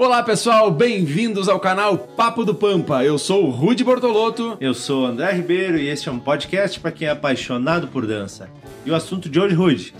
Olá 0.00 0.22
pessoal, 0.22 0.70
bem-vindos 0.70 1.48
ao 1.48 1.58
canal 1.58 1.98
Papo 1.98 2.44
do 2.44 2.54
Pampa. 2.54 3.02
Eu 3.02 3.18
sou 3.18 3.44
o 3.44 3.50
Rude 3.50 3.82
Bortolotto. 3.82 4.56
Eu 4.60 4.72
sou 4.72 5.02
o 5.02 5.06
André 5.06 5.32
Ribeiro 5.32 5.76
e 5.76 5.88
este 5.88 6.08
é 6.08 6.12
um 6.12 6.20
podcast 6.20 6.78
para 6.78 6.92
quem 6.92 7.08
é 7.08 7.10
apaixonado 7.10 7.88
por 7.88 8.06
dança. 8.06 8.48
E 8.86 8.92
o 8.92 8.94
assunto 8.94 9.28
de 9.28 9.40
hoje, 9.40 9.56
Rude? 9.56 9.94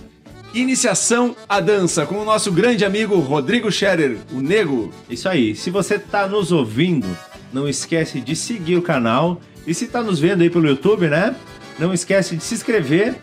Iniciação 0.55 1.35
à 1.49 1.59
dança 1.59 2.07
com 2.07 2.15
o 2.15 2.25
nosso 2.25 2.53
grande 2.53 2.85
amigo 2.85 3.19
Rodrigo 3.19 3.73
Scherer, 3.73 4.19
o 4.33 4.41
Nego. 4.41 4.93
Isso 5.11 5.29
aí, 5.29 5.57
se 5.57 5.69
você 5.69 5.97
está 5.97 6.29
nos 6.29 6.53
ouvindo, 6.53 7.09
não 7.53 7.69
esquece 7.69 8.21
de 8.21 8.37
seguir 8.37 8.77
o 8.77 8.83
canal. 8.83 9.41
E 9.67 9.75
se 9.75 9.87
está 9.87 10.01
nos 10.01 10.21
vendo 10.21 10.43
aí 10.43 10.49
pelo 10.49 10.69
YouTube, 10.69 11.09
né? 11.09 11.35
Não 11.77 11.93
esquece 11.93 12.37
de 12.37 12.45
se 12.45 12.55
inscrever 12.55 13.17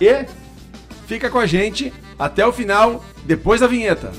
e 0.00 0.24
fica 1.08 1.28
com 1.28 1.40
a 1.40 1.46
gente 1.46 1.92
até 2.16 2.46
o 2.46 2.52
final, 2.52 3.04
depois 3.24 3.60
da 3.60 3.66
vinheta. 3.66 4.12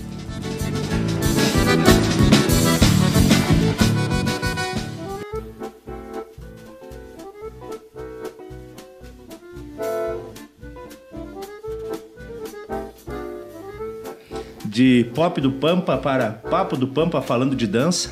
De 14.74 15.06
pop 15.14 15.40
do 15.40 15.52
Pampa 15.52 15.96
para 15.98 16.32
papo 16.32 16.76
do 16.76 16.88
Pampa 16.88 17.22
falando 17.22 17.56
de 17.56 17.68
dança. 17.68 18.10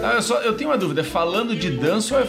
Ah, 0.00 0.12
eu, 0.14 0.22
só, 0.22 0.40
eu 0.42 0.54
tenho 0.54 0.70
uma 0.70 0.78
dúvida, 0.78 1.02
falando 1.02 1.56
de 1.56 1.70
dança 1.70 2.14
ou 2.14 2.20
é... 2.20 2.28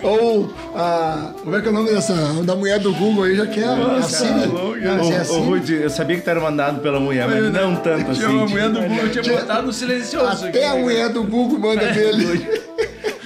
ou 0.02 0.54
a. 0.74 1.34
Como 1.42 1.56
é 1.56 1.60
que 1.60 1.66
é 1.66 1.70
o 1.70 1.74
nome 1.74 1.90
dessa? 1.90 2.14
Da 2.44 2.54
mulher 2.54 2.78
do 2.78 2.94
Google 2.94 3.24
aí 3.24 3.36
já 3.36 3.46
quer 3.46 3.64
é 3.64 3.74
Nossa, 3.74 4.24
assim. 4.24 4.48
Ô, 4.48 5.20
assim. 5.20 5.40
Rudy, 5.40 5.74
eu 5.74 5.90
sabia 5.90 6.16
que 6.16 6.22
tu 6.22 6.30
era 6.30 6.40
mandado 6.40 6.80
pela 6.80 7.00
mulher, 7.00 7.26
mas, 7.26 7.42
mas 7.42 7.52
não 7.52 7.76
tanto 7.76 8.10
assim. 8.12 8.24
A 8.24 8.28
mulher 8.28 8.68
do 8.70 8.80
Google 8.80 8.98
eu 8.98 9.10
tinha 9.10 9.36
botado 9.36 9.66
no 9.66 9.72
silencioso. 9.72 10.46
Até 10.46 10.64
aqui, 10.64 10.64
a 10.64 10.76
mulher 10.76 11.08
do 11.10 11.24
Google 11.24 11.58
manda 11.58 11.82
é, 11.82 11.92
dele. 11.92 12.60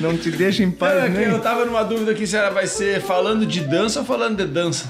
Não 0.01 0.19
te 0.19 0.29
deixa 0.29 0.63
em 0.63 0.73
paz, 0.73 1.05
é, 1.05 1.09
né? 1.09 1.31
Eu 1.31 1.39
tava 1.39 1.65
numa 1.65 1.85
dúvida 1.85 2.11
aqui 2.11 2.27
se 2.27 2.37
ela 2.37 2.51
vai 2.51 2.67
ser 2.67 3.01
falando 3.01 3.47
de 3.47 3.61
dança 3.61 4.01
ou 4.01 4.05
falando 4.05 4.37
de 4.37 4.45
dança. 4.45 4.87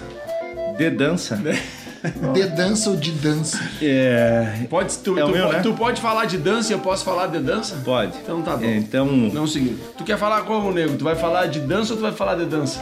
De 0.79 0.91
dança? 0.91 1.39
De 2.35 2.47
dança 2.47 2.91
ou 2.91 2.97
de 2.97 3.13
dança? 3.13 3.59
É. 3.81 4.67
Pode, 4.69 4.97
tu, 4.99 5.19
é 5.19 5.23
tu, 5.23 5.29
meu, 5.31 5.45
pode, 5.45 5.57
né? 5.57 5.63
tu 5.63 5.73
pode 5.73 6.01
falar 6.01 6.27
de 6.27 6.37
dança 6.37 6.71
e 6.71 6.75
eu 6.75 6.79
posso 6.79 7.05
falar 7.05 7.29
de 7.29 7.39
dança? 7.39 7.77
Pode. 7.85 8.13
Então 8.23 8.43
tá 8.43 8.57
bom. 8.57 8.65
É, 8.65 8.77
então. 8.77 9.07
Não 9.07 9.43
é 9.43 9.45
o 9.45 9.49
seguinte. 9.49 9.79
Tu 9.97 10.05
quer 10.05 10.19
falar 10.19 10.43
como, 10.43 10.71
nego? 10.71 10.97
Tu 10.97 11.05
vai 11.05 11.17
falar 11.17 11.47
de 11.47 11.61
dança 11.61 11.95
ou 11.95 11.99
tu 11.99 12.03
vai 12.03 12.13
falar 12.13 12.35
de 12.35 12.45
dança? 12.45 12.79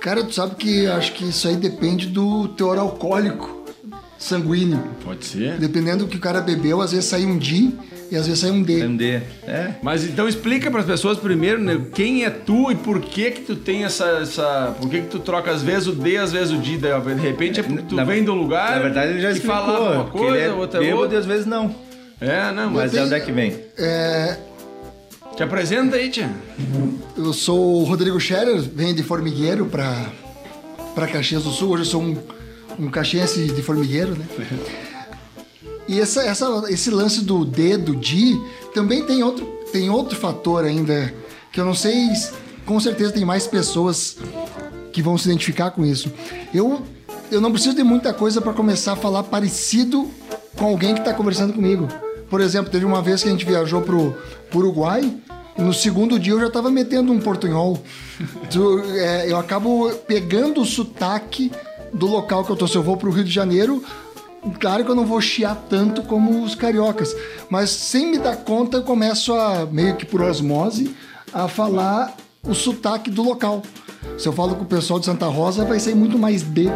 Cara, 0.00 0.24
tu 0.24 0.34
sabe 0.34 0.56
que 0.56 0.86
acho 0.86 1.12
que 1.12 1.28
isso 1.28 1.46
aí 1.46 1.56
depende 1.56 2.06
do 2.06 2.48
teor 2.48 2.78
alcoólico 2.78 3.64
sanguíneo. 4.18 4.82
Pode 5.04 5.24
ser. 5.24 5.56
Dependendo 5.58 6.04
do 6.04 6.10
que 6.10 6.16
o 6.16 6.20
cara 6.20 6.40
bebeu, 6.40 6.80
às 6.80 6.92
vezes 6.92 7.06
sai 7.06 7.24
um 7.24 7.38
D 7.38 7.72
e 8.10 8.16
às 8.16 8.26
vezes 8.26 8.40
sai 8.40 8.50
um 8.50 8.62
D. 8.62 8.84
Um 8.84 8.96
D, 8.96 9.20
é. 9.46 9.74
Mas 9.82 10.04
então 10.04 10.28
explica 10.28 10.70
para 10.70 10.80
as 10.80 10.86
pessoas 10.86 11.18
primeiro, 11.18 11.60
né, 11.60 11.80
quem 11.94 12.24
é 12.24 12.30
tu 12.30 12.70
e 12.70 12.74
por 12.74 13.00
que 13.00 13.30
que 13.30 13.40
tu 13.42 13.56
tem 13.56 13.84
essa, 13.84 14.04
essa 14.22 14.74
por 14.80 14.88
que 14.88 15.02
que 15.02 15.08
tu 15.08 15.18
troca 15.18 15.50
às 15.50 15.62
vezes 15.62 15.88
o 15.88 15.92
D, 15.92 16.16
às 16.16 16.32
vezes 16.32 16.52
o 16.52 16.56
D, 16.56 16.76
de 16.76 17.20
repente 17.20 17.60
é 17.60 17.62
porque 17.62 17.82
tu 17.82 17.94
na, 17.94 18.04
vem 18.04 18.24
do 18.24 18.34
lugar 18.34 18.76
Na 18.76 18.82
verdade 18.82 19.12
ele 19.12 19.20
já 19.20 19.30
e 19.30 19.40
fala 19.40 19.96
uma 19.96 20.04
coisa, 20.04 20.36
é 20.36 20.52
outra 20.52 20.80
bêbado 20.80 21.00
outra. 21.00 21.16
e 21.16 21.18
às 21.18 21.26
vezes 21.26 21.46
não. 21.46 21.74
É, 22.20 22.50
não, 22.52 22.70
mas, 22.70 22.92
mas 22.92 22.94
é 22.94 23.02
onde 23.02 23.14
é 23.14 23.20
que 23.20 23.32
vem? 23.32 23.54
É... 23.76 24.36
Te 25.36 25.42
apresenta 25.42 25.96
aí, 25.96 26.08
tia. 26.08 26.30
Eu 27.14 27.32
sou 27.34 27.82
o 27.82 27.84
Rodrigo 27.84 28.18
Scherer, 28.18 28.58
venho 28.58 28.94
de 28.94 29.02
Formigueiro 29.02 29.66
para 29.66 30.06
para 30.94 31.06
Caxias 31.06 31.44
do 31.44 31.50
Sul. 31.50 31.72
Hoje 31.72 31.82
eu 31.82 31.86
sou 31.86 32.02
um, 32.02 32.16
um 32.78 32.88
caxiense 32.88 33.48
de 33.48 33.60
Formigueiro, 33.60 34.16
né? 34.16 34.24
E 35.88 36.00
essa, 36.00 36.22
essa, 36.22 36.64
esse 36.68 36.90
lance 36.90 37.24
do 37.24 37.44
D, 37.44 37.76
do 37.76 37.94
D, 37.94 38.38
também 38.74 39.04
tem 39.04 39.22
outro, 39.22 39.46
tem 39.72 39.88
outro 39.88 40.18
fator 40.18 40.64
ainda, 40.64 41.14
que 41.52 41.60
eu 41.60 41.64
não 41.64 41.74
sei, 41.74 42.08
com 42.64 42.78
certeza 42.80 43.12
tem 43.12 43.24
mais 43.24 43.46
pessoas 43.46 44.16
que 44.92 45.00
vão 45.00 45.16
se 45.16 45.28
identificar 45.28 45.70
com 45.70 45.84
isso. 45.84 46.12
Eu, 46.52 46.82
eu 47.30 47.40
não 47.40 47.52
preciso 47.52 47.76
de 47.76 47.82
muita 47.82 48.12
coisa 48.12 48.40
para 48.40 48.52
começar 48.52 48.94
a 48.94 48.96
falar 48.96 49.22
parecido 49.24 50.10
com 50.56 50.64
alguém 50.64 50.94
que 50.94 51.00
está 51.00 51.14
conversando 51.14 51.52
comigo. 51.52 51.86
Por 52.28 52.40
exemplo, 52.40 52.70
teve 52.70 52.84
uma 52.84 53.00
vez 53.00 53.22
que 53.22 53.28
a 53.28 53.32
gente 53.32 53.44
viajou 53.44 53.82
pro, 53.82 54.16
pro 54.50 54.58
Uruguai, 54.58 55.14
no 55.56 55.72
segundo 55.72 56.18
dia 56.18 56.32
eu 56.32 56.40
já 56.40 56.48
estava 56.48 56.70
metendo 56.70 57.12
um 57.12 57.20
portunhol. 57.20 57.80
é, 58.96 59.30
eu 59.30 59.36
acabo 59.36 59.90
pegando 60.06 60.60
o 60.60 60.66
sotaque 60.66 61.52
do 61.92 62.06
local 62.06 62.44
que 62.44 62.50
eu 62.50 62.56
tô. 62.56 62.66
Se 62.66 62.76
eu 62.76 62.82
vou 62.82 62.96
pro 62.96 63.10
Rio 63.10 63.24
de 63.24 63.30
Janeiro, 63.30 63.82
Claro 64.60 64.84
que 64.84 64.90
eu 64.90 64.94
não 64.94 65.06
vou 65.06 65.20
chiar 65.20 65.56
tanto 65.68 66.02
como 66.02 66.42
os 66.42 66.54
cariocas, 66.54 67.14
mas 67.50 67.70
sem 67.70 68.10
me 68.10 68.18
dar 68.18 68.36
conta 68.36 68.78
eu 68.78 68.82
começo 68.82 69.34
a, 69.34 69.66
meio 69.66 69.96
que 69.96 70.06
por 70.06 70.22
osmose, 70.22 70.94
a 71.32 71.48
falar 71.48 72.16
o 72.42 72.54
sotaque 72.54 73.10
do 73.10 73.22
local. 73.22 73.62
Se 74.16 74.28
eu 74.28 74.32
falo 74.32 74.54
com 74.54 74.62
o 74.62 74.66
pessoal 74.66 74.98
de 75.00 75.06
Santa 75.06 75.26
Rosa, 75.26 75.64
vai 75.64 75.80
sair 75.80 75.94
muito 75.94 76.18
mais 76.18 76.42
D. 76.42 76.70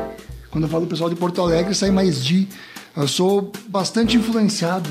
Quando 0.51 0.65
eu 0.65 0.71
falo 0.71 0.83
com 0.83 0.87
o 0.87 0.91
pessoal 0.91 1.09
de 1.09 1.17
Porto 1.17 1.41
Alegre, 1.41 1.75
sai 1.75 1.91
mais 1.91 2.25
D. 2.25 2.47
Eu 2.97 3.07
sou 3.07 3.53
bastante 3.69 4.17
influenciado. 4.17 4.91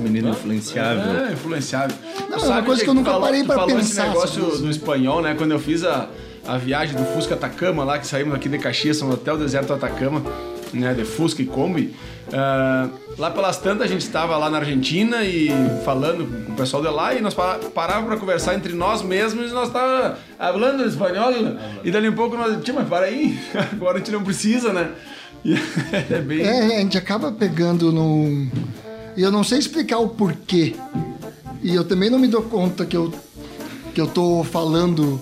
menino 0.00 0.30
influenciável. 0.30 1.26
É, 1.26 1.32
influenciável. 1.32 1.96
Não, 2.28 2.38
é 2.38 2.46
uma 2.46 2.62
coisa 2.62 2.82
que 2.82 2.90
eu 2.90 2.94
nunca 2.94 3.10
falou, 3.10 3.26
parei 3.26 3.44
para 3.44 3.66
pensar. 3.66 3.80
esse 3.80 4.00
negócio 4.00 4.42
do 4.58 4.70
espanhol, 4.70 5.20
né? 5.20 5.34
Quando 5.34 5.52
eu 5.52 5.58
fiz 5.58 5.84
a, 5.84 6.08
a 6.46 6.56
viagem 6.58 6.96
do 6.96 7.04
Fusca 7.04 7.34
Atacama 7.34 7.84
lá, 7.84 7.98
que 7.98 8.06
saímos 8.06 8.34
aqui 8.34 8.48
de 8.48 8.58
Caxias, 8.58 9.00
no 9.00 9.12
Hotel 9.12 9.36
Deserto 9.36 9.72
Atacama 9.72 10.22
né, 10.72 10.94
de 10.94 11.04
Fusca 11.04 11.42
e 11.42 11.46
Kombi. 11.46 11.94
Uh, 12.28 12.90
lá 13.18 13.30
pelas 13.30 13.58
tantas 13.58 13.86
a 13.86 13.86
gente 13.86 14.02
estava 14.02 14.36
lá 14.36 14.48
na 14.48 14.58
Argentina 14.58 15.24
e 15.24 15.50
falando 15.84 16.26
com 16.46 16.52
o 16.52 16.56
pessoal 16.56 16.82
de 16.82 16.88
lá 16.88 17.14
e 17.14 17.20
nós 17.20 17.34
parávamos 17.34 18.08
para 18.08 18.16
conversar 18.16 18.54
entre 18.54 18.72
nós 18.72 19.02
mesmos 19.02 19.50
e 19.50 19.54
nós 19.54 19.68
estávamos 19.68 20.18
falando 20.38 20.86
espanhol 20.86 21.32
e 21.84 21.90
dali 21.90 22.08
um 22.08 22.14
pouco 22.14 22.36
nós, 22.36 22.62
tia, 22.64 22.72
mas 22.72 22.88
para 22.88 23.06
aí, 23.06 23.38
agora 23.72 23.96
a 23.96 23.98
gente 23.98 24.12
não 24.12 24.22
precisa, 24.22 24.72
né? 24.72 24.90
é, 26.10 26.20
bem... 26.20 26.40
é, 26.40 26.76
a 26.76 26.80
gente 26.80 26.96
acaba 26.96 27.32
pegando 27.32 27.90
no... 27.92 28.46
E 29.16 29.22
eu 29.22 29.30
não 29.30 29.44
sei 29.44 29.58
explicar 29.58 29.98
o 29.98 30.08
porquê. 30.08 30.74
E 31.62 31.74
eu 31.74 31.84
também 31.84 32.08
não 32.08 32.18
me 32.18 32.28
dou 32.28 32.42
conta 32.42 32.86
que 32.86 32.96
eu, 32.96 33.12
que 33.94 34.00
eu 34.00 34.06
tô 34.06 34.42
falando, 34.42 35.20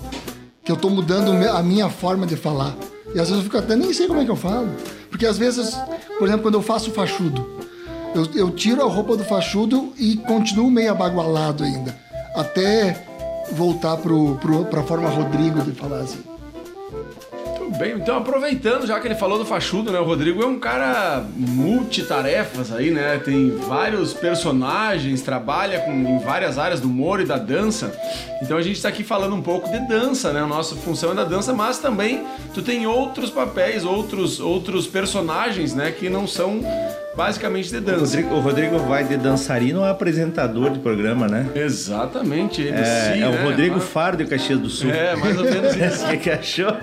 que 0.65 0.71
eu 0.71 0.77
tô 0.77 0.88
mudando 0.88 1.32
a 1.32 1.62
minha 1.62 1.88
forma 1.88 2.27
de 2.27 2.37
falar. 2.37 2.77
E 3.15 3.19
às 3.19 3.28
vezes 3.28 3.37
eu 3.38 3.43
fico 3.43 3.59
até 3.59 3.75
nem 3.75 3.93
sei 3.93 4.06
como 4.06 4.21
é 4.21 4.25
que 4.25 4.31
eu 4.31 4.37
falo. 4.37 4.69
Porque 5.10 5.26
às 5.26 5.37
vezes, 5.37 5.76
por 6.19 6.26
exemplo, 6.26 6.43
quando 6.43 6.54
eu 6.54 6.62
faço 6.62 6.91
fachudo, 6.93 7.47
eu, 8.15 8.26
eu 8.34 8.50
tiro 8.50 8.82
a 8.82 8.87
roupa 8.87 9.16
do 9.16 9.25
fachudo 9.25 9.93
e 9.98 10.16
continuo 10.16 10.71
meio 10.71 10.93
abagualado 10.93 11.65
ainda. 11.65 11.94
Até 12.34 13.06
voltar 13.53 13.97
pro, 13.97 14.37
pra 14.70 14.82
forma 14.82 15.09
Rodrigo 15.09 15.60
de 15.62 15.72
falar 15.72 16.00
assim. 16.00 16.29
Muito 17.70 17.78
bem, 17.78 17.92
então 17.92 18.16
aproveitando 18.16 18.84
já 18.84 18.98
que 18.98 19.06
ele 19.06 19.14
falou 19.14 19.38
do 19.38 19.44
fachudo, 19.44 19.92
né? 19.92 20.00
O 20.00 20.04
Rodrigo 20.04 20.42
é 20.42 20.47
um 20.47 20.58
cara 20.58 21.25
multitarefas 21.36 22.72
aí, 22.72 22.91
né? 22.91 23.20
Tem 23.25 23.48
vários 23.58 24.12
personagens, 24.12 25.22
trabalha 25.22 25.78
com, 25.78 25.92
em 25.92 26.19
várias 26.19 26.58
áreas 26.58 26.81
do 26.81 26.88
humor 26.88 27.20
e 27.20 27.25
da 27.25 27.38
dança. 27.38 27.92
Então 28.42 28.56
a 28.56 28.62
gente 28.62 28.75
está 28.75 28.88
aqui 28.88 29.04
falando 29.04 29.36
um 29.36 29.41
pouco 29.41 29.70
de 29.70 29.78
dança, 29.86 30.32
né? 30.32 30.41
A 30.41 30.48
nossa 30.48 30.75
função 30.75 31.12
é 31.12 31.14
da 31.14 31.22
dança, 31.22 31.53
mas 31.53 31.78
também 31.78 32.25
tu 32.53 32.60
tem 32.60 32.88
outros 32.88 33.31
papéis, 33.31 33.84
outros, 33.84 34.41
outros 34.41 34.88
personagens, 34.88 35.72
né? 35.72 35.92
Que 35.92 36.10
não 36.10 36.26
são 36.26 36.60
basicamente 37.16 37.70
de 37.70 37.78
dança. 37.78 38.00
O 38.00 38.04
Rodrigo, 38.04 38.34
o 38.34 38.41
Rodrigo 38.41 38.78
vai 38.81 39.04
de 39.04 39.16
dançarino 39.16 39.84
a 39.84 39.91
apresentador 39.91 40.70
de 40.70 40.81
programa, 40.81 41.28
né? 41.28 41.48
Exatamente. 41.54 42.62
Ele 42.62 42.81
é, 42.81 43.12
sim, 43.14 43.22
é 43.22 43.28
o 43.28 43.31
né? 43.31 43.44
Rodrigo 43.44 43.76
mas... 43.76 43.84
Faro 43.84 44.16
de 44.16 44.25
Caxias 44.25 44.58
do 44.58 44.69
Sul. 44.69 44.91
É, 44.91 45.14
mais 45.14 45.38
ou 45.38 45.44
menos 45.44 45.76
isso. 45.78 46.04
O 46.04 46.19
que 46.19 46.31
achou? 46.31 46.76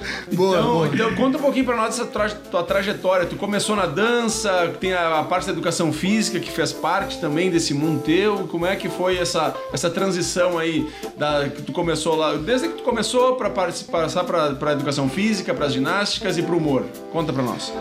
Boa, 0.32 0.58
então, 0.58 0.72
boa. 0.72 0.88
então 0.88 1.14
conta 1.14 1.38
um 1.38 1.40
pouquinho 1.40 1.64
para 1.64 1.76
nós 1.76 1.94
essa 1.94 2.06
tra 2.06 2.28
tua 2.28 2.62
trajetória. 2.62 3.26
Tu 3.26 3.36
começou 3.36 3.76
na 3.76 3.86
dança, 3.86 4.72
tem 4.80 4.92
a, 4.92 5.20
a, 5.20 5.24
parte 5.24 5.46
da 5.46 5.52
educação 5.52 5.92
física 5.92 6.40
que 6.40 6.50
fez 6.50 6.72
parte 6.72 7.18
também 7.20 7.50
desse 7.50 7.74
mundo 7.74 8.02
teu. 8.02 8.48
Como 8.48 8.64
é 8.64 8.76
que 8.76 8.88
foi 8.88 9.18
essa, 9.18 9.54
essa 9.72 9.90
transição 9.90 10.58
aí 10.58 10.88
da, 11.16 11.48
que 11.48 11.62
tu 11.62 11.72
começou 11.72 12.16
lá, 12.16 12.34
desde 12.34 12.68
que 12.68 12.78
tu 12.78 12.82
começou 12.82 13.36
para 13.36 13.50
passar 13.50 14.24
para 14.24 14.72
educação 14.72 15.08
física, 15.08 15.52
para 15.52 15.66
as 15.66 15.72
ginásticas 15.72 16.38
e 16.38 16.42
para 16.42 16.54
o 16.54 16.58
humor? 16.58 16.84
Conta 17.12 17.32
para 17.32 17.42
nós. 17.42 17.72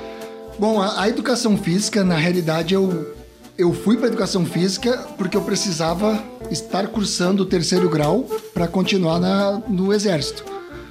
Bom, 0.58 0.82
a, 0.82 1.02
a 1.02 1.10
educação 1.10 1.58
física, 1.58 2.04
na 2.04 2.16
realidade, 2.16 2.74
eu 2.74 3.18
eu 3.58 3.74
fui 3.74 3.98
para 3.98 4.08
educação 4.08 4.46
física 4.46 5.06
porque 5.18 5.36
eu 5.36 5.42
precisava 5.42 6.24
estar 6.50 6.88
cursando 6.88 7.44
o 7.44 7.46
terceiro 7.46 7.90
grau 7.90 8.26
para 8.54 8.70
continuar 8.70 9.20
na, 9.20 9.62
no 9.68 9.94
exército 9.94 10.49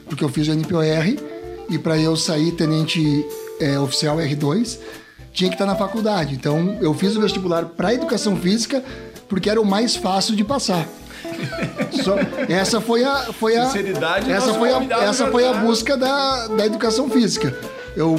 porque 0.08 0.24
eu 0.24 0.28
fiz 0.28 0.48
o 0.48 0.52
NPOR 0.52 0.84
e 1.68 1.78
para 1.78 1.98
eu 1.98 2.16
sair 2.16 2.52
tenente 2.52 3.26
é, 3.60 3.78
oficial 3.78 4.16
R2 4.16 4.78
tinha 5.32 5.50
que 5.50 5.54
estar 5.54 5.66
na 5.66 5.76
faculdade. 5.76 6.34
Então 6.34 6.78
eu 6.80 6.92
fiz 6.94 7.16
o 7.16 7.20
vestibular 7.20 7.66
para 7.66 7.94
educação 7.94 8.36
física 8.36 8.82
porque 9.28 9.48
era 9.48 9.60
o 9.60 9.64
mais 9.64 9.94
fácil 9.94 10.34
de 10.34 10.44
passar. 10.44 10.86
Só, 12.02 12.16
essa 12.48 12.80
foi 12.80 13.04
a 13.04 13.32
foi 13.32 13.56
a 13.56 13.64
essa 14.28 14.54
foi 14.54 14.72
a 14.72 15.02
essa 15.02 15.26
foi 15.28 15.46
a 15.46 15.52
busca 15.54 15.96
da, 15.96 16.48
da 16.48 16.66
educação 16.66 17.08
física. 17.10 17.56
Eu 17.96 18.18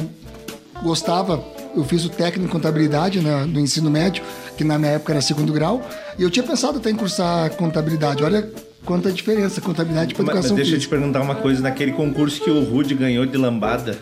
gostava 0.82 1.42
eu 1.74 1.84
fiz 1.84 2.04
o 2.04 2.08
técnico 2.08 2.48
em 2.48 2.52
contabilidade 2.52 3.20
né, 3.20 3.44
no 3.44 3.60
ensino 3.60 3.90
médio, 3.90 4.24
que 4.56 4.64
na 4.64 4.78
minha 4.78 4.92
época 4.92 5.12
era 5.12 5.20
segundo 5.20 5.52
grau, 5.52 5.80
e 6.18 6.22
eu 6.22 6.30
tinha 6.30 6.42
pensado 6.42 6.78
até 6.78 6.90
em 6.90 6.96
cursar 6.96 7.50
contabilidade. 7.50 8.22
Olha 8.24 8.50
quanta 8.84 9.10
diferença 9.12 9.60
contabilidade 9.60 10.14
para 10.14 10.24
Mas 10.24 10.34
educação 10.34 10.56
deixa 10.56 10.70
eu 10.70 10.74
te 10.78 10.82
física. 10.82 10.96
perguntar 10.96 11.20
uma 11.20 11.34
coisa. 11.34 11.60
Naquele 11.62 11.92
concurso 11.92 12.40
que 12.40 12.50
o 12.50 12.62
Rude 12.64 12.94
ganhou 12.94 13.26
de 13.26 13.36
lambada, 13.36 13.98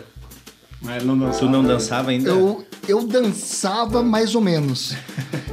Mas 0.81 1.03
não 1.03 1.17
dançava. 1.17 1.39
tu 1.39 1.49
não 1.49 1.63
dançava 1.63 2.11
ainda? 2.11 2.29
Eu, 2.29 2.65
eu 2.87 3.05
dançava 3.05 4.01
mais 4.01 4.33
ou 4.35 4.41
menos. 4.41 4.93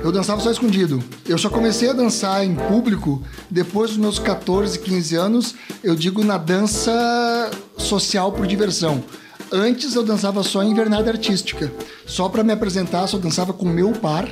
Eu 0.03 0.13
dançava 0.13 0.41
só 0.41 0.51
escondido. 0.51 1.03
Eu 1.27 1.37
só 1.39 1.49
comecei 1.49 1.91
a 1.91 1.93
dançar 1.93 2.45
em 2.45 2.55
público 2.55 3.23
depois 3.51 3.91
dos 3.91 3.99
meus 3.99 4.19
14, 4.19 4.79
15 4.79 5.17
anos. 5.17 5.55
Eu 5.83 5.95
digo 5.97 6.23
na 6.25 6.39
dança 6.39 7.51
social 7.77 8.33
por 8.33 8.47
diversão. 8.47 9.03
Antes 9.51 9.95
eu 9.95 10.03
dançava 10.03 10.43
só 10.43 10.63
em 10.63 10.71
invernada 10.71 11.11
artística. 11.11 11.73
Só 12.05 12.29
para 12.29 12.43
me 12.45 12.53
apresentar, 12.53 13.07
só 13.07 13.17
dançava 13.19 13.53
com 13.53 13.69
meu 13.69 13.93
par 13.93 14.29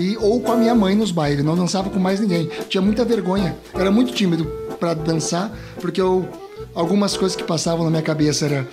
e 0.00 0.16
ou 0.16 0.40
com 0.40 0.52
a 0.52 0.56
minha 0.56 0.74
mãe 0.74 0.94
nos 0.96 1.10
bailes. 1.12 1.44
Não 1.44 1.54
dançava 1.54 1.90
com 1.90 1.98
mais 1.98 2.18
ninguém. 2.20 2.48
Tinha 2.68 2.80
muita 2.82 3.04
vergonha. 3.04 3.56
Era 3.74 3.90
muito 3.90 4.12
tímido 4.12 4.44
para 4.78 4.94
dançar, 4.94 5.52
porque 5.80 6.00
eu 6.00 6.26
algumas 6.74 7.16
coisas 7.16 7.36
que 7.36 7.44
passavam 7.44 7.84
na 7.84 7.90
minha 7.90 8.02
cabeça 8.02 8.46
era 8.46 8.68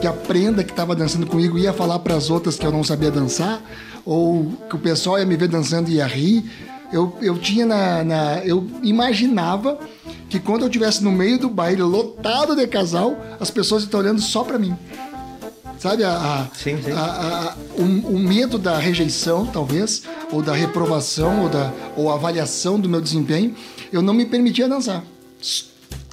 que 0.00 0.06
a 0.06 0.12
prenda 0.12 0.62
que 0.64 0.70
estava 0.70 0.94
dançando 0.94 1.26
comigo 1.26 1.58
ia 1.58 1.72
falar 1.72 1.98
para 1.98 2.14
as 2.14 2.30
outras 2.30 2.56
que 2.56 2.64
eu 2.66 2.70
não 2.72 2.82
sabia 2.84 3.10
dançar, 3.10 3.60
ou 4.04 4.46
que 4.68 4.76
o 4.76 4.78
pessoal 4.78 5.18
ia 5.18 5.26
me 5.26 5.36
ver 5.36 5.48
dançando 5.48 5.90
e 5.90 5.94
ia 5.96 6.06
rir. 6.06 6.44
Eu, 6.92 7.14
eu 7.22 7.38
tinha 7.38 7.64
na, 7.66 8.02
na- 8.02 8.38
Eu 8.44 8.66
imaginava 8.82 9.78
que 10.28 10.38
quando 10.40 10.62
eu 10.62 10.66
estivesse 10.68 11.02
no 11.04 11.12
meio 11.12 11.38
do 11.38 11.48
baile 11.48 11.82
lotado 11.82 12.56
de 12.56 12.66
casal, 12.66 13.16
as 13.38 13.50
pessoas 13.50 13.82
estão 13.84 14.00
olhando 14.00 14.20
só 14.20 14.42
para 14.42 14.58
mim. 14.58 14.74
Sabe, 15.80 16.04
a, 16.04 16.12
a- 16.12 16.46
Sim, 16.54 16.78
sim. 16.82 16.92
a- 16.92 17.56
o, 17.78 17.82
o 17.82 18.18
medo 18.18 18.58
da 18.58 18.76
rejeição, 18.78 19.46
talvez, 19.46 20.02
ou 20.30 20.42
da 20.42 20.52
reprovação, 20.52 21.42
ou 21.44 21.48
da 21.48 21.72
ou 21.96 22.10
avaliação 22.12 22.78
do 22.78 22.86
meu 22.88 23.00
desempenho, 23.00 23.54
eu 23.90 24.02
não 24.02 24.12
me 24.12 24.26
permitia 24.26 24.68
dançar. 24.68 25.02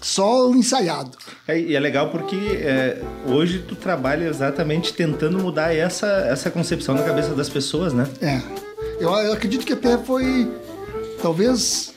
Só 0.01 0.49
ensaiado. 0.53 1.17
É, 1.47 1.59
e 1.59 1.75
é 1.75 1.79
legal 1.79 2.09
porque 2.11 2.35
é, 2.35 3.01
hoje 3.27 3.65
tu 3.67 3.75
trabalha 3.75 4.25
exatamente 4.29 4.93
tentando 4.93 5.37
mudar 5.39 5.75
essa, 5.75 6.07
essa 6.29 6.49
concepção 6.49 6.95
na 6.95 7.03
cabeça 7.03 7.33
das 7.33 7.49
pessoas, 7.49 7.93
né? 7.93 8.07
É. 8.21 8.39
Eu, 9.01 9.09
eu 9.11 9.33
acredito 9.33 9.65
que 9.65 9.73
até 9.73 9.97
foi. 9.97 10.49
Talvez. 11.21 11.93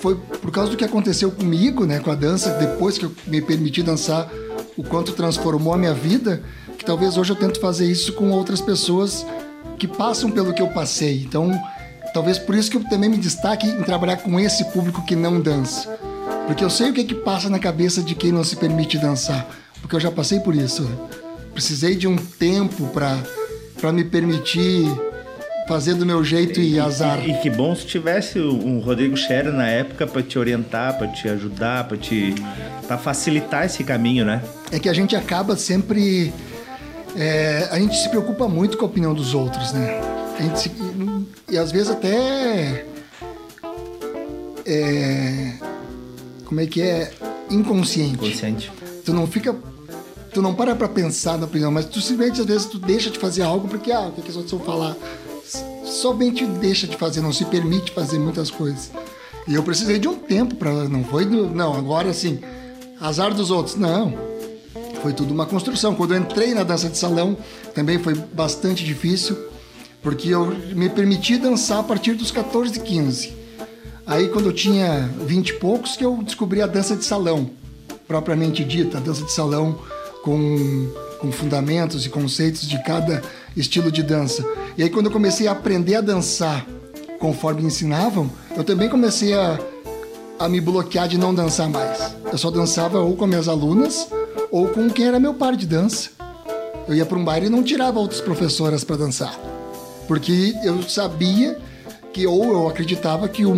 Foi 0.00 0.16
por 0.16 0.50
causa 0.50 0.70
do 0.70 0.76
que 0.76 0.84
aconteceu 0.84 1.30
comigo, 1.30 1.86
né? 1.86 2.00
Com 2.00 2.10
a 2.10 2.14
dança, 2.14 2.50
depois 2.58 2.98
que 2.98 3.04
eu 3.04 3.12
me 3.26 3.40
permiti 3.40 3.82
dançar, 3.82 4.28
o 4.76 4.84
quanto 4.84 5.12
transformou 5.12 5.72
a 5.72 5.78
minha 5.78 5.94
vida, 5.94 6.42
que 6.78 6.84
talvez 6.84 7.16
hoje 7.16 7.32
eu 7.32 7.36
tento 7.36 7.60
fazer 7.60 7.90
isso 7.90 8.12
com 8.12 8.30
outras 8.30 8.60
pessoas 8.60 9.26
que 9.78 9.88
passam 9.88 10.30
pelo 10.30 10.52
que 10.52 10.62
eu 10.62 10.68
passei. 10.68 11.22
Então, 11.22 11.50
talvez 12.12 12.38
por 12.38 12.54
isso 12.54 12.70
que 12.70 12.76
eu 12.76 12.84
também 12.84 13.08
me 13.08 13.16
destaque 13.16 13.66
em 13.66 13.82
trabalhar 13.82 14.18
com 14.18 14.38
esse 14.38 14.64
público 14.66 15.04
que 15.04 15.16
não 15.16 15.40
dança. 15.40 15.88
Porque 16.46 16.62
eu 16.62 16.70
sei 16.70 16.90
o 16.90 16.92
que, 16.92 17.04
que 17.04 17.14
passa 17.14 17.48
na 17.48 17.58
cabeça 17.58 18.02
de 18.02 18.14
quem 18.14 18.30
não 18.30 18.44
se 18.44 18.56
permite 18.56 18.98
dançar. 18.98 19.48
Porque 19.80 19.96
eu 19.96 20.00
já 20.00 20.10
passei 20.10 20.40
por 20.40 20.54
isso. 20.54 20.88
Precisei 21.52 21.96
de 21.96 22.06
um 22.06 22.16
tempo 22.16 22.86
para 22.88 23.92
me 23.92 24.04
permitir 24.04 24.86
fazer 25.68 25.94
do 25.94 26.06
meu 26.06 26.22
jeito 26.24 26.60
e, 26.60 26.78
azar. 26.78 27.18
E, 27.28 27.34
que 27.38 27.50
bom 27.50 27.74
se 27.74 27.86
tivesse 27.86 28.38
um 28.38 28.78
Rodrigo 28.80 29.16
Scherer 29.16 29.52
na 29.52 29.66
época 29.68 30.06
pra 30.06 30.22
te 30.22 30.38
orientar, 30.38 30.96
pra 30.96 31.08
te 31.08 31.28
ajudar, 31.28 31.84
pra 31.88 31.96
te 31.96 32.34
para 32.86 32.96
facilitar 32.98 33.64
esse 33.66 33.82
caminho, 33.82 34.24
né? 34.24 34.40
É 34.70 34.78
que 34.78 34.88
a 34.88 34.92
gente 34.92 35.16
acaba 35.16 35.56
sempre. 35.56 36.32
é, 37.16 37.68
a 37.70 37.78
gente 37.78 37.96
se 37.96 38.08
preocupa 38.08 38.46
muito 38.48 38.78
com 38.78 38.84
a 38.84 38.88
opinião 38.88 39.12
dos 39.14 39.34
outros, 39.34 39.72
né? 39.72 40.00
A 40.38 40.42
gente 40.42 40.60
se- 40.60 40.68
e, 41.48 41.54
e 41.54 41.58
às 41.58 41.72
vezes 41.72 41.90
até. 41.90 42.84
é, 44.64 45.52
como 46.44 46.60
é 46.60 46.66
que 46.66 46.82
é? 46.82 47.10
Inconsciente. 47.50 48.16
Consciente. 48.18 48.70
Tu 49.04 49.12
não 49.12 49.26
fica. 49.26 49.54
Tu 50.32 50.42
não 50.42 50.54
para 50.54 50.74
pra 50.74 50.86
pensar 50.88 51.38
na 51.38 51.46
opinião, 51.46 51.70
mas 51.72 51.86
tu 51.86 51.98
simplesmente 52.00 52.40
às 52.42 52.46
vezes 52.46 52.66
tu 52.66 52.78
deixa 52.78 53.08
de 53.08 53.18
fazer 53.18 53.42
algo 53.42 53.68
porque, 53.68 53.90
ah, 53.90 54.08
o 54.08 54.12
que, 54.12 54.20
que 54.22 54.28
os 54.30 54.36
outros 54.36 54.52
vão 54.52 54.60
falar? 54.66 54.94
Somente 55.86 56.44
deixa 56.44 56.86
de 56.86 56.96
fazer, 56.96 57.20
não 57.20 57.32
se 57.32 57.44
permite 57.44 57.92
fazer 57.92 58.18
muitas 58.18 58.50
coisas. 58.50 58.90
E 59.46 59.54
eu 59.54 59.62
precisei 59.62 59.98
de 59.98 60.08
um 60.08 60.16
tempo 60.16 60.56
pra. 60.56 60.72
Não 60.88 61.04
foi 61.04 61.24
do. 61.24 61.48
Não, 61.48 61.74
agora 61.74 62.10
assim. 62.10 62.40
Azar 63.00 63.32
dos 63.32 63.50
outros. 63.50 63.76
Não. 63.76 64.12
Foi 65.02 65.12
tudo 65.12 65.32
uma 65.32 65.46
construção. 65.46 65.94
Quando 65.94 66.14
eu 66.14 66.20
entrei 66.20 66.52
na 66.52 66.64
dança 66.64 66.88
de 66.88 66.98
salão, 66.98 67.36
também 67.74 67.98
foi 67.98 68.14
bastante 68.14 68.84
difícil, 68.84 69.36
porque 70.02 70.30
eu 70.30 70.46
me 70.74 70.88
permiti 70.88 71.36
dançar 71.38 71.78
a 71.78 71.82
partir 71.82 72.14
dos 72.14 72.30
14 72.30 72.76
e 72.76 72.80
15. 72.80 73.32
Aí, 74.04 74.28
quando 74.28 74.46
eu 74.46 74.52
tinha 74.52 75.08
20 75.20 75.48
e 75.48 75.52
poucos, 75.54 75.96
que 75.96 76.04
eu 76.04 76.16
descobri 76.22 76.62
a 76.62 76.66
dança 76.66 76.96
de 76.96 77.04
salão, 77.04 77.50
propriamente 78.06 78.64
dita, 78.64 78.98
a 78.98 79.00
dança 79.00 79.24
de 79.24 79.32
salão 79.32 79.78
com, 80.22 80.88
com 81.20 81.30
fundamentos 81.30 82.06
e 82.06 82.08
conceitos 82.08 82.68
de 82.68 82.82
cada 82.82 83.22
estilo 83.56 83.90
de 83.90 84.02
dança. 84.02 84.44
E 84.76 84.82
aí, 84.82 84.90
quando 84.90 85.06
eu 85.06 85.12
comecei 85.12 85.48
a 85.48 85.52
aprender 85.52 85.96
a 85.96 86.00
dançar 86.00 86.66
conforme 87.18 87.62
ensinavam, 87.62 88.30
eu 88.56 88.62
também 88.62 88.88
comecei 88.88 89.34
a, 89.34 89.58
a 90.38 90.48
me 90.48 90.60
bloquear 90.60 91.08
de 91.08 91.16
não 91.16 91.34
dançar 91.34 91.68
mais. 91.68 92.14
Eu 92.30 92.38
só 92.38 92.50
dançava 92.50 93.00
ou 93.00 93.16
com 93.16 93.26
minhas 93.26 93.48
alunas 93.48 94.08
ou 94.50 94.68
com 94.68 94.88
quem 94.90 95.06
era 95.06 95.18
meu 95.18 95.34
par 95.34 95.56
de 95.56 95.66
dança. 95.66 96.10
Eu 96.86 96.94
ia 96.94 97.06
para 97.06 97.18
um 97.18 97.24
baile 97.24 97.46
e 97.46 97.50
não 97.50 97.62
tirava 97.62 97.98
outras 97.98 98.20
professoras 98.20 98.84
para 98.84 98.96
dançar. 98.96 99.36
Porque 100.06 100.54
eu 100.62 100.82
sabia 100.84 101.58
que, 102.12 102.26
ou 102.26 102.44
eu 102.44 102.68
acreditava 102.68 103.28
que 103.28 103.44
o, 103.44 103.52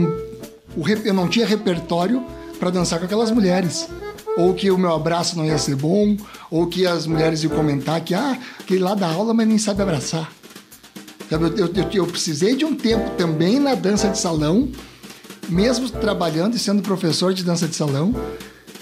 o 0.77 0.89
eu 1.05 1.15
não 1.15 1.29
tinha 1.29 1.47
repertório 1.47 2.25
para 2.59 2.71
dançar 2.71 2.99
com 2.99 3.05
aquelas 3.05 3.31
mulheres. 3.31 3.89
Ou 4.37 4.55
que 4.55 4.71
o 4.71 4.79
meu 4.79 4.93
abraço 4.95 5.37
não 5.37 5.45
ia 5.45 5.59
ser 5.59 5.75
bom, 5.75 6.17
ou 6.51 6.67
que 6.67 6.87
as 6.87 7.07
mulheres 7.07 7.43
iam 7.43 7.51
comentar 7.53 8.01
que, 8.01 8.15
ah, 8.15 8.39
aquele 8.61 8.81
lá 8.81 8.95
da 8.95 9.09
aula, 9.09 9.35
mas 9.35 9.49
nem 9.49 9.59
sabe 9.59 9.83
abraçar. 9.83 10.31
Eu, 11.31 11.41
eu, 11.57 11.71
eu- 11.93 12.07
precisei 12.07 12.55
de 12.57 12.65
um 12.65 12.75
tempo 12.75 13.11
também 13.17 13.59
na 13.59 13.75
dança 13.75 14.09
de 14.09 14.19
salão, 14.19 14.69
mesmo 15.49 15.91
trabalhando 15.91 16.55
e 16.55 16.59
sendo 16.59 16.83
professor 16.83 17.35
de 17.35 17.43
dança 17.43 17.67
de 17.67 17.75
salão, 17.75 18.15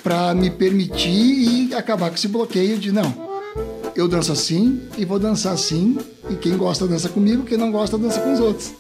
para 0.02 0.34
me 0.34 0.50
permitir 0.50 1.10
e 1.70 1.74
acabar 1.74 2.10
com 2.10 2.14
esse 2.16 2.28
bloqueio 2.28 2.78
de 2.78 2.92
não, 2.92 3.12
eu 3.96 4.06
danço 4.06 4.30
assim 4.30 4.80
e 4.96 5.04
vou 5.04 5.18
dançar 5.18 5.52
assim, 5.54 5.98
e 6.30 6.34
quem 6.34 6.56
gosta 6.56 6.86
dança 6.86 7.08
comigo, 7.08 7.42
quem 7.44 7.56
não 7.58 7.72
gosta 7.72 7.96
dança 7.98 8.20
com 8.20 8.32
os 8.32 8.38
outros. 8.40 8.72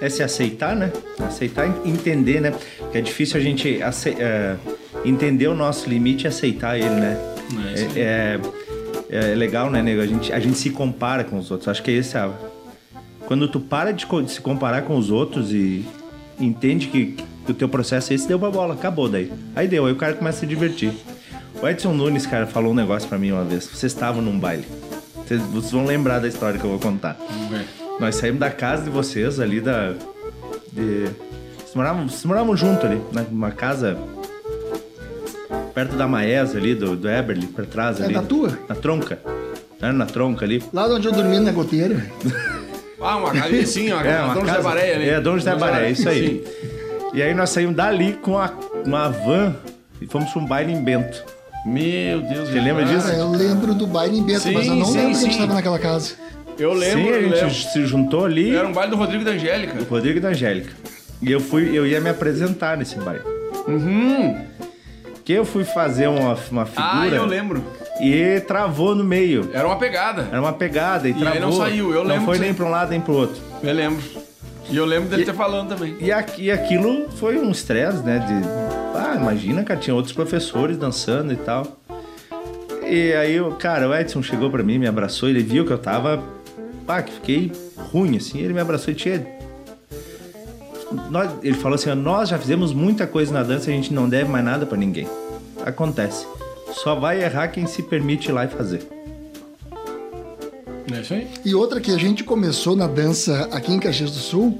É 0.00 0.08
se 0.08 0.22
aceitar, 0.22 0.74
né? 0.76 0.92
Aceitar 1.20 1.66
e 1.84 1.90
entender, 1.90 2.40
né? 2.40 2.54
Que 2.92 2.98
é 2.98 3.00
difícil 3.00 3.38
a 3.38 3.40
gente 3.42 3.80
ace- 3.82 4.16
é, 4.18 4.56
entender 5.04 5.48
o 5.48 5.54
nosso 5.54 5.88
limite 5.88 6.24
e 6.24 6.28
aceitar 6.28 6.78
ele, 6.78 6.88
né? 6.88 7.18
É. 7.94 8.00
É, 8.00 8.40
é- 9.10 9.30
é 9.32 9.34
legal, 9.34 9.70
né, 9.70 9.80
nego? 9.80 10.00
A 10.00 10.06
gente, 10.06 10.32
a 10.32 10.40
gente 10.40 10.56
se 10.56 10.70
compara 10.70 11.22
com 11.22 11.38
os 11.38 11.50
outros. 11.50 11.68
Acho 11.68 11.82
que 11.82 11.90
é 11.90 11.94
esse 11.94 12.18
a... 12.18 12.32
Quando 13.26 13.46
tu 13.48 13.60
para 13.60 13.92
de, 13.92 14.06
de 14.06 14.30
se 14.30 14.40
comparar 14.40 14.82
com 14.82 14.96
os 14.96 15.10
outros 15.10 15.52
e 15.52 15.84
entende 16.38 16.88
que, 16.88 17.16
que 17.46 17.52
o 17.52 17.54
teu 17.54 17.68
processo 17.68 18.12
é 18.12 18.16
esse, 18.16 18.26
deu 18.26 18.38
pra 18.38 18.50
bola. 18.50 18.74
Acabou 18.74 19.08
daí. 19.08 19.32
Aí 19.54 19.68
deu, 19.68 19.86
aí 19.86 19.92
o 19.92 19.96
cara 19.96 20.14
começa 20.14 20.38
a 20.38 20.40
se 20.40 20.46
divertir. 20.46 20.92
O 21.62 21.68
Edson 21.68 21.92
Nunes, 21.92 22.26
cara, 22.26 22.46
falou 22.46 22.72
um 22.72 22.74
negócio 22.74 23.08
pra 23.08 23.16
mim 23.16 23.30
uma 23.30 23.44
vez. 23.44 23.64
Vocês 23.64 23.92
estavam 23.92 24.20
num 24.20 24.38
baile. 24.38 24.66
Vocês, 25.24 25.40
vocês 25.42 25.72
vão 25.72 25.86
lembrar 25.86 26.18
da 26.18 26.28
história 26.28 26.58
que 26.58 26.64
eu 26.64 26.70
vou 26.70 26.78
contar. 26.78 27.16
Vamos 27.30 27.48
ver. 27.48 27.64
Nós 28.00 28.16
saímos 28.16 28.40
da 28.40 28.50
casa 28.50 28.82
de 28.82 28.90
vocês 28.90 29.38
ali 29.38 29.60
da. 29.60 29.92
De... 30.72 31.04
Vocês 31.56 31.74
moravam, 31.74 32.08
vocês 32.08 32.24
moravam 32.24 32.56
junto 32.56 32.84
ali, 32.84 33.00
né? 33.12 33.24
numa 33.30 33.52
casa 33.52 33.96
perto 35.74 35.96
da 35.96 36.06
Maesa 36.06 36.56
ali, 36.58 36.74
do, 36.74 36.96
do 36.96 37.08
Eberly, 37.08 37.46
pra 37.46 37.64
trás 37.64 38.00
É 38.00 38.04
ali. 38.04 38.14
da 38.14 38.22
tua? 38.22 38.56
Na 38.68 38.74
tronca. 38.74 39.18
Era 39.80 39.92
na 39.92 40.06
tronca 40.06 40.44
ali. 40.44 40.62
Lá 40.72 40.86
onde 40.86 41.06
eu 41.06 41.12
dormi 41.12 41.38
na 41.40 41.52
goteira. 41.52 42.06
Ah, 43.00 43.16
uma 43.16 43.32
casa 43.32 43.66
sim, 43.66 43.92
ó. 43.92 44.00
É, 44.04 44.20
uma 44.22 44.34
Dom 44.34 44.40
José 44.40 44.52
casa- 44.52 44.68
Baré 44.68 44.94
ali. 44.94 45.08
É, 45.08 45.20
Dom 45.20 45.36
José 45.38 45.54
Baré, 45.56 45.90
isso 45.90 46.08
aí. 46.08 46.44
Sim. 46.44 46.70
E 47.12 47.22
aí 47.22 47.34
nós 47.34 47.50
saímos 47.50 47.76
dali 47.76 48.14
com 48.14 48.38
a, 48.38 48.50
uma 48.86 49.08
van 49.08 49.54
e 50.00 50.06
fomos 50.06 50.30
pra 50.30 50.40
um 50.40 50.46
baile 50.46 50.72
em 50.72 50.82
Bento. 50.82 51.22
Meu 51.66 52.20
Deus. 52.22 52.48
Você 52.48 52.60
lembra 52.60 52.84
cara. 52.84 52.96
disso? 52.96 53.08
Eu 53.10 53.30
lembro 53.30 53.74
do 53.74 53.86
baile 53.86 54.18
em 54.18 54.22
Bento, 54.22 54.40
Sim, 54.40 54.52
mas 54.52 54.66
eu 54.66 54.74
não 54.76 54.86
sim, 54.86 54.96
lembro 54.98 55.10
que 55.10 55.16
a 55.16 55.20
gente 55.20 55.32
sim. 55.34 55.40
estava 55.40 55.54
naquela 55.54 55.78
casa. 55.78 56.12
Eu 56.58 56.72
lembro, 56.72 57.04
Sim, 57.04 57.10
a 57.10 57.20
gente 57.20 57.34
lembro. 57.34 57.50
se 57.54 57.86
juntou 57.86 58.24
ali. 58.24 58.54
Era 58.54 58.66
um 58.68 58.72
baile 58.72 58.90
do 58.90 58.96
Rodrigo 58.96 59.22
e 59.22 59.24
da 59.24 59.32
Angélica. 59.32 59.78
O 59.80 59.84
Rodrigo 59.84 60.18
e 60.18 60.20
da 60.20 60.28
Angélica. 60.28 60.70
E 61.20 61.30
eu 61.32 61.40
fui, 61.40 61.76
eu 61.76 61.86
ia 61.86 62.00
me 62.00 62.10
apresentar 62.10 62.76
nesse 62.76 62.96
baile. 62.96 63.22
Uhum. 63.66 64.44
Que 65.24 65.32
eu 65.32 65.44
fui 65.44 65.64
fazer 65.64 66.06
uma, 66.08 66.36
uma 66.50 66.62
Ah, 66.76 67.00
figura 67.02 67.16
eu 67.16 67.24
lembro. 67.24 67.64
e 68.00 68.40
travou 68.40 68.94
no 68.94 69.02
meio. 69.02 69.48
Era 69.54 69.66
uma 69.66 69.76
pegada. 69.78 70.28
Era 70.30 70.40
uma 70.40 70.52
pegada 70.52 71.08
e, 71.08 71.12
E 71.12 71.14
travou. 71.14 71.40
não 71.40 71.52
saiu, 71.52 71.92
eu 71.94 72.02
Não 72.04 72.10
lembro 72.10 72.24
foi 72.26 72.34
que 72.36 72.42
nem 72.44 72.52
pra 72.54 72.66
um 72.66 72.70
lado 72.70 72.90
nem 72.90 73.00
pro 73.00 73.14
outro. 73.14 73.40
Eu 73.62 73.72
lembro. 73.72 74.02
E 74.68 74.76
eu 74.76 74.84
lembro 74.84 75.08
dele 75.08 75.24
ter 75.24 75.34
falando 75.34 75.68
também. 75.70 75.96
E, 76.00 76.10
aqui, 76.12 76.44
e 76.44 76.50
aquilo 76.50 77.08
foi 77.16 77.38
um 77.38 77.50
estresse, 77.50 78.02
né? 78.02 78.18
De, 78.18 78.98
ah, 78.98 79.14
imagina, 79.20 79.62
cara, 79.62 79.78
tinha 79.80 79.94
outros 79.94 80.12
professores 80.14 80.76
dançando 80.76 81.32
e 81.32 81.36
tal. 81.36 81.66
E 82.86 83.12
aí, 83.14 83.40
o 83.40 83.52
cara, 83.52 83.88
o 83.88 83.94
Edson 83.94 84.22
chegou 84.22 84.50
pra 84.50 84.62
mim, 84.62 84.78
me 84.78 84.86
abraçou, 84.86 85.28
ele 85.28 85.42
viu 85.42 85.64
que 85.66 85.72
eu 85.72 85.78
tava 85.78 86.22
pá, 86.86 87.02
que 87.02 87.12
fiquei 87.12 87.50
ruim, 87.92 88.16
assim. 88.18 88.40
Ele 88.40 88.52
me 88.52 88.60
abraçou 88.60 88.92
e 88.92 88.94
tinha. 88.96 89.26
Nós, 91.10 91.30
ele 91.42 91.56
falou 91.56 91.74
assim: 91.74 91.92
nós 91.94 92.28
já 92.28 92.38
fizemos 92.38 92.72
muita 92.72 93.06
coisa 93.06 93.32
na 93.32 93.42
dança, 93.42 93.70
a 93.70 93.72
gente 93.72 93.92
não 93.92 94.08
deve 94.08 94.30
mais 94.30 94.44
nada 94.44 94.66
pra 94.66 94.76
ninguém. 94.76 95.06
Acontece. 95.64 96.26
Só 96.72 96.94
vai 96.94 97.22
errar 97.22 97.48
quem 97.48 97.66
se 97.66 97.82
permite 97.82 98.28
ir 98.28 98.32
lá 98.32 98.44
e 98.44 98.48
fazer. 98.48 98.86
É 100.92 101.00
isso 101.00 101.14
aí. 101.14 101.28
E 101.44 101.54
outra 101.54 101.80
que 101.80 101.90
a 101.90 101.96
gente 101.96 102.22
começou 102.22 102.76
na 102.76 102.86
dança 102.86 103.48
aqui 103.50 103.72
em 103.72 103.80
Caxias 103.80 104.10
do 104.10 104.18
Sul, 104.18 104.58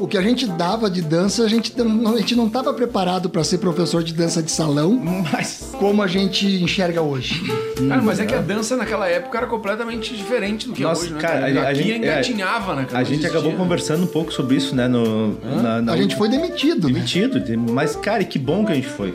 o 0.00 0.08
que 0.08 0.16
a 0.18 0.22
gente 0.22 0.46
dava 0.46 0.90
de 0.90 1.00
dança, 1.00 1.44
a 1.44 1.48
gente 1.48 1.72
não, 1.82 2.14
a 2.14 2.18
gente 2.18 2.34
não 2.34 2.46
estava 2.46 2.72
preparado 2.74 3.30
para 3.30 3.44
ser 3.44 3.58
professor 3.58 4.02
de 4.02 4.12
dança 4.12 4.42
de 4.42 4.50
salão 4.50 4.92
Mas. 5.32 5.70
como 5.78 6.02
a 6.02 6.06
gente 6.06 6.46
enxerga 6.62 7.00
hoje. 7.00 7.42
Cara, 7.88 8.02
mas 8.02 8.18
é 8.20 8.26
que 8.26 8.34
a 8.34 8.40
dança 8.40 8.76
naquela 8.76 9.08
época 9.08 9.38
era 9.38 9.46
completamente 9.46 10.14
diferente 10.16 10.66
do 10.66 10.74
que 10.74 10.82
Nossa, 10.82 11.02
é 11.02 11.04
hoje, 11.04 11.14
né? 11.14 11.20
cara, 11.20 11.40
cara? 11.40 11.60
a- 11.60 11.66
a 11.66 11.70
Aqui 11.70 11.82
gente- 11.82 11.98
engatinhava, 11.98 12.74
né? 12.74 12.84
cara? 12.86 12.98
A 12.98 13.04
gente 13.04 13.26
acabou 13.26 13.52
conversando 13.52 14.04
um 14.04 14.08
pouco 14.08 14.32
sobre 14.32 14.56
isso, 14.56 14.74
né? 14.74 14.88
No, 14.88 15.38
na, 15.62 15.80
na- 15.82 15.92
A 15.92 15.96
gente 15.96 16.16
foi 16.16 16.28
demitido, 16.28 16.88
né? 16.88 16.94
demitido. 16.94 17.40
de- 17.40 17.56
Mas, 17.56 17.94
cara, 17.96 18.22
e 18.22 18.26
que 18.26 18.38
bom 18.38 18.64
que 18.64 18.72
a 18.72 18.74
gente 18.74 18.88
foi. 18.88 19.14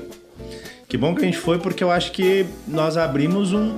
Que 0.87 0.97
bom 0.97 1.13
que 1.13 1.21
a 1.21 1.25
gente 1.25 1.37
foi, 1.37 1.59
porque 1.59 1.83
eu 1.83 1.91
acho 1.91 2.11
que 2.11 2.45
nós 2.67 2.97
abrimos 2.97 3.53
um, 3.53 3.73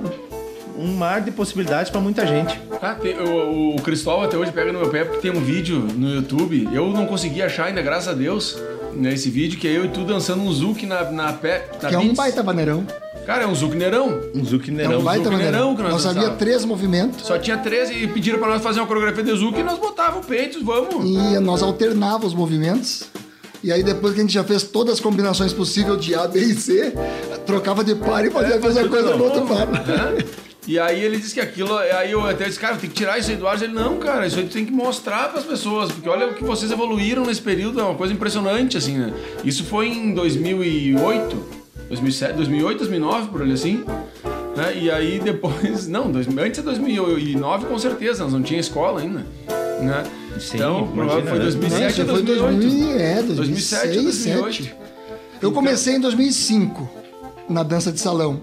um 0.78 0.94
mar 0.96 1.20
de 1.20 1.30
possibilidades 1.30 1.90
pra 1.90 2.00
muita 2.00 2.26
gente. 2.26 2.58
Tá, 2.80 2.94
tem- 2.94 3.18
o, 3.18 3.76
o 3.76 3.82
Cristóvão 3.82 4.24
até 4.24 4.36
hoje 4.36 4.52
pega 4.52 4.72
no 4.72 4.80
meu 4.80 4.88
pé 4.90 5.04
porque 5.04 5.20
tem 5.20 5.30
um 5.30 5.42
vídeo 5.42 5.78
no 5.96 6.14
YouTube. 6.14 6.68
Eu 6.72 6.88
não 6.90 7.06
consegui 7.06 7.42
achar 7.42 7.66
ainda, 7.66 7.82
graças 7.82 8.08
a 8.08 8.12
Deus, 8.12 8.58
né, 8.94 9.12
esse 9.12 9.30
vídeo, 9.30 9.58
que 9.58 9.68
é 9.68 9.76
eu 9.76 9.84
e 9.84 9.88
tu 9.88 10.04
dançando 10.04 10.42
um 10.42 10.52
zouk 10.52 10.84
na, 10.86 11.10
na 11.10 11.32
pé. 11.32 11.68
Na 11.82 11.88
Que 11.88 11.94
é 11.94 11.98
um 11.98 12.14
baita 12.14 12.42
maneirão. 12.42 12.86
Cara, 13.26 13.44
é 13.44 13.46
um 13.46 13.54
zouk 13.54 13.76
neirão. 13.76 14.18
Um 14.34 14.40
É 14.40 14.44
zucchineirão. 14.44 14.98
um 14.98 15.02
baita 15.04 15.24
Zuc 15.24 15.32
maneirão. 15.32 15.70
Mineirão 15.70 15.76
que 15.76 15.82
nós 15.82 15.92
Nós 15.92 16.02
sabia 16.02 16.20
dançava. 16.22 16.36
três 16.38 16.64
movimentos 16.64 17.24
Só 17.24 17.38
tinha 17.38 17.56
13 17.56 17.94
e 17.94 18.08
pediram 18.08 18.38
pra 18.40 18.48
nós 18.48 18.60
fazer 18.62 18.80
uma 18.80 18.86
coreografia 18.88 19.22
de 19.22 19.32
zouk 19.38 19.60
e 19.60 19.62
nós 19.62 19.78
botava 19.78 20.18
o 20.18 20.24
peito, 20.24 20.64
vamos. 20.64 21.08
e 21.08 21.38
nós 21.38 21.62
alternava 21.62 22.26
os 22.26 22.34
movimentos. 22.34 23.04
E 23.62 23.70
aí 23.70 23.84
depois 23.84 24.12
que 24.14 24.18
a 24.18 24.22
gente 24.24 24.32
já 24.34 24.42
fez 24.42 24.64
todas 24.64 24.94
as 24.94 25.00
combinações 25.00 25.52
possíveis 25.52 26.00
de 26.04 26.16
A, 26.16 26.26
B 26.26 26.40
e 26.40 26.54
C, 26.54 26.92
trocava 27.46 27.84
de 27.84 27.94
par 27.94 28.24
e 28.26 28.30
fazia 28.30 28.56
a 28.56 28.58
mesma 28.58 28.88
coisa 28.88 29.16
no 29.16 29.22
outro 29.22 29.42
par. 29.46 29.68
né? 29.68 30.24
E 30.66 30.78
aí 30.78 31.02
ele 31.02 31.16
disse 31.16 31.34
que 31.34 31.40
aquilo. 31.40 31.76
Aí 31.76 32.12
eu 32.12 32.24
até 32.24 32.44
disse, 32.44 32.58
cara, 32.58 32.76
tem 32.76 32.88
que 32.88 32.94
tirar 32.94 33.18
isso 33.18 33.30
aí 33.30 33.36
do 33.36 33.46
ar. 33.46 33.60
Ele, 33.60 33.72
não, 33.72 33.98
cara, 33.98 34.26
isso 34.26 34.38
aí 34.38 34.46
tu 34.46 34.52
tem 34.52 34.64
que 34.64 34.72
mostrar 34.72 35.30
pras 35.30 35.44
pessoas, 35.44 35.90
porque 35.90 36.08
olha 36.08 36.28
o 36.28 36.34
que 36.34 36.44
vocês 36.44 36.70
evoluíram 36.70 37.24
nesse 37.24 37.42
período, 37.42 37.80
é 37.80 37.82
uma 37.82 37.94
coisa 37.94 38.12
impressionante, 38.12 38.76
assim, 38.76 38.96
né? 38.96 39.12
Isso 39.44 39.64
foi 39.64 39.88
em 39.88 40.14
2008, 40.14 41.36
2007, 41.88 42.34
2008, 42.34 42.78
2009, 42.78 43.28
por 43.28 43.42
ali 43.42 43.52
assim. 43.52 43.84
Né? 44.56 44.78
E 44.80 44.90
aí 44.90 45.18
depois. 45.18 45.88
Não, 45.88 46.10
dois, 46.10 46.28
antes 46.28 46.60
de 46.60 46.62
2009, 46.62 47.66
com 47.66 47.78
certeza, 47.78 48.22
nós 48.22 48.32
não 48.32 48.42
tinha 48.42 48.60
escola 48.60 49.00
ainda. 49.00 49.26
Né? 49.80 50.04
Sim, 50.38 50.58
então, 50.58 50.88
provavelmente 50.94 51.28
foi 51.28 51.38
imagina, 51.38 51.68
né? 51.68 51.90
2007 51.90 52.04
Não, 52.04 52.14
foi 52.14 52.22
2008. 52.22 52.60
2000, 52.60 53.00
é, 53.00 53.22
2007 53.22 53.86
ou 53.86 54.02
2006, 54.04 54.40
2008. 54.42 54.76
Eu 55.42 55.52
comecei 55.52 55.96
em 55.96 56.00
2005 56.00 56.88
na 57.48 57.62
dança 57.64 57.90
de 57.90 57.98
salão, 57.98 58.40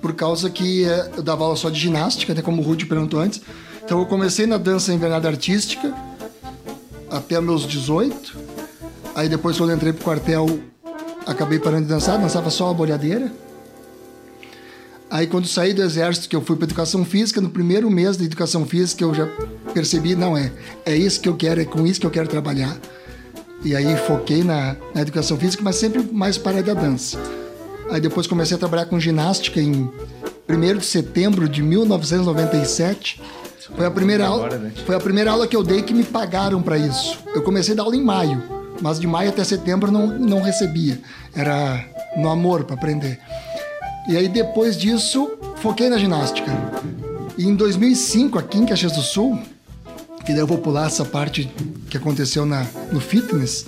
por 0.00 0.14
causa 0.14 0.48
que 0.50 0.84
eh, 0.84 1.10
eu 1.16 1.22
dava 1.22 1.44
aula 1.44 1.56
só 1.56 1.70
de 1.70 1.78
ginástica, 1.78 2.34
né, 2.34 2.42
como 2.42 2.62
o 2.62 2.64
Rudy 2.64 2.86
perguntou 2.86 3.20
antes. 3.20 3.40
Então 3.84 3.98
eu 3.98 4.06
comecei 4.06 4.46
na 4.46 4.56
dança 4.56 4.92
invernada 4.92 5.28
artística 5.28 5.94
até 7.10 7.40
meus 7.40 7.66
18. 7.66 8.38
Aí 9.14 9.28
depois 9.28 9.58
quando 9.58 9.72
entrei 9.72 9.92
pro 9.92 10.04
quartel, 10.04 10.60
acabei 11.26 11.58
parando 11.58 11.82
de 11.82 11.88
dançar, 11.88 12.18
dançava 12.18 12.50
só 12.50 12.70
a 12.70 12.74
bolhadeira. 12.74 13.32
Aí 15.10 15.26
quando 15.26 15.48
saí 15.48 15.74
do 15.74 15.82
exército, 15.82 16.28
que 16.28 16.36
eu 16.36 16.40
fui 16.40 16.54
para 16.54 16.66
educação 16.66 17.04
física, 17.04 17.40
no 17.40 17.50
primeiro 17.50 17.90
mês 17.90 18.16
da 18.16 18.24
educação 18.24 18.64
física 18.64 19.02
eu 19.02 19.12
já 19.12 19.26
percebi, 19.74 20.14
não 20.14 20.36
é, 20.36 20.52
é 20.86 20.96
isso 20.96 21.20
que 21.20 21.28
eu 21.28 21.36
quero, 21.36 21.60
é 21.60 21.64
com 21.64 21.84
isso 21.84 22.00
que 22.00 22.06
eu 22.06 22.10
quero 22.10 22.28
trabalhar. 22.28 22.78
E 23.64 23.74
aí 23.74 23.96
foquei 24.06 24.44
na, 24.44 24.76
na 24.94 25.02
educação 25.02 25.36
física, 25.36 25.62
mas 25.62 25.76
sempre 25.76 26.00
mais 26.12 26.38
para 26.38 26.60
a 26.60 26.62
da 26.62 26.74
dança. 26.74 27.18
Aí 27.90 28.00
depois 28.00 28.26
comecei 28.26 28.56
a 28.56 28.58
trabalhar 28.58 28.86
com 28.86 29.00
ginástica 29.00 29.60
em 29.60 29.90
1 30.48 30.78
de 30.78 30.84
setembro 30.84 31.48
de 31.48 31.62
1997. 31.62 33.20
Foi 33.76 33.86
a 33.86 33.90
primeira 33.90 34.26
aula, 34.26 34.58
né? 34.58 34.72
foi 34.84 34.94
a 34.96 35.00
primeira 35.00 35.30
aula 35.30 35.46
que 35.46 35.56
eu 35.56 35.62
dei 35.62 35.82
que 35.82 35.94
me 35.94 36.04
pagaram 36.04 36.62
para 36.62 36.78
isso. 36.78 37.18
Eu 37.34 37.42
comecei 37.42 37.74
a 37.74 37.76
dar 37.76 37.82
aula 37.84 37.96
em 37.96 38.02
maio, 38.02 38.42
mas 38.80 38.98
de 38.98 39.06
maio 39.06 39.30
até 39.30 39.44
setembro 39.44 39.90
não, 39.90 40.06
não 40.06 40.40
recebia. 40.40 41.00
Era 41.34 41.84
no 42.16 42.28
amor 42.28 42.64
para 42.64 42.74
aprender. 42.74 43.18
E 44.08 44.16
aí 44.16 44.28
depois 44.28 44.76
disso, 44.76 45.30
foquei 45.56 45.88
na 45.88 45.98
ginástica. 45.98 46.50
E 47.36 47.46
em 47.46 47.54
2005, 47.54 48.38
aqui 48.38 48.58
em 48.58 48.66
Caxias 48.66 48.92
do 48.92 49.02
Sul, 49.02 49.38
que 50.24 50.32
daí 50.32 50.40
eu 50.40 50.46
vou 50.46 50.58
pular 50.58 50.86
essa 50.86 51.04
parte 51.04 51.50
que 51.88 51.96
aconteceu 51.96 52.44
na, 52.44 52.66
no 52.92 53.00
fitness, 53.00 53.66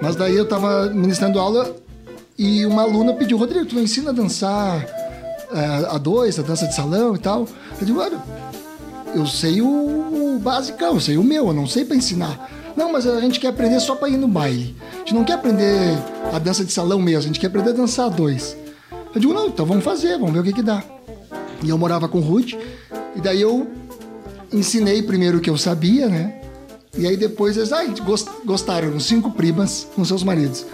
mas 0.00 0.14
daí 0.14 0.36
eu 0.36 0.46
tava 0.46 0.90
ministrando 0.90 1.38
aula 1.38 1.74
e 2.38 2.64
uma 2.64 2.82
aluna 2.82 3.12
pediu, 3.14 3.36
Rodrigo, 3.36 3.66
tu 3.66 3.74
não 3.74 3.82
ensina 3.82 4.10
a 4.10 4.12
dançar 4.12 4.84
eh, 5.52 5.86
a 5.90 5.98
dois, 5.98 6.38
a 6.38 6.42
dança 6.42 6.66
de 6.66 6.74
salão 6.74 7.16
e 7.16 7.18
tal? 7.18 7.48
Eu 7.80 7.86
digo, 7.86 8.00
olha, 8.00 8.18
eu 9.14 9.26
sei 9.26 9.60
o, 9.60 9.66
o 9.66 10.38
basicão, 10.40 10.94
eu 10.94 11.00
sei 11.00 11.16
o 11.16 11.24
meu, 11.24 11.48
eu 11.48 11.52
não 11.52 11.66
sei 11.66 11.84
para 11.84 11.96
ensinar. 11.96 12.48
Não, 12.76 12.92
mas 12.92 13.06
a 13.06 13.20
gente 13.20 13.40
quer 13.40 13.48
aprender 13.48 13.80
só 13.80 13.96
para 13.96 14.08
ir 14.08 14.16
no 14.16 14.28
baile. 14.28 14.76
A 14.94 14.98
gente 14.98 15.14
não 15.14 15.24
quer 15.24 15.32
aprender 15.32 15.98
a 16.32 16.38
dança 16.38 16.64
de 16.64 16.72
salão 16.72 17.00
mesmo, 17.00 17.18
a 17.18 17.26
gente 17.26 17.40
quer 17.40 17.48
aprender 17.48 17.70
a 17.70 17.72
dançar 17.72 18.06
a 18.06 18.08
dois. 18.08 18.56
Eu 19.12 19.20
digo, 19.20 19.34
não, 19.34 19.48
então 19.48 19.66
vamos 19.66 19.82
fazer, 19.84 20.16
vamos 20.16 20.32
ver 20.32 20.40
o 20.40 20.44
que 20.44 20.52
que 20.52 20.62
dá. 20.62 20.82
E 21.62 21.68
eu 21.70 21.76
morava 21.76 22.06
com 22.06 22.18
o 22.18 22.20
Ruth, 22.20 22.52
e 23.16 23.20
daí 23.20 23.40
eu 23.40 23.66
ensinei 24.52 25.02
primeiro 25.02 25.38
o 25.38 25.40
que 25.40 25.50
eu 25.50 25.58
sabia, 25.58 26.08
né? 26.08 26.40
E 26.96 27.06
aí 27.06 27.16
depois 27.16 27.56
eles 27.56 27.72
ah, 27.72 27.84
gost- 28.04 28.28
gostaram, 28.44 28.98
cinco 29.00 29.32
primas 29.32 29.88
com 29.94 30.04
seus 30.04 30.22
maridos. 30.22 30.64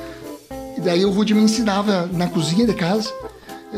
E 0.77 0.81
daí 0.81 1.05
o 1.05 1.11
Rudy 1.11 1.35
me 1.35 1.43
ensinava 1.43 2.09
na 2.13 2.27
cozinha 2.29 2.67
de 2.67 2.75
casa. 2.75 3.13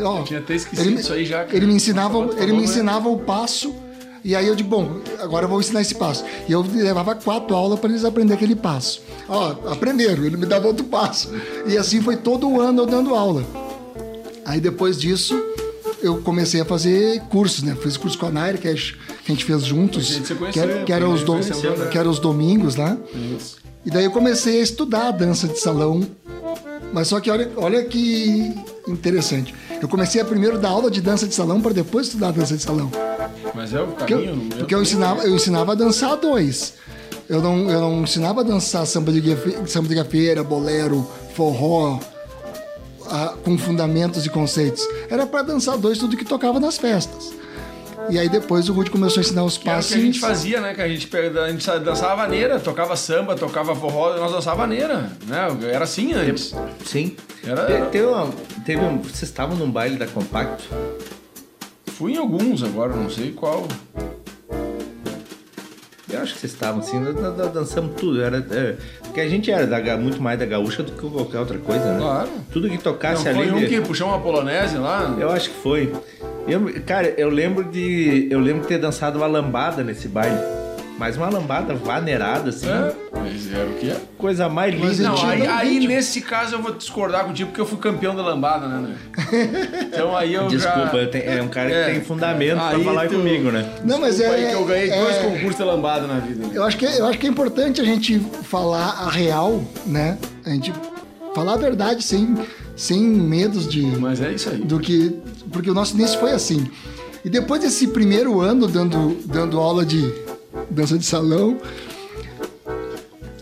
Ó, 0.01 0.23
Tinha 0.23 0.39
até 0.39 0.55
esquecido 0.55 0.87
ele 0.87 0.99
isso 0.99 1.13
aí 1.13 1.25
já. 1.25 1.45
Ele 1.51 1.65
me 1.65 1.73
ensinava, 1.73 2.13
Falou, 2.13 2.37
ele 2.37 2.51
me 2.51 2.59
né? 2.59 2.63
ensinava 2.65 3.09
o 3.09 3.17
passo. 3.19 3.73
E 4.23 4.35
aí 4.35 4.47
eu 4.47 4.55
digo, 4.55 4.69
bom, 4.69 4.99
agora 5.19 5.45
eu 5.45 5.49
vou 5.49 5.59
ensinar 5.59 5.81
esse 5.81 5.95
passo. 5.95 6.23
E 6.47 6.51
eu 6.51 6.61
levava 6.61 7.15
quatro 7.15 7.55
aulas 7.55 7.79
para 7.79 7.89
eles 7.89 8.03
aprenderem 8.03 8.35
aquele 8.35 8.55
passo. 8.55 9.01
Ó, 9.29 9.55
aprenderam, 9.71 10.25
ele 10.25 10.37
me 10.37 10.45
dava 10.45 10.67
outro 10.67 10.85
passo. 10.85 11.31
E 11.65 11.77
assim 11.77 12.01
foi 12.01 12.17
todo 12.17 12.59
ano 12.59 12.81
eu 12.81 12.85
dando 12.85 13.15
aula. 13.15 13.43
Aí 14.45 14.59
depois 14.59 14.99
disso, 14.99 15.41
eu 16.01 16.17
comecei 16.21 16.61
a 16.61 16.65
fazer 16.65 17.21
cursos, 17.29 17.63
né? 17.63 17.75
Fiz 17.81 17.97
curso 17.97 18.17
com 18.17 18.25
a 18.25 18.31
Nair, 18.31 18.59
que 18.59 18.67
a 18.67 18.75
gente 18.75 18.97
que 19.27 19.31
a 19.33 19.35
gente 19.35 19.45
fez 19.45 19.65
juntos. 19.65 20.05
Gente 20.05 20.27
se 20.27 20.33
que 20.33 20.39
conheceu, 20.39 20.63
era, 20.63 20.83
que 20.85 20.93
era 20.93 21.09
os, 21.09 21.23
conheceu, 21.23 21.77
né? 21.77 21.87
que 21.87 21.97
era 21.97 22.09
os 22.09 22.17
domingos 22.17 22.77
lá. 22.77 22.97
Isso. 23.37 23.57
E 23.85 23.91
daí 23.91 24.05
eu 24.05 24.11
comecei 24.11 24.59
a 24.59 24.63
estudar 24.63 25.07
a 25.09 25.11
dança 25.11 25.47
de 25.49 25.59
salão. 25.59 26.01
Mas 26.93 27.07
só 27.09 27.19
que 27.19 27.29
olha, 27.29 27.51
olha 27.57 27.83
que 27.83 28.53
interessante. 28.87 29.53
Eu 29.81 29.87
comecei 29.87 30.19
a 30.21 30.25
primeiro 30.25 30.57
dar 30.57 30.69
aula 30.69 30.89
de 30.89 31.01
dança 31.01 31.27
de 31.27 31.35
salão 31.35 31.61
para 31.61 31.73
depois 31.73 32.07
estudar 32.07 32.29
a 32.29 32.31
dança 32.31 32.55
de 32.55 32.63
salão. 32.63 32.89
Mas 33.53 33.73
é 33.73 33.81
o 33.81 33.87
Porque 33.87 34.13
eu, 34.13 34.19
caminho. 34.25 34.49
porque 34.57 34.75
eu 34.75 34.81
ensinava, 34.81 35.23
eu 35.23 35.35
ensinava 35.35 35.71
a 35.73 35.75
dançar 35.75 36.11
a 36.11 36.15
dois. 36.15 36.73
Eu 37.29 37.41
não, 37.41 37.69
eu 37.69 37.81
não 37.81 38.01
ensinava 38.03 38.39
a 38.41 38.43
dançar 38.43 38.85
samba 38.87 39.11
de, 39.11 39.21
samba 39.67 39.89
de 39.89 39.95
gafeira, 39.95 40.43
bolero, 40.43 41.05
forró, 41.35 41.99
ah, 43.09 43.33
com 43.43 43.57
fundamentos 43.57 44.25
e 44.25 44.29
conceitos. 44.29 44.81
Era 45.09 45.25
para 45.27 45.41
dançar 45.43 45.73
a 45.73 45.77
dois 45.77 45.97
tudo 45.97 46.15
que 46.15 46.23
tocava 46.25 46.59
nas 46.59 46.77
festas. 46.77 47.33
E 48.09 48.17
aí 48.17 48.29
depois 48.29 48.69
o 48.69 48.73
Rudy 48.73 48.89
começou 48.91 49.19
a 49.19 49.21
ensinar 49.21 49.43
os 49.43 49.57
Que 49.57 49.65
passos. 49.65 49.91
que 49.91 49.97
a 49.97 50.01
gente 50.01 50.19
fazia, 50.19 50.61
né? 50.61 50.73
Que 50.73 50.81
a 50.81 50.87
gente, 50.87 51.09
a 51.15 51.49
gente 51.51 51.65
dançava 51.79 52.15
vaneira, 52.15 52.59
tocava 52.59 52.95
samba, 52.95 53.35
tocava 53.35 53.75
forró, 53.75 54.15
nós 54.17 54.31
dançava 54.31 54.57
vaneira, 54.57 55.11
né? 55.27 55.47
Era 55.71 55.83
assim 55.83 56.13
antes. 56.13 56.53
Sim. 56.85 57.15
Era- 57.45 57.65
Te- 57.65 57.91
Teve, 57.91 58.05
uma- 58.07 58.29
teve 58.65 58.81
um, 58.81 58.97
vocês 59.01 59.23
estavam 59.23 59.57
num 59.57 59.69
baile 59.69 59.97
da 59.97 60.07
Compacto? 60.07 60.63
Fui 61.87 62.13
em 62.13 62.17
alguns 62.17 62.63
agora, 62.63 62.93
não 62.95 63.09
sei 63.09 63.31
qual. 63.31 63.67
Eu 66.09 66.21
acho 66.21 66.33
que 66.35 66.39
vocês 66.39 66.53
estavam 66.53 66.79
assim, 66.79 66.99
nós, 66.99 67.15
nós- 67.15 67.37
nós 67.37 67.51
dançamos 67.51 67.95
tudo. 67.99 68.21
Era, 68.21 68.37
é, 68.51 68.75
porque 69.03 69.19
a 69.19 69.27
gente 69.27 69.51
era 69.51 69.67
da 69.67 69.97
muito 69.97 70.21
mais 70.21 70.39
da 70.39 70.45
gaúcha 70.45 70.81
do 70.81 70.91
que 70.93 71.09
qualquer 71.09 71.39
outra 71.39 71.57
coisa, 71.57 71.83
né? 71.93 71.99
Claro. 71.99 72.29
Tudo 72.51 72.69
que 72.69 72.75
Não, 72.75 72.81
tocasse 72.81 73.23
foi 73.23 73.31
ali. 73.31 73.51
um 73.51 73.59
de- 73.59 73.67
que 73.67 73.81
puxou 73.81 74.07
uma 74.07 74.19
polonese 74.19 74.77
lá. 74.77 75.15
Eu 75.19 75.29
acho 75.29 75.49
que 75.49 75.57
foi. 75.61 75.93
Eu, 76.47 76.81
cara, 76.85 77.13
eu 77.17 77.29
lembro 77.29 77.63
de. 77.65 78.27
Eu 78.31 78.39
lembro 78.39 78.61
de 78.61 78.67
ter 78.67 78.77
dançado 78.77 79.17
uma 79.19 79.27
lambada 79.27 79.83
nesse 79.83 80.07
baile. 80.07 80.37
Mas 80.97 81.15
uma 81.15 81.29
lambada 81.29 81.75
vaneirada, 81.75 82.49
assim. 82.49 82.67
É, 82.67 82.91
mas 83.13 83.53
era 83.53 83.67
o 83.67 83.73
que 83.73 83.87
é. 83.91 83.97
Coisa 84.17 84.49
mais 84.49 84.73
linda. 84.73 84.87
Mas 84.87 84.97
Não, 84.99 85.13
tinha 85.13 85.31
aí, 85.31 85.45
aí 85.47 85.87
nesse 85.87 86.21
caso 86.21 86.55
eu 86.55 86.61
vou 86.61 86.73
discordar 86.73 87.23
contigo 87.25 87.49
porque 87.49 87.61
eu 87.61 87.67
fui 87.67 87.77
campeão 87.77 88.15
da 88.15 88.23
lambada, 88.23 88.67
né? 88.67 88.87
né? 89.21 89.89
Então 89.93 90.17
aí 90.17 90.33
eu 90.33 90.47
Desculpa, 90.47 91.07
já... 91.13 91.19
é 91.19 91.39
um 91.39 91.49
cara 91.49 91.69
É. 91.71 91.85
que 91.85 91.91
tem 91.91 92.01
fundamento 92.01 92.57
pra 92.57 92.79
falar 92.79 93.07
tu- 93.07 93.15
comigo, 93.15 93.51
né? 93.51 93.69
Não, 93.85 93.99
mas 93.99 94.15
Desculpa 94.17 94.39
é, 94.39 94.45
aí 94.45 94.49
que 94.49 94.55
eu 94.55 94.65
ganhei 94.65 94.89
é- 94.89 94.99
dois 95.03 95.17
concursos 95.17 95.55
de 95.57 95.63
lambada 95.63 96.07
na 96.07 96.17
vida. 96.19 96.47
né? 96.47 96.51
Eu 96.55 96.63
acho, 96.63 96.77
que, 96.77 96.85
é- 96.87 96.99
eu 96.99 97.05
acho 97.05 97.19
que 97.19 97.27
é 97.27 97.29
importante 97.29 97.79
a 97.79 97.83
gente 97.85 98.19
falar 98.41 98.87
a 99.05 99.09
real, 99.11 99.63
né? 99.85 100.17
A 100.43 100.49
gente 100.49 100.73
falar 101.35 101.53
a 101.53 101.57
verdade 101.57 102.01
sem, 102.01 102.35
sem 102.75 102.99
medos 103.03 103.67
de, 103.69 103.83
Mas 103.99 104.19
é 104.19 104.31
isso 104.31 104.49
aí. 104.49 104.57
do 104.57 104.79
que. 104.79 105.15
Porque 105.51 105.69
o 105.69 105.73
nosso 105.73 105.95
início 105.95 106.19
foi 106.19 106.31
assim. 106.31 106.69
E 107.23 107.29
depois 107.29 107.61
desse 107.61 107.87
primeiro 107.87 108.39
ano 108.39 108.67
dando, 108.67 109.17
dando 109.25 109.59
aula 109.59 109.85
de, 109.85 110.13
dança 110.69 110.97
de 110.97 111.05
salão. 111.05 111.57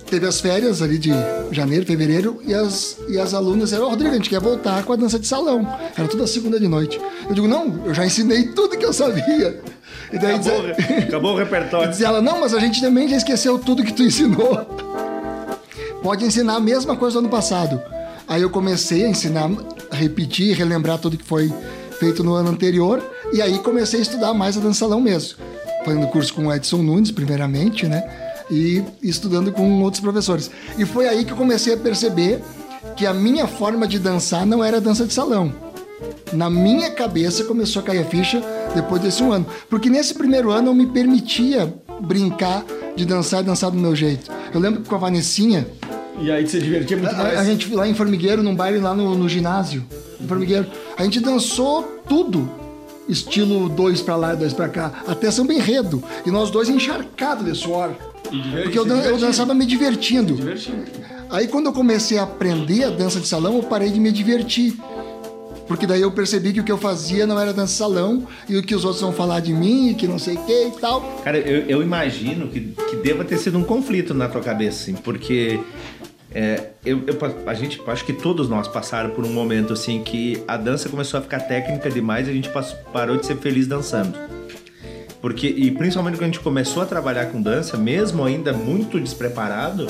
Teve 0.09 0.27
as 0.27 0.39
férias 0.39 0.81
ali 0.81 0.97
de 0.99 1.11
janeiro, 1.51 1.85
fevereiro, 1.85 2.39
e 2.45 2.53
as, 2.53 2.97
e 3.09 3.19
as 3.19 3.33
alunas 3.33 3.69
disseram, 3.69 3.87
oh, 3.87 3.89
Rodrigo, 3.89 4.13
a 4.13 4.17
gente 4.17 4.29
quer 4.29 4.39
voltar 4.39 4.83
com 4.83 4.93
a 4.93 4.95
dança 4.95 5.17
de 5.17 5.27
salão. 5.27 5.67
Era 5.97 6.07
toda 6.07 6.27
segunda 6.27 6.59
de 6.59 6.67
noite. 6.67 7.01
Eu 7.27 7.33
digo, 7.33 7.47
não, 7.47 7.81
eu 7.85 7.93
já 7.93 8.05
ensinei 8.05 8.43
tudo 8.49 8.77
que 8.77 8.85
eu 8.85 8.93
sabia. 8.93 9.61
E 10.13 10.19
daí 10.19 10.35
acabou, 10.35 10.61
dizia, 10.61 10.99
acabou 10.99 11.33
o 11.33 11.37
repertório. 11.37 11.87
E 11.87 11.89
dizia 11.91 12.07
ela, 12.07 12.21
não, 12.21 12.39
mas 12.39 12.53
a 12.53 12.59
gente 12.59 12.79
também 12.79 13.09
já 13.09 13.17
esqueceu 13.17 13.57
tudo 13.57 13.83
que 13.83 13.93
tu 13.93 14.03
ensinou. 14.03 14.65
Pode 16.03 16.23
ensinar 16.23 16.55
a 16.55 16.59
mesma 16.59 16.95
coisa 16.95 17.15
do 17.15 17.19
ano 17.19 17.29
passado. 17.29 17.81
Aí 18.27 18.43
eu 18.43 18.49
comecei 18.49 19.05
a 19.05 19.09
ensinar, 19.09 19.49
a 19.89 19.95
repetir, 19.95 20.55
relembrar 20.55 20.99
tudo 20.99 21.17
que 21.17 21.25
foi 21.25 21.51
feito 21.99 22.23
no 22.23 22.33
ano 22.33 22.49
anterior. 22.49 23.03
E 23.33 23.41
aí 23.41 23.59
comecei 23.59 23.99
a 23.99 24.03
estudar 24.03 24.33
mais 24.33 24.57
a 24.57 24.59
dança 24.59 24.79
salão 24.79 25.01
mesmo. 25.01 25.37
Fazendo 25.83 26.07
curso 26.07 26.33
com 26.33 26.47
o 26.47 26.53
Edson 26.53 26.77
Nunes, 26.77 27.11
primeiramente, 27.11 27.85
né? 27.85 28.03
E 28.49 28.83
estudando 29.01 29.51
com 29.51 29.81
outros 29.81 30.01
professores. 30.01 30.49
E 30.77 30.85
foi 30.85 31.07
aí 31.07 31.25
que 31.25 31.31
eu 31.31 31.37
comecei 31.37 31.73
a 31.73 31.77
perceber 31.77 32.41
que 32.95 33.05
a 33.05 33.13
minha 33.13 33.47
forma 33.47 33.87
de 33.87 33.99
dançar 33.99 34.45
não 34.45 34.63
era 34.63 34.79
dança 34.79 35.05
de 35.05 35.13
salão. 35.13 35.53
Na 36.33 36.49
minha 36.49 36.91
cabeça 36.91 37.43
começou 37.43 37.81
a 37.81 37.85
cair 37.85 37.99
a 37.99 38.05
ficha 38.05 38.41
depois 38.73 39.01
desse 39.01 39.23
um 39.23 39.31
ano. 39.31 39.45
Porque 39.69 39.89
nesse 39.89 40.13
primeiro 40.13 40.51
ano 40.51 40.69
eu 40.69 40.73
me 40.73 40.87
permitia 40.87 41.73
brincar 42.01 42.63
de 42.95 43.05
dançar 43.05 43.41
e 43.41 43.45
dançar 43.45 43.71
do 43.71 43.77
meu 43.77 43.95
jeito. 43.95 44.31
Eu 44.53 44.59
lembro 44.59 44.81
que 44.81 44.89
com 44.89 44.95
a 44.95 44.97
Vanessinha. 44.97 45.67
E 46.19 46.31
aí 46.31 46.47
você 46.47 46.59
divertia 46.59 46.97
muito 46.97 47.15
mais. 47.15 47.37
A, 47.37 47.41
a 47.41 47.43
gente 47.43 47.73
lá 47.73 47.87
em 47.87 47.93
Formigueiro, 47.93 48.41
num 48.41 48.55
baile 48.55 48.79
lá 48.79 48.93
no, 48.93 49.15
no 49.15 49.27
ginásio. 49.27 49.83
Em 50.19 50.27
Formigueiro. 50.27 50.65
A 50.97 51.03
gente 51.03 51.19
dançou 51.19 51.83
tudo 52.07 52.49
estilo 53.07 53.69
dois 53.69 54.01
para 54.01 54.15
lá 54.15 54.33
e 54.33 54.37
dois 54.37 54.53
para 54.53 54.67
cá, 54.67 55.03
até 55.07 55.29
samba 55.29 55.53
enredo. 55.53 56.03
E 56.25 56.31
nós 56.31 56.49
dois 56.49 56.69
encharcados 56.69 57.45
de 57.45 57.55
suor. 57.55 57.91
Porque 58.63 58.77
eu, 58.77 58.85
dan 58.85 59.01
eu, 59.01 59.17
dançava 59.17 59.53
me 59.53 59.65
divertindo. 59.65 60.35
divertindo. 60.35 60.83
Aí 61.29 61.47
quando 61.47 61.67
eu 61.67 61.73
comecei 61.73 62.17
a 62.17 62.23
aprender 62.23 62.85
a 62.85 62.89
dança 62.89 63.19
de 63.19 63.27
salão, 63.27 63.57
eu 63.57 63.63
parei 63.63 63.91
de 63.91 63.99
me 63.99 64.11
divertir. 64.11 64.75
Porque 65.67 65.87
daí 65.87 66.01
eu 66.01 66.11
percebi 66.11 66.53
que 66.53 66.59
o 66.59 66.63
que 66.63 66.71
eu 66.71 66.77
fazia 66.77 67.25
não 67.25 67.39
era 67.39 67.51
dança 67.51 67.73
de 67.73 67.79
salão 67.79 68.27
e 68.47 68.55
o 68.55 68.63
que 68.63 68.75
os 68.75 68.85
outros 68.85 69.01
vão 69.01 69.11
falar 69.11 69.39
de 69.39 69.51
mim, 69.51 69.89
e 69.89 69.95
que 69.95 70.07
não 70.07 70.19
sei 70.19 70.35
o 70.35 70.45
que 70.45 70.67
e 70.67 70.71
tal. 70.79 71.01
Cara, 71.23 71.39
eu, 71.39 71.65
eu 71.67 71.81
imagino 71.81 72.47
que, 72.47 72.61
que 72.61 72.95
deva 72.97 73.23
ter 73.23 73.37
sido 73.37 73.57
um 73.57 73.63
conflito 73.63 74.13
na 74.13 74.27
tua 74.27 74.41
cabeça, 74.41 74.83
assim, 74.83 74.93
porque 74.93 75.59
é, 76.37 76.71
eu, 76.85 77.01
eu, 77.07 77.17
a 77.47 77.53
gente, 77.53 77.81
acho 77.87 78.03
que 78.03 78.11
todos 78.11 78.49
nós 78.49 78.67
passaram 78.67 79.11
por 79.11 79.23
um 79.23 79.31
momento 79.31 79.71
assim 79.71 80.03
que 80.03 80.43
a 80.45 80.57
dança 80.57 80.89
começou 80.89 81.17
a 81.17 81.23
ficar 81.23 81.39
técnica 81.39 81.89
demais 81.89 82.27
e 82.27 82.31
a 82.31 82.33
gente 82.33 82.49
passou, 82.49 82.77
parou 82.91 83.15
de 83.15 83.25
ser 83.25 83.37
feliz 83.37 83.67
dançando. 83.67 84.19
Porque, 85.21 85.47
e 85.47 85.71
principalmente 85.71 86.17
quando 86.17 86.23
a 86.23 86.25
gente 86.25 86.41
começou 86.41 86.83
a 86.83 86.85
trabalhar 86.85 87.27
com 87.27 87.41
dança, 87.41 87.77
mesmo 87.77 88.21
ainda 88.25 88.51
muito 88.51 88.99
despreparado, 88.99 89.87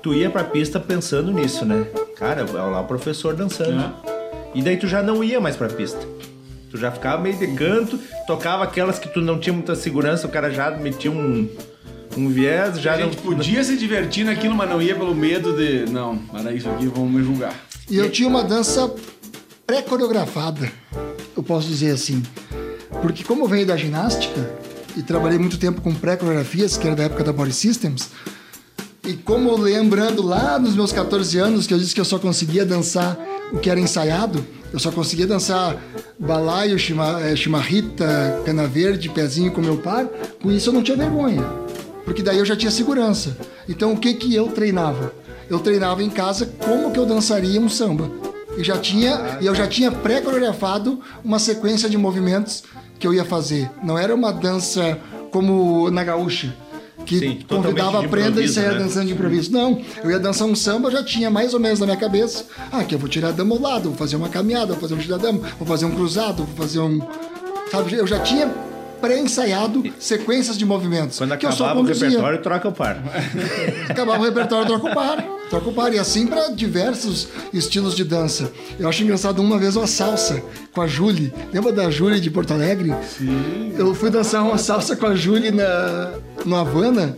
tu 0.00 0.14
ia 0.14 0.30
pra 0.30 0.44
pista 0.44 0.78
pensando 0.78 1.32
nisso, 1.32 1.64
né? 1.64 1.84
Cara, 2.14 2.46
olha 2.48 2.62
lá 2.62 2.80
o 2.80 2.84
professor 2.84 3.34
dançando. 3.34 3.82
É. 3.82 3.92
E 4.54 4.62
daí 4.62 4.76
tu 4.76 4.86
já 4.86 5.02
não 5.02 5.24
ia 5.24 5.40
mais 5.40 5.56
pra 5.56 5.68
pista. 5.68 6.06
Tu 6.70 6.78
já 6.78 6.92
ficava 6.92 7.20
meio 7.20 7.36
de 7.36 7.48
canto, 7.48 7.98
tocava 8.28 8.62
aquelas 8.62 9.00
que 9.00 9.08
tu 9.08 9.20
não 9.20 9.40
tinha 9.40 9.52
muita 9.52 9.74
segurança, 9.74 10.28
o 10.28 10.30
cara 10.30 10.52
já 10.52 10.70
metia 10.70 11.10
um 11.10 11.48
um 12.16 12.30
viés, 12.30 12.80
já 12.80 12.94
a 12.94 13.00
gente 13.00 13.16
não... 13.16 13.22
podia 13.22 13.62
se 13.62 13.76
divertir 13.76 14.24
naquilo, 14.24 14.54
mas 14.54 14.68
não 14.68 14.80
ia 14.80 14.94
pelo 14.94 15.14
medo 15.14 15.54
de. 15.54 15.90
Não, 15.90 16.18
era 16.34 16.52
isso 16.52 16.68
aqui, 16.68 16.86
vão 16.86 17.06
me 17.06 17.22
julgar. 17.22 17.54
E 17.88 17.96
eu 17.96 18.10
tinha 18.10 18.28
uma 18.28 18.42
dança 18.42 18.92
pré-coreografada, 19.66 20.70
eu 21.36 21.42
posso 21.42 21.68
dizer 21.68 21.92
assim. 21.92 22.22
Porque 23.02 23.22
como 23.22 23.44
eu 23.44 23.48
venho 23.48 23.66
da 23.66 23.76
ginástica 23.76 24.50
e 24.96 25.02
trabalhei 25.02 25.38
muito 25.38 25.58
tempo 25.58 25.80
com 25.80 25.94
pré-coreografias, 25.94 26.76
que 26.76 26.86
era 26.86 26.96
da 26.96 27.04
época 27.04 27.22
da 27.22 27.32
Body 27.32 27.52
Systems, 27.52 28.08
e 29.04 29.12
como 29.12 29.56
lembrando 29.56 30.22
lá 30.22 30.58
nos 30.58 30.74
meus 30.74 30.90
14 30.92 31.38
anos 31.38 31.66
que 31.66 31.74
eu 31.74 31.78
disse 31.78 31.94
que 31.94 32.00
eu 32.00 32.04
só 32.04 32.18
conseguia 32.18 32.64
dançar 32.64 33.16
o 33.52 33.58
que 33.58 33.70
era 33.70 33.78
ensaiado, 33.78 34.44
eu 34.72 34.80
só 34.80 34.90
conseguia 34.90 35.26
dançar 35.26 35.76
balaio, 36.18 36.76
chimarrita, 37.36 38.04
eh, 38.04 38.42
cana 38.44 38.66
verde, 38.66 39.08
pezinho 39.08 39.52
com 39.52 39.60
meu 39.60 39.76
par, 39.76 40.06
com 40.42 40.50
isso 40.50 40.70
eu 40.70 40.72
não 40.72 40.82
tinha 40.82 40.96
vergonha 40.96 41.65
porque 42.06 42.22
daí 42.22 42.38
eu 42.38 42.46
já 42.46 42.56
tinha 42.56 42.70
segurança. 42.70 43.36
Então 43.68 43.92
o 43.92 43.98
que 43.98 44.14
que 44.14 44.34
eu 44.34 44.46
treinava? 44.46 45.12
Eu 45.50 45.58
treinava 45.58 46.02
em 46.02 46.08
casa 46.08 46.46
como 46.46 46.92
que 46.92 46.98
eu 46.98 47.04
dançaria 47.04 47.60
um 47.60 47.68
samba. 47.68 48.10
E 48.56 48.64
já 48.64 48.78
tinha, 48.78 49.38
eu 49.42 49.54
já 49.54 49.66
tinha 49.66 49.90
pré-coreografado 49.90 51.00
uma 51.22 51.38
sequência 51.38 51.90
de 51.90 51.98
movimentos 51.98 52.62
que 52.98 53.06
eu 53.06 53.12
ia 53.12 53.24
fazer. 53.24 53.68
Não 53.82 53.98
era 53.98 54.14
uma 54.14 54.32
dança 54.32 54.98
como 55.30 55.90
na 55.90 56.02
gaúcha, 56.02 56.56
que 57.04 57.18
Sim, 57.18 57.38
convidava 57.46 58.00
a 58.00 58.08
prenda 58.08 58.40
e 58.40 58.48
saía 58.48 58.72
né? 58.72 58.78
dançando 58.78 59.08
de 59.08 59.12
improviso. 59.12 59.52
Não, 59.52 59.82
eu 60.02 60.10
ia 60.10 60.18
dançar 60.18 60.48
um 60.48 60.54
samba, 60.54 60.88
eu 60.88 60.92
já 60.92 61.04
tinha 61.04 61.28
mais 61.28 61.52
ou 61.52 61.60
menos 61.60 61.80
na 61.80 61.86
minha 61.86 61.98
cabeça. 61.98 62.46
Ah, 62.72 62.82
que 62.84 62.94
eu 62.94 62.98
vou 62.98 63.08
tirar 63.08 63.28
a 63.28 63.32
dama 63.32 63.54
ao 63.54 63.60
lado, 63.60 63.90
vou 63.90 63.98
fazer 63.98 64.16
uma 64.16 64.28
caminhada, 64.28 64.72
vou 64.72 64.80
fazer 64.80 64.94
um 64.94 64.98
tiradama, 64.98 65.40
vou 65.58 65.66
fazer 65.66 65.84
um 65.84 65.90
cruzado, 65.90 66.44
vou 66.44 66.56
fazer 66.56 66.78
um. 66.78 67.00
Sabe, 67.70 67.94
eu 67.94 68.06
já 68.06 68.20
tinha 68.20 68.50
pré-ensaiado 69.00 69.82
sequências 69.98 70.56
de 70.56 70.64
movimentos. 70.64 71.18
Quando 71.18 71.36
que 71.36 71.46
acabava 71.46 71.80
o 71.80 71.82
repertório, 71.82 72.42
troca 72.42 72.68
o 72.68 72.72
par. 72.72 73.02
acabava 73.88 74.20
o 74.20 74.24
repertório, 74.24 74.66
troca 74.66 74.86
o 74.86 74.94
par. 74.94 75.22
Troca 75.50 75.68
o 75.68 75.72
par. 75.72 75.94
E 75.94 75.98
assim 75.98 76.26
para 76.26 76.48
diversos 76.48 77.28
estilos 77.52 77.94
de 77.94 78.04
dança. 78.04 78.50
Eu 78.78 78.88
acho 78.88 79.02
engraçado 79.02 79.40
uma 79.40 79.58
vez 79.58 79.76
uma 79.76 79.86
salsa 79.86 80.42
com 80.72 80.80
a 80.80 80.86
Julie. 80.86 81.32
Lembra 81.52 81.72
da 81.72 81.90
Julie 81.90 82.20
de 82.20 82.30
Porto 82.30 82.52
Alegre? 82.52 82.94
Sim. 83.16 83.74
Eu 83.76 83.94
fui 83.94 84.10
dançar 84.10 84.42
uma 84.42 84.58
salsa 84.58 84.96
com 84.96 85.06
a 85.06 85.14
Julie 85.14 85.50
na, 85.50 86.12
no 86.44 86.56
Havana. 86.56 87.16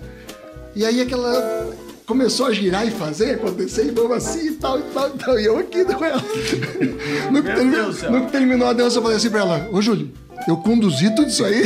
E 0.74 0.84
aí 0.84 1.00
aquela 1.00 1.68
começou 2.08 2.46
a 2.46 2.52
girar 2.52 2.86
e 2.86 2.90
fazer, 2.90 3.32
acontecer 3.32 3.86
e 3.86 3.90
vamos 3.90 4.12
assim 4.12 4.48
e 4.48 4.52
tal 4.52 4.78
e 4.78 4.82
tal 4.82 5.08
e 5.08 5.18
tal. 5.18 5.38
E 5.38 5.44
eu 5.44 5.58
aqui 5.58 5.84
com 5.84 6.04
ela. 6.04 6.22
no, 7.30 7.42
que 7.42 7.54
terminou, 7.54 7.92
no 8.10 8.26
que 8.26 8.32
terminou 8.32 8.68
a 8.68 8.72
dança, 8.72 8.98
eu 8.98 9.02
falei 9.02 9.18
assim 9.18 9.30
pra 9.30 9.40
ela: 9.40 9.68
Ô, 9.70 9.82
Júlio, 9.82 10.10
eu 10.46 10.56
conduzi 10.58 11.10
tudo 11.14 11.28
isso 11.28 11.44
aí. 11.44 11.62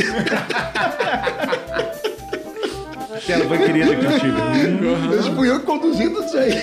Ela 3.27 3.45
foi 3.47 3.57
querida 3.57 3.95
contigo. 3.95 4.37
Uhum. 4.37 5.35
Fui 5.35 5.49
eu 5.49 5.59
que 5.59 5.65
conduzi 5.65 6.09
tudo 6.09 6.25
isso 6.25 6.37
aí. 6.37 6.61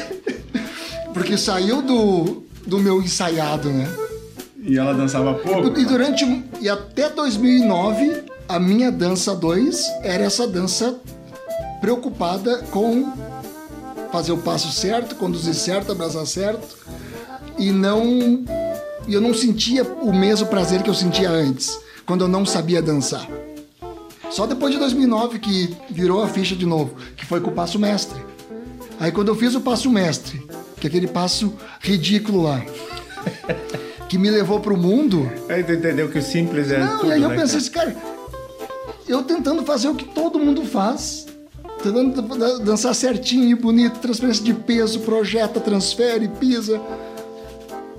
Porque 1.15 1.39
saiu 1.39 1.83
do, 1.83 2.43
do 2.67 2.79
meu 2.79 3.01
ensaiado, 3.03 3.71
né? 3.71 3.89
E 4.63 4.79
ela 4.79 4.93
dançava 4.93 5.35
pouco? 5.35 5.79
E 5.79 5.85
durante. 5.85 6.25
E 6.61 6.69
até 6.69 7.09
2009, 7.09 8.25
a 8.49 8.59
minha 8.59 8.93
dança 8.93 9.35
2 9.35 9.83
era 10.03 10.25
essa 10.25 10.47
dança 10.47 11.01
preocupada 11.81 12.59
com 12.71 13.11
fazer 14.13 14.33
o 14.33 14.39
passo 14.39 14.71
certo, 14.73 15.15
conduzir 15.15 15.55
certo, 15.55 15.93
abraçar 15.93 16.27
certo. 16.27 16.77
E 17.59 17.71
não. 17.71 18.45
E 19.09 19.15
eu 19.15 19.21
não 19.21 19.33
sentia 19.33 19.83
o 19.83 20.13
mesmo 20.13 20.47
prazer 20.47 20.83
que 20.83 20.91
eu 20.91 20.95
sentia 20.95 21.31
antes 21.31 21.79
quando 22.11 22.23
eu 22.23 22.29
não 22.29 22.45
sabia 22.45 22.83
dançar. 22.83 23.25
Só 24.33 24.45
depois 24.45 24.73
de 24.73 24.81
2009 24.81 25.39
que 25.39 25.77
virou 25.89 26.21
a 26.21 26.27
ficha 26.27 26.57
de 26.57 26.67
novo, 26.67 26.97
que 27.17 27.25
foi 27.25 27.41
com 27.41 27.51
o 27.51 27.53
passo 27.53 27.79
mestre. 27.79 28.21
Aí 28.99 29.13
quando 29.13 29.29
eu 29.29 29.37
fiz 29.37 29.55
o 29.55 29.61
passo 29.61 29.89
mestre, 29.89 30.45
que 30.81 30.89
é 30.89 30.91
aquele 30.91 31.07
passo 31.07 31.55
ridículo 31.79 32.43
lá, 32.43 32.61
que 34.11 34.19
me 34.19 34.29
levou 34.29 34.59
pro 34.59 34.77
mundo. 34.77 35.31
Aí 35.49 35.63
tu 35.63 35.71
entendeu 35.71 36.09
que 36.09 36.19
o 36.19 36.23
simples 36.23 36.73
é. 36.73 36.81
Não, 36.81 36.99
tudo, 36.99 37.11
e 37.11 37.13
aí 37.13 37.23
eu 37.23 37.29
né, 37.29 37.37
pensei 37.37 37.59
assim, 37.59 37.71
cara, 37.71 37.97
eu 39.07 39.23
tentando 39.23 39.63
fazer 39.63 39.87
o 39.87 39.95
que 39.95 40.07
todo 40.07 40.37
mundo 40.37 40.65
faz, 40.65 41.29
tentando 41.81 42.21
dançar 42.65 42.93
certinho 42.93 43.49
e 43.49 43.55
bonito, 43.55 44.01
transferência 44.01 44.43
de 44.43 44.53
peso, 44.53 44.99
projeta, 44.99 45.61
transfere, 45.61 46.27
pisa. 46.27 46.81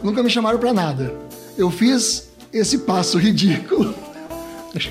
Nunca 0.04 0.22
me 0.22 0.30
chamaram 0.30 0.60
para 0.60 0.74
nada. 0.74 1.16
Eu 1.58 1.72
fiz 1.72 2.31
esse 2.54 2.80
passo 2.80 3.18
ridículo. 3.18 3.94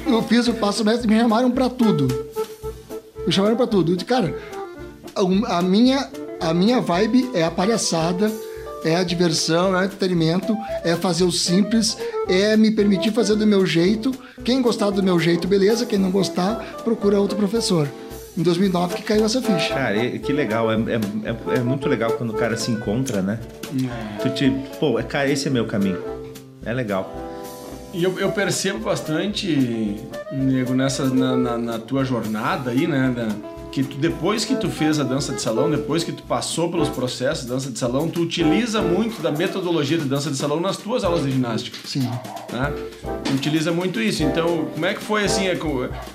Eu 0.07 0.23
fiz 0.23 0.47
o 0.49 0.55
passo 0.55 0.85
mestre 0.85 1.09
e 1.09 1.11
me 1.11 1.19
chamaram 1.19 1.51
para 1.51 1.69
tudo. 1.69 2.07
Me 3.27 3.33
chamaram 3.33 3.57
para 3.57 3.67
tudo. 3.67 3.93
Eu 3.93 3.97
disse, 3.97 4.07
cara, 4.07 4.35
a 5.47 5.63
minha, 5.63 6.09
a 6.41 6.53
minha 6.53 6.81
vibe 6.81 7.31
é 7.35 7.43
a 7.43 7.51
palhaçada, 7.51 8.31
é 8.85 8.97
a 8.97 9.05
diversão, 9.05 9.77
é 9.77 9.81
o 9.81 9.85
entretenimento, 9.85 10.57
é 10.85 10.95
fazer 10.97 11.25
o 11.25 11.33
simples, 11.33 11.97
é 12.29 12.57
me 12.57 12.71
permitir 12.71 13.13
fazer 13.13 13.37
do 13.37 13.47
meu 13.47 13.65
jeito. 13.65 14.13
Quem 14.45 14.61
gostar 14.63 14.91
do 14.91 15.03
meu 15.03 15.19
jeito, 15.19 15.49
beleza. 15.49 15.87
Quem 15.87 15.99
não 15.99 16.11
gostar, 16.11 16.57
procura 16.85 17.21
outro 17.21 17.37
professor. 17.37 17.89
Em 18.37 18.43
2009 18.43 18.97
que 18.97 19.03
caiu 19.03 19.25
essa 19.25 19.43
ficha. 19.43 19.75
Cara, 19.75 20.19
que 20.19 20.33
legal. 20.33 20.71
É, 20.71 20.77
é, 20.77 21.57
é, 21.57 21.59
é 21.59 21.61
muito 21.61 21.89
legal 21.89 22.13
quando 22.13 22.31
o 22.31 22.35
cara 22.35 22.57
se 22.57 22.71
encontra, 22.71 23.21
né? 23.21 23.41
É. 23.75 24.23
Tu 24.23 24.31
te... 24.31 24.51
Pô, 24.79 24.95
cara, 25.03 25.29
esse 25.29 25.49
é 25.49 25.51
meu 25.51 25.67
caminho. 25.67 25.99
É 26.65 26.73
legal. 26.73 27.30
E 27.93 28.05
eu, 28.05 28.19
eu, 28.19 28.31
percebo 28.31 28.79
bastante, 28.79 29.97
nego, 30.31 30.75
nessa, 30.75 31.07
na, 31.07 31.37
na, 31.37 31.59
na, 31.59 31.79
tua 31.79 32.05
jornada 32.05 32.71
aí, 32.71 32.87
né? 32.87 33.13
Da, 33.15 33.29
que 33.71 33.85
tu, 33.85 33.97
depois 33.97 34.45
que 34.45 34.57
tu 34.57 34.69
fez 34.69 34.99
a 34.99 35.05
dança 35.05 35.33
de 35.33 35.41
salão, 35.41 35.71
depois 35.71 36.03
que 36.03 36.13
tu 36.13 36.23
passou 36.25 36.71
pelos 36.71 36.89
processos 36.89 37.45
de 37.45 37.51
dança 37.51 37.71
de 37.71 37.79
salão, 37.79 38.09
tu 38.09 38.21
utiliza 38.21 38.83
muito 38.83 39.23
da 39.23 39.31
metodologia 39.31 39.97
de 39.97 40.05
dança 40.05 40.31
de 40.31 40.37
salão 40.37 40.61
nas 40.61 40.77
tuas 40.77 41.05
aulas 41.05 41.25
de 41.25 41.31
ginástica. 41.31 41.79
Sim. 41.85 42.09
Né? 42.53 42.73
Tu 43.25 43.33
utiliza 43.33 43.73
muito 43.73 44.01
isso. 44.01 44.23
Então, 44.23 44.67
como 44.73 44.87
é 44.87 44.95
que 44.95 45.01
foi 45.01 45.25
assim? 45.25 45.47
É 45.47 45.57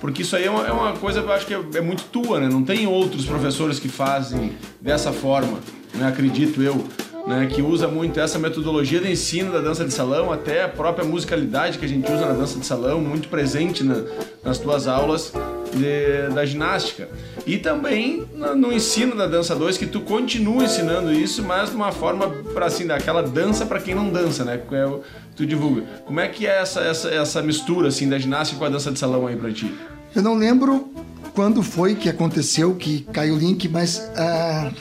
Porque 0.01 0.21
isso 0.21 0.35
aí 0.35 0.45
é 0.45 0.49
uma, 0.49 0.67
é 0.67 0.71
uma 0.71 0.93
coisa 0.93 1.21
que 1.21 1.27
eu 1.27 1.33
acho 1.33 1.45
que 1.45 1.53
é, 1.53 1.61
é 1.75 1.81
muito 1.81 2.03
tua, 2.05 2.39
né? 2.39 2.49
Não 2.49 2.63
tem 2.63 2.87
outros 2.87 3.25
professores 3.25 3.79
que 3.79 3.87
fazem 3.87 4.53
dessa 4.81 5.11
forma, 5.11 5.59
né? 5.93 6.07
Acredito 6.07 6.61
eu. 6.61 6.85
Né, 7.27 7.47
que 7.51 7.59
usa 7.59 7.87
muito 7.87 8.19
essa 8.19 8.37
metodologia 8.37 8.99
de 9.01 9.11
ensino 9.11 9.51
da 9.51 9.59
dança 9.59 9.83
de 9.83 9.91
salão, 9.91 10.31
até 10.31 10.63
a 10.63 10.69
própria 10.69 11.03
musicalidade 11.03 11.79
que 11.79 11.85
a 11.85 11.87
gente 11.87 12.05
usa 12.11 12.23
na 12.23 12.33
dança 12.33 12.59
de 12.59 12.65
salão, 12.65 13.01
muito 13.01 13.29
presente 13.29 13.83
na- 13.83 14.03
nas 14.43 14.59
tuas 14.59 14.87
aulas 14.87 15.33
de- 15.73 16.33
da 16.35 16.45
ginástica. 16.45 17.09
E 17.47 17.57
também 17.57 18.25
na- 18.35 18.53
no 18.53 18.71
ensino 18.71 19.15
da 19.15 19.25
dança 19.25 19.55
2, 19.55 19.75
que 19.75 19.87
tu 19.87 20.01
continua 20.01 20.65
ensinando 20.65 21.11
isso, 21.11 21.41
mas 21.41 21.71
de 21.71 21.75
uma 21.75 21.91
forma 21.91 22.29
para 22.53 22.67
assim, 22.67 22.85
daquela 22.85 23.23
dança 23.23 23.65
para 23.65 23.79
quem 23.79 23.95
não 23.95 24.09
dança, 24.11 24.45
né? 24.45 24.59
Que 24.69 24.75
é 24.75 24.87
tu 25.35 25.47
divulga. 25.47 25.81
Como 26.05 26.19
é 26.19 26.27
que 26.27 26.45
é 26.45 26.61
essa, 26.61 26.81
essa, 26.81 27.09
essa 27.09 27.41
mistura 27.41 27.87
assim 27.87 28.07
da 28.07 28.19
ginástica 28.19 28.59
com 28.59 28.65
a 28.65 28.69
dança 28.69 28.91
de 28.91 28.99
salão 28.99 29.25
aí 29.25 29.35
para 29.35 29.51
ti? 29.51 29.73
Eu 30.15 30.21
não 30.21 30.35
lembro 30.35 30.89
quando 31.33 31.63
foi 31.63 31.95
que 31.95 32.07
aconteceu, 32.07 32.75
que 32.75 33.01
caiu 33.11 33.33
o 33.33 33.37
link, 33.37 33.67
mas 33.67 33.99
ah, 34.15 34.71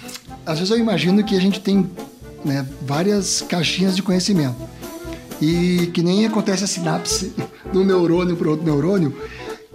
às 0.44 0.58
vezes 0.58 0.70
eu 0.70 0.78
imagino 0.78 1.24
que 1.24 1.34
a 1.34 1.40
gente 1.40 1.58
tem 1.58 1.88
né, 2.44 2.66
várias 2.82 3.40
caixinhas 3.42 3.96
de 3.96 4.02
conhecimento. 4.02 4.56
E 5.40 5.90
que 5.92 6.02
nem 6.02 6.26
acontece 6.26 6.64
a 6.64 6.66
sinapse 6.66 7.32
um 7.74 7.84
neurônio 7.84 8.36
para 8.36 8.50
outro 8.50 8.64
neurônio, 8.64 9.16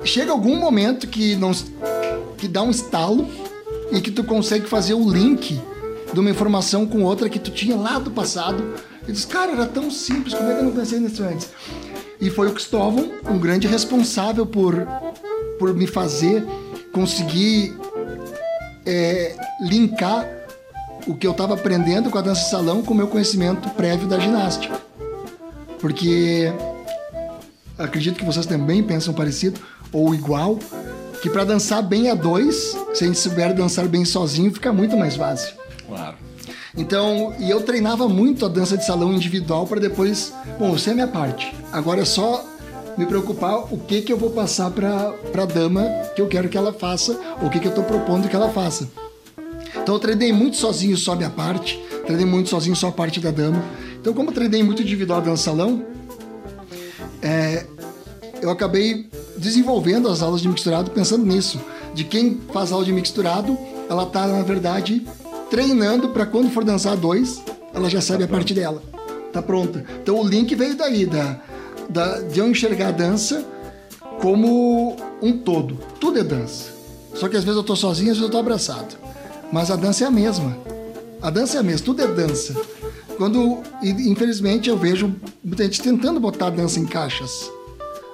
chega 0.04 0.32
algum 0.32 0.56
momento 0.56 1.08
que, 1.08 1.36
não, 1.36 1.52
que 2.38 2.48
dá 2.48 2.62
um 2.62 2.72
estalo 2.72 3.28
e 3.92 4.00
que 4.00 4.12
tu 4.12 4.24
consegue 4.24 4.68
fazer 4.68 4.94
o 4.94 5.12
link 5.12 5.60
de 6.14 6.20
uma 6.20 6.30
informação 6.30 6.86
com 6.86 7.04
outra 7.04 7.30
que 7.30 7.40
tu 7.40 7.52
tinha 7.52 7.76
lá 7.76 8.00
do 8.00 8.12
passado. 8.12 8.64
E 9.08 9.12
diz, 9.12 9.26
cara, 9.26 9.52
era 9.52 9.66
tão 9.66 9.90
simples, 9.90 10.34
como 10.34 10.50
é 10.50 10.54
que 10.54 10.60
eu 10.60 10.66
não 10.66 10.72
pensei 10.72 11.00
nisso 11.00 11.24
antes? 11.24 11.50
E 12.22 12.30
foi 12.30 12.48
o 12.48 12.54
Cristóvão, 12.54 13.12
um 13.30 13.40
grande 13.40 13.68
responsável 13.68 14.46
por, 14.46 14.88
por 15.58 15.74
me 15.74 15.88
fazer 15.88 16.46
conseguir 16.92 17.76
é, 18.86 19.36
linkar 19.62 20.28
o 21.08 21.16
que 21.16 21.26
eu 21.26 21.32
estava 21.32 21.54
aprendendo 21.54 22.10
com 22.10 22.18
a 22.18 22.22
dança 22.22 22.44
de 22.44 22.50
salão 22.50 22.82
com 22.82 22.94
o 22.94 22.98
meu 22.98 23.08
conhecimento 23.08 23.70
prévio 23.70 24.08
da 24.08 24.20
ginástica. 24.20 24.80
Porque 25.80 26.52
acredito 27.78 28.18
que 28.18 28.26
vocês 28.26 28.46
também 28.46 28.84
pensam 28.84 29.14
parecido 29.14 29.60
ou 29.92 30.14
igual, 30.14 30.60
que 31.22 31.30
para 31.30 31.44
dançar 31.44 31.82
bem 31.82 32.10
a 32.10 32.16
dois, 32.16 32.78
se 32.94 33.04
a 33.04 33.08
gente 33.08 33.20
souber 33.20 33.54
dançar 33.54 33.88
bem 33.88 34.06
sozinho, 34.06 34.54
fica 34.54 34.72
muito 34.72 34.96
mais 34.96 35.16
fácil. 35.16 35.56
Claro. 35.88 36.16
Então, 36.78 37.34
e 37.40 37.50
eu 37.50 37.62
treinava 37.62 38.08
muito 38.08 38.46
a 38.46 38.50
dança 38.50 38.78
de 38.78 38.86
salão 38.86 39.14
individual 39.14 39.66
para 39.66 39.80
depois, 39.80 40.34
bom, 40.60 40.76
isso 40.76 40.90
é 40.90 40.94
minha 40.94 41.08
parte. 41.08 41.54
Agora 41.72 42.02
é 42.02 42.06
só 42.06 42.46
me 42.98 43.06
preocupar 43.06 43.74
o 43.74 43.78
que 43.78 44.02
que 44.02 44.14
eu 44.14 44.18
vou 44.18 44.30
passar 44.30 44.70
para 44.72 45.12
para 45.32 45.46
dama 45.46 45.86
que 46.16 46.22
eu 46.22 46.28
quero 46.28 46.50
que 46.50 46.58
ela 46.58 46.74
faça, 46.74 47.18
ou 47.42 47.48
o 47.48 47.50
que 47.50 47.60
que 47.60 47.66
eu 47.66 47.70
estou 47.70 47.84
propondo 47.84 48.28
que 48.28 48.36
ela 48.36 48.50
faça. 48.50 48.88
Então 49.90 49.96
eu 49.96 50.02
treinei 50.02 50.32
muito 50.32 50.56
sozinho 50.56 50.96
só 50.96 51.14
a 51.14 51.16
minha 51.16 51.32
parte, 51.32 51.84
treinei 52.06 52.24
muito 52.24 52.48
sozinho 52.48 52.76
só 52.76 52.90
a 52.90 52.92
parte 52.92 53.20
da 53.20 53.32
dama. 53.32 53.60
Então 54.00 54.14
como 54.14 54.30
eu 54.30 54.34
treinei 54.36 54.62
muito 54.62 54.84
individual 54.84 55.20
dança 55.20 55.46
salão, 55.46 55.84
é, 57.24 57.66
eu 58.40 58.52
acabei 58.52 59.10
desenvolvendo 59.36 60.08
as 60.08 60.22
aulas 60.22 60.42
de 60.42 60.48
mixturado 60.48 60.92
pensando 60.92 61.26
nisso. 61.26 61.60
De 61.96 62.04
quem 62.04 62.40
faz 62.54 62.72
aula 62.72 62.86
de 62.86 62.94
mixturado, 62.94 63.58
ela 63.90 64.06
tá 64.06 64.28
na 64.28 64.44
verdade 64.44 65.04
treinando 65.50 66.10
para 66.10 66.28
quando 66.28 66.52
for 66.52 66.64
dançar 66.64 66.96
dois, 66.96 67.42
ela 67.74 67.90
já 67.90 68.00
sabe 68.00 68.24
a 68.24 68.28
parte 68.28 68.54
dela. 68.54 68.84
Tá 69.34 69.42
pronta. 69.42 69.84
Então 70.04 70.20
o 70.20 70.24
link 70.24 70.54
veio 70.54 70.78
daí, 70.78 71.08
da, 71.08 71.42
da, 71.90 72.20
de 72.20 72.38
eu 72.38 72.48
enxergar 72.48 72.90
a 72.90 72.92
dança 72.92 73.44
como 74.22 74.96
um 75.20 75.36
todo. 75.40 75.80
Tudo 76.00 76.20
é 76.20 76.24
dança. 76.24 76.78
Só 77.16 77.28
que 77.28 77.36
às 77.36 77.44
vezes 77.44 77.58
eu 77.58 77.64
tô 77.64 77.76
sozinho, 77.76 78.12
às 78.12 78.18
vezes 78.18 78.22
eu 78.22 78.32
tô 78.32 78.38
abraçado. 78.38 79.09
Mas 79.52 79.72
a 79.72 79.76
dança 79.76 80.04
é 80.04 80.08
a 80.08 80.12
mesma. 80.12 80.58
A 81.22 81.30
dança 81.30 81.58
é 81.58 81.60
a 81.60 81.64
mesma, 81.64 81.86
tudo 81.86 82.02
é 82.02 82.08
dança. 82.08 82.56
Quando, 83.18 83.62
infelizmente, 83.84 84.70
eu 84.70 84.78
vejo 84.78 85.14
muita 85.44 85.64
gente 85.66 85.82
tentando 85.82 86.20
botar 86.20 86.48
a 86.48 86.52
dança 86.52 86.80
em 86.80 86.86
caixas. 86.86 87.52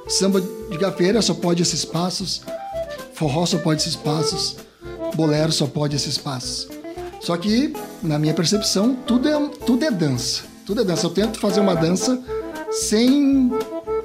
Samba 0.08 0.41
de 0.41 0.78
gafeira 0.78 1.21
só 1.21 1.34
pode 1.34 1.62
esses 1.62 1.86
passos, 1.86 2.41
forró 3.13 3.45
só 3.45 3.58
pode 3.58 3.82
esses 3.82 3.95
passos, 3.95 4.58
bolero 5.15 5.52
só 5.52 5.67
pode 5.67 5.95
esses 5.95 6.17
passos. 6.17 6.67
Só 7.19 7.36
que, 7.38 7.74
na 8.04 8.19
minha 8.19 8.34
percepção, 8.34 8.95
tudo 8.95 9.28
é, 9.28 9.50
tudo 9.65 9.84
é 9.84 9.91
dança. 9.91 10.43
Tudo 10.65 10.82
é 10.82 10.84
dança. 10.84 11.06
Eu 11.06 11.12
tento 11.12 11.39
fazer 11.39 11.60
uma 11.60 11.76
dança 11.76 12.21
sem. 12.71 13.52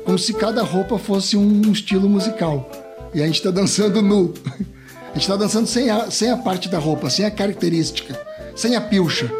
como 0.04 0.18
se 0.18 0.32
cada 0.34 0.62
roupa 0.62 0.98
fosse 0.98 1.36
um 1.36 1.70
estilo 1.72 2.08
musical. 2.08 2.70
E 3.14 3.22
a 3.22 3.26
gente 3.26 3.36
está 3.36 3.50
dançando 3.50 4.00
nu. 4.02 4.32
A 5.10 5.14
gente 5.14 5.22
está 5.22 5.36
dançando 5.36 5.66
sem 5.66 5.90
a, 5.90 6.10
sem 6.10 6.30
a 6.30 6.36
parte 6.36 6.68
da 6.68 6.78
roupa, 6.78 7.10
sem 7.10 7.24
a 7.24 7.30
característica, 7.30 8.18
sem 8.54 8.76
a 8.76 8.80
pilcha, 8.80 9.30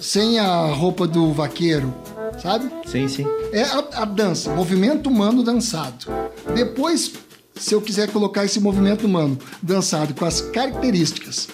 sem 0.00 0.38
a 0.38 0.66
roupa 0.66 1.06
do 1.06 1.32
vaqueiro, 1.32 1.92
sabe? 2.40 2.70
Sim, 2.86 3.08
sim. 3.08 3.26
É 3.52 3.62
a, 3.62 4.02
a 4.02 4.04
dança, 4.04 4.54
movimento 4.54 5.08
humano 5.08 5.42
dançado. 5.42 6.06
Depois, 6.54 7.12
se 7.56 7.74
eu 7.74 7.82
quiser 7.82 8.08
colocar 8.12 8.44
esse 8.44 8.60
movimento 8.60 9.04
humano 9.04 9.36
dançado 9.60 10.14
com 10.14 10.24
as 10.24 10.40
características 10.40 11.48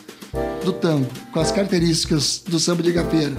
do 0.63 0.73
tango, 0.73 1.09
com 1.33 1.41
as 1.41 1.51
características 1.51 2.43
do 2.47 2.61
samba 2.61 2.83
de 2.83 2.93
gafeira, 2.93 3.35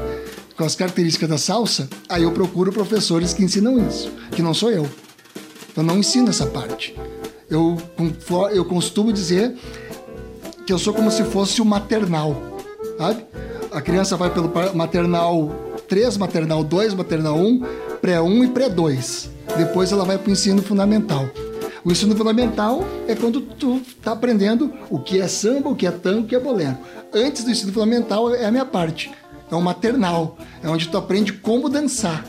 com 0.58 0.64
as 0.64 0.76
características 0.76 1.30
da 1.30 1.38
salsa, 1.38 1.88
aí 2.10 2.24
eu 2.24 2.32
procuro 2.32 2.72
professores 2.72 3.34
que 3.34 3.44
ensinam 3.44 3.88
isso, 3.88 4.12
que 4.32 4.42
não 4.42 4.54
sou 4.54 4.72
eu. 4.72 4.90
Eu 5.78 5.84
não 5.84 6.00
ensino 6.00 6.30
essa 6.30 6.48
parte. 6.48 6.96
Eu, 7.50 7.78
eu 8.52 8.66
costumo 8.66 9.14
dizer 9.14 9.56
que 10.66 10.74
eu 10.74 10.80
sou 10.80 10.94
como 10.94 11.12
se 11.12 11.24
fosse 11.24 11.62
o 11.62 11.66
maternal, 11.66 12.36
sabe? 12.98 13.26
A 13.72 13.82
criança 13.82 14.18
vai 14.18 14.30
pelo 14.30 14.52
maternal 14.74 15.52
3, 15.88 16.18
maternal 16.18 16.64
2, 16.64 16.94
maternal 16.94 17.38
1, 17.38 17.62
pré-1 18.02 18.46
e 18.46 18.48
pré-2. 18.50 19.30
Depois 19.58 19.92
ela 19.92 20.04
vai 20.04 20.18
para 20.18 20.30
o 20.30 20.32
ensino 20.32 20.62
fundamental. 20.62 21.30
O 21.84 21.92
ensino 21.92 22.16
fundamental 22.16 22.84
é 23.08 23.14
quando 23.14 23.42
tu 23.42 23.80
tá 24.02 24.14
aprendendo 24.14 24.74
o 24.90 24.98
que 24.98 25.22
é 25.22 25.28
samba, 25.28 25.70
o 25.70 25.76
que 25.76 25.86
é 25.86 25.92
tango, 25.92 26.22
o 26.22 26.26
que 26.26 26.36
é 26.36 26.40
bolero. 26.40 26.78
Antes 27.14 27.44
do 27.44 27.52
ensino 27.52 27.72
fundamental 27.72 28.34
é 28.34 28.46
a 28.46 28.52
minha 28.52 28.66
parte. 28.66 29.12
É 29.52 29.56
o 29.56 29.62
maternal. 29.62 30.36
É 30.64 30.68
onde 30.68 30.88
tu 30.88 30.98
aprende 30.98 31.32
como 31.34 31.70
dançar. 31.70 32.26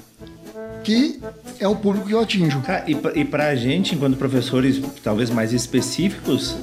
Que 0.86 1.18
é 1.58 1.66
o 1.66 1.74
público 1.74 2.06
que 2.06 2.14
eu 2.14 2.20
atinjo. 2.20 2.60
Cara, 2.60 2.84
e, 2.86 2.94
pra- 2.94 3.12
e 3.14 3.24
pra 3.24 3.54
gente, 3.56 3.94
enquanto 3.94 4.16
professores 4.16 4.80
talvez 5.02 5.30
mais 5.30 5.52
específicos, 5.52 6.54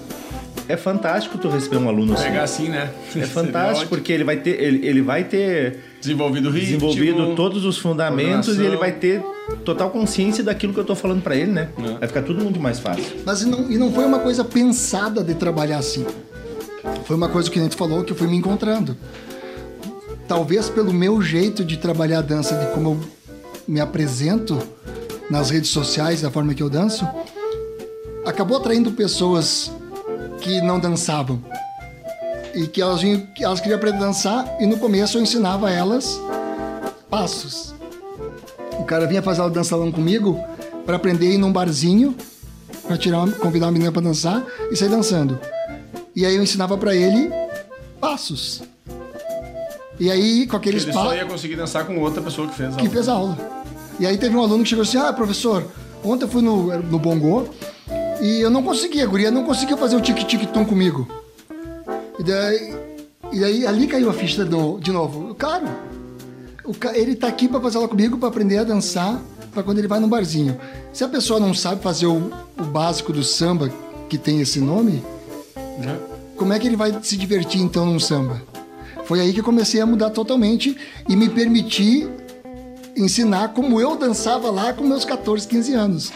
é 0.70 0.78
fantástico 0.78 1.38
tu 1.38 1.50
receber 1.50 1.76
um 1.76 1.90
aluno 1.90 2.14
assim. 2.14 2.24
Pegar 2.24 2.44
assim, 2.44 2.70
né? 2.70 2.90
É 3.18 3.22
fantástico, 3.26 3.90
porque 3.90 4.14
ele 4.14 4.24
vai 4.24 4.38
ter, 4.38 4.62
ele, 4.62 4.88
ele 4.88 5.02
vai 5.02 5.26
ter 5.26 5.80
Desenvolvido 6.00 6.50
ritmo. 6.50 6.66
desenvolvido 6.80 7.36
todos 7.36 7.66
os 7.66 7.78
fundamentos 7.78 8.58
e 8.58 8.62
ele 8.64 8.78
vai 8.78 8.94
ter 8.94 9.22
total 9.66 9.90
consciência 9.90 10.42
daquilo 10.42 10.74
que 10.74 10.80
eu 10.80 10.86
tô 10.86 10.96
falando 10.96 11.22
pra 11.22 11.36
ele, 11.36 11.52
né? 11.52 11.68
É. 11.78 11.98
Vai 12.00 12.08
ficar 12.08 12.22
tudo 12.22 12.42
muito 12.42 12.62
mais 12.62 12.80
fácil. 12.80 13.04
Mas 13.26 13.42
e 13.42 13.46
não, 13.46 13.70
e 13.70 13.78
não 13.78 13.92
foi 13.92 14.06
uma 14.06 14.20
coisa 14.20 14.46
pensada 14.46 15.22
de 15.22 15.34
trabalhar 15.34 15.80
assim. 15.80 16.06
Foi 17.04 17.18
uma 17.18 17.28
coisa 17.28 17.52
que 17.52 17.60
a 17.60 17.62
gente 17.64 17.76
falou 17.76 18.04
que 18.06 18.14
eu 18.14 18.16
fui 18.16 18.28
me 18.28 18.38
encontrando. 18.38 18.96
Talvez 20.30 20.70
pelo 20.70 20.94
meu 20.94 21.22
jeito 21.22 21.64
de 21.66 21.76
trabalhar 21.78 22.20
a 22.20 22.22
dança, 22.22 22.56
de 22.56 22.68
como 22.74 22.92
eu 22.92 23.00
me 23.68 23.80
apresento 23.80 24.60
nas 25.30 25.50
redes 25.50 25.70
sociais, 25.70 26.22
da 26.22 26.30
forma 26.30 26.54
que 26.54 26.62
eu 26.62 26.70
danço, 26.70 27.08
acabou 28.26 28.58
atraindo 28.58 28.92
pessoas 28.92 29.72
que 30.42 30.62
não 30.62 30.80
dançavam. 30.80 31.42
E 32.54 32.68
que 32.68 32.82
elas, 32.82 33.02
vinham, 33.02 33.22
que 33.34 33.44
elas 33.44 33.60
queriam 33.60 33.78
aprender 33.78 33.98
a 33.98 34.02
dançar, 34.08 34.58
e 34.60 34.66
no 34.66 34.78
começo 34.78 35.18
eu 35.18 35.22
ensinava 35.22 35.72
elas 35.72 36.20
passos. 37.10 37.74
O 38.80 38.84
cara 38.84 39.08
vinha 39.08 39.22
fazer 39.22 39.42
aula 39.42 39.52
de 39.52 39.58
dança 39.58 39.72
salão 39.72 39.92
comigo 39.92 40.40
para 40.86 40.98
aprender 40.98 41.28
a 41.28 41.32
ir 41.32 41.38
num 41.38 41.52
barzinho, 41.52 42.16
para 42.86 42.98
tirar, 42.98 43.20
uma- 43.20 43.32
convidar 43.32 43.68
uma 43.68 43.72
menina 43.72 43.92
para 43.92 44.02
dançar 44.02 44.46
e 44.70 44.76
sair 44.76 44.90
dançando. 44.90 45.40
E 46.16 46.26
aí 46.26 46.36
eu 46.36 46.44
ensinava 46.44 46.78
para 46.78 46.96
ele 46.96 47.32
passos. 48.00 48.62
E 50.04 50.12
aí 50.12 50.46
com 50.46 50.58
aqueles 50.58 50.84
Ele 50.84 50.92
só 50.92 51.16
ia 51.16 51.26
conseguir 51.26 51.56
dançar 51.56 51.86
com 51.88 51.98
outra 51.98 52.22
pessoa 52.22 52.46
que 52.46 52.56
fez 52.56 52.74
a 52.74 52.78
que 52.78 52.90
fez 52.90 53.08
a 53.08 53.14
aula. 53.14 53.38
E 53.98 54.06
aí 54.06 54.18
teve 54.18 54.36
um 54.36 54.44
aluno 54.44 54.62
que 54.62 54.70
chegou 54.70 54.82
assim: 54.84 54.98
Ah, 54.98 55.14
professor, 55.14 55.66
ontem 56.04 56.26
eu 56.26 56.28
fui 56.28 56.42
no, 56.42 56.78
no 56.82 57.00
Bongô 57.00 57.46
e 58.22 58.42
eu 58.42 58.50
não 58.50 58.62
conseguia, 58.62 59.06
guria 59.06 59.32
não 59.32 59.46
conseguia 59.46 59.78
fazer 59.78 59.96
o 59.96 60.02
tique-tique-tum 60.02 60.66
comigo. 60.66 61.08
E 62.20 62.24
daí, 62.24 62.76
e 63.32 63.40
daí 63.40 63.66
ali 63.66 63.88
caiu 63.88 64.10
a 64.10 64.14
ficha 64.14 64.44
do, 64.44 64.78
de 64.78 64.92
novo. 64.92 65.34
Claro, 65.36 65.68
o 66.66 66.74
ele 66.94 67.16
tá 67.16 67.30
aqui 67.30 67.48
para 67.48 67.62
fazer 67.62 67.78
aula 67.78 67.88
comigo, 67.88 68.18
para 68.18 68.28
aprender 68.28 68.58
a 68.58 68.66
dançar, 68.66 69.22
para 69.54 69.64
quando 69.64 69.78
ele 69.80 69.88
vai 69.88 70.02
no 70.02 70.08
barzinho. 70.10 70.60
Se 70.92 71.06
a 71.06 71.08
pessoa 71.08 71.40
não 71.40 71.54
sabe 71.54 71.82
fazer 71.82 72.08
o, 72.08 72.30
o 72.60 72.64
básico 72.66 73.14
do 73.14 73.24
samba, 73.24 73.72
que 74.10 74.18
tem 74.18 74.42
esse 74.42 74.60
nome, 74.60 75.02
Né? 75.80 75.98
como 76.36 76.52
é 76.52 76.60
que 76.60 76.68
ele 76.68 76.76
vai 76.76 76.94
se 77.02 77.16
divertir 77.16 77.62
então 77.62 77.86
num 77.86 78.02
samba? 78.02 78.52
Foi 79.06 79.20
aí 79.20 79.34
que 79.34 79.42
comecei 79.42 79.82
a 79.82 79.86
mudar 79.86 80.10
totalmente 80.10 80.76
e 81.08 81.16
me 81.16 81.30
permitir 81.30 82.10
ensinar 82.96 83.50
como 83.50 83.80
eu 83.82 83.96
dançava 83.96 84.50
lá 84.50 84.72
com 84.74 84.84
meus 84.86 85.04
14, 85.04 85.48
15 85.48 85.74
anos. 85.74 86.14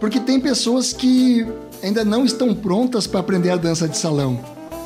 Porque 0.00 0.20
tem 0.20 0.40
pessoas 0.40 0.92
que 0.92 1.46
ainda 1.82 2.04
não 2.04 2.24
estão 2.24 2.54
prontas 2.54 3.06
para 3.06 3.20
aprender 3.20 3.50
a 3.50 3.56
dança 3.56 3.88
de 3.88 3.96
salão. 3.96 4.38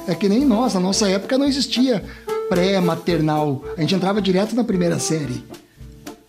É 0.07 0.15
que 0.15 0.29
nem 0.29 0.45
nós, 0.45 0.75
na 0.75 0.81
nossa 0.81 1.09
época 1.09 1.37
não 1.37 1.47
existia 1.47 2.05
pré-maternal. 2.49 3.63
A 3.77 3.81
gente 3.81 3.95
entrava 3.95 4.23
direto 4.23 4.55
na 4.55 4.65
primeira 4.65 4.99
série, 4.99 5.45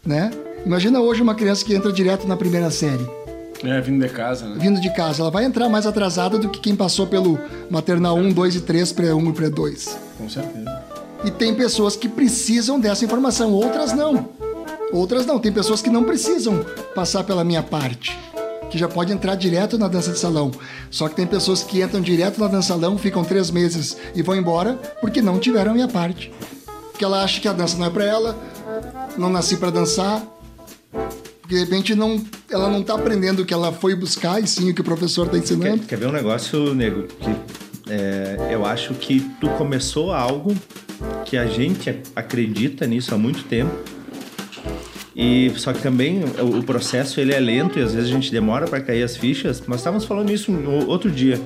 né? 0.05 0.31
Imagina 0.65 0.99
hoje 0.99 1.21
uma 1.21 1.35
criança 1.35 1.63
que 1.63 1.73
entra 1.73 1.91
direto 1.91 2.27
na 2.27 2.35
primeira 2.35 2.69
série. 2.69 3.18
É, 3.63 3.81
vindo 3.81 4.05
de 4.05 4.11
casa, 4.11 4.47
né? 4.47 4.55
Vindo 4.59 4.79
de 4.79 4.93
casa. 4.93 5.21
Ela 5.21 5.31
vai 5.31 5.43
entrar 5.43 5.67
mais 5.67 5.85
atrasada 5.85 6.37
do 6.37 6.49
que 6.49 6.59
quem 6.59 6.75
passou 6.75 7.05
pelo 7.05 7.37
maternal 7.69 8.15
1, 8.15 8.31
2 8.31 8.55
e 8.55 8.61
3, 8.61 8.93
pré-1 8.93 9.29
e 9.29 9.33
pré-2. 9.33 9.97
Com 10.17 10.29
certeza. 10.29 10.83
E 11.25 11.31
tem 11.31 11.53
pessoas 11.53 11.95
que 11.95 12.07
precisam 12.07 12.79
dessa 12.79 13.03
informação, 13.03 13.51
outras 13.51 13.91
não. 13.91 14.29
Outras 14.93 15.25
não. 15.25 15.37
Tem 15.39 15.51
pessoas 15.51 15.81
que 15.81 15.89
não 15.89 16.03
precisam 16.03 16.65
passar 16.95 17.23
pela 17.25 17.43
minha 17.43 17.61
parte, 17.61 18.17
que 18.69 18.77
já 18.77 18.87
pode 18.87 19.11
entrar 19.11 19.35
direto 19.35 19.77
na 19.77 19.89
dança 19.89 20.11
de 20.11 20.19
salão. 20.19 20.51
Só 20.89 21.09
que 21.09 21.15
tem 21.15 21.27
pessoas 21.27 21.61
que 21.61 21.83
entram 21.83 21.99
direto 21.99 22.39
na 22.39 22.47
dança 22.47 22.73
de 22.73 22.79
salão, 22.79 22.97
ficam 22.97 23.23
três 23.25 23.51
meses 23.51 23.97
e 24.15 24.21
vão 24.21 24.35
embora 24.35 24.79
porque 25.01 25.21
não 25.21 25.37
tiveram 25.37 25.71
a 25.71 25.73
minha 25.73 25.87
parte. 25.89 26.31
Porque 26.91 27.03
ela 27.03 27.23
acha 27.23 27.41
que 27.41 27.47
a 27.47 27.53
dança 27.53 27.77
não 27.77 27.85
é 27.85 27.89
para 27.89 28.05
ela, 28.05 28.37
não 29.17 29.29
nasci 29.29 29.57
para 29.57 29.69
dançar. 29.69 30.23
Porque 31.49 31.55
de 31.55 31.63
repente 31.63 31.95
não, 31.95 32.23
ela 32.47 32.69
não 32.69 32.83
tá 32.83 32.93
aprendendo 32.93 33.41
o 33.41 33.45
que 33.45 33.51
ela 33.51 33.71
foi 33.73 33.95
buscar 33.95 34.39
e 34.39 34.45
sim 34.45 34.69
o 34.69 34.75
que 34.75 34.81
o 34.81 34.83
professor 34.83 35.25
está 35.25 35.39
ensinando. 35.39 35.79
Quer, 35.79 35.87
quer 35.87 35.95
ver 35.97 36.05
um 36.05 36.11
negócio, 36.11 36.75
nego? 36.75 37.07
Que 37.07 37.35
é, 37.91 38.49
eu 38.51 38.63
acho 38.67 38.93
que 38.93 39.19
tu 39.41 39.49
começou 39.57 40.13
algo 40.13 40.55
que 41.25 41.35
a 41.35 41.47
gente 41.47 41.89
acredita 42.15 42.85
nisso 42.85 43.15
há 43.15 43.17
muito 43.17 43.45
tempo. 43.45 43.71
E 45.15 45.51
só 45.55 45.73
que 45.73 45.81
também 45.81 46.23
o, 46.39 46.59
o 46.59 46.63
processo 46.63 47.19
ele 47.19 47.33
é 47.33 47.39
lento 47.39 47.79
e 47.79 47.81
às 47.81 47.95
vezes 47.95 48.11
a 48.11 48.13
gente 48.13 48.31
demora 48.31 48.67
para 48.67 48.79
cair 48.79 49.01
as 49.01 49.17
fichas. 49.17 49.65
Nós 49.65 49.79
estávamos 49.79 50.05
falando 50.05 50.31
isso 50.31 50.53
outro 50.87 51.09
dia. 51.09 51.41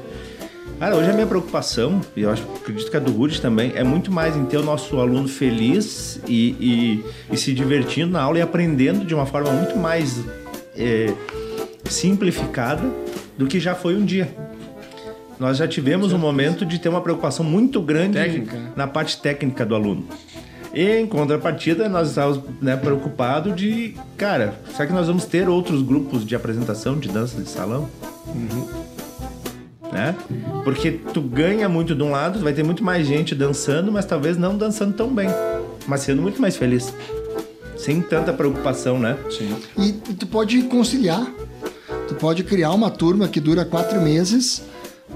Cara, 0.79 0.95
hoje 0.95 1.09
a 1.09 1.13
minha 1.13 1.27
preocupação, 1.27 2.01
e 2.15 2.23
eu 2.23 2.29
acho, 2.29 2.43
acredito 2.55 2.91
que 2.91 2.97
a 2.97 2.99
do 2.99 3.11
Rudy 3.11 3.39
também, 3.39 3.71
é 3.75 3.83
muito 3.83 4.11
mais 4.11 4.35
em 4.35 4.45
ter 4.45 4.57
o 4.57 4.63
nosso 4.63 4.99
aluno 4.99 5.27
feliz 5.27 6.19
e, 6.27 6.49
e, 6.59 7.05
e 7.31 7.37
se 7.37 7.53
divertindo 7.53 8.11
na 8.11 8.21
aula 8.21 8.39
e 8.39 8.41
aprendendo 8.41 9.05
de 9.05 9.15
uma 9.15 9.25
forma 9.25 9.51
muito 9.51 9.77
mais 9.77 10.19
é, 10.75 11.13
simplificada 11.85 12.83
do 13.37 13.47
que 13.47 13.59
já 13.59 13.75
foi 13.75 13.95
um 13.95 14.03
dia. 14.03 14.33
Nós 15.39 15.57
já 15.57 15.67
tivemos 15.67 16.13
um 16.13 16.17
momento 16.17 16.65
de 16.65 16.79
ter 16.79 16.89
uma 16.89 17.01
preocupação 17.01 17.45
muito 17.45 17.81
grande 17.81 18.17
Técnica, 18.17 18.57
né? 18.57 18.71
na 18.75 18.87
parte 18.87 19.21
técnica 19.21 19.65
do 19.65 19.75
aluno. 19.75 20.07
E 20.73 20.99
em 20.99 21.05
contrapartida, 21.05 21.87
nós 21.87 22.09
estávamos 22.09 22.41
né, 22.59 22.75
preocupados 22.75 23.55
de, 23.55 23.95
cara, 24.17 24.59
será 24.71 24.87
que 24.87 24.93
nós 24.93 25.05
vamos 25.05 25.25
ter 25.25 25.47
outros 25.47 25.83
grupos 25.83 26.25
de 26.25 26.35
apresentação 26.35 26.97
de 26.97 27.09
dança 27.09 27.39
de 27.39 27.47
salão? 27.47 27.87
Né? 29.93 30.15
Porque 30.63 30.91
tu 30.91 31.21
ganha 31.21 31.69
muito 31.69 31.93
de 31.93 32.01
um 32.01 32.09
lado, 32.11 32.39
vai 32.39 32.51
ter 32.51 32.63
muito 32.63 32.83
mais 32.83 33.05
gente 33.05 33.35
dançando, 33.35 33.91
mas 33.91 34.05
talvez 34.05 34.37
não 34.37 34.57
dançando 34.57 34.93
tão 34.93 35.07
bem, 35.13 35.29
mas 35.85 36.01
sendo 36.01 36.19
muito 36.21 36.41
mais 36.41 36.57
feliz. 36.57 36.91
Sem 37.77 38.01
tanta 38.01 38.33
preocupação, 38.33 38.97
né? 38.97 39.15
Sim. 39.29 39.55
E, 39.77 39.91
tu 40.15 40.25
pode 40.25 40.61
conciliar. 40.63 41.25
Tu 42.07 42.15
pode 42.15 42.43
criar 42.43 42.71
uma 42.71 42.89
turma 42.89 43.27
que 43.27 43.39
dura 43.39 43.63
quatro 43.65 44.01
meses, 44.01 44.63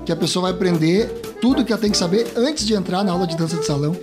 que 0.05 0.11
a 0.11 0.15
pessoa 0.15 0.43
vai 0.43 0.51
aprender 0.51 1.07
tudo 1.41 1.65
que 1.65 1.71
ela 1.71 1.81
tem 1.81 1.91
que 1.91 1.97
saber 1.97 2.27
antes 2.35 2.65
de 2.65 2.73
entrar 2.73 3.03
na 3.03 3.11
aula 3.11 3.25
de 3.25 3.35
dança 3.35 3.57
de 3.57 3.65
salão. 3.65 3.95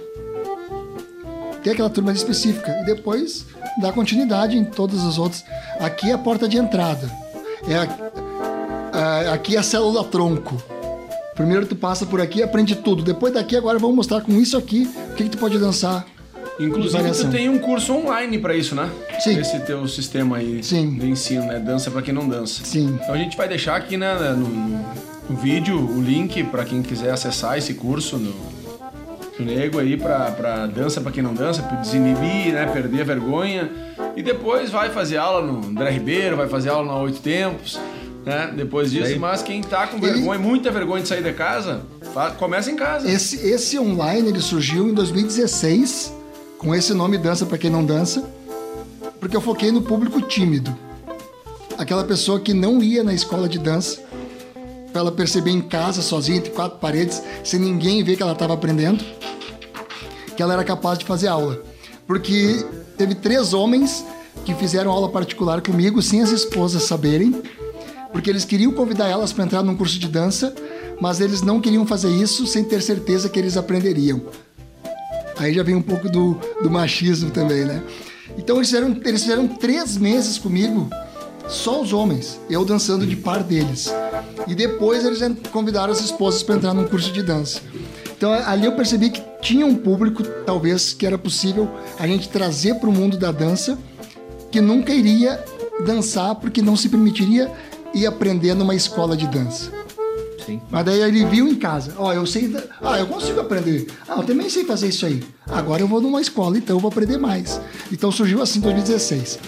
Tem 1.63 1.73
aquela 1.73 1.89
turma 1.91 2.13
específica. 2.13 2.71
E 2.83 2.85
depois 2.85 3.47
dá 3.81 3.93
continuidade 3.93 4.57
em 4.57 4.65
todas 4.65 5.05
as 5.05 5.19
outras. 5.19 5.45
Aqui 5.81 6.11
é 6.11 6.15
a 6.15 6.19
porta 6.19 6.49
de 6.49 6.57
entrada. 6.59 7.11
É 7.69 7.77
a- 7.77 8.24
aqui 9.33 9.57
é 9.57 9.59
a 9.59 9.63
célula 9.63 10.05
tronco. 10.05 10.63
Primeiro 11.35 11.67
tu 11.67 11.75
passa 11.75 12.07
por 12.07 12.21
aqui 12.21 12.39
e 12.39 12.43
aprende 12.43 12.77
tudo. 12.77 13.03
Depois 13.03 13.33
daqui, 13.35 13.57
agora 13.57 13.79
vamos 13.79 13.97
mostrar 13.97 14.21
com 14.21 14.33
isso 14.33 14.57
aqui 14.57 14.89
o 15.11 15.15
que, 15.15 15.25
que 15.25 15.31
tu 15.31 15.39
pode 15.39 15.59
dançar. 15.59 16.07
Inclusive, 16.61 17.11
tu 17.11 17.29
tem 17.31 17.49
um 17.49 17.59
curso 17.59 17.93
online 17.93 18.39
pra 18.39 18.55
isso, 18.55 18.77
né? 18.77 18.89
Sim. 19.19 19.41
Esse 19.41 19.59
teu 19.61 19.89
sistema 19.89 20.37
aí 20.37 20.63
Sim. 20.63 20.97
de 20.97 21.09
ensino, 21.11 21.47
né? 21.47 21.59
Dança 21.59 21.91
pra 21.91 22.01
quem 22.01 22.15
não 22.15 22.29
dança. 22.29 22.65
Sim. 22.65 22.97
Então 23.03 23.13
a 23.15 23.19
gente 23.19 23.37
vai 23.37 23.49
deixar 23.49 23.75
aqui 23.75 23.97
né, 23.97 24.15
no, 24.37 24.47
no- 24.49 25.37
vídeo 25.37 25.77
o 25.77 26.01
link 26.01 26.45
pra 26.45 26.65
quem 26.65 26.81
quiser 26.83 27.11
acessar 27.11 27.59
esse 27.59 27.75
curso 27.75 28.17
no, 28.19 28.33
Nego 29.41 29.81
aí 29.81 29.97
pra, 29.97 30.31
pra 30.31 30.67
dança 30.67 31.01
pra 31.01 31.11
quem 31.11 31.21
não 31.23 31.35
dança, 31.35 31.61
pra 31.63 31.79
desinibir, 31.79 32.53
né? 32.53 32.67
Perder 32.73 33.01
a 33.01 33.05
vergonha. 33.05 33.69
E 34.15 34.23
depois 34.23 34.71
vai 34.71 34.91
fazer 34.91 35.17
aula 35.17 35.45
no 35.45 35.67
André 35.67 35.91
Ribeiro, 35.91 36.37
vai 36.37 36.47
fazer 36.49 36.69
aula 36.69 36.87
na 36.87 36.97
Oito 36.99 37.19
Tempos, 37.21 37.81
né? 38.25 38.53
Depois 38.57 38.91
disso, 38.91 39.19
mas 39.19 39.43
quem 39.43 39.63
tá 39.63 39.87
com 39.87 39.97
Ele- 39.99 40.13
vergonha, 40.15 40.39
muita 40.39 40.71
vergonha 40.71 41.03
de 41.03 41.09
sair 41.09 41.23
de 41.23 41.33
casa, 41.33 41.83
começa 42.39 42.71
em 42.71 42.77
casa. 42.77 43.11
Esse, 43.11 43.37
esse 43.47 43.79
online 43.79 44.29
ele 44.29 44.41
surgiu 44.41 44.89
em 44.89 44.95
2016 44.95 46.13
com 46.59 46.75
esse 46.75 46.95
nome 46.95 47.19
Dança 47.19 47.45
para 47.45 47.59
quem 47.59 47.71
não 47.71 47.85
dança, 47.85 48.25
porque 49.21 49.37
eu 49.37 49.41
foquei 49.41 49.71
no 49.71 49.83
público 49.83 50.21
tímido. 50.23 50.75
Aquela 51.77 52.05
pessoa 52.05 52.41
que 52.41 52.55
não 52.55 52.83
ia 52.83 53.03
na 53.03 53.13
escola 53.13 53.49
de 53.49 53.59
dança, 53.59 54.01
para 54.93 55.01
ela 55.01 55.13
perceber 55.13 55.51
em 55.51 55.61
casa, 55.61 56.01
sozinha, 56.01 56.39
entre 56.39 56.51
quatro 56.51 56.79
paredes, 56.79 57.21
sem 57.43 57.59
ninguém 57.59 58.03
ver 58.05 58.17
que 58.17 58.23
ela 58.23 58.33
estava 58.33 58.55
aprendendo, 58.55 59.05
que 60.37 60.43
ela 60.43 60.53
era 60.55 60.63
capaz 60.65 60.99
de 60.99 61.05
fazer 61.05 61.27
aula. 61.27 61.61
Porque 62.07 62.65
teve 62.97 63.15
três 63.17 63.53
homens 63.53 64.05
que 64.45 64.55
fizeram 64.55 64.91
aula 64.93 65.09
particular 65.09 65.61
comigo 65.61 66.01
sem 66.01 66.23
as 66.23 66.31
esposas 66.31 66.85
saberem, 66.85 67.43
porque 68.15 68.31
eles 68.31 68.45
queriam 68.45 68.71
convidar 68.71 69.09
elas 69.09 69.33
para 69.33 69.43
entrar 69.43 69.61
num 69.65 69.77
curso 69.77 69.99
de 69.99 70.07
dança, 70.07 70.55
mas 71.01 71.21
eles 71.21 71.43
não 71.43 71.61
queriam 71.61 71.85
fazer 71.85 72.11
isso 72.11 72.47
sem 72.47 72.63
ter 72.63 72.81
certeza 72.81 73.29
que 73.29 73.37
eles 73.37 73.57
aprenderiam. 73.57 74.23
Aí 75.37 75.53
já 75.53 75.65
vem 75.65 75.75
um 75.75 75.83
pouco 75.83 76.09
do, 76.09 76.39
do 76.63 76.71
machismo 76.71 77.33
também, 77.33 77.65
né? 77.65 77.83
Então 78.39 78.55
eles 78.55 78.69
fizeram, 78.69 78.97
eles 79.05 79.23
fizeram 79.23 79.49
três 79.49 79.97
meses 79.97 80.39
comigo, 80.39 80.89
só 81.49 81.83
os 81.83 81.93
homens, 81.93 82.39
eu 82.49 82.65
dançando 82.65 83.05
de 83.05 83.17
par 83.17 83.43
deles. 83.43 83.93
E 84.47 84.55
depois 84.55 85.05
eles 85.05 85.19
convidaram 85.51 85.93
as 85.93 86.01
esposas 86.01 86.45
para 86.45 86.55
entrar 86.55 86.73
num 86.73 86.85
curso 86.85 87.11
de 87.11 87.21
dança. 87.21 87.63
Então 88.17 88.33
ali 88.33 88.65
eu 88.65 88.77
percebi 88.77 89.11
que 89.11 89.21
tinha 89.43 89.67
um 89.67 89.75
público, 89.75 90.23
talvez, 90.47 90.93
que 90.93 91.05
era 91.05 91.19
possível 91.19 91.69
a 91.99 92.07
gente 92.07 92.29
trazer 92.29 92.77
para 92.77 92.89
o 92.89 92.93
mundo 92.93 93.19
da 93.19 93.33
dança, 93.33 93.77
que 94.53 94.61
nunca 94.61 94.95
iria 94.95 95.43
dançar 95.85 96.37
porque 96.37 96.63
não 96.63 96.77
se 96.77 96.89
permitiria 96.89 97.51
ir 97.95 98.07
aprender 98.07 98.55
numa 98.55 98.75
escola 98.75 99.17
de 99.17 99.27
dança. 99.27 99.71
Sim. 100.45 100.61
Mas 100.71 100.85
daí 100.85 101.01
ele 101.01 101.25
viu 101.25 101.49
em 101.49 101.55
casa, 101.55 101.95
ó, 101.97 102.13
eu 102.13 102.27
sei, 102.27 102.55
ah, 102.83 102.99
eu 102.99 103.07
consigo 103.07 103.41
aprender. 103.41 103.87
Ah, 104.07 104.17
eu 104.19 104.25
também 104.25 104.51
sei 104.51 104.65
fazer 104.65 104.89
isso 104.89 105.07
aí. 105.07 105.23
Agora 105.47 105.83
eu 105.83 105.89
vou 105.89 106.01
numa 106.01 106.21
escola, 106.21 106.59
então 106.59 106.77
eu 106.77 106.81
vou 106.81 106.91
aprender 106.91 107.17
mais. 107.17 107.61
Então 107.91 108.13
surgiu 108.13 108.43
assim 108.43 108.59
em 108.59 108.63
2016. 108.63 109.39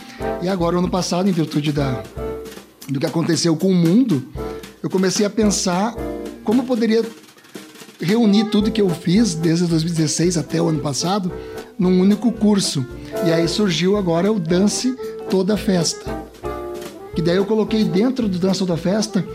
E 0.43 0.49
agora, 0.49 0.79
ano 0.79 0.89
passado, 0.89 1.29
em 1.29 1.33
virtude 1.33 1.73
da, 1.73 2.03
do 2.89 2.99
que 2.99 3.07
aconteceu 3.07 3.57
com 3.57 3.69
o 3.69 3.75
mundo, 3.75 4.27
eu 4.83 4.89
comecei 4.89 5.27
a 5.27 5.31
pensar 5.31 5.95
como 6.45 6.63
eu 6.63 6.67
poderia 6.67 7.05
reunir 8.01 8.45
tudo 8.45 8.71
que 8.71 8.81
eu 8.81 8.89
fiz 8.89 9.35
desde 9.35 9.67
2016 9.67 10.37
até 10.37 10.61
o 10.61 10.69
ano 10.69 10.81
passado 10.81 11.33
num 11.79 12.01
único 12.01 12.33
curso. 12.33 12.87
E 13.27 13.33
aí 13.33 13.47
surgiu 13.49 13.97
agora 13.97 14.33
o 14.33 14.39
Dance 14.39 14.97
Toda 15.29 15.57
Festa. 15.57 16.16
Daí 17.27 17.37
eu 17.37 17.45
coloquei 17.45 17.83
dentro 17.85 18.29
do 18.29 18.39
Dança 18.39 18.61
Toda 18.61 18.77
Festa 18.77 19.27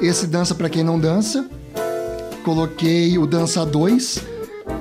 esse 0.00 0.26
Dança 0.26 0.54
para 0.54 0.68
quem 0.68 0.82
não 0.84 0.98
dança. 0.98 1.46
Coloquei 2.44 3.18
o 3.18 3.26
Dança 3.26 3.66
2. 3.66 4.22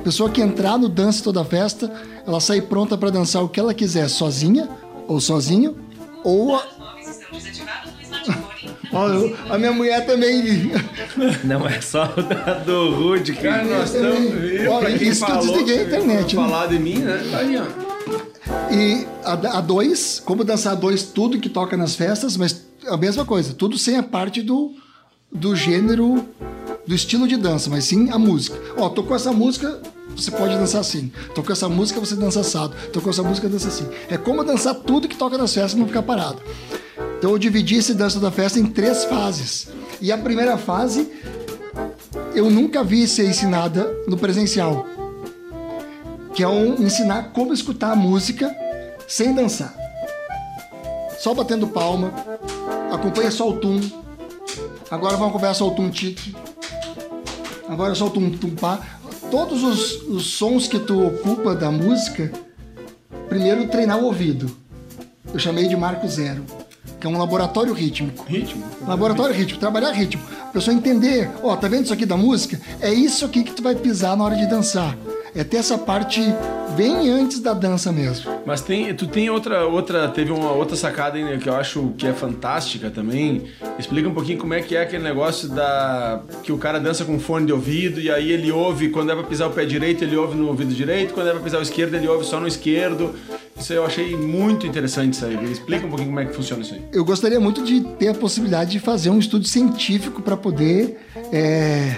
Pessoa 0.03 0.29
que 0.29 0.39
entrar 0.41 0.77
no 0.77 0.87
Dança 0.87 1.23
Toda 1.23 1.43
Festa, 1.43 1.91
ela 2.27 2.39
sai 2.39 2.61
pronta 2.61 2.95
para 2.97 3.09
dançar 3.09 3.43
o 3.43 3.49
que 3.49 3.59
ela 3.59 3.73
quiser, 3.73 4.07
sozinha 4.07 4.69
ou 5.07 5.19
sozinho, 5.19 5.75
ou 6.23 6.55
a, 6.55 6.59
Os 6.65 6.77
móveis 6.77 7.07
estão 7.09 7.37
desativados 7.37 7.91
no 7.95 8.01
smartphone. 8.03 8.73
Ó, 8.93 9.07
eu- 9.09 9.35
a 9.49 9.57
minha 9.57 9.71
mulher 9.73 10.05
também. 10.05 10.71
Não 11.43 11.67
é 11.67 11.81
só 11.81 12.13
o 12.15 12.21
da 12.21 12.53
do 12.59 12.93
Rude, 12.95 13.33
Cara, 13.33 13.63
cara. 13.65 13.77
nós 13.79 13.93
estamos. 13.93 14.67
Olha, 14.69 14.89
isso 14.89 15.25
que 15.25 15.31
eu 15.31 15.35
falou, 15.35 15.41
desliguei 15.47 15.79
a 15.79 15.83
internet, 15.83 16.35
né? 16.35 16.43
Falar 16.43 16.67
de 16.67 16.79
mim, 16.79 16.99
né? 16.99 17.23
Tá 17.31 17.37
aí, 17.39 17.57
ó. 17.57 17.82
E 18.71 19.05
a, 19.23 19.57
a 19.57 19.61
dois, 19.61 20.21
como 20.23 20.43
dançar 20.43 20.75
dois, 20.75 21.03
tudo 21.03 21.39
que 21.39 21.49
toca 21.49 21.77
nas 21.77 21.95
festas, 21.95 22.35
mas 22.37 22.65
a 22.87 22.97
mesma 22.97 23.25
coisa, 23.25 23.53
tudo 23.53 23.77
sem 23.77 23.97
a 23.97 24.03
parte 24.03 24.41
do, 24.41 24.71
do 25.31 25.55
gênero, 25.55 26.25
do 26.85 26.93
estilo 26.93 27.27
de 27.27 27.37
dança, 27.37 27.69
mas 27.69 27.85
sim 27.85 28.09
a 28.09 28.17
música. 28.17 28.57
Ó, 28.77 28.89
tocou 28.89 29.15
essa 29.15 29.31
música, 29.31 29.79
você 30.15 30.31
pode 30.31 30.55
dançar 30.55 30.81
assim. 30.81 31.11
Tocou 31.33 31.53
essa 31.53 31.69
música, 31.69 31.99
você 31.99 32.15
dança 32.15 32.41
assado. 32.41 32.75
Tocou 32.91 33.11
essa 33.11 33.23
música, 33.23 33.47
dança 33.47 33.67
assim. 33.67 33.87
É 34.09 34.17
como 34.17 34.43
dançar 34.43 34.75
tudo 34.75 35.07
que 35.07 35.15
toca 35.15 35.37
nas 35.37 35.53
festas 35.53 35.73
e 35.73 35.77
não 35.77 35.87
ficar 35.87 36.03
parado. 36.03 36.41
Então 37.17 37.31
eu 37.31 37.37
dividi 37.37 37.75
esse 37.75 37.93
dança 37.93 38.19
da 38.19 38.31
festa 38.31 38.59
em 38.59 38.65
três 38.65 39.05
fases. 39.05 39.69
E 40.01 40.11
a 40.11 40.17
primeira 40.17 40.57
fase 40.57 41.09
eu 42.35 42.49
nunca 42.49 42.83
vi 42.83 43.07
ser 43.07 43.25
ensinada 43.25 43.89
no 44.07 44.17
presencial. 44.17 44.87
Que 46.33 46.43
é 46.43 46.47
um, 46.47 46.75
ensinar 46.83 47.31
como 47.31 47.53
escutar 47.53 47.91
a 47.91 47.95
música 47.95 48.55
sem 49.07 49.33
dançar. 49.33 49.73
Só 51.19 51.33
batendo 51.33 51.67
palma, 51.67 52.13
acompanha 52.91 53.31
só 53.31 53.49
o 53.49 53.53
tum. 53.53 53.79
Agora 54.89 55.15
vamos 55.15 55.29
acompanhar 55.29 55.53
só 55.53 55.67
o 55.67 55.71
tum 55.71 55.89
tique. 55.89 56.35
Agora 57.67 57.95
só 57.95 58.07
o 58.07 58.09
tum 58.09 58.29
tum 58.31 58.55
pá. 58.55 58.79
Todos 59.31 59.63
os, 59.63 60.01
os 60.03 60.33
sons 60.33 60.67
que 60.67 60.79
tu 60.79 61.07
ocupa 61.07 61.55
da 61.55 61.71
música, 61.71 62.31
primeiro 63.29 63.67
treinar 63.67 63.99
o 63.99 64.05
ouvido. 64.05 64.55
Eu 65.33 65.39
chamei 65.39 65.67
de 65.67 65.75
Marco 65.75 66.07
Zero, 66.07 66.43
que 66.99 67.07
é 67.07 67.09
um 67.09 67.17
laboratório 67.17 67.73
rítmico. 67.73 68.23
Ritmo. 68.25 68.63
Laboratório 68.85 69.33
ritmo, 69.33 69.59
trabalhar 69.59 69.91
ritmo. 69.91 70.21
A 70.41 70.51
pessoa 70.51 70.75
entender, 70.75 71.31
ó, 71.41 71.55
tá 71.55 71.67
vendo 71.67 71.85
isso 71.85 71.93
aqui 71.93 72.05
da 72.05 72.15
música? 72.15 72.61
É 72.79 72.93
isso 72.93 73.25
aqui 73.25 73.43
que 73.43 73.53
tu 73.53 73.63
vai 73.63 73.73
pisar 73.73 74.15
na 74.15 74.23
hora 74.23 74.35
de 74.35 74.45
dançar. 74.45 74.95
É 75.35 75.43
ter 75.43 75.57
essa 75.57 75.77
parte 75.77 76.21
bem 76.75 77.09
antes 77.09 77.39
da 77.39 77.53
dança 77.53 77.91
mesmo. 77.91 78.31
Mas 78.45 78.61
tem, 78.61 78.93
tu 78.93 79.07
tem 79.07 79.29
outra, 79.29 79.65
outra, 79.65 80.07
teve 80.07 80.31
uma 80.31 80.51
outra 80.51 80.75
sacada 80.75 81.17
aí, 81.17 81.23
né, 81.23 81.37
que 81.41 81.47
eu 81.47 81.55
acho 81.55 81.93
que 81.97 82.05
é 82.05 82.13
fantástica 82.13 82.89
também. 82.89 83.45
Explica 83.79 84.07
um 84.07 84.13
pouquinho 84.13 84.37
como 84.37 84.53
é 84.53 84.61
que 84.61 84.75
é 84.75 84.81
aquele 84.81 85.03
negócio 85.03 85.49
da 85.49 86.21
que 86.43 86.51
o 86.51 86.57
cara 86.57 86.79
dança 86.79 87.05
com 87.05 87.19
fone 87.19 87.45
de 87.45 87.53
ouvido 87.53 87.99
e 87.99 88.11
aí 88.11 88.31
ele 88.31 88.51
ouve 88.51 88.89
quando 88.89 89.11
é 89.11 89.15
pra 89.15 89.23
pisar 89.23 89.47
o 89.47 89.51
pé 89.51 89.65
direito, 89.65 90.03
ele 90.03 90.15
ouve 90.15 90.35
no 90.35 90.47
ouvido 90.47 90.73
direito, 90.73 91.13
quando 91.13 91.29
é 91.29 91.31
pra 91.31 91.41
pisar 91.41 91.59
o 91.59 91.63
esquerdo, 91.63 91.95
ele 91.95 92.07
ouve 92.07 92.25
só 92.25 92.39
no 92.39 92.47
esquerdo. 92.47 93.13
Isso 93.57 93.71
eu 93.71 93.85
achei 93.85 94.15
muito 94.15 94.65
interessante 94.65 95.13
isso 95.13 95.25
aí. 95.25 95.51
Explica 95.51 95.85
um 95.85 95.89
pouquinho 95.89 96.09
como 96.09 96.19
é 96.19 96.25
que 96.25 96.33
funciona 96.33 96.63
isso 96.63 96.73
aí. 96.73 96.81
Eu 96.91 97.05
gostaria 97.05 97.39
muito 97.39 97.63
de 97.63 97.81
ter 97.81 98.09
a 98.09 98.13
possibilidade 98.13 98.71
de 98.71 98.79
fazer 98.79 99.09
um 99.09 99.19
estudo 99.19 99.47
científico 99.47 100.21
para 100.21 100.35
poder 100.35 100.97
é, 101.31 101.95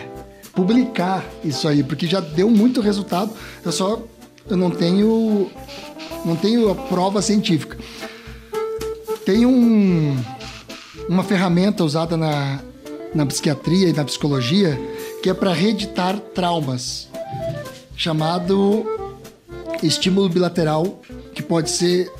publicar 0.56 1.24
isso 1.44 1.68
aí, 1.68 1.84
porque 1.84 2.08
já 2.08 2.20
deu 2.20 2.50
muito 2.50 2.82
resultado. 2.82 3.32
Eu 3.64 3.72
só 3.72 4.02
eu 4.50 4.56
não 4.56 4.70
tenho 4.72 5.50
não 6.24 6.36
tenho 6.36 6.72
a 6.72 6.76
prova 6.76 7.22
científica. 7.22 7.78
Tem 9.26 9.46
um, 9.46 10.16
uma 11.10 11.24
ferramenta 11.24 11.84
usada 11.84 12.16
na, 12.16 12.62
na 13.14 13.26
psiquiatria 13.26 13.90
e 13.90 13.94
na 13.94 14.06
psicologia 14.06 14.80
que 15.22 15.30
é 15.30 15.34
para 15.34 15.52
reeditar 15.52 16.20
traumas, 16.20 17.08
chamado 17.96 18.86
estímulo 19.82 20.30
bilateral, 20.30 21.02
que 21.34 21.42
pode 21.42 21.72
ser 21.72 22.12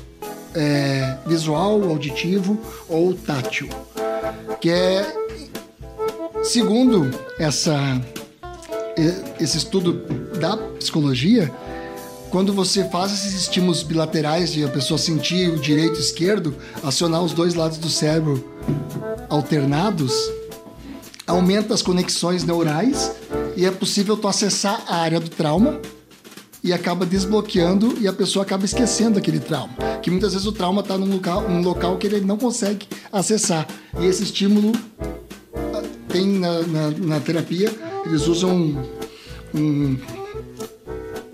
é, 0.54 1.16
visual, 1.26 1.82
auditivo 1.84 2.58
ou 2.88 3.14
tátil, 3.14 3.68
que 4.60 4.70
é 4.70 5.06
segundo 6.42 7.10
essa 7.38 8.00
esse 9.38 9.58
estudo 9.58 9.92
da 10.38 10.56
psicologia, 10.56 11.52
quando 12.30 12.52
você 12.52 12.88
faz 12.88 13.12
esses 13.12 13.34
estímulos 13.34 13.82
bilaterais 13.82 14.52
de 14.52 14.64
a 14.64 14.68
pessoa 14.68 14.98
sentir 14.98 15.50
o 15.50 15.58
direito 15.58 15.94
e 15.94 15.98
o 15.98 16.00
esquerdo, 16.00 16.54
acionar 16.82 17.22
os 17.22 17.32
dois 17.32 17.54
lados 17.54 17.78
do 17.78 17.88
cérebro 17.88 18.44
alternados, 19.28 20.12
aumenta 21.26 21.74
as 21.74 21.82
conexões 21.82 22.44
neurais 22.44 23.12
e 23.56 23.64
é 23.64 23.70
possível 23.70 24.16
tu 24.16 24.28
acessar 24.28 24.82
a 24.86 24.96
área 24.96 25.20
do 25.20 25.28
trauma 25.28 25.80
e 26.62 26.72
acaba 26.72 27.06
desbloqueando 27.06 27.96
e 28.00 28.08
a 28.08 28.12
pessoa 28.12 28.44
acaba 28.44 28.64
esquecendo 28.64 29.18
aquele 29.18 29.38
trauma. 29.38 29.74
Que 30.02 30.10
muitas 30.10 30.32
vezes 30.32 30.46
o 30.46 30.52
trauma 30.52 30.80
está 30.80 30.98
num 30.98 31.12
local, 31.12 31.48
num 31.48 31.62
local 31.62 31.96
que 31.96 32.06
ele 32.06 32.20
não 32.20 32.36
consegue 32.36 32.88
acessar. 33.12 33.66
E 34.00 34.06
esse 34.06 34.24
estímulo 34.24 34.72
ah, 35.54 35.82
tem 36.08 36.26
na, 36.26 36.62
na, 36.62 36.90
na 36.90 37.20
terapia, 37.20 37.72
eles 38.06 38.26
usam 38.26 38.76
um, 39.54 39.96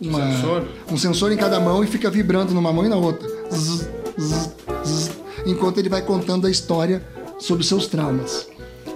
uma- 0.01 0.33
Sensor? 0.33 0.65
um 0.91 0.97
sensor 0.97 1.33
em 1.33 1.37
cada 1.37 1.61
mão 1.61 1.83
e 1.85 1.87
fica 1.87 2.11
vibrando 2.11 2.53
numa 2.55 2.73
mão 2.73 2.85
e 2.85 2.89
na 2.89 2.97
outra. 2.97 3.29
Zzz, 3.53 3.89
zzz, 4.19 4.51
zzz, 4.85 5.11
enquanto 5.47 5.79
ele 5.79 5.89
vai 5.89 6.03
contando 6.03 6.47
a 6.47 6.51
história 6.51 7.05
sobre 7.39 7.65
seus 7.65 7.87
traumas. 7.87 8.47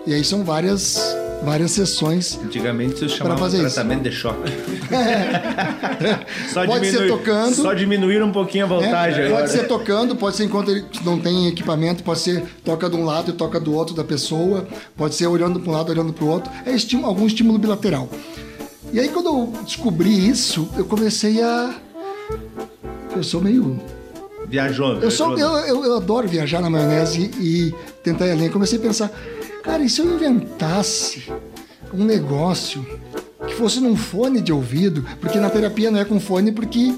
E 0.06 0.14
aí 0.14 0.22
são 0.24 0.44
várias, 0.44 1.05
várias 1.42 1.70
sessões 1.72 2.38
Antigamente 2.42 3.04
isso 3.04 3.16
chamava 3.16 3.38
fazer 3.38 3.58
de 3.60 3.66
isso. 3.66 3.74
tratamento 3.74 4.02
de 4.02 4.12
choque. 4.12 4.50
só 6.52 6.66
Pode 6.66 6.90
ser 6.90 7.08
tocando. 7.08 7.54
Só 7.54 7.74
diminuir 7.74 8.22
um 8.22 8.32
pouquinho 8.32 8.64
a 8.64 8.66
É, 8.66 8.70
voltagem 8.70 9.24
agora. 9.26 9.40
pode 9.42 9.52
ser 9.52 9.66
tocando, 9.68 10.16
pode 10.16 10.36
ser 10.36 10.44
enquanto 10.44 10.70
ele 10.70 10.84
não 11.04 11.18
tem 11.18 11.48
equipamento, 11.48 12.02
pode 12.02 12.20
ser 12.20 12.42
toca 12.64 12.88
de 12.88 12.96
um 12.96 13.04
lado 13.04 13.30
e 13.30 13.34
toca 13.34 13.58
do 13.60 13.74
outro 13.74 13.94
da 13.94 14.04
pessoa, 14.04 14.66
pode 14.96 15.14
ser 15.14 15.26
olhando 15.26 15.60
para 15.60 15.70
um 15.70 15.74
lado, 15.74 15.90
olhando 15.90 16.12
para 16.12 16.24
o 16.24 16.28
outro. 16.28 16.50
É 16.64 16.72
estímulo, 16.72 17.08
algum 17.08 17.26
estímulo 17.26 17.58
bilateral. 17.58 18.08
E 18.92 19.00
aí 19.00 19.08
quando 19.08 19.26
eu 19.26 19.52
descobri 19.64 20.28
isso, 20.28 20.68
eu 20.76 20.84
comecei 20.84 21.42
a. 21.42 21.74
Eu 23.14 23.22
sou 23.22 23.40
meio. 23.40 23.78
Viajou. 24.48 24.98
Eu, 25.00 25.10
sou, 25.10 25.36
eu, 25.36 25.48
eu, 25.58 25.84
eu 25.84 25.96
adoro 25.96 26.28
viajar 26.28 26.60
na 26.60 26.70
maionese 26.70 27.30
e 27.40 27.74
tentar 28.04 28.26
ir 28.26 28.32
além. 28.32 28.48
Comecei 28.48 28.78
a 28.78 28.82
pensar, 28.82 29.10
cara, 29.66 29.82
e 29.82 29.90
se 29.90 30.00
eu 30.00 30.14
inventasse 30.14 31.30
um 31.92 32.04
negócio 32.04 32.86
que 33.46 33.54
fosse 33.54 33.80
num 33.80 33.96
fone 33.96 34.40
de 34.40 34.52
ouvido? 34.52 35.04
Porque 35.20 35.38
na 35.38 35.50
terapia 35.50 35.90
não 35.90 36.00
é 36.00 36.04
com 36.04 36.20
fone, 36.20 36.52
porque 36.52 36.94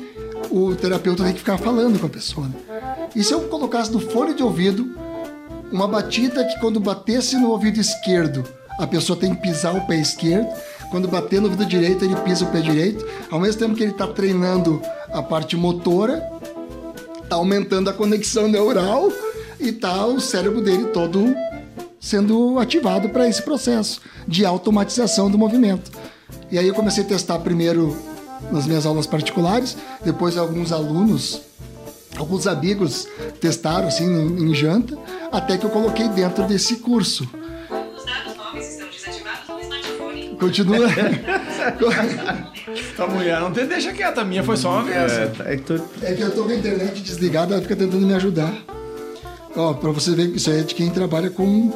o 0.51 0.75
terapeuta 0.75 1.25
tem 1.25 1.33
que 1.33 1.41
ficar 1.41 1.59
falando 1.59 1.99
com 1.99 2.07
a 2.07 2.11
pessoa. 2.11 2.47
né? 2.47 2.55
E 3.17 3.25
se 3.25 3.33
eu 3.33 3.41
colocasse 3.49 3.91
no 3.91 3.99
fone 3.99 4.35
de 4.35 4.43
ouvido 4.43 4.87
uma 5.73 5.89
batida 5.89 6.45
que 6.45 6.61
quando 6.61 6.79
batesse 6.79 7.37
no 7.37 7.51
ouvido 7.51 7.81
esquerdo, 7.81 8.45
a 8.79 8.87
pessoa 8.87 9.19
tem 9.19 9.35
que 9.35 9.43
pisar 9.43 9.75
o 9.75 9.87
pé 9.87 9.97
esquerdo. 9.97 10.49
Quando 10.91 11.09
bater 11.09 11.41
no 11.41 11.47
ouvido 11.49 11.67
direito, 11.67 12.05
ele 12.05 12.17
pisa 12.17 12.45
o 12.45 12.49
pé 12.49 12.61
direito. 12.61 13.05
Ao 13.31 13.41
mesmo 13.41 13.61
tempo 13.61 13.75
que 13.75 13.83
ele 13.83 13.93
está 13.93 14.07
treinando 14.07 14.81
a 15.13 15.23
parte 15.23 15.57
motora, 15.57 16.21
tá 17.29 17.37
aumentando 17.37 17.91
a 17.91 17.93
conexão 17.93 18.47
neural 18.49 19.13
e 19.61 19.73
tá 19.73 20.07
o 20.07 20.21
cérebro 20.21 20.63
dele 20.63 20.85
todo 20.87 21.35
sendo 22.01 22.59
ativado 22.59 23.09
para 23.09 23.29
esse 23.29 23.43
processo 23.43 24.01
de 24.27 24.45
automatização 24.47 25.31
do 25.31 25.37
movimento. 25.39 25.91
E 26.51 26.59
aí 26.59 26.69
eu 26.69 26.75
comecei 26.75 27.05
a 27.05 27.07
testar 27.07 27.39
primeiro 27.41 27.97
nas 28.53 28.67
minhas 28.67 28.87
aulas 28.87 29.07
particulares, 29.07 29.77
depois 30.05 30.37
alguns 30.39 30.71
alunos, 30.73 31.41
alguns 32.17 32.47
amigos 32.47 33.07
testaram 33.41 33.89
assim 33.89 34.07
em 34.07 34.55
janta, 34.55 34.97
até 35.33 35.59
que 35.59 35.65
eu 35.65 35.71
coloquei 35.71 36.09
dentro 36.09 36.45
desse 36.45 36.77
curso. 36.77 37.25
Os 37.25 38.05
dados 38.05 38.37
móveis 38.37 38.73
estão 38.75 38.89
desativados 38.89 39.49
no 39.49 39.61
smartphone. 39.61 40.37
Continua. 40.39 40.87
Tua 42.97 43.07
mulher 43.09 43.41
não 43.41 43.53
te 43.53 43.65
deixa 43.65 43.93
quieta, 43.93 44.21
a 44.21 44.25
minha 44.25 44.43
foi 44.43 44.57
só 44.57 44.71
uma 44.73 44.83
vez. 44.85 45.13
É, 45.13 45.27
tá- 45.27 45.45
é 45.51 45.57
que 45.57 45.63
tu- 45.63 45.83
É 46.03 46.13
que 46.15 46.23
eu 46.23 46.31
tô 46.35 46.45
com 46.45 46.51
a 46.51 46.55
internet 46.55 47.01
desligada, 47.03 47.55
ela 47.55 47.63
fica 47.63 47.77
tentando 47.77 48.07
me 48.07 48.15
ajudar. 48.15 48.53
Ó, 49.57 49.75
pra 49.75 49.91
você 49.91 50.13
ver 50.13 50.31
que 50.31 50.37
isso 50.37 50.51
aí 50.51 50.61
é 50.61 50.63
de 50.63 50.75
quem 50.75 50.91
trabalha 50.91 51.31
com, 51.31 51.71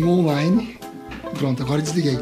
com 0.00 0.08
online. 0.08 0.78
Pronto, 1.38 1.62
agora 1.62 1.82
desliguei. 1.82 2.18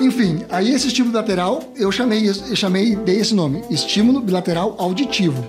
Enfim, 0.00 0.44
aí 0.48 0.72
esse 0.72 0.88
estímulo 0.88 1.12
bilateral, 1.12 1.62
eu 1.76 1.92
chamei, 1.92 2.28
eu 2.28 2.56
chamei, 2.56 2.96
dei 2.96 3.20
esse 3.20 3.34
nome, 3.34 3.62
estímulo 3.70 4.20
bilateral 4.20 4.74
auditivo, 4.78 5.44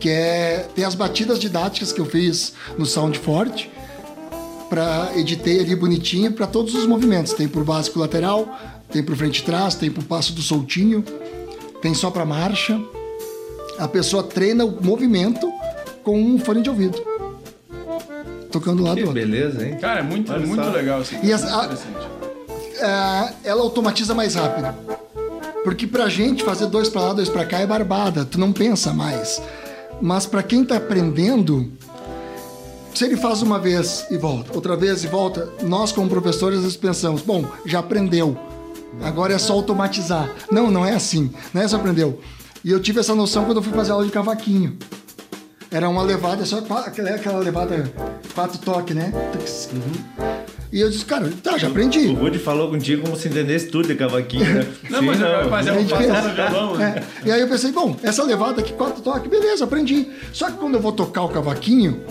que 0.00 0.08
é 0.08 0.66
tem 0.74 0.84
as 0.84 0.94
batidas 0.94 1.38
didáticas 1.38 1.92
que 1.92 2.00
eu 2.00 2.06
fiz 2.06 2.52
no 2.76 2.86
Sound 2.86 3.18
Forte, 3.18 3.70
para 4.68 5.12
editei 5.14 5.60
ali 5.60 5.76
bonitinho 5.76 6.32
para 6.32 6.46
todos 6.46 6.74
os 6.74 6.86
movimentos. 6.86 7.32
Tem 7.32 7.46
pro 7.46 7.64
básico 7.64 7.98
lateral, 7.98 8.48
tem 8.90 9.02
pro 9.02 9.16
frente 9.16 9.38
e 9.38 9.44
trás, 9.44 9.74
tem 9.74 9.90
pro 9.90 10.02
passo 10.02 10.32
do 10.32 10.42
soltinho, 10.42 11.04
tem 11.80 11.94
só 11.94 12.10
para 12.10 12.24
marcha. 12.24 12.80
A 13.78 13.86
pessoa 13.86 14.22
treina 14.22 14.64
o 14.64 14.82
movimento 14.82 15.52
com 16.02 16.20
um 16.20 16.38
fone 16.38 16.62
de 16.62 16.70
ouvido. 16.70 17.15
Tocando 18.50 18.82
lá 18.82 18.90
do 18.90 18.96
Que 18.96 19.02
outro. 19.02 19.14
beleza, 19.14 19.66
hein? 19.66 19.76
Cara, 19.80 20.00
é 20.00 20.02
muito, 20.02 20.32
Olha 20.32 20.46
muito 20.46 20.68
legal 20.70 21.02
isso. 21.02 21.14
E 21.22 21.32
as- 21.32 21.42
Muito 21.42 21.54
a- 21.54 21.64
interessante. 21.64 21.96
É, 22.78 23.32
ela 23.50 23.62
automatiza 23.62 24.14
mais 24.14 24.34
rápido. 24.34 24.68
Porque 25.64 25.86
pra 25.86 26.08
gente 26.08 26.44
fazer 26.44 26.66
dois 26.66 26.88
pra 26.88 27.00
lá, 27.02 27.12
dois 27.12 27.28
pra 27.28 27.44
cá 27.44 27.58
é 27.60 27.66
barbada, 27.66 28.24
tu 28.24 28.38
não 28.38 28.52
pensa 28.52 28.92
mais. 28.92 29.40
Mas 30.00 30.26
pra 30.26 30.42
quem 30.42 30.64
tá 30.64 30.76
aprendendo, 30.76 31.72
se 32.94 33.04
ele 33.04 33.16
faz 33.16 33.42
uma 33.42 33.58
vez 33.58 34.06
e 34.10 34.16
volta, 34.16 34.52
outra 34.54 34.76
vez 34.76 35.02
e 35.04 35.06
volta, 35.06 35.48
nós 35.62 35.90
como 35.90 36.08
professores 36.08 36.58
às 36.58 36.64
vezes 36.64 36.76
pensamos, 36.76 37.22
bom, 37.22 37.44
já 37.64 37.80
aprendeu. 37.80 38.36
Agora 39.02 39.32
é 39.34 39.38
só 39.38 39.54
automatizar. 39.54 40.30
Não, 40.50 40.70
não 40.70 40.84
é 40.86 40.94
assim. 40.94 41.30
Não 41.52 41.62
é 41.62 41.68
só 41.68 41.76
aprendeu. 41.76 42.20
E 42.64 42.70
eu 42.70 42.80
tive 42.80 43.00
essa 43.00 43.14
noção 43.14 43.44
quando 43.44 43.56
eu 43.58 43.62
fui 43.62 43.72
fazer 43.72 43.92
aula 43.92 44.04
de 44.04 44.10
cavaquinho. 44.12 44.76
Era 45.70 45.88
uma 45.88 46.02
levada, 46.02 46.44
só 46.46 46.58
aquela, 46.58 47.10
aquela 47.10 47.38
levada 47.40 47.92
quatro 48.36 48.58
toques, 48.58 48.94
né? 48.94 49.10
Tux. 49.32 49.70
E 50.70 50.80
eu 50.80 50.90
disse, 50.90 51.04
cara, 51.06 51.32
tá, 51.42 51.56
já 51.56 51.68
aprendi. 51.68 52.08
O 52.08 52.14
Rudy 52.14 52.38
falou 52.38 52.68
contigo 52.68 53.02
como 53.02 53.16
se 53.16 53.28
entendesse 53.28 53.68
tudo 53.68 53.88
de 53.88 53.94
cavaquinho, 53.94 54.44
né? 54.44 54.66
Não, 54.90 55.00
mas, 55.02 55.18
mas 55.50 55.66
é 55.66 55.72
um 55.72 55.80
no 55.82 55.86
violão, 55.86 56.76
né? 56.76 57.02
É. 57.24 57.28
E 57.28 57.32
aí 57.32 57.40
eu 57.40 57.48
pensei, 57.48 57.72
bom, 57.72 57.96
essa 58.02 58.22
levada 58.22 58.60
aqui, 58.60 58.72
quatro 58.74 59.00
toques, 59.02 59.30
beleza, 59.30 59.64
aprendi. 59.64 60.08
Só 60.32 60.50
que 60.50 60.58
quando 60.58 60.74
eu 60.74 60.80
vou 60.80 60.92
tocar 60.92 61.22
o 61.22 61.28
cavaquinho, 61.28 62.02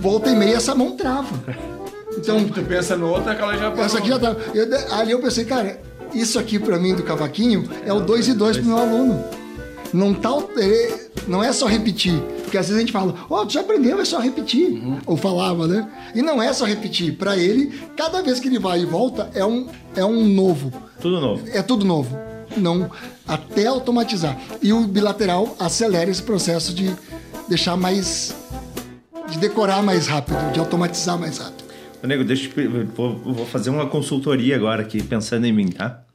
volta 0.00 0.30
e 0.30 0.34
meia 0.34 0.56
essa 0.56 0.74
mão 0.74 0.96
trava. 0.96 1.28
Então, 2.18 2.44
Tu 2.48 2.62
pensa 2.62 2.96
no 2.96 3.08
outro, 3.08 3.30
aquela 3.30 3.56
já 3.56 3.70
essa 3.72 3.98
aqui 3.98 4.08
já 4.08 4.18
tá. 4.18 4.34
eu- 4.54 4.94
ali 4.98 5.12
eu 5.12 5.20
pensei, 5.20 5.44
cara, 5.44 5.78
isso 6.12 6.38
aqui 6.38 6.58
pra 6.58 6.78
mim 6.78 6.94
do 6.94 7.02
cavaquinho 7.04 7.68
é 7.84 7.92
o 7.92 8.00
2 8.00 8.26
e 8.28 8.34
2 8.34 8.56
pro 8.56 8.66
meu 8.66 8.78
aluno. 8.78 9.22
Não, 9.96 10.12
tá, 10.14 10.30
é, 10.58 11.08
não 11.26 11.42
é 11.42 11.52
só 11.52 11.66
repetir. 11.66 12.20
Porque 12.42 12.58
às 12.58 12.66
vezes 12.66 12.76
a 12.76 12.80
gente 12.80 12.92
fala, 12.92 13.14
ó, 13.28 13.44
tu 13.44 13.54
já 13.54 13.60
aprendeu, 13.60 14.00
é 14.00 14.04
só 14.04 14.18
repetir. 14.20 14.80
Ou 15.06 15.16
falava, 15.16 15.66
né? 15.66 15.90
E 16.14 16.22
não 16.22 16.40
é 16.42 16.52
só 16.52 16.64
repetir. 16.64 17.16
Pra 17.16 17.36
ele, 17.36 17.72
cada 17.96 18.22
vez 18.22 18.38
que 18.38 18.48
ele 18.48 18.58
vai 18.58 18.80
e 18.80 18.84
volta, 18.84 19.30
é 19.34 19.44
um, 19.44 19.66
é 19.96 20.04
um 20.04 20.24
novo. 20.28 20.72
Tudo 21.00 21.20
novo. 21.20 21.42
É 21.52 21.62
tudo 21.62 21.84
novo. 21.84 22.16
Não, 22.56 22.90
até 23.26 23.66
automatizar. 23.66 24.38
E 24.62 24.72
o 24.72 24.82
bilateral 24.86 25.56
acelera 25.58 26.10
esse 26.10 26.22
processo 26.22 26.72
de 26.72 26.94
deixar 27.48 27.76
mais. 27.76 28.34
de 29.30 29.38
decorar 29.38 29.82
mais 29.82 30.06
rápido, 30.06 30.52
de 30.52 30.60
automatizar 30.60 31.18
mais 31.18 31.38
rápido. 31.38 31.64
Ô, 32.02 32.06
Nego, 32.06 32.22
deixa 32.22 32.48
eu 32.60 32.86
vou, 32.94 33.16
vou 33.16 33.46
fazer 33.46 33.70
uma 33.70 33.86
consultoria 33.86 34.54
agora 34.54 34.82
aqui, 34.82 35.02
pensando 35.02 35.46
em 35.46 35.52
mim, 35.52 35.68
tá? 35.68 36.05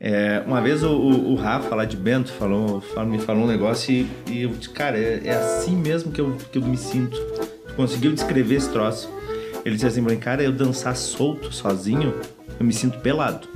É, 0.00 0.42
uma 0.46 0.62
vez 0.62 0.82
o, 0.82 0.88
o, 0.90 1.32
o 1.32 1.34
Rafa 1.34 1.74
lá 1.74 1.84
de 1.84 1.94
Bento 1.96 2.32
falou, 2.32 2.80
falou- 2.80 3.10
me 3.10 3.18
falou 3.18 3.44
um 3.44 3.46
negócio 3.46 3.92
e, 3.92 4.08
e 4.26 4.42
eu 4.44 4.48
disse, 4.50 4.70
cara, 4.70 4.96
é, 4.98 5.20
é 5.24 5.34
assim 5.34 5.76
mesmo 5.76 6.10
que 6.10 6.20
eu, 6.20 6.36
que 6.50 6.56
eu 6.58 6.62
me 6.62 6.76
sinto. 6.78 7.18
Tu 7.68 7.74
conseguiu 7.76 8.12
descrever 8.12 8.54
esse 8.54 8.70
troço. 8.70 9.10
Ele 9.62 9.74
disse 9.74 9.86
assim 9.86 10.00
cara, 10.16 10.42
eu 10.42 10.52
dançar 10.52 10.96
solto, 10.96 11.52
sozinho, 11.52 12.14
eu 12.58 12.64
me 12.64 12.72
sinto 12.72 12.98
pelado. 13.00 13.46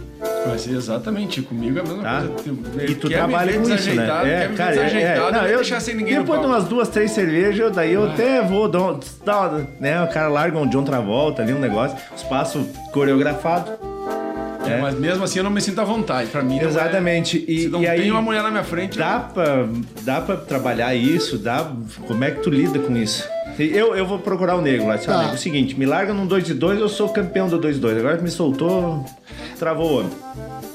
Vai 0.46 0.58
ser 0.58 0.72
exatamente, 0.72 1.40
comigo 1.40 1.78
é 1.78 1.80
a 1.80 1.84
mesma 1.84 2.02
Tá? 2.02 2.20
coisa. 2.20 2.84
E 2.90 2.94
tu 2.94 3.08
trabalha 3.08 3.54
com 3.54 3.62
isso, 3.62 3.94
né? 3.94 4.06
quer 4.06 4.48
me 4.50 4.54
ver 4.54 4.74
desajeitado, 4.74 5.32
não, 5.32 5.42
eu 5.44 5.48
eu, 5.48 5.56
deixar 5.56 5.80
sem 5.80 5.94
ninguém 5.94 6.18
Depois 6.18 6.40
de 6.40 6.46
umas 6.46 6.64
duas, 6.64 6.88
três 6.88 7.10
cervejas, 7.12 7.72
daí 7.74 7.94
eu 7.94 8.04
até 8.04 8.42
vou 8.42 8.68
dar, 8.68 8.98
dar 9.24 9.50
né? 9.80 10.02
O 10.02 10.08
cara 10.08 10.28
larga 10.28 10.58
um 10.58 10.66
John 10.68 10.84
Travolta 10.84 11.40
ali, 11.40 11.54
um 11.54 11.58
negócio, 11.58 11.96
espaço 12.14 12.68
coreografado. 12.92 13.93
É, 14.66 14.80
Mas 14.80 14.98
mesmo 14.98 15.24
assim 15.24 15.38
eu 15.38 15.44
não 15.44 15.50
me 15.50 15.60
sinto 15.60 15.80
à 15.80 15.84
vontade. 15.84 16.30
Pra 16.30 16.42
mim, 16.42 16.56
não 16.56 16.62
é- 16.62 16.66
Exatamente. 16.66 17.44
E- 17.48 17.62
se 17.62 17.68
não 17.68 17.82
e 17.82 17.86
aí- 17.88 18.00
tem 18.02 18.10
uma 18.10 18.22
mulher 18.22 18.42
na 18.42 18.50
minha 18.50 18.64
frente, 18.64 18.98
Dá 18.98 19.20
pra, 19.20 19.66
dá 20.02 20.20
pra 20.20 20.36
trabalhar 20.36 20.94
isso? 20.94 21.38
Dá, 21.38 21.70
como 22.06 22.24
é 22.24 22.30
que 22.30 22.40
tu 22.42 22.50
lida 22.50 22.78
com 22.78 22.96
isso? 22.96 23.24
Eu, 23.58 23.94
eu 23.94 24.04
vou 24.04 24.18
procurar 24.18 24.56
o 24.56 24.60
nego 24.60 24.86
lá. 24.88 24.98
Tá. 24.98 25.04
Tá. 25.04 25.30
É 25.30 25.34
o 25.34 25.38
seguinte, 25.38 25.78
me 25.78 25.86
larga 25.86 26.12
num 26.12 26.26
2 26.26 26.44
de 26.44 26.54
2, 26.54 26.80
eu 26.80 26.88
sou 26.88 27.08
campeão 27.08 27.48
do 27.48 27.58
2 27.58 27.76
de 27.76 27.80
2. 27.80 27.98
Agora 27.98 28.16
que 28.16 28.22
me 28.24 28.30
soltou, 28.30 29.04
travou 29.58 29.90
o 29.92 29.98
homem. 30.00 30.10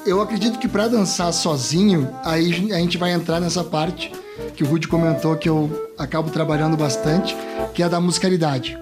Eu 0.06 0.22
acredito 0.22 0.58
que 0.58 0.68
pra 0.68 0.88
dançar 0.88 1.32
sozinho, 1.34 2.10
aí 2.24 2.72
a 2.74 2.78
gente 2.78 2.98
vai 2.98 3.12
entrar 3.12 3.40
nessa 3.42 3.64
parte 3.64 4.12
que 4.56 4.64
o 4.64 4.68
Rudy 4.68 4.88
comentou 4.88 5.36
que 5.36 5.50
eu 5.50 5.90
acabo 5.98 6.30
trabalhando 6.30 6.78
bastante, 6.78 7.36
que 7.74 7.84
é 7.84 7.86
a 7.86 7.90
da 7.90 8.00
musicalidade. 8.00 8.78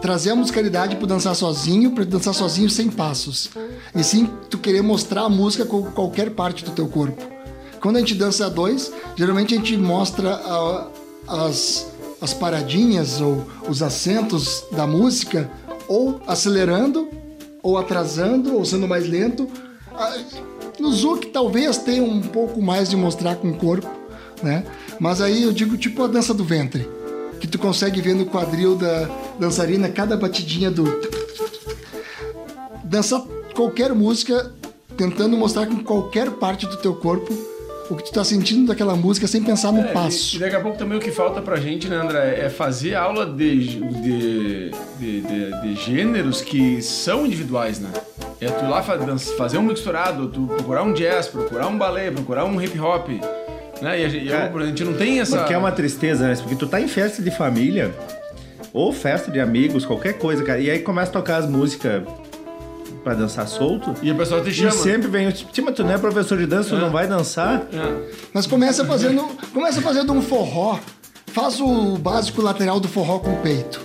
Trazer 0.00 0.30
a 0.30 0.36
musicalidade 0.36 0.96
pro 0.96 1.06
dançar 1.06 1.34
sozinho, 1.34 1.90
para 1.90 2.04
dançar 2.04 2.32
sozinho 2.32 2.70
sem 2.70 2.88
passos. 2.88 3.50
E 3.94 4.02
sim 4.04 4.30
tu 4.48 4.56
querer 4.58 4.82
mostrar 4.82 5.22
a 5.22 5.28
música 5.28 5.64
com 5.64 5.82
qualquer 5.82 6.30
parte 6.30 6.64
do 6.64 6.70
teu 6.70 6.86
corpo. 6.86 7.22
Quando 7.80 7.96
a 7.96 8.00
gente 8.00 8.14
dança 8.14 8.46
a 8.46 8.48
dois, 8.48 8.92
geralmente 9.16 9.54
a 9.54 9.56
gente 9.56 9.76
mostra 9.76 10.34
a- 10.34 10.86
as, 11.26 11.86
as 12.20 12.32
paradinhas 12.32 13.20
ou 13.20 13.44
os 13.68 13.82
acentos 13.82 14.64
da 14.72 14.86
música 14.86 15.50
ou 15.88 16.20
acelerando 16.26 17.08
ou 17.62 17.76
atrasando, 17.76 18.54
ou 18.56 18.64
sendo 18.64 18.86
mais 18.86 19.08
lento. 19.08 19.48
No 20.78 20.92
Zouk 20.92 21.26
talvez 21.28 21.76
tenha 21.78 22.02
um 22.04 22.20
pouco 22.20 22.62
mais 22.62 22.88
de 22.88 22.96
mostrar 22.96 23.34
com 23.36 23.48
o 23.50 23.54
corpo, 23.56 23.88
né? 24.42 24.64
Mas 25.00 25.20
aí 25.20 25.42
eu 25.42 25.52
digo 25.52 25.76
tipo 25.76 26.02
a 26.04 26.06
dança 26.06 26.32
do 26.32 26.44
ventre, 26.44 26.88
que 27.40 27.46
tu 27.46 27.58
consegue 27.58 28.00
ver 28.00 28.14
no 28.14 28.26
quadril 28.26 28.74
da 28.76 29.08
dançarina 29.38 29.88
cada 29.88 30.16
batidinha 30.16 30.70
do 30.70 30.84
dançar 32.84 33.22
qualquer 33.54 33.92
música 33.94 34.52
tentando 34.96 35.36
mostrar 35.36 35.66
com 35.66 35.76
qualquer 35.82 36.30
parte 36.32 36.66
do 36.66 36.76
teu 36.76 36.94
corpo 36.94 37.32
o 37.90 37.96
que 37.96 38.04
tu 38.04 38.12
tá 38.12 38.22
sentindo 38.22 38.66
daquela 38.66 38.94
música 38.94 39.26
sem 39.26 39.42
pensar 39.42 39.72
no 39.72 39.80
É, 39.80 39.84
passo. 39.84 40.36
E, 40.36 40.38
daqui 40.38 40.54
a 40.56 40.60
pouco 40.60 40.76
também 40.76 40.98
o 40.98 41.00
que 41.00 41.10
falta 41.10 41.40
pra 41.40 41.56
gente, 41.56 41.88
né, 41.88 41.96
André, 41.96 42.38
é 42.38 42.50
fazer 42.50 42.94
aula 42.94 43.24
de, 43.24 43.78
de, 43.78 44.70
de, 44.98 45.20
de- 45.22 45.60
de 45.62 45.74
gêneros 45.76 46.42
que 46.42 46.82
são 46.82 47.24
individuais, 47.24 47.78
né? 47.80 47.88
É 48.42 48.46
tu 48.50 48.62
ir 48.64 48.68
lá 48.68 48.82
fazer 48.82 49.56
um 49.56 49.62
misturado, 49.62 50.28
tu 50.28 50.42
procurar 50.46 50.82
um 50.82 50.92
jazz, 50.92 51.28
procurar 51.28 51.66
um 51.68 51.78
balé, 51.78 52.10
procurar 52.10 52.44
um 52.44 52.60
hip 52.60 52.78
hop, 52.78 53.08
né? 53.80 54.00
E 54.00 54.04
a 54.04 54.08
gente, 54.08 54.26
eu, 54.26 54.32
Cara, 54.32 54.62
a 54.62 54.66
gente 54.66 54.84
não 54.84 54.94
tem 54.94 55.20
essa... 55.20 55.38
Porque 55.38 55.54
é 55.54 55.58
uma 55.58 55.72
tristeza, 55.72 56.26
né? 56.28 56.34
Porque 56.36 56.56
tu 56.56 56.66
tá 56.66 56.80
em 56.80 56.88
festa 56.88 57.22
de 57.22 57.30
família, 57.30 57.94
ou 58.72 58.92
festa 58.92 59.30
de 59.30 59.40
amigos, 59.40 59.84
qualquer 59.86 60.14
coisa, 60.14 60.42
cara. 60.44 60.60
E 60.60 60.70
aí 60.70 60.80
começa 60.80 61.10
a 61.10 61.12
tocar 61.12 61.36
as 61.38 61.48
músicas 61.48 62.02
pra 63.04 63.14
dançar 63.14 63.46
solto. 63.48 63.94
E 64.02 64.10
a 64.10 64.14
pessoa 64.14 64.40
te 64.42 64.50
E 64.50 64.52
chama. 64.54 64.70
sempre 64.72 65.08
vem, 65.08 65.30
tipo, 65.30 65.72
tu 65.72 65.84
não 65.84 65.92
é 65.92 65.98
professor 65.98 66.36
de 66.38 66.46
dança, 66.46 66.70
tu 66.70 66.76
não 66.76 66.90
vai 66.90 67.06
dançar. 67.06 67.66
É. 67.72 68.10
Mas 68.32 68.46
começa 68.46 68.84
fazendo, 68.84 69.24
começa 69.52 69.80
fazendo 69.80 70.12
um 70.12 70.20
forró. 70.20 70.78
Faz 71.28 71.60
o 71.60 71.96
básico 71.98 72.42
lateral 72.42 72.80
do 72.80 72.88
forró 72.88 73.18
com 73.20 73.32
o 73.34 73.36
peito. 73.38 73.80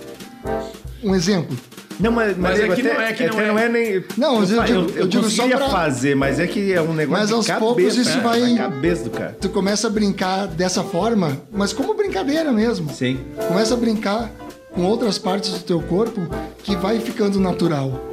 Um 1.02 1.14
exemplo. 1.14 1.56
Não, 2.00 2.10
mas, 2.10 2.36
Mas 2.36 2.58
é 2.60 2.66
que 2.68 2.72
até- 2.80 2.82
não 2.94 3.00
é 3.00 3.12
que 3.12 3.22
até 3.24 3.32
não 3.32 3.40
é. 3.40 3.48
não 3.48 3.58
é 3.58 3.68
nem. 3.68 4.04
Não, 4.16 4.38
mas 4.40 4.50
eu 4.50 4.56
fa- 4.58 4.64
digo- 4.64 4.90
eu 4.96 5.06
digo 5.06 5.30
só 5.30 5.46
pra- 5.48 5.68
fazer, 5.68 6.14
mas 6.16 6.38
é 6.40 6.46
que 6.46 6.72
é 6.72 6.80
um 6.82 6.92
negócio 6.92 7.20
Mas 7.20 7.28
de 7.28 7.34
aos 7.34 7.46
cabeça, 7.46 7.64
poucos 7.66 7.96
isso 7.96 8.20
vai- 8.20 8.40
Na 8.52 8.58
cabeça 8.58 9.04
do 9.04 9.10
cara. 9.10 9.36
Tu 9.40 9.48
começa 9.48 9.86
a 9.86 9.90
brincar 9.90 10.46
dessa 10.48 10.82
forma, 10.82 11.36
mas 11.52 11.72
como 11.72 11.94
brincadeira 11.94 12.50
mesmo. 12.52 12.90
Sim. 12.92 13.18
Começa 13.48 13.74
a 13.74 13.76
brincar 13.76 14.30
com 14.72 14.82
outras 14.84 15.18
partes 15.18 15.52
do 15.52 15.60
teu 15.60 15.80
corpo 15.80 16.20
que 16.62 16.74
vai 16.76 16.98
ficando 16.98 17.38
natural. 17.38 18.10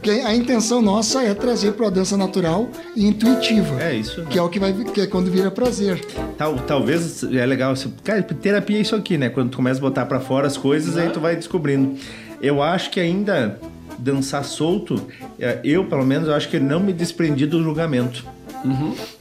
Porque 0.00 0.20
a 0.20 0.32
intenção 0.32 0.80
nossa 0.80 1.20
é 1.24 1.34
trazer 1.34 1.72
para 1.72 1.88
a 1.88 1.90
dança 1.90 2.16
natural 2.16 2.68
e 2.94 3.04
intuitiva. 3.08 3.82
É 3.82 3.92
isso, 3.92 4.20
né? 4.20 4.26
Que 4.30 4.38
é 4.38 4.42
o 4.42 4.48
que 4.48 4.60
vai 4.60 4.72
que 4.72 5.00
é 5.00 5.06
quando 5.08 5.28
vira 5.32 5.50
prazer. 5.50 6.00
Tal, 6.38 6.54
talvez 6.60 7.24
é 7.24 7.44
legal. 7.44 7.74
se- 7.74 7.88
Cara, 8.04 8.22
terapia 8.22 8.78
é 8.78 8.82
isso 8.82 8.94
aqui, 8.94 9.18
né? 9.18 9.30
Quando 9.30 9.50
tu 9.50 9.56
começa 9.56 9.80
a 9.80 9.82
botar 9.82 10.06
pra 10.06 10.20
fora 10.20 10.46
as 10.46 10.56
coisas, 10.56 10.96
aí 10.96 11.08
tu 11.08 11.18
vai 11.18 11.34
descobrindo. 11.34 11.96
Eu 12.40 12.62
acho 12.62 12.90
que 12.90 13.00
ainda 13.00 13.58
dançar 13.98 14.44
solto, 14.44 15.00
é, 15.38 15.58
eu 15.64 15.84
pelo 15.86 16.04
menos, 16.04 16.28
eu 16.28 16.34
acho 16.34 16.48
que 16.48 16.58
não 16.60 16.80
me 16.80 16.92
desprendi 16.92 17.46
do 17.46 17.62
julgamento, 17.62 18.24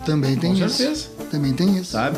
Também 0.06 0.36
tem 0.38 0.56
Com 0.56 0.66
isso. 0.66 0.76
certeza. 0.78 1.08
Também 1.30 1.54
tem 1.54 1.78
isso. 1.78 1.92
sabe? 1.92 2.18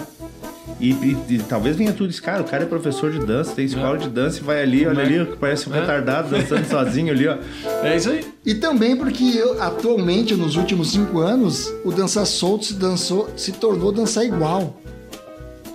E, 0.80 0.92
e- 0.92 1.18
e 1.30 1.40
talvez 1.40 1.76
venha 1.76 1.92
tudo 1.94 2.10
isso, 2.10 2.22
cara, 2.22 2.42
o 2.42 2.46
cara 2.46 2.64
é 2.64 2.66
professor 2.66 3.12
de 3.12 3.20
dança, 3.26 3.52
tem 3.54 3.66
escola 3.66 3.98
de 3.98 4.10
dança 4.10 4.40
e 4.40 4.44
vai 4.44 4.62
ali, 4.62 4.86
olha 4.86 5.02
ali, 5.04 5.26
parece 5.40 5.68
um 5.70 5.74
É. 5.76 5.80
retardado 5.80 6.30
dançando 6.30 6.66
sozinho 6.70 7.12
ali, 7.12 7.28
ó. 7.28 7.38
É 7.84 7.96
isso 7.96 8.10
aí. 8.10 8.24
E 8.46 8.54
também 8.56 8.96
porque 8.96 9.24
eu, 9.24 9.62
atualmente, 9.62 10.36
nos 10.36 10.56
últimos 10.56 10.92
cinco 10.92 11.20
anos, 11.20 11.72
o 11.84 11.92
dançar 11.92 12.26
solto 12.26 12.66
se, 12.66 12.74
dançou, 12.76 13.30
se 13.36 13.52
tornou 13.54 13.92
dançar 13.92 14.24
igual. 14.26 14.80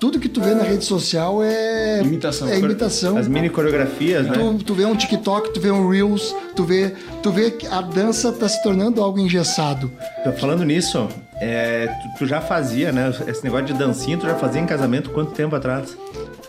Tudo 0.03 0.19
que 0.19 0.29
tu 0.29 0.41
vê 0.41 0.53
na 0.53 0.65
rede 0.65 0.85
social 0.85 1.45
é 1.45 2.01
Imitação. 2.03 2.49
É 2.49 2.59
imitação. 2.59 3.17
As 3.17 3.29
mini 3.29 3.49
coreografias, 3.49 4.27
né? 4.27 4.33
Tu, 4.33 4.65
tu 4.65 4.75
vê 4.75 4.85
um 4.85 4.97
TikTok, 4.97 5.55
tu 5.55 5.61
vê 5.61 5.71
um 5.71 5.89
Reels, 5.89 6.35
tu 6.57 6.65
vê, 6.65 6.93
tu 7.23 7.31
vê 7.31 7.53
que 7.53 7.69
a 7.69 7.81
dança 7.81 8.33
tá 8.33 8.49
se 8.49 8.61
tornando 8.65 9.01
algo 9.01 9.21
engessado. 9.21 9.93
Falando 10.41 10.65
nisso, 10.65 11.07
é, 11.37 11.87
tu, 11.87 12.19
tu 12.19 12.27
já 12.27 12.41
fazia, 12.41 12.91
né? 12.91 13.15
Esse 13.29 13.45
negócio 13.45 13.67
de 13.67 13.75
dancinha, 13.75 14.19
tu 14.19 14.27
já 14.27 14.35
fazia 14.35 14.61
em 14.61 14.67
casamento 14.67 15.09
quanto 15.11 15.31
tempo 15.31 15.55
atrás? 15.55 15.97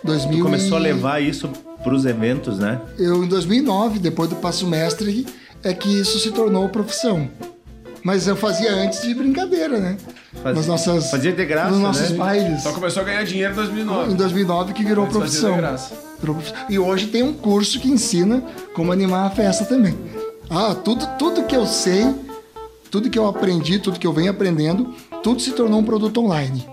2000 0.04 0.40
Tu 0.40 0.44
começou 0.44 0.78
a 0.80 0.82
e- 0.82 0.84
levar 0.86 1.22
isso 1.22 1.48
pros 1.84 2.08
eventos, 2.08 2.58
né? 2.58 2.82
Eu, 2.98 3.24
em 3.24 3.28
2009, 3.28 4.00
depois 4.00 4.32
do 4.32 4.36
Passo 4.38 4.66
Mestre, 4.66 5.28
é 5.62 5.76
que 5.76 5.90
isso 6.00 6.18
se 6.18 6.32
tornou 6.32 6.68
profissão. 6.70 7.30
Mas 8.04 8.28
eu 8.28 8.36
fazia 8.36 8.74
antes 8.74 9.02
de 9.02 9.14
brincadeira, 9.14 9.80
né? 9.80 9.98
Fazia- 10.42 10.54
Nas 10.54 10.68
nossas, 10.68 11.10
fazia 11.10 11.32
de 11.32 11.46
graça, 11.46 11.72
Nos 11.72 11.80
nossos 11.80 12.10
né? 12.12 12.18
bailes. 12.18 12.62
Só 12.64 12.74
começou 12.74 13.02
a 13.02 13.06
ganhar 13.06 13.24
dinheiro 13.24 13.54
em 13.54 13.56
2009. 13.56 14.12
Em 14.12 14.16
2009 14.16 14.74
que 14.74 14.84
virou 14.84 15.06
Antes 15.06 15.18
fazia 15.18 15.40
profissão. 15.40 15.56
de 15.56 15.62
graça. 15.62 15.96
Profissão. 16.20 16.56
E 16.70 16.78
hoje 16.80 17.08
tem 17.08 17.24
um 17.24 17.34
curso 17.34 17.80
que 17.80 17.90
ensina 17.90 18.44
como 18.76 18.92
animar 18.92 19.28
a 19.28 19.30
festa 19.30 19.64
também. 19.66 19.98
Ah, 20.50 20.76
tudo, 20.76 21.08
tudo 21.18 21.44
que 21.44 21.56
eu 21.56 21.66
sei, 21.66 22.14
tudo 22.92 23.10
que 23.10 23.18
eu 23.18 23.26
aprendi, 23.26 23.80
tudo 23.80 23.98
que 23.98 24.06
eu 24.06 24.12
venho 24.14 24.32
aprendendo, 24.32 24.94
tudo 25.24 25.42
se 25.42 25.52
tornou 25.52 25.80
um 25.80 25.84
produto 25.84 26.20
online. 26.22 26.66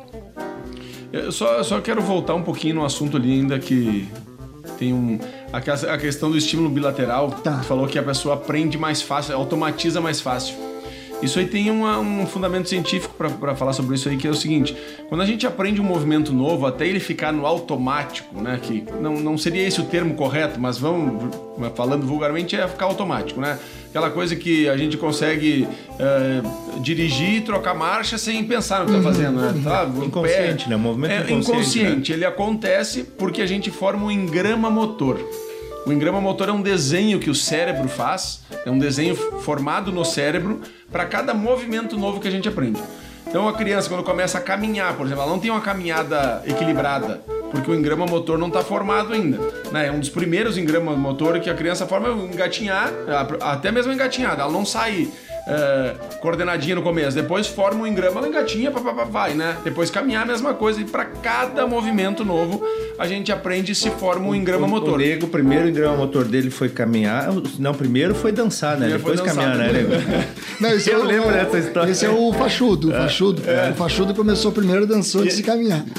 Eu 1.13 1.31
só, 1.33 1.63
só 1.63 1.81
quero 1.81 2.03
voltar 2.03 2.35
um 2.35 2.43
pouquinho 2.43 2.77
no 2.77 2.85
assunto 2.85 3.17
ali 3.17 3.33
ainda 3.33 3.59
que 3.59 4.09
tem 4.79 4.93
um. 4.93 5.19
A 5.53 5.97
questão 5.97 6.31
do 6.31 6.37
estímulo 6.37 6.69
bilateral. 6.71 7.31
Tá. 7.31 7.59
Tu 7.59 7.65
falou 7.67 7.87
que 7.87 7.99
a 7.99 8.03
pessoa 8.03 8.35
aprende 8.35 8.77
mais 8.79 9.01
fácil, 9.03 9.35
automatiza 9.37 10.01
mais 10.01 10.21
fácil. 10.21 10.55
Isso 11.23 11.39
aí 11.39 11.47
tem 11.47 11.71
uma- 11.71 11.99
um 11.99 12.27
fundamento 12.27 12.69
científico 12.69 13.15
para 13.15 13.55
falar 13.55 13.73
sobre 13.75 13.95
isso 13.95 14.09
aí, 14.09 14.17
que 14.17 14.27
é 14.27 14.31
o 14.31 14.35
seguinte: 14.35 14.75
quando 15.09 15.21
a 15.21 15.27
gente 15.27 15.47
aprende 15.47 15.81
um 15.81 15.85
movimento 15.85 16.33
novo, 16.33 16.67
até 16.67 16.87
ele 16.87 16.99
ficar 17.01 17.31
no 17.33 17.45
automático, 17.47 18.41
né? 18.41 18.59
Que 18.63 18.85
não, 19.01 19.15
não 19.21 19.37
seria 19.37 19.67
esse 19.67 19.81
o 19.81 19.85
termo 19.85 20.15
correto, 20.15 20.59
mas 20.59 20.79
vamos 20.79 21.35
falando 21.75 22.07
vulgarmente 22.07 22.57
é 22.57 22.67
ficar 22.67 22.87
automático, 22.87 23.41
né? 23.41 23.59
Aquela 23.91 24.09
coisa 24.09 24.35
que 24.37 24.69
a 24.69 24.77
gente 24.77 24.97
consegue 24.97 25.67
é, 25.99 26.41
dirigir 26.81 27.35
e 27.39 27.41
trocar 27.41 27.75
marcha 27.75 28.17
sem 28.17 28.43
pensar 28.45 28.81
no 28.81 28.87
que 28.87 28.93
tá 28.93 29.03
fazendo, 29.03 29.41
né? 29.41 29.53
Tá, 29.65 29.85
Inconsciente, 30.07 30.69
né? 30.71 30.77
O 30.77 30.79
movimento 30.79 31.11
é 31.13 31.17
inconsciente, 31.33 31.51
inconsciente. 31.81 32.13
Ele 32.13 32.25
acontece 32.25 33.03
porque 33.03 33.43
a 33.43 33.47
gente 33.47 33.71
forma 33.71 34.07
um 34.07 34.11
engrama 34.11 34.71
motor. 34.71 35.19
O 35.87 35.93
engrama 35.93 36.21
motor 36.21 36.49
é 36.49 36.53
um 36.53 36.61
desenho 36.61 37.19
que 37.19 37.31
o 37.31 37.35
cérebro 37.35 37.89
faz, 37.89 38.43
é 38.67 38.71
um 38.71 38.79
desenho 38.79 39.17
formado 39.17 39.91
no 39.91 40.05
cérebro 40.05 40.61
para 40.93 41.07
cada 41.07 41.33
movimento 41.33 41.97
novo 41.97 42.21
que 42.21 42.29
a 42.29 42.31
gente 42.31 42.49
aprende. 42.49 42.81
Então 43.27 43.49
a 43.49 43.53
criança 43.53 43.89
quando 43.89 44.03
começa 44.03 44.39
a 44.39 44.41
caminhar, 44.41 44.95
por 44.95 45.07
exemplo, 45.07 45.23
ela 45.23 45.33
não 45.33 45.39
tem 45.39 45.51
uma 45.51 45.61
caminhada 45.61 46.43
equilibrada, 46.47 47.23
porque 47.51 47.71
o 47.71 47.75
engrama 47.75 48.05
motor 48.05 48.39
não 48.39 48.49
está 48.49 48.61
formado 48.61 49.15
ainda. 49.15 49.39
Né? 49.73 49.87
É 49.87 49.93
um 49.93 50.01
dos 50.01 50.09
primeiros 50.09 50.59
engramas 50.59 50.99
motor 50.99 51.39
que 51.41 51.49
a 51.49 51.55
criança 51.55 51.87
forma 51.87 52.09
engatinhar, 52.09 52.93
até 53.41 53.71
mesmo 53.73 53.93
engatinhada, 53.93 54.43
ela 54.43 54.53
não 54.53 54.67
sai 54.67 55.09
é, 55.47 55.95
coordenadinha 56.21 56.75
no 56.75 56.83
começo, 56.83 57.17
depois 57.17 57.47
forma 57.47 57.83
um 57.83 57.87
engrama, 57.87 58.19
ela 58.21 58.29
engatinha, 58.29 58.71
pá, 58.71 58.81
pá, 58.81 58.93
pá, 58.93 59.05
vai, 59.05 59.35
né? 59.35 59.57
Depois 59.65 59.91
caminhar 59.91 60.23
a 60.23 60.27
mesma 60.27 60.55
coisa, 60.55 60.81
e 60.81 60.85
para 60.85 61.05
cada 61.05 61.67
movimento 61.67 62.25
novo 62.25 62.63
a 62.99 63.07
gente 63.07 63.33
aprende 63.33 63.73
e 63.73 63.75
se 63.75 63.91
forma 63.91 64.29
um 64.29 64.35
engrama 64.35 64.67
o, 64.67 64.71
motor. 64.71 64.95
O 64.95 64.99
nego, 64.99 65.27
o 65.27 65.29
primeiro 65.29 65.69
engrama 65.69 65.97
motor 65.97 66.25
dele 66.25 66.51
foi 66.51 66.69
caminhar. 66.69 67.29
Não, 67.59 67.75
primeiro 67.75 68.15
foi 68.15 68.33
dançar, 68.33 68.77
né? 68.79 68.89
Primeiro 68.89 68.99
Depois 68.99 69.21
dançar, 69.21 69.35
caminhar, 69.35 69.73
né, 69.73 69.83
nego? 69.83 69.91
Não, 70.61 70.71
esse 70.71 70.91
Eu 70.91 71.01
é 71.01 71.03
o- 71.03 71.07
lembro 71.07 71.31
dessa 71.33 71.59
história. 71.59 71.91
Esse 71.91 72.05
é 72.05 72.11
o 72.11 72.33
fachudo, 72.33 72.91
o 72.91 72.93
fachudo. 72.93 73.43
É. 73.49 73.71
O 73.71 73.75
fachudo 73.75 74.15
começou 74.15 74.53
primeiro 74.53 74.87
dançou 74.87 75.23
antes 75.23 75.37
de 75.37 75.43
caminhar. 75.43 75.85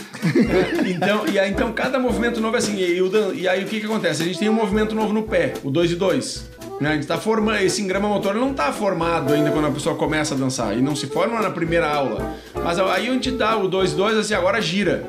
Então, 0.86 1.26
e 1.28 1.39
aí, 1.39 1.50
então 1.50 1.72
cada 1.72 1.98
movimento 2.00 2.39
novo 2.39 2.56
é 2.56 2.60
assim. 2.60 2.78
E, 2.78 3.02
o 3.02 3.34
e 3.34 3.48
aí 3.48 3.64
o 3.64 3.68
que, 3.68 3.80
que 3.80 3.86
acontece? 3.86 4.22
A 4.22 4.26
gente 4.26 4.38
tem 4.38 4.50
um 4.50 4.54
movimento 4.54 4.94
novo 4.94 5.14
no 5.14 5.24
pé, 5.24 5.54
o 5.64 5.72
2 5.72 5.92
e 5.92 5.96
2. 5.96 6.51
Né? 6.82 6.90
A 6.90 6.94
gente 6.96 7.06
tá 7.06 7.18
formando. 7.18 7.60
Esse 7.62 7.80
engrama 7.80 8.10
motor 8.10 8.34
não 8.34 8.56
tá 8.56 8.74
formado 8.74 9.32
ainda 9.32 9.52
quando 9.52 9.68
a 9.68 9.72
pessoa 9.72 9.96
começa 9.96 10.34
a 10.34 10.38
dançar. 10.38 10.76
E 10.76 10.82
não 10.82 10.96
se 10.96 11.06
forma 11.06 11.40
na 11.40 11.52
primeira 11.52 11.88
aula. 11.88 12.36
Mas 12.56 12.80
aí 12.80 13.08
a 13.08 13.14
gente 13.14 13.30
dá 13.30 13.56
o 13.56 13.68
2 13.68 13.92
e 13.92 13.96
2, 13.96 14.18
assim, 14.18 14.34
agora 14.34 14.60
gira. 14.60 15.04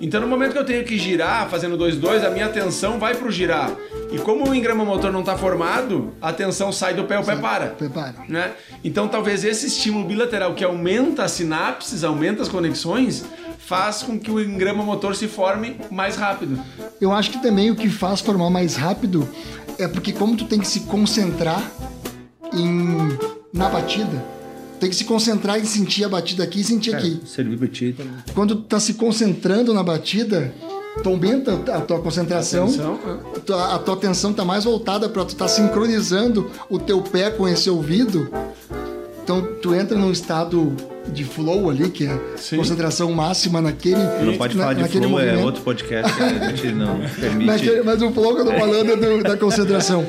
Então 0.00 0.20
no 0.20 0.26
momento 0.26 0.52
que 0.52 0.58
eu 0.58 0.64
tenho 0.64 0.84
que 0.84 0.98
girar, 0.98 1.48
fazendo 1.48 1.76
2 1.76 1.94
e 1.94 1.98
2, 1.98 2.24
a 2.24 2.30
minha 2.30 2.46
atenção 2.46 2.98
vai 2.98 3.14
pro 3.14 3.30
girar. 3.30 3.70
E 4.10 4.18
como 4.18 4.50
o 4.50 4.54
engrama 4.54 4.84
motor 4.84 5.12
não 5.12 5.22
tá 5.22 5.36
formado, 5.36 6.12
a 6.20 6.30
atenção 6.30 6.72
sai 6.72 6.92
do 6.94 7.04
pé, 7.04 7.18
o 7.18 7.24
pé 7.24 7.36
para. 7.36 7.66
Prepara. 7.68 8.14
né? 8.28 8.52
Então 8.82 9.06
talvez 9.06 9.44
esse 9.44 9.66
estímulo 9.68 10.04
bilateral 10.04 10.54
que 10.54 10.64
aumenta 10.64 11.22
as 11.22 11.30
sinapses, 11.30 12.02
aumenta 12.02 12.42
as 12.42 12.48
conexões, 12.48 13.24
faz 13.58 14.02
com 14.02 14.18
que 14.18 14.30
o 14.30 14.40
engrama 14.40 14.84
motor 14.84 15.14
se 15.16 15.26
forme 15.26 15.76
mais 15.90 16.16
rápido. 16.16 16.58
Eu 17.00 17.12
acho 17.12 17.30
que 17.30 17.42
também 17.42 17.70
o 17.70 17.76
que 17.76 17.88
faz 17.88 18.20
formar 18.20 18.50
mais 18.50 18.76
rápido 18.76 19.28
é 19.78 19.88
porque 19.88 20.12
como 20.12 20.36
tu 20.36 20.44
tem 20.44 20.58
que 20.58 20.68
se 20.68 20.80
concentrar 20.80 21.62
em, 22.52 23.08
na 23.52 23.68
batida, 23.68 24.24
tem 24.78 24.90
que 24.90 24.96
se 24.96 25.04
concentrar 25.04 25.58
em 25.58 25.64
sentir 25.64 26.04
a 26.04 26.08
batida 26.08 26.44
aqui 26.44 26.60
e 26.60 26.64
sentir 26.64 26.94
aqui. 26.94 27.20
Servir 27.26 27.58
pra 27.58 27.68
ti 27.68 27.94
também. 27.96 28.14
Quando 28.34 28.56
tu 28.56 28.62
tá 28.62 28.78
se 28.78 28.94
concentrando 28.94 29.72
na 29.72 29.82
batida, 29.82 30.54
tu 31.02 31.08
aumenta 31.08 31.54
a 31.72 31.80
tua 31.80 32.00
concentração, 32.00 32.64
Atenção, 32.64 32.94
né? 32.94 33.18
a 33.36 33.40
tua, 33.40 33.74
a 33.74 33.78
tua 33.78 33.94
atenção 33.94 34.32
tá 34.32 34.44
mais 34.44 34.64
voltada 34.64 35.08
para 35.08 35.24
tu 35.24 35.30
estar 35.30 35.48
sincronizando 35.48 36.50
o 36.70 36.78
teu 36.78 37.00
pé 37.02 37.30
com 37.30 37.48
esse 37.48 37.68
ouvido. 37.70 38.30
Então 39.24 39.42
tu 39.60 39.74
entra 39.74 39.96
num 39.98 40.12
estado 40.12 40.74
de 41.12 41.24
flow 41.24 41.70
ali, 41.70 41.88
que 41.90 42.06
é 42.06 42.18
Sim. 42.36 42.56
concentração 42.58 43.10
máxima 43.12 43.60
naquele 43.60 43.96
Não 44.24 44.36
pode 44.36 44.56
na- 44.56 44.62
falar 44.64 44.74
de 44.74 44.82
naquele 44.82 45.06
flow, 45.06 45.18
é 45.20 45.24
movimento. 45.24 45.44
outro 45.46 45.62
podcast 45.62 46.14
que 46.14 46.22
a 46.22 46.48
gente 46.50 46.66
não 46.72 47.00
permite. 47.20 47.46
Naquele- 47.46 47.82
mas 47.82 48.02
o 48.02 48.10
flow 48.10 48.34
que 48.34 48.40
eu 48.42 48.46
tô 48.46 48.52
falando 48.52 48.92
é 48.92 48.96
do- 48.96 49.22
da 49.22 49.36
concentração. 49.36 50.04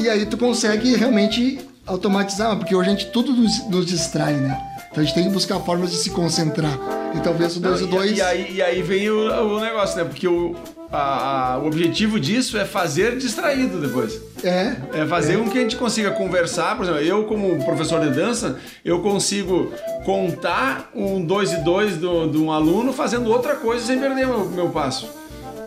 E 0.00 0.08
aí 0.08 0.24
tu 0.26 0.36
consegue 0.36 0.96
realmente 0.96 1.58
automatizar, 1.86 2.56
porque 2.56 2.74
hoje 2.74 2.88
a 2.88 2.92
gente 2.92 3.06
tudo 3.10 3.32
nos, 3.32 3.68
nos 3.68 3.86
distrai, 3.86 4.34
né? 4.34 4.58
Então 4.90 5.02
a 5.02 5.06
gente 5.06 5.14
tem 5.14 5.24
que 5.24 5.30
buscar 5.30 5.58
formas 5.60 5.90
de 5.90 5.96
se 5.98 6.10
concentrar. 6.10 6.72
E 7.14 7.20
talvez 7.20 7.56
o 7.56 7.60
2 7.60 7.80
e 7.80 7.84
Não, 7.84 7.90
2 7.90 8.16
e, 8.18 8.22
aí, 8.22 8.54
e 8.54 8.62
aí 8.62 8.82
vem 8.82 9.08
o, 9.10 9.18
o 9.54 9.60
negócio, 9.60 9.96
né? 9.98 10.04
Porque 10.04 10.26
o, 10.26 10.54
a- 10.92 11.54
a- 11.54 11.58
o 11.58 11.66
objetivo 11.66 12.18
disso 12.20 12.56
é 12.56 12.64
fazer 12.64 13.16
distraído 13.16 13.78
depois. 13.80 14.20
é, 14.44 14.76
É 14.92 15.06
fazer 15.06 15.38
com 15.38 15.48
que 15.50 15.58
a 15.58 15.60
gente 15.62 15.76
consiga 15.76 16.10
conversar. 16.12 16.76
Por 16.76 16.84
exemplo, 16.84 17.00
eu, 17.00 17.24
como 17.24 17.64
professor 17.64 18.00
de 18.00 18.10
dança, 18.10 18.56
eu 18.84 19.00
consigo 19.00 19.72
contar 20.04 20.90
um 20.94 21.20
dois 21.24 21.52
e 21.52 21.56
dois 21.64 21.96
do- 21.96 22.28
de 22.28 22.38
um 22.38 22.52
aluno 22.52 22.92
fazendo 22.92 23.28
outra 23.30 23.56
coisa 23.56 23.84
sem 23.84 23.98
perder 23.98 24.26
meu, 24.26 24.46
meu 24.46 24.68
passo. 24.70 25.08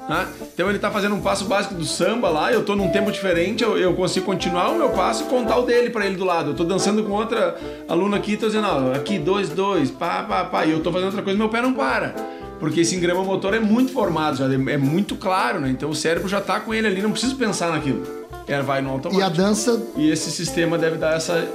né? 0.07 0.26
Então 0.55 0.67
ele 0.67 0.80
tá 0.80 0.89
fazendo 0.89 1.13
um 1.13 1.22
passo 1.22 1.45
básico 1.45 1.76
do 1.76 1.86
samba 1.86 2.30
lá, 2.30 2.51
eu 2.51 2.63
tô 2.65 2.76
num 2.76 2.89
tempo 2.89 3.11
diferente, 3.11 3.63
eu, 3.63 3.78
eu 3.78 3.93
consigo 3.93 4.26
continuar 4.26 4.70
o 4.72 4.76
meu 4.76 4.89
passo 4.89 5.22
e 5.24 5.26
contar 5.28 5.57
o 5.59 5.67
dele 5.67 5.91
pra 5.91 6.03
ele 6.03 6.15
do 6.15 6.26
lado. 6.26 6.49
Eu 6.49 6.55
tô 6.55 6.63
dançando 6.63 7.03
com 7.03 7.11
outra 7.11 7.55
aluna 7.88 8.17
aqui, 8.17 8.36
tô 8.36 8.47
dizendo, 8.47 8.65
ó, 8.67 8.91
aqui, 8.95 9.20
dois, 9.20 9.49
dois, 9.49 9.91
pá, 9.91 10.24
pá, 10.24 10.45
pá, 10.45 10.65
e 10.65 10.72
eu 10.72 10.80
tô 10.80 10.91
fazendo 10.91 11.07
outra 11.09 11.22
coisa, 11.22 11.38
meu 11.38 11.47
pé 11.47 11.61
não 11.61 11.74
para. 11.74 12.15
Porque 12.60 12.82
esse 12.82 12.95
engrama 12.95 13.24
motor 13.24 13.53
é 13.53 13.60
muito 13.60 13.91
formado, 13.91 14.38
já, 14.38 14.45
é 14.45 14.78
muito 14.78 15.16
claro, 15.16 15.62
né? 15.62 15.70
Então 15.70 15.89
o 15.89 15.95
cérebro 15.95 16.28
já 16.28 16.41
tá 16.41 16.60
com 16.60 16.74
ele 16.74 16.88
ali, 16.88 17.01
não 17.01 17.12
preciso 17.12 17.36
pensar 17.36 17.72
naquilo. 17.72 18.05
Ela 18.47 18.64
vai 18.64 18.82
no 18.82 18.89
e 18.89 18.91
a 18.91 18.93
automático. 18.93 19.38
dança 19.38 19.82
E 19.95 20.10
esse 20.10 20.32
sistema 20.32 20.78
deve 20.78 20.97
dar 20.97 21.16
essa. 21.16 21.47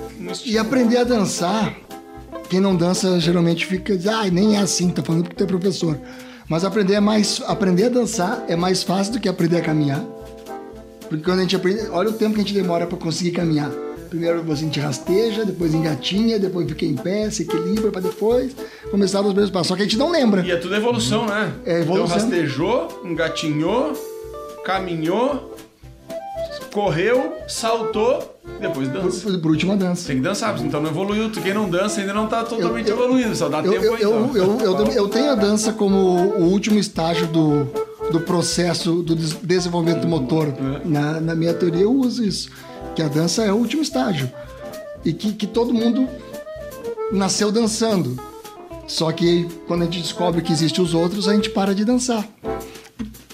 e 0.45 0.57
aprender 0.57 0.99
a 0.99 1.05
dançar. 1.05 1.75
Quem 2.49 2.61
não 2.61 2.77
dança 2.77 3.19
geralmente 3.19 3.67
fica, 3.67 3.99
ah, 4.11 4.31
nem 4.31 4.57
é 4.57 4.61
assim, 4.61 4.91
tá 4.91 5.03
falando 5.03 5.25
porque 5.25 5.37
tu 5.37 5.45
é 5.45 5.47
professor. 5.47 5.99
Mas 6.49 6.65
aprender 6.65 6.95
é 6.95 7.01
mais 7.01 7.43
aprender 7.47 7.87
a 7.87 7.89
dançar 7.89 8.45
é 8.49 8.55
mais 8.55 8.83
fácil 8.83 9.15
do 9.15 9.21
que 9.21 9.29
aprender 9.29 9.59
a 9.59 9.61
caminhar. 9.61 10.03
Porque 11.09 11.25
quando 11.25 11.39
a 11.39 11.43
gente 11.43 11.57
aprende, 11.57 11.89
olha 11.91 12.11
o 12.11 12.13
tempo 12.13 12.35
que 12.35 12.41
a 12.41 12.45
gente 12.45 12.55
demora 12.55 12.87
para 12.87 12.99
conseguir 12.99 13.33
caminhar. 13.33 13.71
Primeiro 14.15 14.45
a 14.49 14.55
gente 14.55 14.79
rasteja, 14.79 15.45
depois 15.45 15.75
engatinha, 15.75 16.39
depois 16.39 16.69
fica 16.69 16.85
em 16.85 16.95
pé, 16.95 17.29
se 17.31 17.43
equilibra 17.43 17.91
para 17.91 18.03
depois 18.03 18.55
começar 18.89 19.21
os 19.23 19.35
mesmos 19.35 19.51
passos. 19.51 19.67
Só 19.67 19.75
que 19.75 19.83
a 19.83 19.85
gente 19.85 19.97
não 19.99 20.09
lembra. 20.09 20.41
E 20.47 20.53
é 20.53 20.57
tudo 20.57 20.73
evolução, 20.77 21.27
né? 21.27 21.53
É 21.67 21.81
evolução. 21.81 22.17
Então 22.17 22.29
rastejou, 22.31 23.03
engatinhou, 23.05 23.93
caminhou, 24.65 25.57
correu, 26.73 27.33
saltou, 27.49 28.39
depois 28.61 28.89
dança. 28.89 29.21
Por, 29.29 29.39
por 29.41 29.51
última 29.51 29.77
dança. 29.77 30.07
Tem 30.07 30.17
que 30.17 30.23
dançar, 30.23 30.57
então 30.61 30.81
não 30.81 30.91
evoluiu. 30.91 31.29
Quem 31.31 31.53
não 31.53 31.69
dança 31.69 32.01
ainda 32.01 32.13
não 32.15 32.29
tá 32.29 32.45
totalmente 32.45 32.89
Eu- 32.89 32.97
eu- 32.97 33.03
evoluído, 33.05 33.35
só 33.35 33.49
dá 33.49 33.59
Eu, 33.65 33.73
tempo 33.73 33.85
eu, 33.85 33.95
aí. 33.97 34.03
eu, 34.03 34.27
então. 34.27 34.37
eu, 34.61 34.79
eu, 34.79 34.87
eu 34.93 35.09
tenho 35.09 35.33
a 35.33 35.35
dança 35.35 35.73
como 35.73 35.97
o 35.97 36.45
último 36.53 36.79
estágio 36.79 37.27
do, 37.27 37.65
do 38.13 38.21
processo 38.21 39.03
do 39.03 39.17
des- 39.17 39.33
desenvolvimento 39.43 40.07
motor. 40.07 40.55
Na, 40.85 41.21
na 41.21 41.35
minha 41.35 41.53
teoria, 41.53 41.83
eu 41.83 41.93
uso 41.93 42.25
isso. 42.25 42.49
Que 42.95 43.03
a 43.03 43.09
dança 43.09 43.43
é 43.45 43.53
o 43.53 43.57
último 43.57 43.83
estágio. 43.83 44.31
E 45.05 45.13
que, 45.13 45.33
que 45.33 45.47
todo 45.47 45.75
mundo 45.75 46.09
nasceu 47.13 47.51
dançando. 47.51 48.19
Só 48.87 49.11
que 49.13 49.49
quando 49.67 49.83
a 49.83 49.85
gente 49.87 50.01
descobre 50.01 50.43
que 50.43 50.53
existem 50.53 50.83
os 50.83 50.95
outros, 50.95 51.29
a 51.29 51.35
gente 51.35 51.51
para 51.51 51.75
de 51.75 51.85
dançar. 51.85 52.27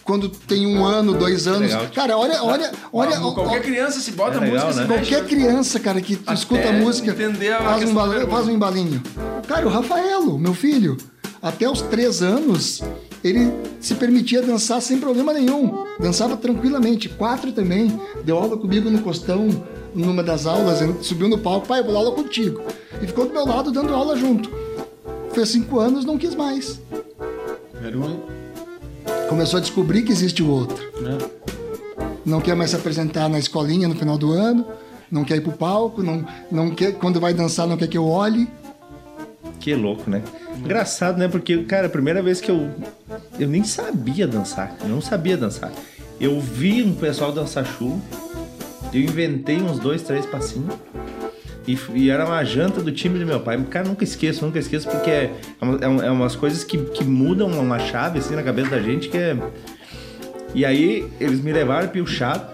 Quando 0.05 0.29
tem 0.29 0.67
um 0.67 0.85
ano, 0.85 1.15
dois 1.15 1.47
anos. 1.47 1.71
Legal. 1.71 1.87
Cara, 1.95 2.17
olha, 2.19 2.43
olha, 2.43 2.73
olha. 2.93 3.17
Ah, 3.17 3.21
Qualquer 3.21 3.63
criança 3.63 4.01
se 4.01 4.11
bota 4.13 4.39
É 4.39 4.41
legal, 4.41 4.67
música, 4.67 4.73
se 4.73 4.89
né? 4.89 4.97
mexe, 4.97 5.11
Qualquer 5.11 5.29
criança, 5.29 5.79
cara, 5.79 6.01
que 6.01 6.15
Até 6.15 6.35
escuta 6.35 6.69
a 6.69 6.73
música, 6.73 7.15
faz, 7.63 7.85
um 7.85 7.95
faz 8.29 8.49
um 8.49 8.51
embalinho. 8.51 9.01
Cara, 9.47 9.67
o 9.67 9.71
Rafaelo, 9.71 10.37
meu 10.39 10.55
filho, 10.55 10.97
até 11.41 11.69
os 11.69 11.81
três 11.83 12.23
anos, 12.23 12.83
ele 13.23 13.53
se 13.81 13.95
permitia 13.95 14.43
dançar 14.43 14.81
sem 14.81 14.99
problema 14.99 15.33
nenhum. 15.33 15.85
Dançava 15.99 16.37
tranquilamente. 16.37 17.09
Quatro 17.09 17.53
também. 17.53 17.99
Deu 18.25 18.39
aula 18.39 18.57
comigo 18.57 18.91
no 18.91 19.01
Costão, 19.03 19.49
numa 19.95 20.23
das 20.23 20.47
aulas. 20.47 20.81
ele 20.81 20.95
Subiu 21.03 21.29
no 21.29 21.39
palco, 21.39 21.67
pai, 21.67 21.81
eu 21.81 21.85
vou 21.85 21.93
dar 21.93 22.01
aula 22.01 22.13
contigo. 22.13 22.63
E 23.03 23.07
ficou 23.07 23.27
do 23.27 23.33
meu 23.33 23.47
lado 23.47 23.71
dando 23.71 23.95
aula 23.95 24.17
junto. 24.17 24.51
Fez 25.33 25.49
cinco 25.51 25.79
anos, 25.79 26.05
não 26.05 26.19
quis 26.19 26.35
mais. 26.35 26.81
Começou 29.29 29.59
a 29.59 29.61
descobrir 29.61 30.03
que 30.03 30.13
existe 30.13 30.43
o 30.43 30.51
outro. 30.51 30.77
né? 31.01 31.19
não 32.25 32.41
quer 32.41 32.55
mais 32.55 32.71
se 32.71 32.77
apresentar 32.77 33.29
na 33.29 33.39
escolinha 33.39 33.89
no 33.89 33.95
final 33.95 34.17
do 34.17 34.33
ano, 34.33 34.65
não 35.11 35.25
quer 35.25 35.37
ir 35.37 35.41
pro 35.41 35.53
palco, 35.53 36.03
não, 36.03 36.25
não 36.51 36.71
quer, 36.71 36.93
quando 36.93 37.21
vai 37.21 37.35
dançar 37.35 37.67
não 37.67 37.77
quer 37.77 37.89
que 37.89 37.99
eu 37.99 38.07
olhe. 38.07 38.49
Que 39.61 39.75
louco, 39.75 40.09
né? 40.11 40.23
Engraçado, 40.57 41.19
né? 41.19 41.29
Porque, 41.29 41.59
cara, 41.65 41.87
a 41.87 41.91
primeira 41.91 42.23
vez 42.23 42.41
que 42.41 42.51
eu. 42.51 42.71
Eu 43.39 43.47
nem 43.47 43.63
sabia 43.63 44.27
dançar. 44.27 44.75
Eu 44.83 44.89
não 44.89 45.01
sabia 45.01 45.37
dançar. 45.37 45.71
Eu 46.21 46.41
vi 46.41 46.83
um 46.83 46.95
pessoal 46.95 47.31
dançar 47.31 47.65
chuva. 47.67 48.01
Eu 48.93 49.01
inventei 49.03 49.61
uns 49.61 49.79
dois, 49.79 50.03
três 50.03 50.25
passinhos. 50.27 50.75
E, 51.69 51.79
e 51.95 52.11
era 52.11 52.25
uma 52.27 52.43
janta 52.43 52.81
do 52.83 52.91
time 52.91 53.19
do 53.19 53.27
meu 53.27 53.39
pai. 53.41 53.63
Cara, 53.71 53.87
nunca 53.87 54.03
esqueço, 54.03 54.45
nunca 54.45 54.59
esqueço, 54.59 54.89
porque 54.89 55.11
é, 55.11 55.31
é, 55.81 55.89
um- 55.89 56.03
é 56.03 56.11
umas 56.11 56.35
coisas 56.35 56.65
que, 56.65 56.79
que 56.79 57.05
mudam 57.05 57.49
uma 57.49 57.79
chave 57.79 58.19
assim 58.19 58.35
na 58.35 58.43
cabeça 58.43 58.71
da 58.71 58.81
gente 58.81 59.09
que 59.09 59.17
é. 59.19 59.37
E 60.55 60.65
aí 60.65 61.07
eles 61.21 61.41
me 61.41 61.53
levaram 61.53 61.87
piochado, 61.89 62.45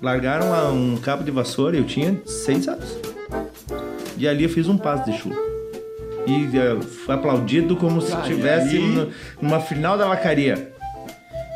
largaram 0.00 0.72
um 0.74 0.96
cabo 0.96 1.22
de 1.24 1.30
vassoura, 1.30 1.76
eu 1.76 1.84
tinha 1.84 2.18
seis 2.24 2.66
anos. 2.68 2.96
E 4.16 4.26
ali 4.26 4.44
eu 4.44 4.48
fiz 4.50 4.68
um 4.68 4.78
passo 4.78 5.10
de 5.10 5.18
chuva. 5.18 5.51
E 6.26 6.82
foi 7.04 7.14
aplaudido 7.14 7.76
como 7.76 8.00
se 8.00 8.12
e 8.14 8.20
estivesse 8.20 8.76
aí? 8.76 9.12
numa 9.40 9.60
final 9.60 9.96
da 9.98 10.06
vacaria. 10.06 10.72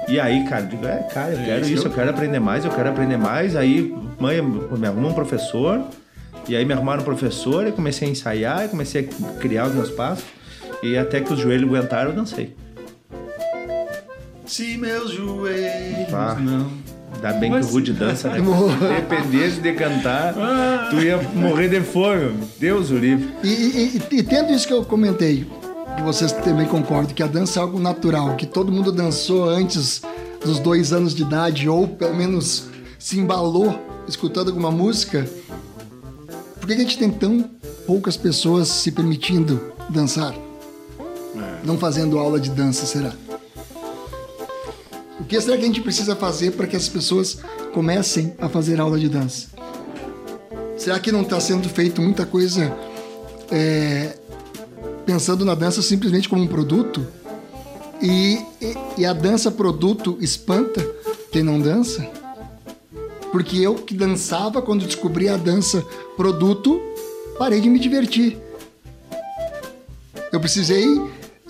E 0.08 0.18
aí, 0.20 0.44
cara, 0.48 0.62
eu 0.62 0.66
digo, 0.68 0.86
é, 0.86 0.98
cara, 1.12 1.32
eu 1.32 1.44
quero 1.44 1.60
isso 1.62 1.74
isso, 1.74 1.86
eu- 1.86 1.90
eu 1.90 1.94
quero 1.96 2.10
aprender 2.10 2.38
mais, 2.40 2.64
eu 2.64 2.70
quero 2.70 2.88
aprender 2.88 3.16
mais. 3.16 3.56
Aí, 3.56 3.94
mãe, 4.20 4.40
me 4.42 4.86
arrumou 4.86 5.10
um 5.10 5.14
professor. 5.14 5.82
E 6.48 6.54
aí 6.54 6.64
me 6.64 6.72
arrumaram 6.72 7.02
um 7.02 7.04
professor, 7.04 7.66
eu 7.66 7.72
comecei 7.72 8.06
a 8.06 8.10
ensaiar, 8.10 8.62
eu 8.62 8.68
comecei 8.68 9.08
a 9.08 9.40
criar 9.40 9.66
os 9.66 9.74
meus 9.74 9.90
passos. 9.90 10.24
E 10.82 10.96
até 10.96 11.20
que 11.20 11.32
os 11.32 11.40
joelhos 11.40 11.68
aguentaram, 11.68 12.10
eu 12.10 12.16
dancei. 12.16 12.54
Se 14.44 14.76
meus 14.76 15.10
joelhos 15.10 16.12
Ah. 16.14 16.36
não 16.38 16.70
Ainda 17.16 17.32
bem 17.38 17.50
Mas- 17.50 17.66
que 17.66 17.72
o 17.72 17.74
Rude 17.74 17.92
dança, 17.92 18.28
né? 18.30 18.38
Dependesse 19.08 19.60
de 19.60 19.72
cantar, 19.72 20.34
tu 20.90 20.96
ia 21.00 21.16
morrer 21.34 21.68
de 21.68 21.80
fome. 21.80 22.34
Deus 22.58 22.90
o 22.90 22.96
livre. 22.96 23.28
E, 23.42 23.48
e- 23.48 24.02
e- 24.12 24.16
e 24.18 24.22
tendo 24.22 24.52
isso 24.52 24.66
que 24.66 24.72
eu 24.72 24.84
comentei, 24.84 25.46
que 25.96 26.02
vocês 26.02 26.30
também 26.32 26.66
concordam, 26.66 27.14
que 27.14 27.22
a 27.22 27.26
dança 27.26 27.58
é 27.58 27.62
algo 27.62 27.78
natural, 27.80 28.36
que 28.36 28.46
todo 28.46 28.70
mundo 28.70 28.92
dançou 28.92 29.48
antes 29.48 30.02
dos 30.44 30.58
dois 30.58 30.92
anos 30.92 31.14
de 31.14 31.22
idade, 31.22 31.68
ou 31.68 31.88
pelo 31.88 32.14
menos 32.14 32.68
se 32.98 33.18
embalou 33.18 33.78
escutando 34.06 34.48
alguma 34.48 34.70
música, 34.70 35.26
por 36.60 36.66
que 36.68 36.74
que 36.76 36.80
a 36.80 36.84
gente 36.84 36.98
tem 36.98 37.10
tão 37.10 37.44
poucas 37.86 38.16
pessoas 38.16 38.68
se 38.68 38.92
permitindo 38.92 39.60
dançar? 39.88 40.34
Não 41.64 41.78
fazendo 41.78 42.18
aula 42.18 42.38
de 42.38 42.50
dança, 42.50 42.86
será? 42.86 43.12
Que 45.28 45.40
será 45.40 45.56
que 45.56 45.64
a 45.64 45.66
gente 45.66 45.80
precisa 45.80 46.14
fazer 46.14 46.52
para 46.52 46.66
que 46.66 46.76
as 46.76 46.88
pessoas 46.88 47.38
comecem 47.74 48.34
a 48.38 48.48
fazer 48.48 48.80
aula 48.80 48.98
de 48.98 49.08
dança? 49.08 49.48
Será 50.78 51.00
que 51.00 51.10
não 51.10 51.22
está 51.22 51.40
sendo 51.40 51.68
feito 51.68 52.00
muita 52.00 52.24
coisa 52.24 52.72
é, 53.50 54.16
pensando 55.04 55.44
na 55.44 55.54
dança 55.54 55.82
simplesmente 55.82 56.28
como 56.28 56.42
um 56.42 56.46
produto? 56.46 57.06
E, 58.00 58.38
e, 58.60 58.76
e 58.98 59.06
a 59.06 59.12
dança 59.12 59.50
produto 59.50 60.16
espanta 60.20 60.86
quem 61.32 61.42
não 61.42 61.60
dança? 61.60 62.08
Porque 63.32 63.58
eu 63.58 63.74
que 63.74 63.94
dançava, 63.94 64.62
quando 64.62 64.86
descobri 64.86 65.28
a 65.28 65.36
dança 65.36 65.84
produto, 66.16 66.80
parei 67.38 67.60
de 67.60 67.68
me 67.68 67.78
divertir. 67.78 68.38
Eu 70.32 70.40
precisei 70.40 70.86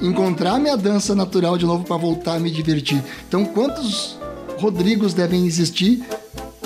encontrar 0.01 0.59
minha 0.59 0.77
dança 0.77 1.15
natural 1.15 1.57
de 1.57 1.65
novo 1.67 1.85
para 1.85 1.97
voltar 1.97 2.35
a 2.35 2.41
me 2.41 2.51
divertir. 2.51 3.03
Então, 3.29 3.45
quantos 3.45 4.19
Rodrigos 4.59 5.13
devem 5.15 5.47
existir 5.47 6.03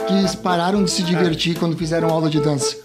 que 0.06 0.36
pararam 0.38 0.84
de 0.84 0.90
se 0.90 1.02
divertir 1.02 1.58
quando 1.58 1.76
fizeram 1.76 2.08
aula 2.08 2.28
de 2.30 2.40
dança? 2.40 2.76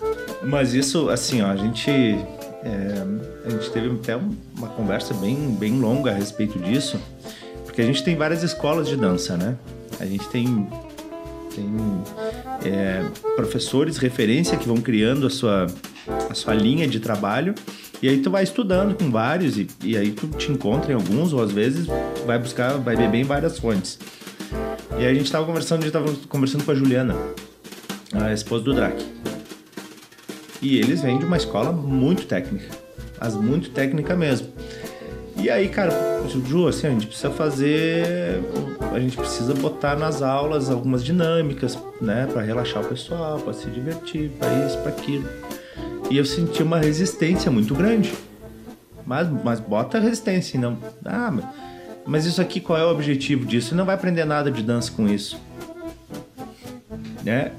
Mas 0.44 0.74
isso, 0.74 1.10
assim, 1.10 1.42
ó, 1.42 1.48
a 1.48 1.56
gente. 1.56 1.90
é, 1.90 3.04
a 3.46 3.50
gente 3.52 3.70
teve 3.72 3.92
até 3.92 4.18
um- 4.18 4.36
uma 4.58 4.68
conversa 4.70 5.14
bem, 5.14 5.36
bem 5.60 5.80
longa 5.80 6.10
a 6.12 6.14
respeito 6.16 6.58
disso, 6.60 7.00
porque 7.64 7.80
a 7.82 7.86
gente 7.86 8.04
tem 8.04 8.16
várias 8.16 8.42
escolas 8.42 8.88
de 8.88 8.96
dança, 8.96 9.38
né? 9.38 9.56
A 10.00 10.06
gente 10.06 10.28
tem, 10.30 10.68
tem 11.56 11.70
é, 12.64 13.04
professores 13.36 13.98
referência 13.98 14.58
que 14.58 14.68
vão 14.68 14.78
criando 14.78 15.28
a 15.28 15.30
sua, 15.30 15.68
a 16.30 16.34
sua 16.34 16.56
linha 16.56 16.88
de 16.88 17.00
trabalho, 17.00 17.54
e 18.06 18.10
aí 18.10 18.20
tu 18.20 18.30
vai 18.30 18.44
estudando 18.44 18.94
com 18.94 19.10
vários, 19.10 19.58
e, 19.58 19.68
e 19.84 19.98
aí 19.98 20.12
tu 20.12 20.28
te 20.28 20.52
encontra 20.52 20.92
em 20.92 20.94
alguns, 20.94 21.34
ou 21.34 21.42
às 21.42 21.52
vezes 21.52 21.88
vai 22.24 22.38
buscar, 22.38 22.78
vai 22.78 22.96
beber 22.96 23.18
em 23.18 23.24
várias 23.24 23.58
fontes. 23.58 23.98
E 24.92 24.98
aí 24.98 25.08
a 25.08 25.14
gente 25.16 25.32
tava 25.32 25.44
conversando, 25.44 25.80
a 25.80 25.82
gente 25.86 25.92
tava 25.92 26.14
conversando 26.30 26.64
com 26.64 26.70
a 26.70 26.76
Juliana, 26.76 27.16
a 28.14 28.32
esposa 28.32 28.64
do 28.64 28.76
Drac. 28.76 29.04
E 30.62 30.78
eles 30.78 31.02
vêm 31.02 31.18
de 31.18 31.26
uma 31.26 31.36
escola 31.36 31.72
muito 31.72 32.28
técnica. 32.28 32.78
Mas 33.20 33.34
muito 33.34 33.72
técnica 33.72 34.16
mesmo. 34.16 34.50
E 35.36 35.50
aí, 35.50 35.68
cara, 35.68 36.22
Ju, 36.46 36.68
assim, 36.68 36.86
a 36.86 36.92
gente 36.92 37.08
precisa 37.08 37.32
fazer. 37.32 38.40
A 38.94 39.00
gente 39.00 39.18
precisa 39.18 39.56
botar 39.56 39.96
nas 39.96 40.22
aulas 40.22 40.70
algumas 40.70 41.04
dinâmicas, 41.04 41.76
né? 42.00 42.28
Pra 42.32 42.44
relaxar 42.44 42.84
o 42.84 42.86
pessoal, 42.86 43.40
pra 43.40 43.52
se 43.52 43.68
divertir, 43.72 44.30
pra 44.38 44.48
isso, 44.64 44.78
pra 44.78 44.90
aquilo. 44.90 45.28
E 46.10 46.18
eu 46.18 46.26
senti 46.26 46.62
uma 46.64 46.80
resistência 46.80 47.50
muito 47.52 47.74
grande. 47.74 48.14
Mas, 49.06 49.28
mas 49.44 49.60
bota 49.60 50.00
resistência, 50.00 50.58
e 50.58 50.60
não. 50.60 50.78
Ah, 51.04 51.32
mas- 52.06 52.26
isso 52.26 52.42
aqui, 52.42 52.60
qual 52.60 52.78
é 52.80 52.86
o 52.86 52.90
objetivo 52.92 53.46
disso? 53.46 53.70
Você 53.70 53.76
não 53.76 53.86
vai 53.86 53.96
aprender 53.96 54.26
nada 54.26 54.50
de 54.52 54.62
dança 54.64 54.92
com 54.92 55.08
isso. 55.08 55.40
Né? 57.24 57.52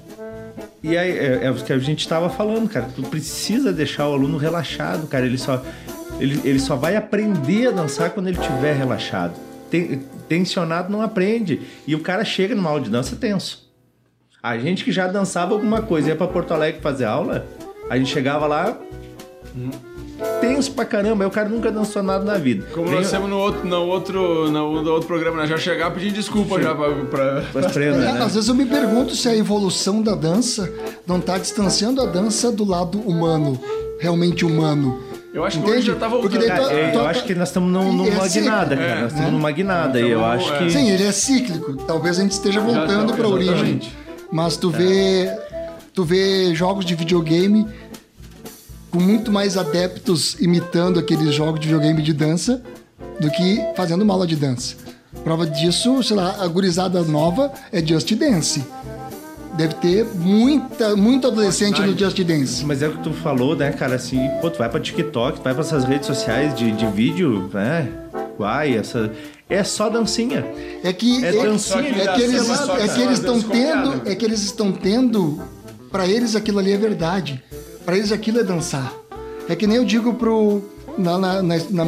E 0.82 0.97
aí, 0.97 1.11
é, 1.18 1.44
é 1.44 1.51
o 1.51 1.55
que 1.55 1.72
a 1.72 1.78
gente 1.78 2.01
estava 2.01 2.28
falando, 2.30 2.68
cara. 2.68 2.88
Tu 2.94 3.03
precisa 3.03 3.72
deixar 3.72 4.09
o 4.09 4.12
aluno 4.12 4.38
relaxado, 4.38 5.07
cara. 5.09 5.26
Ele 5.26 5.38
só, 5.38 5.62
ele, 6.20 6.40
ele 6.44 6.59
só 6.61 6.76
vai 6.76 6.94
aprender 6.97 7.68
a 7.68 7.70
dançar 7.72 8.11
quando 8.11 8.28
ele 8.28 8.38
estiver 8.38 8.74
relaxado. 8.76 9.34
Ten- 9.70 10.01
tensionado 10.28 10.90
não 10.90 11.03
aprende. 11.03 11.62
E 11.86 11.94
o 11.94 12.01
cara 12.01 12.24
chega 12.24 12.55
numa 12.55 12.70
aula 12.70 12.80
de 12.82 12.90
dança 12.90 13.16
tenso. 13.16 13.66
A 14.42 14.57
gente 14.59 14.84
que 14.84 14.92
já 14.92 15.09
dançava 15.09 15.55
alguma 15.55 15.82
coisa, 15.82 16.09
ia 16.09 16.16
pra 16.16 16.28
Porto 16.28 16.55
Alegre 16.55 16.80
fazer 16.80 17.05
aula, 17.05 17.44
a 17.91 17.97
gente 17.99 18.11
chegava 18.12 18.47
lá 18.47 18.76
tenso 20.41 20.72
pra 20.72 20.84
caramba. 20.84 21.24
Aí 21.24 21.28
o 21.28 21.30
cara 21.30 21.49
nunca 21.49 21.70
dançou 21.70 22.03
nada 22.03 22.24
na 22.24 22.39
vida. 22.39 22.66
Como 22.72 22.87
Vem 22.87 22.97
nós 22.99 23.11
temos 23.11 23.28
no 23.28 23.37
outro, 23.39 23.66
no 23.66 23.82
outro, 23.87 24.51
no, 24.51 24.91
outro 24.93 25.07
programa, 25.07 25.37
nós 25.39 25.49
já 25.49 25.57
chegar 25.59 25.91
pedindo 25.93 26.14
desculpa 26.14 26.61
já 26.61 26.74
pra. 26.74 26.91
pra- 27.05 27.61
as 27.66 27.72
prendas, 27.72 28.03
É, 28.03 28.12
né? 28.12 28.22
Às 28.22 28.34
vezes 28.34 28.49
eu 28.49 28.55
me 28.55 28.66
pergunto 28.66 29.14
se 29.14 29.28
a 29.28 29.37
evolução 29.37 30.03
da 30.03 30.14
dança 30.14 30.72
não 31.07 31.18
está 31.18 31.39
distanciando 31.39 32.01
a 32.01 32.07
dança 32.07 32.51
do 32.51 32.64
lado 32.64 32.99
humano, 33.01 33.61
realmente 34.01 34.45
humano. 34.45 35.01
Eu 35.34 35.45
acho 35.45 35.59
que 35.59 35.64
Entende? 35.64 35.78
hoje 35.78 35.87
já 35.89 35.95
tá 35.97 36.09
voltando. 36.09 36.39
Daí 36.39 36.49
tu- 36.49 36.70
É, 36.70 36.91
tu- 36.93 36.99
eu 36.99 37.07
acho 37.07 37.24
que 37.24 37.34
nós 37.34 37.49
estamos 37.49 37.70
num- 37.70 37.93
numa 37.93 38.24
Esse- 38.26 38.41
guinada, 38.41 38.74
cara. 38.74 38.89
é, 38.89 39.03
nós 39.03 39.12
estamos 39.12 39.32
numa 39.32 39.51
guinada. 39.51 40.01
e 40.01 40.11
eu 40.11 40.18
Então, 40.18 40.24
acho 40.30 40.55
é. 40.55 40.59
que. 40.59 40.70
Sim, 40.70 40.91
ele 40.91 41.03
é 41.05 41.12
cíclico. 41.12 41.76
Talvez 41.87 42.18
a 42.18 42.22
gente 42.22 42.32
esteja 42.32 42.59
voltando 42.61 43.11
Já- 43.11 43.16
para 43.16 43.26
a 43.26 43.28
origem. 43.28 43.80
Mas 44.32 44.57
tu 44.57 44.70
vê, 44.70 45.30
tu 45.97 46.05
vê 46.05 46.55
jogos 46.55 46.84
de 46.84 46.94
videogame 46.94 47.66
com 48.90 49.01
muito 49.01 49.32
mais 49.32 49.57
adeptos 49.57 50.38
imitando 50.38 51.01
aqueles 51.01 51.34
jogos 51.34 51.59
de 51.59 51.68
videogame 51.68 52.03
de 52.03 52.12
dança 52.12 52.62
do 53.18 53.30
que 53.30 53.66
fazendo 53.74 54.03
uma 54.03 54.12
aula 54.12 54.26
de 54.26 54.36
dança. 54.36 54.76
Prova 55.24 55.47
disso, 55.47 56.03
sei 56.03 56.14
lá, 56.14 56.36
a 56.38 56.47
gurizada 56.47 57.03
nova 57.03 57.51
é 57.72 57.84
Just 57.84 58.12
Dance. 58.14 58.62
Deve 59.55 59.72
ter 59.76 60.05
muita, 60.05 60.94
muito 60.94 61.28
adolescente 61.28 61.80
no 61.80 61.99
Just 61.99 62.22
Dance. 62.22 62.62
Mas 62.66 62.82
é 62.82 62.88
o 62.88 62.92
que 62.92 63.03
tu 63.03 63.14
falou, 63.14 63.57
né, 63.57 63.72
cara? 63.72 63.94
Assim, 63.94 64.20
pô, 64.42 64.51
tu 64.51 64.59
vai 64.59 64.68
pra 64.68 64.78
TikTok, 64.78 65.40
tu 65.40 65.44
vai 65.44 65.55
pra 65.55 65.62
essas 65.62 65.84
redes 65.84 66.07
sociais 66.07 66.55
de, 66.55 66.72
de 66.72 66.86
vídeo, 66.88 67.49
né? 67.55 67.88
Uai, 68.38 68.76
essa. 68.76 69.11
É 69.49 69.64
só 69.64 69.88
dancinha. 69.88 70.44
É 70.84 70.92
que 70.92 71.24
É 71.24 71.28
é, 71.34 71.42
dancinha 71.42 71.88
é 71.88 72.14
que 72.14 72.22
eles, 72.22 72.47
dança, 72.47 72.66
só 72.66 72.76
que 72.76 72.82
é 72.82 72.88
que 72.88 73.01
eles 73.01 73.18
estão 73.18 73.40
tendo, 73.40 74.03
é 74.11 74.14
que 74.14 74.24
eles 74.26 74.42
estão 74.42 74.72
tendo, 74.72 75.40
para 75.91 76.07
eles 76.07 76.34
aquilo 76.34 76.59
ali 76.59 76.72
é 76.72 76.76
verdade. 76.76 77.43
Para 77.84 77.97
eles 77.97 78.12
aquilo 78.12 78.41
é 78.41 78.45
dançar. 78.45 78.93
É 79.49 79.55
que 79.55 79.66
nem 79.66 79.76
eu 79.76 79.84
digo 79.84 80.14
pro 80.14 80.62
na, 80.99 81.18
na, 81.18 81.43
na, 81.43 81.87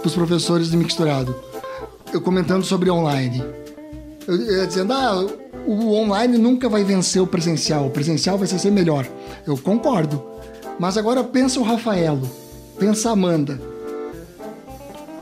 pros 0.00 0.14
professores 0.14 0.70
de 0.70 0.76
mixturado, 0.76 1.34
eu 2.12 2.20
comentando 2.20 2.64
sobre 2.64 2.90
online, 2.90 3.42
eu, 4.28 4.36
eu 4.36 4.66
dizendo 4.66 4.92
ah 4.92 5.26
o 5.66 5.94
online 5.94 6.38
nunca 6.38 6.68
vai 6.68 6.84
vencer 6.84 7.22
o 7.22 7.26
presencial, 7.26 7.86
o 7.86 7.90
presencial 7.90 8.36
vai 8.36 8.46
ser 8.46 8.70
melhor. 8.70 9.06
Eu 9.46 9.56
concordo. 9.56 10.22
Mas 10.78 10.96
agora 10.96 11.22
pensa 11.22 11.60
o 11.60 11.62
Rafaelo, 11.62 12.28
pensa 12.78 13.10
a 13.10 13.12
Amanda, 13.12 13.60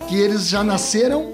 que 0.08 0.16
eles 0.16 0.48
já 0.48 0.64
nasceram 0.64 1.32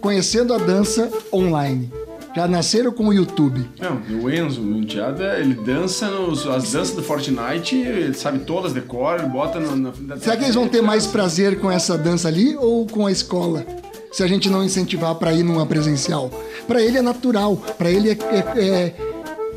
conhecendo 0.00 0.54
a 0.54 0.58
dança 0.58 1.10
online. 1.32 1.90
Já 2.34 2.48
nasceram 2.48 2.90
com 2.92 3.06
o 3.08 3.12
YouTube. 3.12 3.64
Não, 3.80 4.00
o 4.22 4.28
Enzo, 4.30 4.60
o 4.60 4.76
enteado, 4.78 5.22
é- 5.22 5.40
ele 5.40 5.54
dança 5.54 6.08
nos, 6.08 6.46
as 6.46 6.72
danças 6.72 6.94
do 6.94 7.02
Fortnite, 7.02 7.76
ele 7.76 8.12
sabe 8.14 8.40
todas 8.40 8.72
de 8.74 8.80
cor, 8.80 9.20
ele 9.20 9.28
bota 9.28 9.60
na, 9.60 9.76
na 9.76 10.16
Será 10.16 10.36
que 10.36 10.42
eles 10.44 10.54
vão 10.54 10.66
ter 10.68 10.82
mais 10.82 11.06
prazer 11.06 11.60
com 11.60 11.70
essa 11.70 11.96
dança 11.96 12.26
ali 12.28 12.56
ou 12.56 12.86
com 12.86 13.06
a 13.06 13.12
escola? 13.12 13.64
Se 14.10 14.22
a 14.22 14.26
gente 14.26 14.48
não 14.50 14.62
incentivar 14.64 15.14
para 15.16 15.32
ir 15.32 15.42
numa 15.42 15.66
presencial. 15.66 16.30
Para 16.66 16.82
ele 16.82 16.98
é 16.98 17.02
natural, 17.02 17.56
para 17.56 17.90
ele 17.90 18.10
é, 18.10 18.12
é, 18.12 18.64
é, 18.64 18.94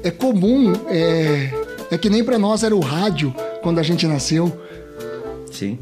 é 0.03 0.11
comum, 0.11 0.73
é, 0.87 1.51
é 1.91 1.97
que 1.97 2.09
nem 2.09 2.23
para 2.23 2.37
nós 2.39 2.63
era 2.63 2.75
o 2.75 2.79
rádio 2.79 3.33
quando 3.61 3.79
a 3.79 3.83
gente 3.83 4.05
nasceu. 4.07 4.51
Sim. 5.51 5.79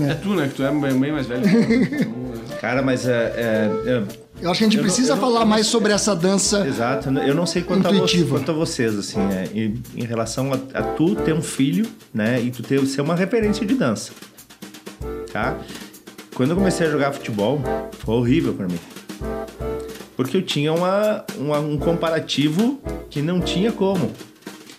É 0.00 0.14
tu, 0.14 0.30
né? 0.34 0.48
Que 0.48 0.54
tu 0.54 0.62
é 0.62 0.70
bem, 0.70 1.12
mais 1.12 1.26
velho. 1.26 1.42
Então, 1.46 2.58
Cara, 2.60 2.82
mas 2.82 3.06
é. 3.06 3.32
é- 3.36 3.90
é- 3.90 4.25
Eu 4.40 4.50
acho 4.50 4.58
que 4.58 4.64
a 4.64 4.68
gente 4.68 4.76
Eu 4.76 4.82
precisa 4.82 5.14
não- 5.14 5.20
falar 5.20 5.40
não 5.40 5.46
mais 5.46 5.66
sobre 5.66 5.92
essa 5.92 6.14
dança. 6.14 6.66
exato. 6.66 7.08
Eu 7.10 7.34
não 7.34 7.46
sei 7.46 7.62
quanto 7.62 7.88
a, 7.88 7.90
quanto 8.28 8.50
a 8.50 8.54
vocês, 8.54 8.96
assim, 8.98 9.18
é, 9.32 9.48
em, 9.58 9.82
em 9.94 10.04
relação 10.04 10.52
a, 10.52 10.78
a 10.78 10.82
tu 10.82 11.14
ter 11.16 11.32
um 11.32 11.40
filho, 11.42 11.86
né? 12.12 12.40
E 12.40 12.50
tu 12.50 12.62
ter, 12.62 12.84
ser 12.86 13.00
uma 13.00 13.14
referência 13.14 13.64
de 13.64 13.74
dança. 13.74 14.12
Tá? 15.32 15.56
Quando 16.34 16.50
eu 16.50 16.56
comecei 16.56 16.86
a 16.86 16.90
jogar 16.90 17.12
futebol, 17.12 17.60
foi 18.04 18.14
horrível 18.14 18.52
pra 18.52 18.66
mim. 18.66 18.78
Porque 20.16 20.36
eu 20.36 20.42
tinha 20.42 20.72
uma, 20.72 21.24
uma- 21.38 21.58
um 21.60 21.78
comparativo 21.78 22.78
que 23.08 23.22
não 23.22 23.40
tinha 23.40 23.72
como. 23.72 24.12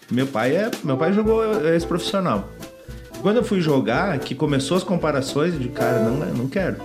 Meu 0.09 0.27
pai 0.27 0.55
é, 0.55 0.71
meu 0.83 0.97
pai 0.97 1.11
jogou 1.13 1.67
esse 1.67 1.85
profissional. 1.85 2.47
Quando 3.21 3.37
eu 3.37 3.43
fui 3.43 3.59
jogar, 3.59 4.17
que 4.19 4.35
começou 4.35 4.77
as 4.77 4.83
comparações, 4.83 5.57
disse, 5.57 5.69
cara, 5.69 5.99
não, 6.03 6.17
não 6.33 6.47
quero. 6.47 6.77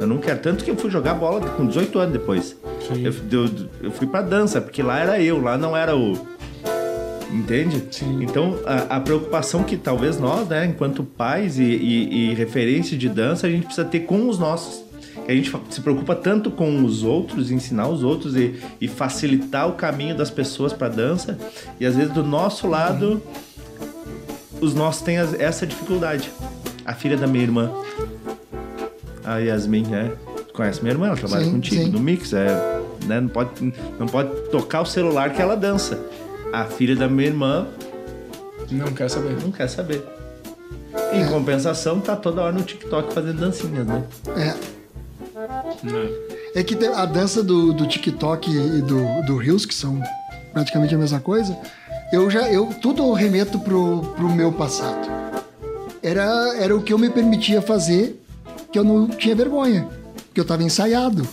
Eu 0.00 0.06
não 0.06 0.16
quero. 0.16 0.40
Tanto 0.40 0.64
que 0.64 0.70
eu 0.70 0.76
fui 0.76 0.90
jogar 0.90 1.12
bola 1.12 1.46
com 1.50 1.66
18 1.66 1.98
anos 1.98 2.12
depois. 2.14 2.56
Eu, 2.90 3.14
eu, 3.30 3.50
eu 3.82 3.90
fui 3.90 4.06
pra 4.06 4.22
dança, 4.22 4.58
porque 4.58 4.82
lá 4.82 4.98
era 4.98 5.20
eu, 5.20 5.40
lá 5.40 5.58
não 5.58 5.76
era 5.76 5.94
o. 5.94 6.26
Entende? 7.30 7.84
Então, 8.20 8.58
a, 8.66 8.96
a 8.96 9.00
preocupação 9.00 9.62
que 9.62 9.76
talvez 9.76 10.18
nós, 10.18 10.48
né, 10.48 10.66
enquanto 10.66 11.04
pais 11.04 11.58
e, 11.58 11.62
e, 11.62 12.30
e 12.30 12.34
referência 12.34 12.96
de 12.96 13.08
dança, 13.08 13.46
a 13.46 13.50
gente 13.50 13.66
precisa 13.66 13.86
ter 13.86 14.00
com 14.00 14.28
os 14.28 14.36
nossos. 14.36 14.82
a 15.28 15.32
gente 15.32 15.52
se 15.68 15.80
preocupa 15.80 16.16
tanto 16.16 16.50
com 16.50 16.82
os 16.82 17.04
outros, 17.04 17.52
ensinar 17.52 17.86
os 17.88 18.02
outros 18.02 18.34
e, 18.34 18.58
e 18.80 18.88
facilitar 18.88 19.68
o 19.68 19.74
caminho 19.74 20.16
das 20.16 20.28
pessoas 20.28 20.72
para 20.72 20.88
dança, 20.88 21.38
e 21.78 21.86
às 21.86 21.94
vezes 21.94 22.12
do 22.12 22.24
nosso 22.24 22.66
lado, 22.66 23.22
os 24.60 24.74
nossos 24.74 25.02
têm 25.02 25.18
essa 25.18 25.64
dificuldade. 25.64 26.32
A 26.84 26.94
filha 26.94 27.16
da 27.16 27.28
minha 27.28 27.44
irmã, 27.44 27.70
a 29.24 29.38
Yasmin, 29.38 29.86
né? 29.86 30.12
Conhece 30.52 30.80
minha 30.82 30.92
irmã, 30.92 31.06
ela 31.06 31.16
trabalha 31.16 31.44
Sim, 31.44 31.52
contigo 31.52 31.84
sim. 31.84 31.90
no 31.90 32.00
Mix, 32.00 32.32
é, 32.32 32.46
né? 33.06 33.20
Não 33.20 33.28
pode, 33.28 33.74
não 33.98 34.06
pode 34.06 34.30
tocar 34.50 34.82
o 34.82 34.86
celular 34.86 35.32
que 35.32 35.40
ela 35.40 35.56
dança. 35.56 35.98
A 36.52 36.64
filha 36.64 36.96
da 36.96 37.08
minha 37.08 37.28
irmã 37.28 37.66
Não 38.70 38.92
quer 38.92 39.08
saber. 39.08 39.36
não 39.42 39.52
quer 39.52 39.68
saber. 39.68 40.04
Em 41.12 41.26
compensação, 41.28 42.00
tá 42.00 42.16
toda 42.16 42.42
hora 42.42 42.52
no 42.52 42.62
TikTok 42.62 43.12
fazendo 43.14 43.38
dancinhas, 43.40 43.86
né? 43.86 44.04
É. 44.36 44.80
É 46.54 46.62
que 46.62 46.74
tem 46.74 46.88
a 46.88 47.04
dança 47.04 47.42
do, 47.42 47.72
do 47.72 47.86
TikTok 47.86 48.50
e 48.50 48.82
do, 48.82 49.22
do 49.22 49.36
Reels, 49.36 49.64
que 49.64 49.74
são 49.74 50.02
praticamente 50.52 50.94
a 50.94 50.98
mesma 50.98 51.20
coisa, 51.20 51.56
eu 52.12 52.28
já. 52.28 52.50
Eu, 52.50 52.66
tudo 52.82 53.12
remeto 53.12 53.58
pro, 53.60 54.02
pro 54.16 54.28
meu 54.28 54.52
passado. 54.52 55.08
Era, 56.02 56.56
era 56.58 56.74
o 56.74 56.82
que 56.82 56.92
eu 56.92 56.98
me 56.98 57.10
permitia 57.10 57.62
fazer, 57.62 58.19
que 58.72 58.78
eu 58.78 58.84
não 58.84 59.08
tinha 59.08 59.34
vergonha. 59.34 59.88
Que 60.34 60.40
eu 60.40 60.44
tava 60.44 60.62
ensaiado. 60.62 61.26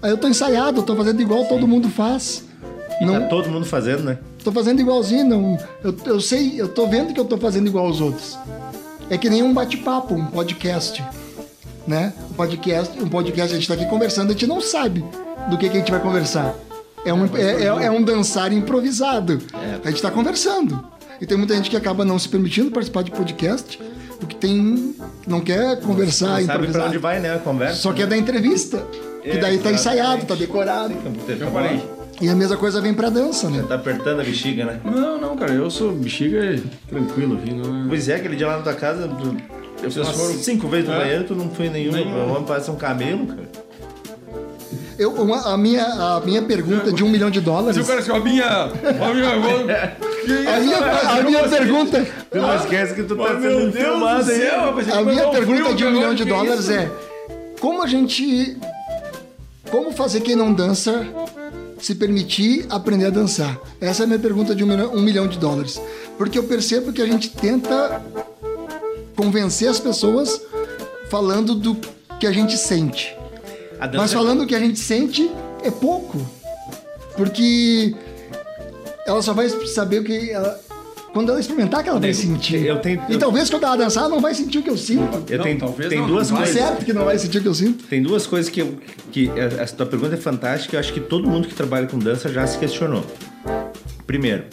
Aí 0.00 0.10
eu 0.10 0.16
tô 0.16 0.28
ensaiado, 0.28 0.80
eu 0.80 0.84
tô 0.84 0.94
fazendo 0.94 1.20
igual 1.20 1.44
todo 1.46 1.66
mundo 1.66 1.88
faz. 1.88 2.44
E 3.00 3.04
Não, 3.04 3.20
tá 3.20 3.26
todo 3.26 3.48
mundo 3.50 3.66
fazendo, 3.66 4.02
né? 4.04 4.18
Tô 4.42 4.50
fazendo 4.52 4.80
igualzinho, 4.80 5.24
não. 5.24 5.58
Eu, 5.82 5.94
eu 6.06 6.20
sei, 6.20 6.60
eu 6.60 6.68
tô 6.68 6.86
vendo 6.86 7.12
que 7.12 7.20
eu 7.20 7.24
tô 7.24 7.36
fazendo 7.36 7.66
igual 7.66 7.86
aos 7.86 8.00
outros. 8.00 8.38
É 9.10 9.18
que 9.18 9.28
nem 9.28 9.42
um 9.42 9.52
bate-papo, 9.52 10.14
um 10.14 10.26
podcast. 10.26 11.02
Né? 11.86 12.12
Um 12.30 12.34
podcast, 12.34 13.02
um 13.02 13.08
podcast, 13.08 13.52
a 13.52 13.56
gente 13.58 13.66
tá 13.66 13.74
aqui 13.74 13.86
conversando, 13.86 14.28
a 14.28 14.32
gente 14.32 14.46
não 14.46 14.60
sabe 14.60 15.04
do 15.50 15.56
que, 15.56 15.68
que 15.68 15.76
a 15.76 15.80
gente 15.80 15.90
vai 15.90 16.00
conversar. 16.00 16.54
É 17.04 17.12
um, 17.14 17.24
é, 17.36 17.64
é- 17.64 17.86
é 17.86 17.90
um 17.90 18.02
dançar 18.02 18.52
improvisado. 18.52 19.40
A 19.84 19.88
gente 19.90 20.02
tá 20.02 20.10
conversando. 20.10 20.84
E 21.20 21.26
tem 21.26 21.36
muita 21.36 21.54
gente 21.56 21.70
que 21.70 21.76
acaba 21.76 22.04
não 22.04 22.18
se 22.18 22.28
permitindo 22.28 22.70
participar 22.70 23.02
de 23.02 23.10
podcast, 23.10 23.80
porque 24.18 24.36
tem. 24.36 24.94
não 25.26 25.40
quer 25.40 25.80
conversar, 25.80 26.26
Não 26.26 26.34
sabe 26.34 26.46
pra 26.46 26.54
improvisar. 26.56 26.86
onde 26.88 26.98
vai, 26.98 27.20
né? 27.20 27.34
A 27.34 27.38
conversa. 27.38 27.76
Só 27.76 27.92
quer 27.92 28.06
dar 28.06 28.16
entrevista. 28.16 28.82
Que 29.22 29.30
É, 29.30 29.36
daí 29.38 29.58
tá 29.58 29.70
ensaiado, 29.72 30.24
tá 30.26 30.34
decorado. 30.34 30.94
Eu 31.28 31.50
falei. 31.50 31.82
E 32.20 32.28
a 32.28 32.34
mesma 32.34 32.56
coisa 32.56 32.80
vem 32.80 32.94
pra 32.94 33.10
dança, 33.10 33.48
né? 33.48 33.64
Tá 33.68 33.76
apertando 33.76 34.20
a 34.20 34.24
bexiga, 34.24 34.64
né? 34.64 34.80
Não, 34.84 35.20
não, 35.20 35.36
cara, 35.36 35.52
eu 35.52 35.70
sou 35.70 35.92
bexiga 35.92 36.60
tranquilo 36.88 37.36
aqui, 37.38 37.52
não 37.54 37.84
é... 37.84 37.88
Pois 37.88 38.08
é, 38.08 38.16
aquele 38.16 38.34
dia 38.34 38.48
lá 38.48 38.56
na 38.56 38.62
tua 38.62 38.74
casa, 38.74 39.08
eu 39.82 39.90
fui 39.90 40.04
foram- 40.04 40.34
cinco 40.34 40.66
vezes 40.66 40.88
no 40.88 40.94
É. 40.94 40.98
banheiro, 40.98 41.24
tu 41.24 41.34
não 41.36 41.48
foi. 41.50 41.68
Nenhuma. 41.68 41.98
O 42.00 42.30
homem 42.32 42.44
parece 42.44 42.70
um 42.72 42.76
camelo, 42.76 43.24
cara. 43.26 43.48
Eu, 44.98 45.12
uma- 45.12 45.52
a, 45.52 45.56
minha, 45.56 45.84
a 45.84 46.20
minha 46.24 46.42
pergunta 46.42 46.90
de 46.92 47.04
um 47.04 47.08
milhão 47.08 47.30
de 47.30 47.40
dólares. 47.40 47.76
Se 47.76 47.82
o 47.82 47.86
cara 47.86 48.00
assim, 48.00 48.10
ó, 48.10 48.18
minha... 48.18 48.68
Ó, 49.00 49.14
minha... 49.14 49.96
A 50.32 50.60
minha, 50.60 50.78
a 50.78 51.22
minha 51.22 51.48
pergunta, 51.48 52.06
Tu 52.30 52.38
não 52.38 52.56
esquece 52.56 52.94
que 52.94 53.02
tu 53.02 53.16
tá 53.16 53.34
meu 53.34 53.40
sendo 53.60 53.72
Deus 53.72 53.84
filmado 53.86 54.24
do 54.24 54.30
aí. 54.30 54.90
a 54.92 55.02
minha 55.02 55.28
pergunta 55.28 55.74
de 55.74 55.84
um 55.84 55.90
milhão 55.90 56.14
de 56.14 56.24
que 56.24 56.28
dólares 56.28 56.68
é 56.68 56.90
como 57.60 57.82
a 57.82 57.86
gente, 57.86 58.56
como 59.70 59.92
fazer 59.92 60.20
quem 60.20 60.36
não 60.36 60.52
dança 60.52 61.06
se 61.80 61.94
permitir 61.94 62.66
aprender 62.70 63.06
a 63.06 63.10
dançar? 63.10 63.58
Essa 63.80 64.02
é 64.02 64.04
a 64.04 64.06
minha 64.06 64.18
pergunta 64.18 64.54
de 64.54 64.62
um 64.64 64.66
milhão, 64.66 64.92
um 64.94 65.00
milhão 65.02 65.26
de 65.26 65.38
dólares, 65.38 65.80
porque 66.16 66.38
eu 66.38 66.44
percebo 66.44 66.92
que 66.92 67.02
a 67.02 67.06
gente 67.06 67.30
tenta 67.30 68.02
convencer 69.16 69.68
as 69.68 69.80
pessoas 69.80 70.40
falando 71.10 71.54
do 71.54 71.76
que 72.20 72.26
a 72.26 72.32
gente 72.32 72.56
sente. 72.56 73.16
A 73.80 73.86
dança 73.86 74.02
Mas 74.02 74.12
falando 74.12 74.42
o 74.42 74.46
que 74.46 74.54
a 74.54 74.60
gente 74.60 74.78
sente 74.78 75.30
é 75.62 75.70
pouco. 75.70 76.18
Porque 77.16 77.94
ela 79.08 79.22
só 79.22 79.32
vai 79.32 79.48
saber 79.48 80.00
o 80.00 80.04
que 80.04 80.30
ela. 80.30 80.60
Quando 81.12 81.30
ela 81.30 81.40
experimentar 81.40 81.82
que 81.82 81.88
ela 81.88 81.98
vai 81.98 82.12
sentir. 82.12 82.66
eu 82.66 82.78
tenho- 82.80 83.02
E 83.08 83.16
talvez 83.16 83.48
quando 83.48 83.64
ela 83.64 83.76
dançar, 83.76 84.02
ela 84.04 84.10
não 84.10 84.20
vai 84.20 84.34
sentir 84.34 84.58
o 84.58 84.62
que 84.62 84.68
eu 84.70 84.76
sinto. 84.76 85.24
Eu 85.32 85.38
Não, 85.38 85.44
tenho, 85.44 85.58
talvez 85.58 85.88
tem 85.88 85.98
não, 85.98 86.06
duas 86.06 86.28
não 86.30 86.36
vai. 86.36 86.46
coisas. 86.46 86.62
certo 86.62 86.84
que 86.84 86.92
não 86.92 87.04
vai 87.06 87.18
sentir 87.18 87.38
o 87.38 87.42
que 87.42 87.48
eu 87.48 87.54
sinto. 87.54 87.84
Tem 87.86 88.02
duas 88.02 88.26
coisas 88.26 88.50
que, 88.50 88.60
eu, 88.60 88.76
que 89.10 89.30
é, 89.34 89.62
essa 89.62 89.74
tua 89.74 89.86
pergunta 89.86 90.14
é 90.14 90.18
fantástica. 90.18 90.76
Eu 90.76 90.80
acho 90.80 90.92
que 90.92 91.00
todo 91.00 91.26
mundo 91.28 91.48
que 91.48 91.54
trabalha 91.54 91.86
com 91.86 91.98
dança 91.98 92.28
já 92.30 92.46
se 92.46 92.58
questionou. 92.58 93.02
Primeiro, 94.06 94.44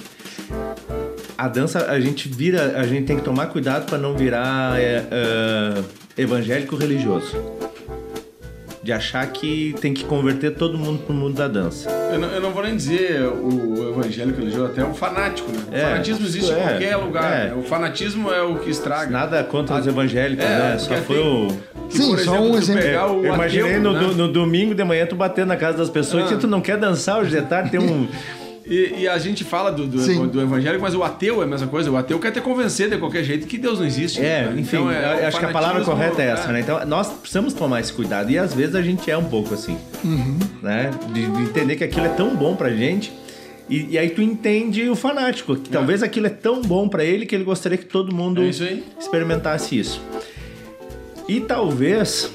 a 1.37 1.47
dança 1.49 1.85
a 1.91 1.99
gente 1.99 2.29
vira, 2.29 2.79
a 2.79 2.87
gente 2.87 3.05
tem 3.05 3.17
que 3.17 3.23
tomar 3.23 3.47
cuidado 3.47 3.85
para 3.85 3.97
não 3.97 4.15
virar 4.15 4.79
é, 4.79 5.03
é, 5.11 5.83
evangélico 6.21 6.75
religioso. 6.77 7.35
De 8.85 8.93
achar 8.93 9.25
que 9.31 9.73
tem 9.81 9.95
que 9.95 10.03
converter 10.05 10.51
todo 10.53 10.77
mundo 10.77 10.99
pro 10.99 11.11
mundo 11.13 11.33
da 11.35 11.47
dança. 11.47 11.89
Eu 12.13 12.19
não, 12.19 12.27
eu 12.27 12.39
não 12.39 12.51
vou 12.51 12.61
nem 12.61 12.75
dizer 12.75 13.19
o 13.23 13.89
evangélico 13.97 14.37
religioso, 14.37 14.67
até 14.67 14.83
o 14.83 14.93
fanático, 14.93 15.51
né? 15.51 15.57
O 15.71 15.75
É, 15.75 15.81
fanatismo 15.81 16.23
existe 16.27 16.51
é, 16.51 16.53
em 16.55 16.61
qualquer 16.67 16.95
lugar. 16.97 17.33
é. 17.33 17.45
né? 17.49 17.55
O 17.55 17.63
fanatismo 17.63 18.31
é 18.31 18.43
o 18.43 18.59
que 18.59 18.69
estraga. 18.69 19.09
Nada 19.09 19.43
contra 19.43 19.77
os 19.79 19.87
Ah, 19.87 19.89
evangélicos, 19.89 20.45
é, 20.45 20.49
né? 20.49 20.77
Só 20.77 20.93
foi 20.97 21.15
tem- 21.17 21.25
o. 21.27 21.47
Que, 21.89 21.97
Sim, 21.97 22.09
por 22.11 22.19
só 22.19 22.35
exemplo, 22.35 22.51
um 22.51 22.57
exemplo. 22.59 22.83
Eu 23.25 23.33
imaginei 23.33 23.69
ateu, 23.77 23.81
no, 23.81 23.93
né? 23.93 24.13
no 24.15 24.27
domingo 24.31 24.75
de 24.75 24.83
manhã 24.83 25.07
tu 25.07 25.15
batendo 25.15 25.47
na 25.47 25.57
casa 25.57 25.79
das 25.79 25.89
pessoas 25.89 26.31
Ah. 26.31 26.35
e 26.35 26.37
tu 26.37 26.47
não 26.47 26.61
quer 26.61 26.77
dançar 26.77 27.19
hoje 27.19 27.31
de 27.31 27.41
tarde, 27.41 27.71
tem 27.71 27.79
um. 27.79 28.07
E, 28.67 29.01
e 29.01 29.07
a 29.07 29.17
gente 29.19 29.43
fala 29.43 29.71
do, 29.71 29.85
do, 29.85 30.27
do 30.27 30.41
evangélico, 30.41 30.81
mas 30.81 30.95
o 30.95 31.03
ateu 31.03 31.41
é 31.41 31.45
a 31.45 31.47
mesma 31.47 31.67
coisa. 31.67 31.91
O 31.91 31.95
ateu 31.97 32.17
quer 32.19 32.31
te 32.31 32.41
convencer 32.41 32.89
de 32.89 32.97
qualquer 32.97 33.23
jeito 33.23 33.45
que 33.45 33.57
Deus 33.59 33.77
não 33.79 33.85
existe. 33.85 34.19
É, 34.25 34.43
né? 34.47 34.53
enfim, 34.59 34.77
Então, 34.77 34.91
é, 34.91 35.21
eu 35.23 35.27
acho 35.27 35.39
que 35.39 35.45
a 35.45 35.49
palavra 35.51 35.83
correta 35.83 36.21
é 36.21 36.27
essa, 36.31 36.51
né? 36.51 36.61
Então 36.61 36.83
nós 36.85 37.07
precisamos 37.09 37.53
tomar 37.53 37.79
esse 37.81 37.93
cuidado 37.93 38.31
e 38.31 38.37
às 38.39 38.53
vezes 38.55 38.73
a 38.73 38.81
gente 38.81 39.09
é 39.11 39.15
um 39.17 39.25
pouco 39.25 39.53
assim, 39.53 39.77
Uhum. 40.03 40.39
né? 40.63 40.89
De, 41.13 41.27
de 41.27 41.41
entender 41.43 41.75
que 41.75 41.83
aquilo 41.83 42.07
é 42.07 42.09
tão 42.09 42.35
bom 42.35 42.55
pra 42.55 42.71
gente. 42.71 43.13
E, 43.69 43.91
e 43.91 43.97
aí 43.99 44.09
tu 44.09 44.21
entende 44.21 44.87
o 44.89 44.95
fanático, 44.95 45.55
que 45.55 45.69
talvez 45.69 46.01
aquilo 46.03 46.27
é 46.27 46.29
tão 46.31 46.61
bom 46.61 46.87
pra 46.89 47.03
ele 47.03 47.25
que 47.25 47.33
ele 47.35 47.43
gostaria 47.43 47.77
que 47.77 47.85
todo 47.85 48.13
mundo 48.13 48.41
É 48.41 48.45
isso 48.45 48.63
aí. 48.63 48.83
experimentasse 48.99 49.77
isso. 49.77 50.01
E 51.27 51.39
talvez 51.39 52.31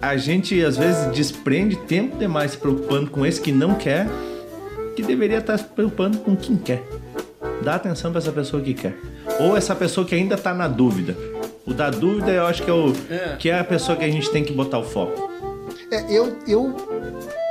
a 0.00 0.16
gente 0.16 0.62
às 0.64 0.76
vezes 0.76 1.06
desprende 1.12 1.76
tempo 1.76 2.16
demais 2.18 2.52
se 2.52 2.58
preocupando 2.58 3.10
com 3.10 3.24
esse 3.24 3.40
que 3.40 3.52
não 3.52 3.74
quer, 3.74 4.06
que 4.94 5.02
deveria 5.02 5.38
estar 5.38 5.56
se 5.58 5.64
preocupando 5.64 6.18
com 6.18 6.36
quem 6.36 6.56
quer. 6.56 6.82
Dá 7.62 7.74
atenção 7.76 8.10
pra 8.10 8.18
essa 8.20 8.32
pessoa 8.32 8.62
que 8.62 8.74
quer. 8.74 8.94
Ou 9.40 9.56
essa 9.56 9.74
pessoa 9.74 10.06
que 10.06 10.14
ainda 10.14 10.36
tá 10.36 10.52
na 10.54 10.68
dúvida. 10.68 11.16
O 11.66 11.72
da 11.72 11.88
dúvida 11.90 12.30
eu 12.30 12.46
acho 12.46 12.62
que 12.62 12.70
é, 12.70 12.74
o, 12.74 12.92
É. 13.10 13.36
que 13.38 13.48
é 13.50 13.58
a 13.58 13.64
pessoa 13.64 13.96
que 13.96 14.04
a 14.04 14.10
gente 14.10 14.30
tem 14.30 14.44
que 14.44 14.52
botar 14.52 14.78
o 14.78 14.84
foco. 14.84 15.30
É, 15.90 16.04
eu, 16.14 16.36
eu 16.46 16.76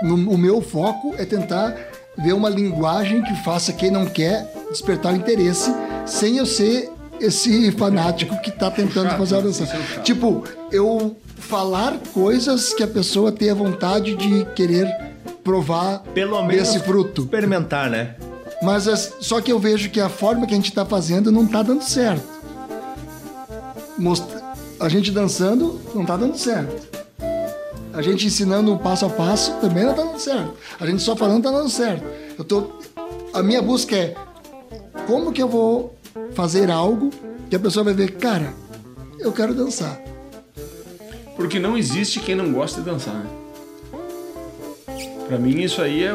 no- 0.03 0.31
o 0.31 0.37
meu 0.37 0.61
foco 0.61 1.15
é 1.17 1.25
tentar 1.25 1.75
ver 2.17 2.33
uma 2.33 2.49
linguagem 2.49 3.23
que 3.23 3.35
faça 3.43 3.73
quem 3.73 3.89
não 3.89 4.05
quer 4.05 4.47
despertar 4.69 5.13
o 5.13 5.15
interesse, 5.15 5.73
sem 6.05 6.37
eu 6.37 6.45
ser 6.45 6.91
esse 7.19 7.71
fanático 7.71 8.39
que 8.41 8.51
tá 8.51 8.69
tentando 8.69 9.09
Chato, 9.09 9.17
fazer 9.17 9.35
a 9.35 9.37
né? 9.39 9.43
dança. 9.45 9.63
Isso 9.63 9.73
é. 9.73 10.01
Tipo, 10.01 10.43
eu 10.71 11.15
falar 11.37 11.97
coisas 12.13 12.73
que 12.73 12.83
a 12.83 12.87
pessoa 12.87 13.31
tenha 13.31 13.55
vontade 13.55 14.15
de 14.15 14.45
querer 14.55 14.87
provar 15.43 15.99
Pelo 16.13 16.41
menos 16.43 16.67
desse 16.69 16.79
fruto. 16.79 17.23
experimentar, 17.23 17.89
né? 17.89 18.15
Mas 18.61 18.87
as- 18.87 19.13
só 19.19 19.41
que 19.41 19.51
eu 19.51 19.59
vejo 19.59 19.89
que 19.89 19.99
a 19.99 20.07
forma 20.09 20.45
que 20.47 20.53
a 20.53 20.55
gente 20.57 20.71
tá 20.71 20.85
fazendo 20.85 21.31
não 21.31 21.45
tá 21.45 21.61
dando 21.61 21.83
certo. 21.83 22.23
Most- 23.97 24.41
A 24.79 24.89
gente 24.89 25.11
dançando 25.11 25.79
não 25.93 26.05
tá 26.05 26.17
dando 26.17 26.37
certo. 26.37 26.87
A 27.93 28.01
gente 28.01 28.25
ensinando 28.25 28.75
passo 28.79 29.05
a 29.05 29.09
passo 29.09 29.53
também 29.61 29.83
não 29.85 29.93
tá 29.93 30.03
dando 30.03 30.19
certo. 30.19 30.53
A 30.79 30.85
gente 30.85 31.01
só 31.03 31.15
falando 31.15 31.43
tá 31.43 31.51
dando 31.51 31.69
certo. 31.69 32.03
Eu 32.37 32.43
tô 32.43 32.67
a 33.33 33.41
minha 33.43 33.61
busca 33.61 33.95
é 33.95 34.15
como 35.07 35.31
que 35.31 35.41
eu 35.41 35.47
vou 35.47 35.95
fazer 36.33 36.69
algo 36.71 37.11
que 37.49 37.55
a 37.55 37.59
pessoa 37.59 37.83
vai 37.83 37.93
ver, 37.93 38.13
cara, 38.17 38.53
eu 39.19 39.31
quero 39.31 39.53
dançar. 39.53 39.99
Porque 41.35 41.59
não 41.59 41.77
existe 41.77 42.19
quem 42.19 42.35
não 42.35 42.51
gosta 42.51 42.81
de 42.81 42.89
dançar. 42.89 43.13
né? 43.15 43.25
Pra 45.33 45.41
mim 45.41 45.61
isso 45.63 45.81
aí 45.81 46.03
é, 46.03 46.13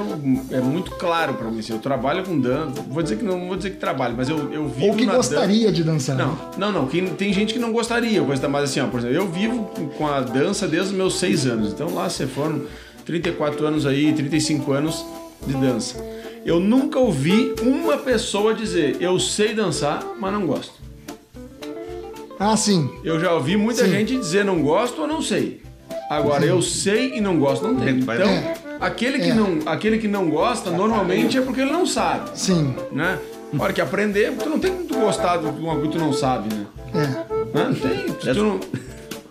é 0.53 0.61
muito 0.61 0.93
claro 0.93 1.35
pra 1.35 1.51
mim. 1.51 1.59
assim, 1.59 1.73
eu 1.73 1.81
trabalho 1.81 2.23
com 2.23 2.39
dança. 2.39 2.81
Vou 2.89 3.03
dizer 3.03 3.17
que 3.17 3.25
não 3.25 3.49
vou 3.49 3.57
dizer 3.57 3.71
que 3.71 3.77
trabalho, 3.79 4.15
mas 4.17 4.29
eu, 4.29 4.53
eu 4.53 4.69
vivo 4.69 4.87
Ou 4.93 4.95
que 4.95 5.05
na 5.05 5.17
gostaria 5.17 5.73
de 5.73 5.83
dançar. 5.83 6.15
Não, 6.15 6.39
não, 6.57 6.71
não. 6.71 6.87
que- 6.87 7.03
tem 7.17 7.33
gente 7.33 7.53
que 7.53 7.59
não 7.59 7.73
gostaria, 7.73 8.23
coisa 8.23 8.49
mas 8.49 8.71
assim, 8.71 8.79
ó, 8.79 8.87
por 8.87 9.01
exemplo, 9.01 9.17
eu 9.17 9.27
vivo 9.29 9.65
com 9.99 10.07
a 10.07 10.21
dança 10.21 10.69
desde 10.69 10.91
os 10.91 10.97
meus 10.97 11.19
seis 11.19 11.47
anos. 11.47 11.73
Então 11.73 11.93
lá 11.93 12.09
você 12.09 12.29
foram 12.29 12.63
34 13.05 13.67
anos 13.67 13.87
aí, 13.87 14.13
35 14.13 14.71
anos 14.71 15.05
de 15.45 15.55
dança. 15.55 15.97
Eu 16.47 16.61
nunca 16.61 17.01
ouvi 17.01 17.53
uma 17.61 17.97
pessoa 17.97 18.55
dizer 18.55 18.99
eu 19.01 19.19
sei 19.19 19.53
dançar, 19.53 20.01
mas 20.21 20.33
não 20.33 20.47
gosto. 20.47 20.75
Ah, 22.39 22.57
sim. 22.57 22.89
Eu 23.03 23.19
já 23.19 23.35
ouvi 23.35 23.57
muita 23.57 23.85
Sim. 23.85 23.91
gente 23.91 24.17
dizer 24.17 24.45
não 24.45 24.63
gosto 24.63 25.01
ou 25.03 25.09
não 25.09 25.21
sei. 25.21 25.61
Agora, 26.09 26.45
eu 26.45 26.63
sei 26.63 27.17
e 27.17 27.21
não 27.21 27.37
gosto, 27.39 27.67
não 27.67 27.75
tem. 27.75 27.99
Então, 27.99 28.15
É. 28.15 28.55
aquele, 28.81 29.19
que 29.19 29.31
É. 29.31 29.35
não, 29.35 29.59
aquele 29.67 29.99
que 29.99 30.09
não 30.09 30.29
gosta, 30.29 30.71
normalmente 30.71 31.37
é 31.39 31.41
porque 31.41 31.61
ele 31.61 31.73
não 31.73 31.87
sabe, 31.87 32.31
Sim. 32.35 32.75
né? 32.93 33.19
A 33.59 33.63
hora 33.63 33.73
que 33.73 33.81
aprender, 33.81 34.33
tu 34.37 34.49
não 34.51 34.59
tem 34.59 34.73
que 34.85 34.95
gostar 34.95 35.39
de 35.39 35.47
uma 35.47 35.75
coisa 35.77 35.87
que 35.91 35.93
tu 35.97 35.99
não 35.99 36.13
sabe, 36.13 36.55
né? 36.55 36.67
É. 36.95 37.59
Não 37.59 37.75
tem. 37.75 38.05
Tu, 38.15 38.35
tu 38.35 38.43
não... 38.43 38.61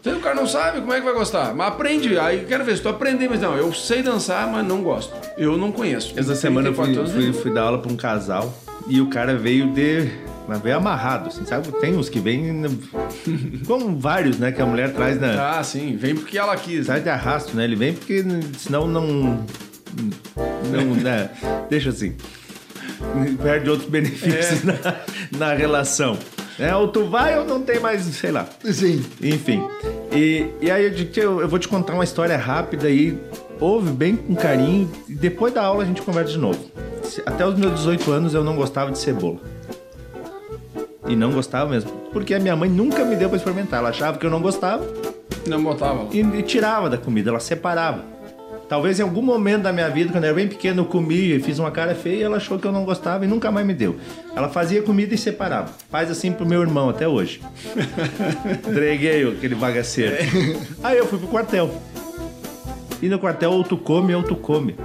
Se 0.04 0.10
o 0.14 0.20
cara 0.20 0.36
não 0.36 0.48
sabe, 0.48 0.80
como 0.80 0.94
é 0.94 1.00
que 1.00 1.06
vai 1.06 1.14
gostar? 1.14 1.54
Mas 1.54 1.68
aprende, 1.68 2.18
aí 2.18 2.46
quero 2.48 2.64
ver 2.64 2.78
se 2.78 2.82
tu 2.82 2.88
aprender, 2.90 3.28
mas 3.30 3.42
não, 3.42 3.56
eu 3.58 3.74
sei 3.74 4.02
dançar, 4.02 4.50
mas 4.52 4.66
não 4.66 4.82
gosto. 4.82 5.14
Eu 5.38 5.58
não 5.58 5.72
conheço. 5.72 6.14
Essa 6.18 6.34
semana 6.34 6.70
eu 6.70 6.74
fui, 6.74 6.86
34 6.86 7.18
anos, 7.20 7.36
fui, 7.36 7.42
fui 7.44 7.54
dar 7.54 7.64
aula 7.64 7.78
pra 7.80 7.92
um 7.92 7.96
casal 7.98 8.54
e 8.88 9.02
o 9.02 9.08
cara 9.08 9.36
veio 9.36 9.68
de. 9.74 10.10
Mas 10.48 10.62
veio 10.62 10.78
amarrado, 10.78 11.28
assim, 11.28 11.46
sabe? 11.46 11.72
Tem 11.80 11.96
uns 11.96 12.08
que 12.08 12.20
vêm. 12.20 12.64
Como 13.68 13.98
vários, 14.00 14.40
né? 14.40 14.52
Que 14.52 14.62
a 14.62 14.66
mulher 14.66 14.94
traz 14.94 15.20
na. 15.20 15.60
Ah, 15.60 15.64
sim, 15.64 15.98
vem 15.98 16.16
porque 16.16 16.38
ela 16.38 16.56
quis. 16.56 16.86
Sai 16.86 17.02
de 17.02 17.10
arrasto, 17.10 17.56
né? 17.56 17.66
Ele 17.66 17.76
vem 17.76 17.94
porque 17.94 18.24
senão 18.58 18.88
não. 18.88 19.46
Não, 20.72 20.96
né? 21.02 21.30
Deixa 21.70 21.90
assim. 21.90 22.16
Perde 23.42 23.70
outros 23.70 23.90
benefícios 23.90 24.64
na, 24.64 24.74
na 25.38 25.54
relação. 25.54 26.18
É, 26.60 26.74
ou 26.76 26.88
tu 26.88 27.06
vai 27.06 27.38
ou 27.38 27.46
não 27.46 27.62
tem 27.62 27.80
mais, 27.80 28.04
sei 28.04 28.32
lá. 28.32 28.48
Sim. 28.64 29.06
Enfim. 29.22 29.62
E, 30.12 30.48
e 30.62 30.72
aí 30.72 30.86
eu, 30.86 31.24
eu, 31.24 31.42
eu 31.42 31.48
vou 31.48 31.60
te 31.60 31.68
contar 31.68 31.94
uma 31.94 32.04
história 32.04 32.38
rápida 32.38 32.88
aí. 32.88 33.20
Ouve 33.60 33.92
bem 33.92 34.16
com 34.16 34.36
carinho. 34.36 34.90
E 35.08 35.14
depois 35.14 35.54
da 35.54 35.64
aula 35.64 35.84
a 35.84 35.86
gente 35.86 36.02
conversa 36.02 36.32
de 36.32 36.38
novo. 36.38 36.60
Até 37.26 37.46
os 37.46 37.56
meus 37.56 37.76
18 37.80 38.12
anos 38.12 38.34
eu 38.34 38.44
não 38.44 38.56
gostava 38.56 38.92
de 38.92 38.98
cebola. 38.98 39.40
E 41.08 41.16
não 41.16 41.32
gostava 41.32 41.70
mesmo. 41.70 41.92
Porque 42.12 42.34
a 42.34 42.40
minha 42.40 42.56
mãe 42.56 42.70
nunca 42.70 43.06
me 43.06 43.16
deu 43.16 43.30
pra 43.30 43.38
experimentar. 43.38 43.80
Ela 43.80 43.90
achava 43.90 44.18
que 44.18 44.26
eu 44.26 44.30
não 44.30 44.42
gostava 44.42 44.86
Não 45.48 45.64
botava 45.64 46.08
e, 46.12 46.20
e 46.20 46.44
tirava 46.44 46.90
da 46.90 46.98
comida, 46.98 47.30
ela 47.30 47.40
separava. 47.40 48.18
Talvez 48.68 49.00
em 49.00 49.04
algum 49.04 49.22
momento 49.22 49.64
da 49.64 49.72
minha 49.72 49.90
vida, 49.90 50.12
quando 50.12 50.26
eu 50.26 50.30
era 50.30 50.36
bem 50.36 50.48
pequeno, 50.48 50.82
eu 50.82 50.86
comi 50.86 51.36
e 51.36 51.40
fiz 51.40 51.58
uma 51.58 51.72
cara 51.72 51.96
feia, 51.96 52.26
ela 52.26 52.36
achou 52.36 52.60
que 52.60 52.68
eu 52.68 52.72
não 52.72 52.84
gostava 52.84 53.24
e 53.24 53.28
nunca 53.28 53.50
mais 53.50 53.66
me 53.66 53.74
deu. 53.74 53.96
Ela 54.36 54.50
fazia 54.50 54.82
comida 54.82 55.16
e 55.16 55.18
separava. 55.18 55.72
Faz 55.90 56.12
assim 56.12 56.34
pro 56.34 56.46
meu 56.46 56.62
irmão 56.62 56.90
até 56.90 57.08
hoje. 57.08 57.42
Entreguei 58.68 59.26
aquele 59.26 59.56
bagaceiro. 59.56 60.18
Aí 60.84 60.98
eu 60.98 61.08
fui 61.08 61.18
pro 61.18 61.30
quartel. 61.30 61.74
E 63.02 63.08
no 63.08 63.18
quartel 63.18 63.52
ou 63.52 63.64
tu 63.64 63.78
come 63.78 64.14
ou 64.14 64.24
tu 64.24 64.36
come. 64.36 64.76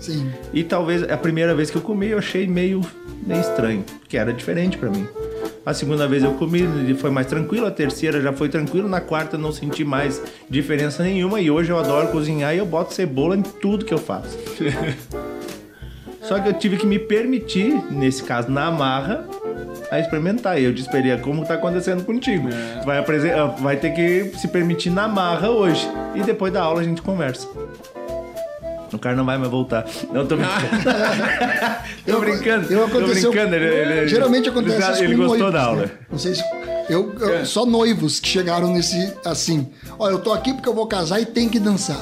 Sim. 0.00 0.30
E 0.54 0.64
talvez 0.64 1.02
a 1.02 1.16
primeira 1.16 1.54
vez 1.54 1.70
que 1.70 1.76
eu 1.76 1.82
comi 1.82 2.06
eu 2.06 2.18
achei 2.18 2.46
meio, 2.46 2.80
meio 3.26 3.40
estranho, 3.40 3.84
porque 3.98 4.16
era 4.16 4.32
diferente 4.32 4.78
pra 4.78 4.88
mim. 4.88 5.06
A 5.68 5.74
segunda 5.74 6.08
vez 6.08 6.24
eu 6.24 6.32
comi 6.32 6.62
e 6.88 6.94
foi 6.94 7.10
mais 7.10 7.26
tranquilo, 7.26 7.66
a 7.66 7.70
terceira 7.70 8.22
já 8.22 8.32
foi 8.32 8.48
tranquilo, 8.48 8.88
na 8.88 9.02
quarta 9.02 9.36
eu 9.36 9.38
não 9.38 9.52
senti 9.52 9.84
mais 9.84 10.18
diferença 10.48 11.02
nenhuma 11.02 11.42
e 11.42 11.50
hoje 11.50 11.68
eu 11.68 11.78
adoro 11.78 12.08
cozinhar 12.08 12.54
e 12.54 12.58
eu 12.58 12.64
boto 12.64 12.94
cebola 12.94 13.36
em 13.36 13.42
tudo 13.42 13.84
que 13.84 13.92
eu 13.92 13.98
faço. 13.98 14.38
Só 16.24 16.40
que 16.40 16.48
eu 16.48 16.54
tive 16.54 16.78
que 16.78 16.86
me 16.86 16.98
permitir, 16.98 17.74
nesse 17.90 18.22
caso 18.22 18.50
na 18.50 18.70
marra, 18.70 19.28
a 19.90 20.00
experimentar. 20.00 20.58
E 20.58 20.64
eu 20.64 20.72
disse 20.72 20.88
pra 20.88 21.00
é 21.00 21.18
como 21.18 21.44
tá 21.44 21.54
acontecendo 21.54 22.02
contigo. 22.02 22.48
Tu 22.48 22.86
Vai, 22.86 22.98
ah, 22.98 23.46
vai 23.58 23.76
ter 23.76 23.90
que 23.90 24.38
se 24.38 24.48
permitir 24.48 24.88
na 24.88 25.06
marra 25.06 25.50
hoje. 25.50 25.86
E 26.14 26.22
depois 26.22 26.50
da 26.50 26.62
aula 26.62 26.80
a 26.80 26.84
gente 26.84 27.02
conversa. 27.02 27.46
O 28.92 28.98
cara 28.98 29.14
não 29.16 29.24
vai 29.24 29.36
mais 29.38 29.50
voltar. 29.50 29.86
Não, 30.12 30.26
tô 30.26 30.36
brincando. 30.36 30.82
tô 32.06 32.12
Eu- 32.12 32.20
brincando. 32.20 32.72
Eu 32.72 32.88
tô 32.88 32.98
aconteceu, 32.98 33.30
brincando. 33.30 33.54
Ele, 33.54 33.64
ele- 33.66 34.08
geralmente 34.08 34.48
acontece 34.48 34.76
ele, 34.82 34.92
isso 34.92 35.02
ele 35.04 35.14
gostou 35.14 35.38
noivos, 35.38 35.52
da 35.52 35.62
aula. 35.62 35.82
né? 35.82 35.90
Não 36.10 36.18
sei 36.18 36.34
se 36.34 36.42
eu, 36.88 37.14
eu- 37.20 37.34
É. 37.36 37.44
só 37.44 37.66
noivos 37.66 38.18
que 38.20 38.28
chegaram 38.28 38.72
nesse 38.72 39.12
assim. 39.24 39.68
Olha, 39.98 40.12
eu 40.12 40.18
tô 40.20 40.32
aqui 40.32 40.52
porque 40.54 40.68
eu 40.68 40.74
vou 40.74 40.86
casar 40.86 41.20
e 41.20 41.26
tem 41.26 41.48
que 41.48 41.58
dançar. 41.58 41.98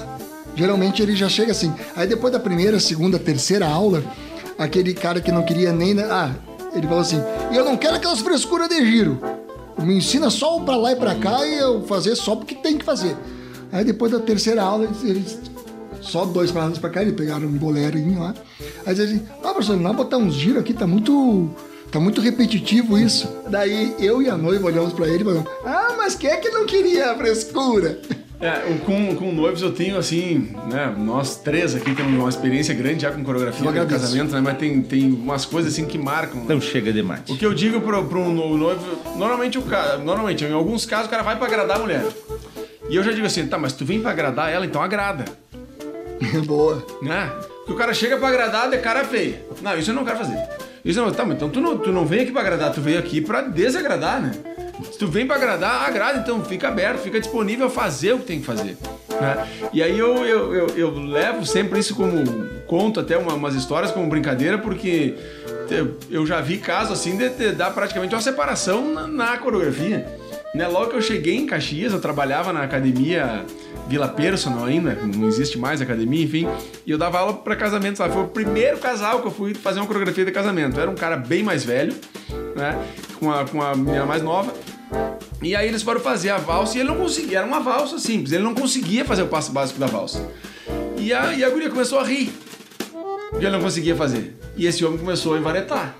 Geralmente 0.54 1.02
ele 1.02 1.14
já 1.16 1.28
chega 1.28 1.52
assim. 1.52 1.74
Aí 1.96 2.06
depois 2.06 2.32
da 2.32 2.38
primeira, 2.40 2.78
segunda, 2.80 3.18
terceira 3.18 3.66
aula, 3.66 4.02
aquele 4.58 4.94
cara 4.94 5.20
que 5.20 5.30
não 5.32 5.42
queria 5.42 5.72
nem, 5.72 5.92
né? 5.92 6.06
ah, 6.10 6.30
ele 6.74 6.86
falou 6.86 7.00
assim: 7.02 7.20
"E 7.52 7.56
eu 7.56 7.64
não 7.64 7.76
quero 7.76 7.96
aquelas 7.96 8.20
frescuras 8.20 8.68
de 8.68 8.84
giro. 8.86 9.20
Me 9.78 9.96
ensina 9.96 10.30
só 10.30 10.56
o 10.56 10.64
pra 10.64 10.76
lá 10.76 10.92
e 10.92 10.96
pra 10.96 11.14
cá 11.16 11.44
e 11.46 11.58
eu 11.58 11.82
fazer 11.82 12.14
só 12.14 12.36
porque 12.36 12.54
tem 12.54 12.78
que 12.78 12.84
fazer." 12.84 13.16
Aí 13.72 13.84
depois 13.84 14.12
da 14.12 14.20
terceira 14.20 14.62
aula, 14.62 14.88
eles 15.02 15.38
só 16.06 16.24
dois 16.24 16.50
dois 16.52 16.78
pra 16.78 16.90
cá, 16.90 17.02
eles 17.02 17.14
pegaram 17.14 17.46
um 17.46 17.52
bolerinho 17.52 18.20
lá. 18.20 18.34
Aí 18.86 18.94
dizem 18.94 19.16
assim, 19.16 19.26
ah, 19.44 19.48
professor, 19.52 19.76
não 19.76 19.94
botar 19.94 20.16
uns 20.18 20.34
giros 20.34 20.60
aqui, 20.60 20.72
tá 20.72 20.86
muito. 20.86 21.50
Tá 21.90 22.00
muito 22.00 22.20
repetitivo 22.20 22.98
isso. 22.98 23.28
Daí 23.48 23.94
eu 24.00 24.20
e 24.20 24.28
a 24.28 24.36
noiva 24.36 24.66
olhamos 24.66 24.92
pra 24.92 25.06
ele 25.06 25.22
e 25.22 25.24
falamos, 25.24 25.48
ah, 25.64 25.94
mas 25.96 26.16
quem 26.16 26.28
é 26.30 26.36
que 26.36 26.50
não 26.50 26.66
queria 26.66 27.12
a 27.12 27.14
frescura? 27.16 28.00
É, 28.40 28.50
com, 28.84 29.14
com 29.14 29.32
noivos 29.32 29.62
eu 29.62 29.72
tenho 29.72 29.96
assim, 29.96 30.50
né? 30.70 30.94
Nós 30.98 31.36
três 31.36 31.74
aqui 31.76 31.94
temos 31.94 32.12
uma 32.18 32.28
experiência 32.28 32.74
grande 32.74 33.02
já 33.02 33.10
com 33.12 33.22
coreografia 33.24 33.70
de 33.72 33.86
casamento, 33.86 34.32
né? 34.34 34.40
Mas 34.42 34.58
tem, 34.58 34.82
tem 34.82 35.10
umas 35.12 35.46
coisas 35.46 35.72
assim 35.72 35.86
que 35.86 35.96
marcam. 35.96 36.40
né? 36.40 36.46
Não 36.54 36.60
chega 36.60 36.92
demais. 36.92 37.22
O 37.30 37.36
que 37.36 37.46
eu 37.46 37.54
digo 37.54 37.80
pro, 37.80 38.04
pro 38.04 38.28
no- 38.28 38.58
noivo, 38.58 38.82
normalmente 39.16 39.56
o 39.56 39.62
cara, 39.62 39.96
normalmente, 39.96 40.44
em 40.44 40.52
alguns 40.52 40.84
casos, 40.84 41.06
o 41.06 41.10
cara 41.10 41.22
vai 41.22 41.36
pra 41.36 41.46
agradar 41.46 41.76
a 41.78 41.80
mulher. 41.80 42.04
E 42.90 42.96
eu 42.96 43.02
já 43.02 43.10
digo 43.12 43.26
assim, 43.26 43.46
tá, 43.46 43.56
mas 43.58 43.72
tu 43.72 43.84
vem 43.84 44.00
pra 44.00 44.10
agradar 44.10 44.52
ela, 44.52 44.66
então 44.66 44.82
agrada, 44.82 45.24
Boa. 46.46 46.84
né? 47.02 47.30
Porque 47.58 47.72
o 47.72 47.76
cara 47.76 47.92
chega 47.92 48.16
pra 48.16 48.28
agradar 48.28 48.70
de 48.70 48.78
cara 48.78 49.04
feia. 49.04 49.42
Não, 49.60 49.76
isso 49.78 49.90
eu 49.90 49.94
não 49.94 50.04
quero 50.04 50.18
fazer. 50.18 50.38
Isso 50.84 51.00
não, 51.00 51.10
tá, 51.10 51.24
mas 51.24 51.36
então 51.36 51.48
tu 51.50 51.60
não, 51.60 51.76
tu 51.78 51.90
não 51.90 52.06
vem 52.06 52.20
aqui 52.20 52.30
pra 52.30 52.40
agradar, 52.42 52.72
tu 52.72 52.80
veio 52.80 52.98
aqui 52.98 53.20
pra 53.20 53.40
desagradar, 53.42 54.22
né? 54.22 54.30
Se 54.92 54.98
tu 54.98 55.08
vem 55.08 55.26
pra 55.26 55.34
agradar, 55.36 55.82
agrada, 55.88 56.18
então 56.20 56.44
fica 56.44 56.68
aberto, 56.68 56.98
fica 57.00 57.18
disponível 57.18 57.66
a 57.66 57.70
fazer 57.70 58.12
o 58.12 58.18
que 58.20 58.26
tem 58.26 58.38
que 58.40 58.46
fazer. 58.46 58.76
Né? 59.20 59.46
E 59.72 59.82
aí 59.82 59.98
eu, 59.98 60.24
eu, 60.24 60.54
eu, 60.54 60.66
eu 60.76 60.90
levo 60.98 61.44
sempre 61.44 61.80
isso 61.80 61.94
como 61.96 62.22
conto 62.66 63.00
até 63.00 63.16
uma- 63.16 63.34
umas 63.34 63.54
histórias 63.54 63.90
como 63.90 64.08
brincadeira, 64.08 64.58
porque 64.58 65.14
eu- 65.70 65.96
eu 66.10 66.26
já 66.26 66.40
vi 66.40 66.58
casos 66.58 66.92
assim 66.92 67.16
de, 67.16 67.30
de 67.30 67.52
dar 67.52 67.70
praticamente 67.72 68.14
uma 68.14 68.20
separação 68.20 68.92
na, 68.92 69.06
na 69.08 69.38
coreografia. 69.38 70.06
Né? 70.56 70.66
Logo 70.66 70.88
que 70.88 70.96
eu 70.96 71.02
cheguei 71.02 71.36
em 71.36 71.44
Caxias, 71.44 71.92
eu 71.92 72.00
trabalhava 72.00 72.50
na 72.50 72.62
academia 72.62 73.44
Vila 73.86 74.08
Personal 74.08 74.64
ainda, 74.64 74.94
não 74.94 75.28
existe 75.28 75.58
mais 75.58 75.82
academia, 75.82 76.24
enfim, 76.24 76.48
e 76.86 76.90
eu 76.90 76.96
dava 76.96 77.18
aula 77.18 77.34
para 77.34 77.54
casamentos 77.54 78.00
lá. 78.00 78.08
Foi 78.08 78.22
o 78.22 78.28
primeiro 78.28 78.78
casal 78.78 79.20
que 79.20 79.26
eu 79.26 79.30
fui 79.30 79.52
fazer 79.52 79.80
uma 79.80 79.86
coreografia 79.86 80.24
de 80.24 80.32
casamento. 80.32 80.80
Era 80.80 80.90
um 80.90 80.94
cara 80.94 81.16
bem 81.18 81.42
mais 81.42 81.62
velho, 81.62 81.94
né? 82.56 82.74
Com 83.18 83.30
a, 83.30 83.44
com 83.44 83.60
a 83.60 83.76
menina 83.76 84.06
mais 84.06 84.22
nova. 84.22 84.52
E 85.42 85.54
aí 85.54 85.68
eles 85.68 85.82
foram 85.82 86.00
fazer 86.00 86.30
a 86.30 86.38
valsa 86.38 86.78
e 86.78 86.80
ele 86.80 86.88
não 86.88 86.96
conseguia, 86.96 87.38
era 87.38 87.46
uma 87.46 87.60
valsa 87.60 87.98
simples, 87.98 88.32
ele 88.32 88.42
não 88.42 88.54
conseguia 88.54 89.04
fazer 89.04 89.22
o 89.22 89.26
passo 89.26 89.52
básico 89.52 89.78
da 89.78 89.86
valsa. 89.86 90.26
E 90.96 91.12
a, 91.12 91.34
e 91.34 91.44
a 91.44 91.50
guria 91.50 91.68
começou 91.68 91.98
a 91.98 92.02
rir, 92.02 92.32
porque 93.30 93.44
ele 93.44 93.56
não 93.56 93.60
conseguia 93.60 93.94
fazer. 93.94 94.36
E 94.56 94.66
esse 94.66 94.84
homem 94.84 94.98
começou 94.98 95.34
a 95.34 95.38
envaretar. 95.38 95.94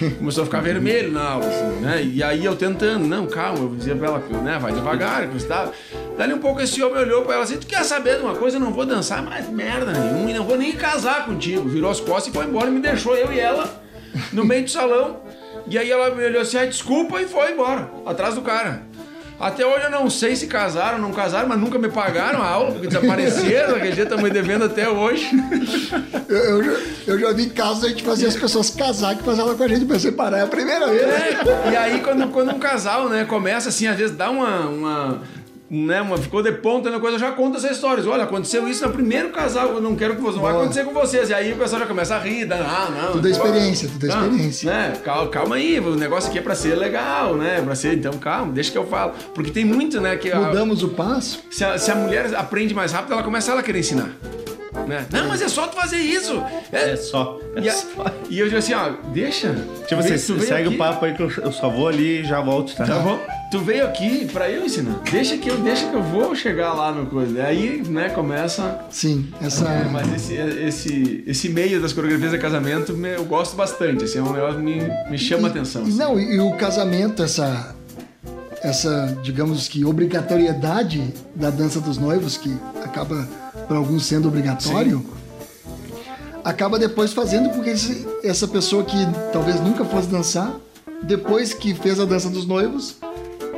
Começou 0.18 0.42
a 0.42 0.46
ficar 0.46 0.60
vermelho 0.60 1.12
na 1.12 1.22
aula, 1.22 1.46
assim, 1.46 1.80
né? 1.80 2.02
E 2.02 2.22
aí 2.22 2.44
eu 2.44 2.56
tentando, 2.56 3.06
não, 3.06 3.26
calma, 3.26 3.58
eu 3.58 3.76
dizia 3.76 3.94
pra 3.94 4.08
ela, 4.08 4.18
né, 4.42 4.58
vai 4.58 4.72
devagar, 4.72 5.26
você 5.28 5.46
tá... 5.46 5.70
Dali 6.16 6.34
um 6.34 6.38
pouco 6.38 6.60
esse 6.60 6.82
homem 6.82 6.98
olhou 6.98 7.22
pra 7.22 7.34
ela 7.34 7.44
assim, 7.44 7.56
tu 7.56 7.66
quer 7.66 7.84
saber 7.84 8.16
de 8.16 8.22
uma 8.22 8.34
coisa? 8.34 8.56
Eu 8.56 8.60
não 8.60 8.72
vou 8.72 8.84
dançar 8.84 9.22
mais 9.22 9.48
merda 9.48 9.92
nenhuma 9.92 10.30
e 10.30 10.34
não 10.34 10.44
vou 10.44 10.56
nem 10.56 10.72
casar 10.72 11.24
contigo. 11.24 11.68
Virou 11.68 11.90
as 11.90 12.00
costas 12.00 12.28
e 12.28 12.36
foi 12.36 12.46
embora 12.46 12.68
e 12.68 12.72
me 12.72 12.80
deixou 12.80 13.16
eu 13.16 13.32
e 13.32 13.38
ela 13.38 13.82
no 14.32 14.44
meio 14.44 14.64
do 14.64 14.70
salão. 14.70 15.20
E 15.66 15.78
aí 15.78 15.90
ela 15.90 16.14
me 16.14 16.24
olhou 16.24 16.42
assim, 16.42 16.58
ah, 16.58 16.66
desculpa, 16.66 17.20
e 17.20 17.26
foi 17.26 17.52
embora, 17.52 17.90
atrás 18.04 18.34
do 18.34 18.42
cara. 18.42 18.82
Até 19.40 19.64
hoje 19.64 19.84
eu 19.84 19.90
não 19.90 20.10
sei 20.10 20.36
se 20.36 20.46
casaram 20.46 20.96
ou 20.96 21.02
não 21.02 21.12
casaram, 21.12 21.48
mas 21.48 21.58
nunca 21.58 21.78
me 21.78 21.88
pagaram 21.88 22.42
a 22.42 22.46
aula, 22.46 22.72
porque 22.72 22.88
desapareceram, 22.88 23.76
aquele 23.76 23.92
dia 23.92 24.16
me 24.18 24.28
devendo 24.28 24.66
até 24.66 24.88
hoje. 24.88 25.30
Eu, 26.28 26.36
eu 26.36 26.62
já, 26.62 26.80
eu 27.06 27.18
já 27.18 27.32
vi 27.32 27.46
casos 27.48 27.84
a 27.84 27.88
gente 27.88 28.02
fazer 28.02 28.26
as 28.26 28.36
pessoas 28.36 28.70
casar 28.70 29.16
que 29.16 29.24
faziam 29.24 29.56
com 29.56 29.64
a 29.64 29.68
gente 29.68 29.86
pra 29.86 29.98
separar. 29.98 30.38
É 30.38 30.42
a 30.42 30.46
primeira 30.46 30.86
vez. 30.88 31.02
É, 31.02 31.72
e 31.72 31.76
aí 31.76 32.00
quando, 32.00 32.28
quando 32.28 32.54
um 32.54 32.58
casal, 32.58 33.08
né, 33.08 33.24
começa 33.24 33.70
assim, 33.70 33.86
às 33.86 33.96
vezes 33.96 34.14
dá 34.14 34.30
uma. 34.30 34.60
uma 34.68 35.22
né, 35.70 36.00
uma, 36.02 36.18
ficou 36.18 36.42
de 36.42 36.50
ponta 36.50 36.90
na 36.90 36.98
coisa, 36.98 37.14
eu 37.14 37.20
já 37.20 37.30
conta 37.30 37.58
essas 37.58 37.70
histórias. 37.72 38.04
Olha, 38.06 38.24
aconteceu 38.24 38.66
isso 38.66 38.84
no 38.86 38.92
primeiro 38.92 39.30
casal, 39.30 39.68
eu 39.68 39.80
não 39.80 39.94
quero 39.94 40.16
que 40.16 40.20
vocês, 40.20 40.34
não 40.36 40.42
vai 40.42 40.52
acontecer 40.56 40.84
com 40.84 40.92
vocês. 40.92 41.30
E 41.30 41.34
aí 41.34 41.52
o 41.52 41.56
pessoal 41.56 41.80
já 41.82 41.86
começa 41.86 42.16
a 42.16 42.18
rir, 42.18 42.44
dá, 42.44 42.56
ah, 42.56 42.88
não. 42.90 43.12
Tudo 43.12 43.28
é 43.28 43.30
experiência, 43.30 43.88
tudo 43.88 44.04
é 44.06 44.08
experiência. 44.08 44.70
Né, 44.70 44.92
calma, 45.04 45.30
calma 45.30 45.54
aí, 45.56 45.78
o 45.78 45.94
negócio 45.94 46.28
aqui 46.28 46.38
é 46.38 46.42
pra 46.42 46.54
ser 46.56 46.74
legal, 46.74 47.36
né? 47.36 47.60
Pra 47.64 47.74
ser, 47.76 47.94
então 47.94 48.12
calma, 48.14 48.52
deixa 48.52 48.72
que 48.72 48.78
eu 48.78 48.86
falo. 48.86 49.12
Porque 49.34 49.50
tem 49.52 49.64
muito, 49.64 50.00
né, 50.00 50.16
que 50.16 50.30
a- 50.32 50.40
Mudamos 50.40 50.82
o 50.82 50.88
passo. 50.88 51.40
se, 51.50 51.64
a, 51.64 51.78
se 51.78 51.90
a 51.90 51.94
mulher 51.94 52.34
aprende 52.34 52.74
mais 52.74 52.90
rápido, 52.92 53.12
ela 53.12 53.22
começa 53.22 53.52
ela 53.52 53.60
a 53.60 53.62
querer 53.62 53.78
ensinar. 53.78 54.10
Né? 54.88 55.06
Não, 55.12 55.28
mas 55.28 55.42
é 55.42 55.48
só 55.48 55.66
tu 55.66 55.76
fazer 55.76 55.98
isso. 55.98 56.42
É 56.72 56.96
só. 56.96 57.38
É 57.54 57.60
E, 57.60 57.68
a- 57.68 57.72
só. 57.72 58.06
e 58.28 58.38
eu 58.40 58.46
digo 58.46 58.58
assim, 58.58 58.72
ó, 58.74 58.90
deixa. 59.12 59.54
Tipo, 59.86 60.02
Vem- 60.02 60.16
você 60.18 60.40
segue 60.40 60.66
aqui- 60.66 60.74
o 60.74 60.78
papo 60.78 61.04
aí 61.04 61.14
que 61.14 61.22
eu 61.22 61.30
eu 61.42 61.52
só 61.52 61.68
vou 61.68 61.86
ali 61.88 62.20
e 62.20 62.24
já 62.24 62.40
volto, 62.40 62.74
tá? 62.74 62.84
Tá 62.84 62.98
bom? 62.98 63.20
Tu 63.50 63.58
veio 63.58 63.84
aqui 63.84 64.26
pra 64.32 64.48
eu 64.48 64.64
ensinar. 64.64 65.00
Deixa 65.10 65.36
que 65.36 65.50
eu, 65.50 65.56
deixa 65.58 65.88
que 65.88 65.94
eu 65.96 66.02
vou 66.02 66.36
chegar 66.36 66.72
lá 66.72 66.92
no 66.92 67.06
coisa. 67.06 67.42
Aí, 67.42 67.82
né, 67.82 68.08
começa. 68.10 68.78
Sim, 68.90 69.28
essa. 69.42 69.68
É, 69.68 69.84
mas 69.90 70.12
esse, 70.14 70.34
esse, 70.34 71.24
esse 71.26 71.48
meio 71.48 71.82
das 71.82 71.92
coreografias 71.92 72.30
de 72.30 72.38
casamento 72.38 72.92
me- 72.92 73.16
eu 73.16 73.24
gosto 73.24 73.56
bastante. 73.56 74.04
Assim, 74.04 74.18
é 74.18 74.22
um 74.22 74.32
negócio 74.32 74.60
me, 74.60 74.80
me 75.10 75.18
chama 75.18 75.48
a 75.48 75.50
atenção. 75.50 75.82
E, 75.82 75.88
assim. 75.88 75.98
não, 75.98 76.20
e 76.20 76.38
o 76.38 76.52
casamento, 76.52 77.24
essa, 77.24 77.74
essa, 78.62 79.18
digamos 79.20 79.66
que, 79.66 79.84
obrigatoriedade 79.84 81.12
da 81.34 81.50
dança 81.50 81.80
dos 81.80 81.98
noivos, 81.98 82.36
que 82.36 82.56
acaba 82.84 83.28
para 83.66 83.76
alguns 83.78 84.06
sendo 84.06 84.28
obrigatório, 84.28 85.04
acaba 86.44 86.78
depois 86.78 87.12
fazendo 87.12 87.50
com 87.50 87.62
que 87.62 87.70
essa 88.22 88.46
pessoa 88.46 88.84
que 88.84 88.96
talvez 89.32 89.60
nunca 89.60 89.84
fosse 89.84 90.06
dançar, 90.06 90.54
depois 91.02 91.52
que 91.52 91.74
fez 91.74 91.98
a 91.98 92.04
dança 92.04 92.28
dos 92.30 92.46
noivos, 92.46 92.96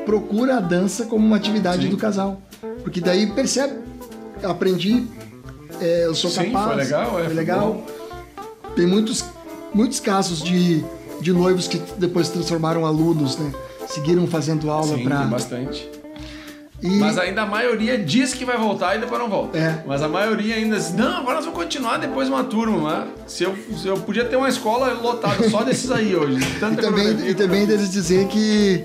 procura 0.05 0.57
a 0.57 0.61
dança 0.61 1.07
como 1.07 1.27
uma 1.27 1.37
atividade 1.37 1.85
Sim. 1.85 1.91
do 1.91 1.97
casal. 1.97 2.41
Porque 2.83 3.01
daí 3.01 3.27
percebe, 3.27 3.75
aprendi, 4.43 5.07
é, 5.81 6.07
eu 6.07 6.15
sou 6.15 6.31
Sim, 6.31 6.47
capaz. 6.47 6.67
foi 6.67 6.77
legal, 6.77 7.21
é, 7.21 7.25
foi 7.25 7.35
legal. 7.35 7.87
Tem 8.75 8.87
muitos, 8.87 9.25
muitos 9.73 10.01
casos 10.01 10.43
de, 10.43 10.85
de 11.21 11.33
noivos 11.33 11.69
que 11.69 11.81
depois 11.99 12.27
se 12.27 12.33
transformaram 12.33 12.87
alunos, 12.87 13.37
né? 13.37 13.53
Seguiram 13.87 14.27
fazendo 14.27 14.71
aula 14.71 14.99
para. 14.99 15.19
tem 15.21 15.29
bastante. 15.29 15.91
E, 16.83 16.89
Mas 16.99 17.17
ainda 17.17 17.43
a 17.43 17.47
maioria 17.47 17.97
diz 17.97 18.35
que 18.35 18.45
vai 18.45 18.59
voltar 18.59 18.97
e 18.97 18.99
depois 18.99 19.21
não 19.21 19.29
volta. 19.29 19.57
É. 19.57 19.85
Mas 19.87 20.03
a 20.03 20.09
maioria 20.09 20.57
ainda 20.57 20.77
diz, 20.77 20.93
não, 20.93 21.19
agora 21.19 21.37
nós 21.37 21.45
vamos 21.45 21.61
continuar 21.61 21.99
depois 21.99 22.29
uma 22.29 22.43
turma. 22.43 23.07
Se 23.25 23.45
eu, 23.45 23.57
se 23.77 23.87
eu 23.87 23.97
podia 23.99 24.25
ter 24.25 24.35
uma 24.35 24.49
escola 24.49 24.93
lotada 24.95 25.49
só 25.49 25.63
desses 25.63 25.93
aí 25.93 26.17
hoje. 26.17 26.41
e 26.41 26.77
também, 26.77 27.29
e 27.29 27.35
também 27.35 27.67
deles 27.67 27.89
dizer 27.89 28.27
que, 28.27 28.85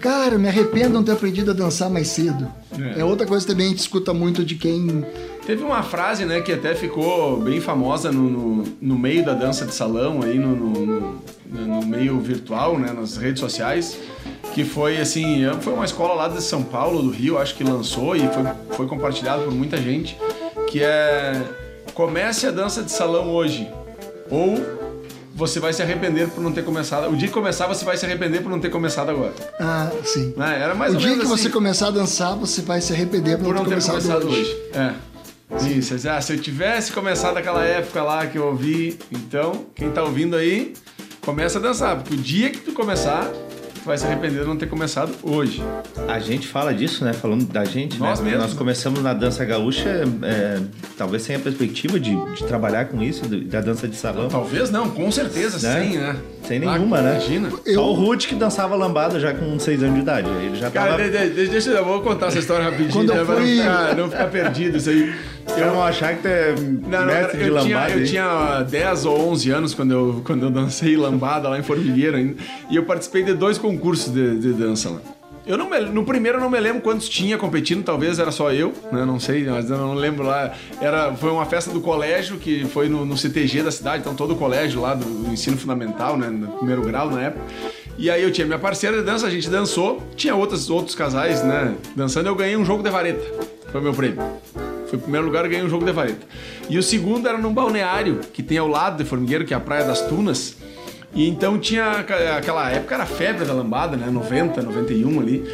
cara, 0.00 0.38
me 0.38 0.48
arrependo 0.48 0.88
de 0.88 0.92
não 0.94 1.02
ter 1.04 1.12
aprendido 1.12 1.50
a 1.50 1.54
dançar 1.54 1.88
mais 1.90 2.08
cedo. 2.08 2.46
É. 2.96 3.00
É, 3.00 3.04
outra 3.04 3.26
coisa 3.26 3.46
também 3.46 3.66
que 3.66 3.72
a 3.72 3.76
gente 3.76 3.80
escuta 3.80 4.12
muito 4.14 4.44
de 4.44 4.54
quem. 4.54 5.04
Teve 5.46 5.62
uma 5.62 5.82
frase, 5.82 6.24
né, 6.24 6.40
que 6.40 6.52
até 6.52 6.74
ficou 6.74 7.40
bem 7.40 7.60
famosa 7.60 8.10
no, 8.10 8.28
no, 8.28 8.64
no 8.80 8.98
meio 8.98 9.24
da 9.24 9.32
dança 9.32 9.64
de 9.64 9.72
salão, 9.74 10.20
aí 10.22 10.38
no, 10.38 10.54
no, 10.56 10.70
no- 10.86 11.26
no 11.48 11.86
meio 11.86 12.18
virtual, 12.18 12.76
né, 12.78 12.92
nas 12.92 13.16
redes 13.16 13.38
sociais, 13.40 13.96
que 14.52 14.64
foi 14.64 14.98
assim, 14.98 15.44
foi 15.60 15.72
uma 15.72 15.84
escola 15.84 16.14
lá 16.14 16.28
de 16.28 16.42
São 16.42 16.62
Paulo, 16.64 17.00
do 17.02 17.10
Rio, 17.10 17.38
acho 17.38 17.54
que 17.54 17.62
lançou 17.62 18.16
e 18.16 18.20
foi, 18.20 18.42
foi 18.72 18.86
compartilhado 18.88 19.44
por 19.44 19.52
muita 19.54 19.76
gente, 19.76 20.18
que 20.68 20.82
é 20.82 21.40
comece 21.94 22.46
a 22.46 22.50
dança 22.50 22.82
de 22.82 22.90
salão 22.90 23.30
hoje, 23.30 23.68
ou 24.28 24.56
você 25.36 25.60
vai 25.60 25.70
se 25.72 25.82
arrepender 25.82 26.28
por 26.28 26.42
não 26.42 26.50
ter 26.50 26.64
começado. 26.64 27.12
O 27.12 27.16
dia 27.16 27.28
que 27.28 27.34
começar, 27.34 27.66
você 27.66 27.84
vai 27.84 27.96
se 27.98 28.06
arrepender 28.06 28.42
por 28.42 28.48
não 28.48 28.58
ter 28.58 28.70
começado 28.70 29.10
agora. 29.10 29.34
Ah, 29.60 29.90
sim. 30.02 30.32
Né? 30.34 30.62
Era 30.62 30.74
mais 30.74 30.92
o 30.92 30.94
ou 30.94 31.00
dia 31.00 31.10
menos 31.10 31.26
que 31.26 31.32
assim 31.32 31.42
você 31.42 31.50
começar 31.50 31.88
a 31.88 31.90
dançar, 31.90 32.34
você 32.34 32.62
vai 32.62 32.80
se 32.80 32.94
arrepender 32.94 33.36
por 33.36 33.54
não 33.54 33.62
ter 33.62 33.70
começado, 33.70 34.00
começado 34.00 34.26
hoje. 34.28 34.56
É. 34.72 34.94
Isso, 35.68 35.94
ah, 36.08 36.20
se 36.20 36.32
eu 36.32 36.40
tivesse 36.40 36.90
começado 36.90 37.36
aquela 37.36 37.62
época 37.62 38.02
lá 38.02 38.26
que 38.26 38.36
eu 38.38 38.46
ouvi, 38.46 38.98
então, 39.12 39.66
quem 39.74 39.90
tá 39.90 40.02
ouvindo 40.02 40.34
aí, 40.34 40.74
começa 41.20 41.58
a 41.58 41.62
dançar, 41.62 41.96
porque 41.96 42.14
o 42.14 42.16
dia 42.16 42.50
que 42.50 42.58
tu 42.58 42.72
começar, 42.72 43.30
vai 43.86 43.96
se 43.96 44.04
arrepender 44.04 44.40
de 44.40 44.46
não 44.46 44.56
ter 44.56 44.66
começado 44.68 45.12
hoje. 45.22 45.62
A 46.08 46.18
gente 46.18 46.46
fala 46.48 46.74
disso, 46.74 47.04
né? 47.04 47.12
Falando 47.12 47.44
da 47.46 47.64
gente, 47.64 47.98
Nós 47.98 48.18
né? 48.20 48.30
mesmos. 48.30 48.46
Nós 48.48 48.54
começamos 48.54 49.02
na 49.02 49.14
dança 49.14 49.44
gaúcha, 49.44 49.88
é, 50.22 50.60
talvez 50.98 51.22
sem 51.22 51.36
a 51.36 51.38
perspectiva 51.38 51.98
de, 52.00 52.14
de 52.34 52.44
trabalhar 52.44 52.86
com 52.86 53.02
isso, 53.02 53.24
da 53.26 53.60
dança 53.60 53.86
de 53.86 53.96
salão. 53.96 54.28
Talvez 54.28 54.70
não, 54.70 54.90
com 54.90 55.10
certeza, 55.10 55.66
Né? 55.68 55.84
sim, 55.84 55.96
né? 55.98 56.16
Sem 56.42 56.58
Ah, 56.58 56.72
nenhuma, 56.76 57.00
né? 57.00 57.12
Imagina. 57.12 57.48
Eu- 57.64 57.74
Só 57.74 57.90
o 57.90 57.94
Rude 57.94 58.26
que 58.28 58.34
dançava 58.34 58.74
lambada 58.76 59.18
já 59.20 59.32
com 59.32 59.58
6 59.58 59.82
anos 59.82 59.94
de 59.96 60.00
idade. 60.00 60.28
Ele 60.28 60.56
já 60.56 60.70
Cara, 60.70 60.90
tava. 60.96 61.04
de- 61.04 61.10
de- 61.10 61.34
de- 61.34 61.48
deixa 61.48 61.70
eu 61.70 61.84
vou 61.84 62.00
contar 62.02 62.26
essa 62.26 62.38
história 62.38 62.64
rapidinho, 62.64 62.92
Quando 62.92 63.10
eu 63.10 63.16
né, 63.16 63.24
pra 63.24 63.34
não 63.34 63.40
fui- 63.42 63.56
ficar, 63.56 63.96
não 63.96 64.10
ficar 64.10 64.26
perdido 64.26 64.76
isso 64.78 64.90
aí. 64.90 65.14
Eu 65.56 65.66
não 65.68 65.82
achar 65.82 66.14
que 66.16 66.22
tu 66.22 66.28
é 66.28 66.54
Não, 66.58 67.00
não, 67.00 67.06
mestre 67.06 67.38
de 67.38 67.48
eu, 67.48 67.58
tinha, 67.60 67.76
lambada. 67.76 67.92
eu 67.92 67.98
hein? 68.00 68.04
tinha 68.04 68.62
10 68.62 69.04
ou 69.06 69.28
11 69.30 69.50
anos 69.50 69.74
quando 69.74 69.92
eu, 69.92 70.22
quando 70.24 70.42
eu 70.44 70.50
dancei 70.50 70.96
lambada 70.96 71.48
lá 71.48 71.58
em 71.58 71.62
Formigueiro 71.62 72.16
ainda. 72.16 72.36
E 72.70 72.76
eu 72.76 72.84
participei 72.84 73.22
de 73.22 73.32
dois 73.34 73.56
concursos 73.58 74.12
de, 74.12 74.38
de 74.38 74.52
dança 74.52 74.90
lá. 74.90 75.00
Eu 75.46 75.56
não 75.56 75.70
me- 75.70 75.78
no 75.80 76.04
primeiro 76.04 76.38
eu 76.38 76.42
não 76.42 76.50
me 76.50 76.58
lembro 76.58 76.82
quantos 76.82 77.08
tinha 77.08 77.38
competindo, 77.38 77.84
talvez 77.84 78.18
era 78.18 78.32
só 78.32 78.52
eu, 78.52 78.72
né? 78.90 79.04
Não 79.04 79.20
sei, 79.20 79.44
mas 79.44 79.70
eu 79.70 79.78
não 79.78 79.94
lembro 79.94 80.26
lá. 80.26 80.52
Era, 80.80 81.14
foi 81.14 81.30
uma 81.30 81.46
festa 81.46 81.70
do 81.70 81.80
colégio 81.80 82.36
que 82.36 82.64
foi 82.64 82.88
no, 82.88 83.04
no 83.06 83.16
CTG 83.16 83.62
da 83.62 83.70
cidade, 83.70 84.00
então 84.00 84.14
todo 84.14 84.32
o 84.32 84.36
colégio 84.36 84.80
lá 84.80 84.94
do, 84.94 85.04
do 85.04 85.32
ensino 85.32 85.56
fundamental, 85.56 86.16
né? 86.18 86.28
No 86.28 86.48
primeiro 86.48 86.82
grau 86.82 87.08
na 87.08 87.22
época. 87.22 87.44
E 87.96 88.10
aí 88.10 88.22
eu 88.24 88.32
tinha 88.32 88.44
minha 88.46 88.58
parceira 88.58 88.98
de 88.98 89.04
dança, 89.04 89.26
a 89.26 89.30
gente 89.30 89.48
dançou, 89.48 90.02
tinha 90.16 90.34
outros, 90.34 90.68
outros 90.68 90.96
casais, 90.96 91.42
né? 91.44 91.74
Dançando, 91.94 92.26
eu 92.26 92.34
ganhei 92.34 92.56
um 92.56 92.64
jogo 92.64 92.82
de 92.82 92.90
vareta. 92.90 93.55
Foi 93.76 93.82
meu 93.82 93.92
prêmio. 93.92 94.22
Foi 94.86 94.98
o 94.98 95.02
primeiro 95.02 95.26
lugar, 95.26 95.46
ganhei 95.46 95.62
um 95.62 95.68
jogo 95.68 95.84
de 95.84 95.92
vareta. 95.92 96.26
E 96.70 96.78
o 96.78 96.82
segundo 96.82 97.28
era 97.28 97.36
num 97.36 97.52
balneário, 97.52 98.20
que 98.32 98.42
tem 98.42 98.56
ao 98.56 98.66
lado 98.66 98.96
de 98.96 99.04
Formigueiro, 99.04 99.44
que 99.44 99.52
é 99.52 99.56
a 99.56 99.60
Praia 99.60 99.84
das 99.84 100.00
Tunas. 100.00 100.56
E 101.14 101.28
então 101.28 101.58
tinha 101.58 101.90
aquela 102.38 102.70
época 102.70 102.94
era 102.94 103.04
febre 103.04 103.44
da 103.44 103.52
lambada, 103.52 103.94
né? 103.94 104.08
90, 104.10 104.62
91 104.62 105.20
ali. 105.20 105.44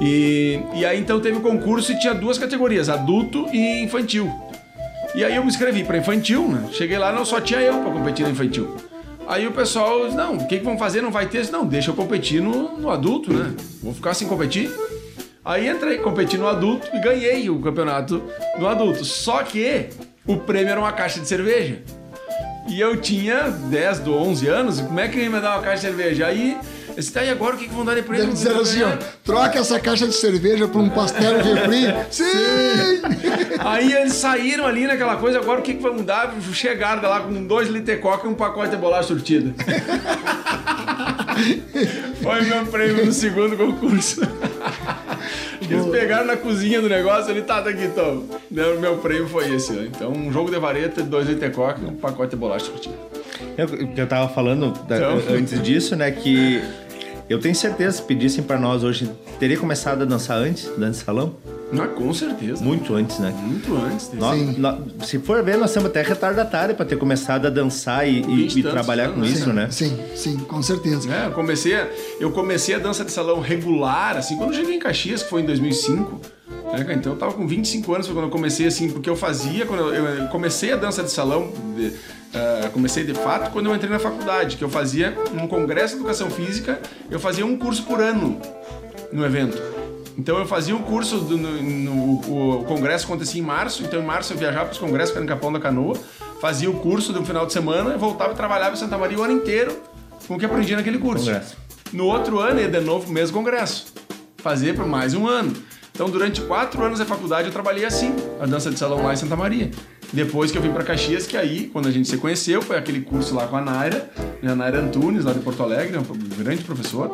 E, 0.00 0.60
e 0.74 0.86
aí 0.86 1.00
então 1.00 1.18
teve 1.18 1.38
o 1.38 1.40
concurso 1.40 1.90
e 1.90 1.98
tinha 1.98 2.14
duas 2.14 2.38
categorias, 2.38 2.88
adulto 2.88 3.48
e 3.52 3.82
infantil. 3.82 4.32
E 5.12 5.24
aí 5.24 5.34
eu 5.34 5.42
me 5.42 5.48
inscrevi 5.48 5.82
pra 5.82 5.98
infantil, 5.98 6.46
né? 6.46 6.68
Cheguei 6.70 6.98
lá, 6.98 7.12
não 7.12 7.24
só 7.24 7.40
tinha 7.40 7.60
eu 7.60 7.80
pra 7.80 7.90
competir 7.90 8.24
no 8.24 8.30
infantil. 8.30 8.76
Aí 9.26 9.44
o 9.44 9.50
pessoal, 9.50 10.04
disse, 10.04 10.16
não, 10.16 10.36
o 10.36 10.46
que, 10.46 10.58
que 10.58 10.64
vão 10.64 10.78
fazer? 10.78 11.00
Não 11.00 11.10
vai 11.10 11.26
ter? 11.26 11.40
Disse, 11.40 11.52
Não, 11.52 11.66
deixa 11.66 11.90
eu 11.90 11.94
competir 11.94 12.40
no, 12.40 12.78
no 12.78 12.90
adulto, 12.90 13.32
né? 13.32 13.52
Vou 13.82 13.92
ficar 13.92 14.14
sem 14.14 14.28
competir. 14.28 14.70
Aí 15.44 15.68
entrei, 15.68 15.98
competi 15.98 16.38
no 16.38 16.46
adulto 16.46 16.88
e 16.94 17.00
ganhei 17.00 17.50
o 17.50 17.60
campeonato 17.60 18.22
no 18.58 18.68
adulto. 18.68 19.04
Só 19.04 19.42
que 19.42 19.88
o 20.24 20.36
prêmio 20.36 20.70
era 20.70 20.80
uma 20.80 20.92
caixa 20.92 21.18
de 21.18 21.26
cerveja. 21.26 21.82
E 22.68 22.80
eu 22.80 22.96
tinha 22.96 23.50
10 23.50 23.98
do 24.00 24.14
11 24.14 24.46
anos, 24.46 24.80
como 24.80 25.00
é 25.00 25.08
que 25.08 25.16
ele 25.16 25.24
ia 25.24 25.30
me 25.30 25.40
dar 25.40 25.56
uma 25.56 25.62
caixa 25.62 25.80
de 25.80 25.96
cerveja? 25.96 26.28
Aí, 26.28 26.56
eu 26.88 26.94
disse, 26.94 27.12
tá, 27.12 27.24
e 27.24 27.30
agora 27.30 27.56
o 27.56 27.58
que, 27.58 27.66
que 27.66 27.74
vão 27.74 27.84
dar 27.84 27.96
de 27.96 28.02
prêmio? 28.02 28.26
Eles 28.26 28.38
disseram 28.38 28.60
assim, 28.60 28.84
ó, 28.84 28.92
troca 29.24 29.58
essa 29.58 29.80
caixa 29.80 30.06
de 30.06 30.14
cerveja 30.14 30.68
por 30.68 30.80
um 30.80 30.88
pastel 30.88 31.42
refri. 31.42 31.92
Sim! 32.08 33.02
Aí 33.58 33.92
eles 33.92 34.12
saíram 34.12 34.64
ali 34.64 34.86
naquela 34.86 35.16
coisa, 35.16 35.40
agora 35.40 35.58
o 35.58 35.62
que, 35.62 35.74
que 35.74 35.82
vamos 35.82 36.04
dar? 36.04 36.32
Chegaram 36.52 37.02
lá 37.02 37.18
com 37.20 37.44
dois 37.44 37.68
litros 37.68 37.96
de 37.96 38.00
coca 38.00 38.28
e 38.28 38.30
um 38.30 38.34
pacote 38.34 38.70
de 38.70 38.76
bolacha 38.76 39.08
surtida. 39.08 39.52
Foi 42.22 42.42
meu 42.42 42.64
prêmio 42.66 43.06
no 43.06 43.12
segundo 43.12 43.56
concurso. 43.56 44.20
Eles 45.70 45.86
pegaram 45.86 46.26
na 46.26 46.36
cozinha 46.36 46.80
do 46.80 46.88
negócio, 46.88 47.30
ele 47.30 47.42
tá, 47.42 47.60
tá 47.62 47.70
aqui, 47.70 47.84
então. 47.84 48.24
Meu 48.50 48.98
prêmio 48.98 49.28
foi 49.28 49.52
esse, 49.54 49.72
ó. 49.72 49.82
Então, 49.82 50.10
um 50.12 50.32
jogo 50.32 50.50
de 50.50 50.58
vareta, 50.58 51.02
dois 51.02 51.26
de 51.26 51.34
coca 51.50 51.80
e 51.82 51.86
um 51.86 51.94
pacote 51.96 52.30
de 52.30 52.36
bolacha 52.36 52.66
surtida. 52.66 52.94
Eu, 53.56 53.68
eu 53.96 54.06
tava 54.06 54.28
falando 54.32 54.72
da- 54.86 54.96
Então. 54.96 55.34
antes 55.36 55.60
disso, 55.62 55.94
né, 55.96 56.10
que 56.10 56.62
eu 57.32 57.40
tenho 57.40 57.54
certeza, 57.54 57.96
se 57.98 58.02
pedissem 58.02 58.44
pra 58.44 58.58
nós 58.58 58.84
hoje, 58.84 59.10
teria 59.38 59.56
começado 59.58 60.02
a 60.02 60.04
dançar 60.04 60.38
antes, 60.38 60.64
dança 60.76 61.00
de 61.00 61.04
salão? 61.04 61.34
Ah, 61.78 61.86
com 61.88 62.12
certeza. 62.12 62.62
Muito 62.62 62.94
antes, 62.94 63.18
né? 63.18 63.32
Muito 63.46 63.74
antes. 63.74 64.10
Nós- 64.12 64.38
Sim. 64.38 64.54
nós- 64.58 64.78
se 65.08 65.18
for 65.18 65.42
ver, 65.42 65.56
nós 65.56 65.70
somos 65.70 65.88
até 65.88 66.02
retardatário 66.02 66.74
pra 66.74 66.84
ter 66.84 66.96
começado 66.98 67.46
a 67.46 67.50
dançar 67.50 68.06
e, 68.06 68.20
e- 68.20 68.58
e 68.58 68.62
trabalhar 68.62 69.04
anos, 69.04 69.14
com 69.14 69.20
né? 69.22 69.28
isso, 69.28 69.52
né? 69.54 69.68
Sim, 69.70 69.98
sim, 70.14 70.36
com 70.36 70.62
certeza. 70.62 71.10
É, 71.10 71.26
eu 71.26 71.30
comecei, 71.32 71.74
a, 71.74 71.88
eu 72.20 72.30
comecei 72.30 72.74
a 72.74 72.78
dança 72.78 73.04
de 73.04 73.10
salão 73.10 73.40
regular, 73.40 74.18
assim, 74.18 74.36
quando 74.36 74.50
eu 74.50 74.56
cheguei 74.56 74.76
em 74.76 74.78
Caxias, 74.78 75.22
que 75.22 75.30
foi 75.30 75.40
em 75.40 75.46
2005. 75.46 76.20
Cara? 76.78 76.94
então 76.94 77.12
eu 77.12 77.18
tava 77.18 77.32
com 77.34 77.46
25 77.46 77.94
anos 77.94 78.06
quando 78.08 78.22
eu 78.22 78.30
comecei, 78.30 78.66
assim, 78.66 78.90
porque 78.90 79.08
eu 79.08 79.16
fazia, 79.16 79.66
quando 79.66 79.92
eu, 79.94 80.04
eu 80.06 80.28
comecei 80.28 80.72
a 80.72 80.76
dança 80.76 81.02
de 81.02 81.10
salão, 81.10 81.52
de, 81.76 81.92
eh, 82.34 82.70
comecei 82.72 83.04
de 83.04 83.14
fato 83.14 83.50
quando 83.50 83.66
eu 83.66 83.74
entrei 83.74 83.90
na 83.90 83.98
faculdade, 83.98 84.56
que 84.56 84.64
eu 84.64 84.68
fazia 84.70 85.14
um 85.34 85.46
congresso 85.46 85.94
de 85.94 86.00
educação 86.00 86.30
física, 86.30 86.80
eu 87.10 87.20
fazia 87.20 87.44
um 87.44 87.56
curso 87.56 87.82
por 87.84 88.00
ano 88.00 88.40
no 89.12 89.24
evento. 89.24 89.60
Então 90.18 90.38
eu 90.38 90.46
fazia 90.46 90.74
um 90.76 90.82
curso, 90.82 91.18
do, 91.18 91.36
no, 91.38 91.62
no- 91.62 92.60
o 92.60 92.64
congresso 92.64 93.04
acontecia 93.06 93.40
em 93.40 93.44
março, 93.44 93.82
então 93.82 94.00
em 94.00 94.04
março 94.04 94.32
eu 94.32 94.36
viajava 94.38 94.66
para 94.66 94.72
os 94.72 94.78
congressos 94.78 95.16
em 95.16 95.26
Capão 95.26 95.52
da 95.52 95.58
Canoa, 95.60 95.96
fazia 96.40 96.70
o 96.70 96.74
curso 96.80 97.12
de 97.12 97.18
um 97.18 97.24
final 97.24 97.46
de 97.46 97.52
semana, 97.52 97.94
e 97.94 97.98
voltava 97.98 98.32
e 98.32 98.36
trabalhava 98.36 98.74
em 98.74 98.78
Santa 98.78 98.96
Maria 98.98 99.18
o 99.18 99.22
ano 99.22 99.32
inteiro 99.34 99.74
com 100.26 100.34
o 100.34 100.38
que 100.38 100.44
aprendi 100.44 100.74
naquele 100.76 100.98
curso. 100.98 101.24
Congresso. 101.26 101.56
No 101.92 102.06
outro 102.06 102.38
ano 102.38 102.60
ia 102.60 102.68
de 102.68 102.80
novo 102.80 103.04
pro 103.04 103.12
mesmo 103.12 103.36
congresso, 103.36 103.86
fazer 104.38 104.74
por 104.74 104.86
mais 104.86 105.14
um 105.14 105.26
ano. 105.26 105.52
Então 105.94 106.08
durante 106.08 106.40
quatro 106.40 106.82
anos 106.82 106.98
da 106.98 107.04
faculdade 107.04 107.48
eu 107.48 107.52
trabalhei 107.52 107.84
assim, 107.84 108.14
a 108.40 108.46
dança 108.46 108.70
de 108.70 108.78
salão 108.78 109.02
lá 109.02 109.12
em 109.12 109.16
Santa 109.16 109.36
Maria. 109.36 109.70
Depois 110.12 110.50
que 110.50 110.58
eu 110.58 110.62
vim 110.62 110.70
para 110.70 110.84
Caxias, 110.84 111.26
que 111.26 111.38
aí, 111.38 111.70
quando 111.72 111.88
a 111.88 111.90
gente 111.90 112.06
se 112.06 112.18
conheceu, 112.18 112.60
foi 112.60 112.76
aquele 112.76 113.00
curso 113.00 113.34
lá 113.34 113.46
com 113.46 113.56
a 113.56 113.62
Naira, 113.62 114.10
né, 114.42 114.52
a 114.52 114.54
Naira 114.54 114.80
Antunes, 114.80 115.24
lá 115.24 115.32
de 115.32 115.38
Porto 115.38 115.62
Alegre, 115.62 115.96
uma 115.96 116.04
grande 116.36 116.62
professora. 116.64 117.10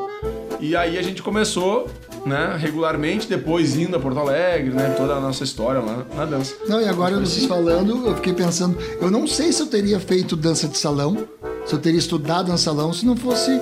E 0.59 0.75
aí 0.75 0.99
a 0.99 1.03
gente 1.03 1.23
começou, 1.23 1.89
né, 2.27 2.57
regularmente, 2.59 3.29
depois 3.29 3.77
indo 3.77 3.97
a 3.97 4.01
Porto 4.01 4.19
Alegre, 4.19 4.71
né, 4.71 4.95
toda 4.97 5.15
a 5.15 5.21
nossa 5.21 5.45
história 5.45 5.81
lá 5.81 6.05
na 6.17 6.25
dança. 6.25 6.57
Não, 6.67 6.81
e 6.81 6.89
agora 6.89 7.21
vocês 7.21 7.47
falando, 7.47 8.05
eu 8.05 8.17
fiquei 8.17 8.33
pensando, 8.33 8.77
eu 9.01 9.11
não 9.13 9.29
sei 9.29 9.53
se 9.53 9.63
eu 9.63 9.67
teria 9.67 10.01
feito 10.01 10.35
dança 10.35 10.67
de 10.67 10.77
salão, 10.77 11.17
se 11.65 11.73
eu 11.73 11.79
teria 11.79 12.01
estudado 12.01 12.47
dança 12.47 12.57
de 12.57 12.63
salão, 12.63 12.93
se 12.93 13.07
não 13.07 13.17
fosse 13.17 13.61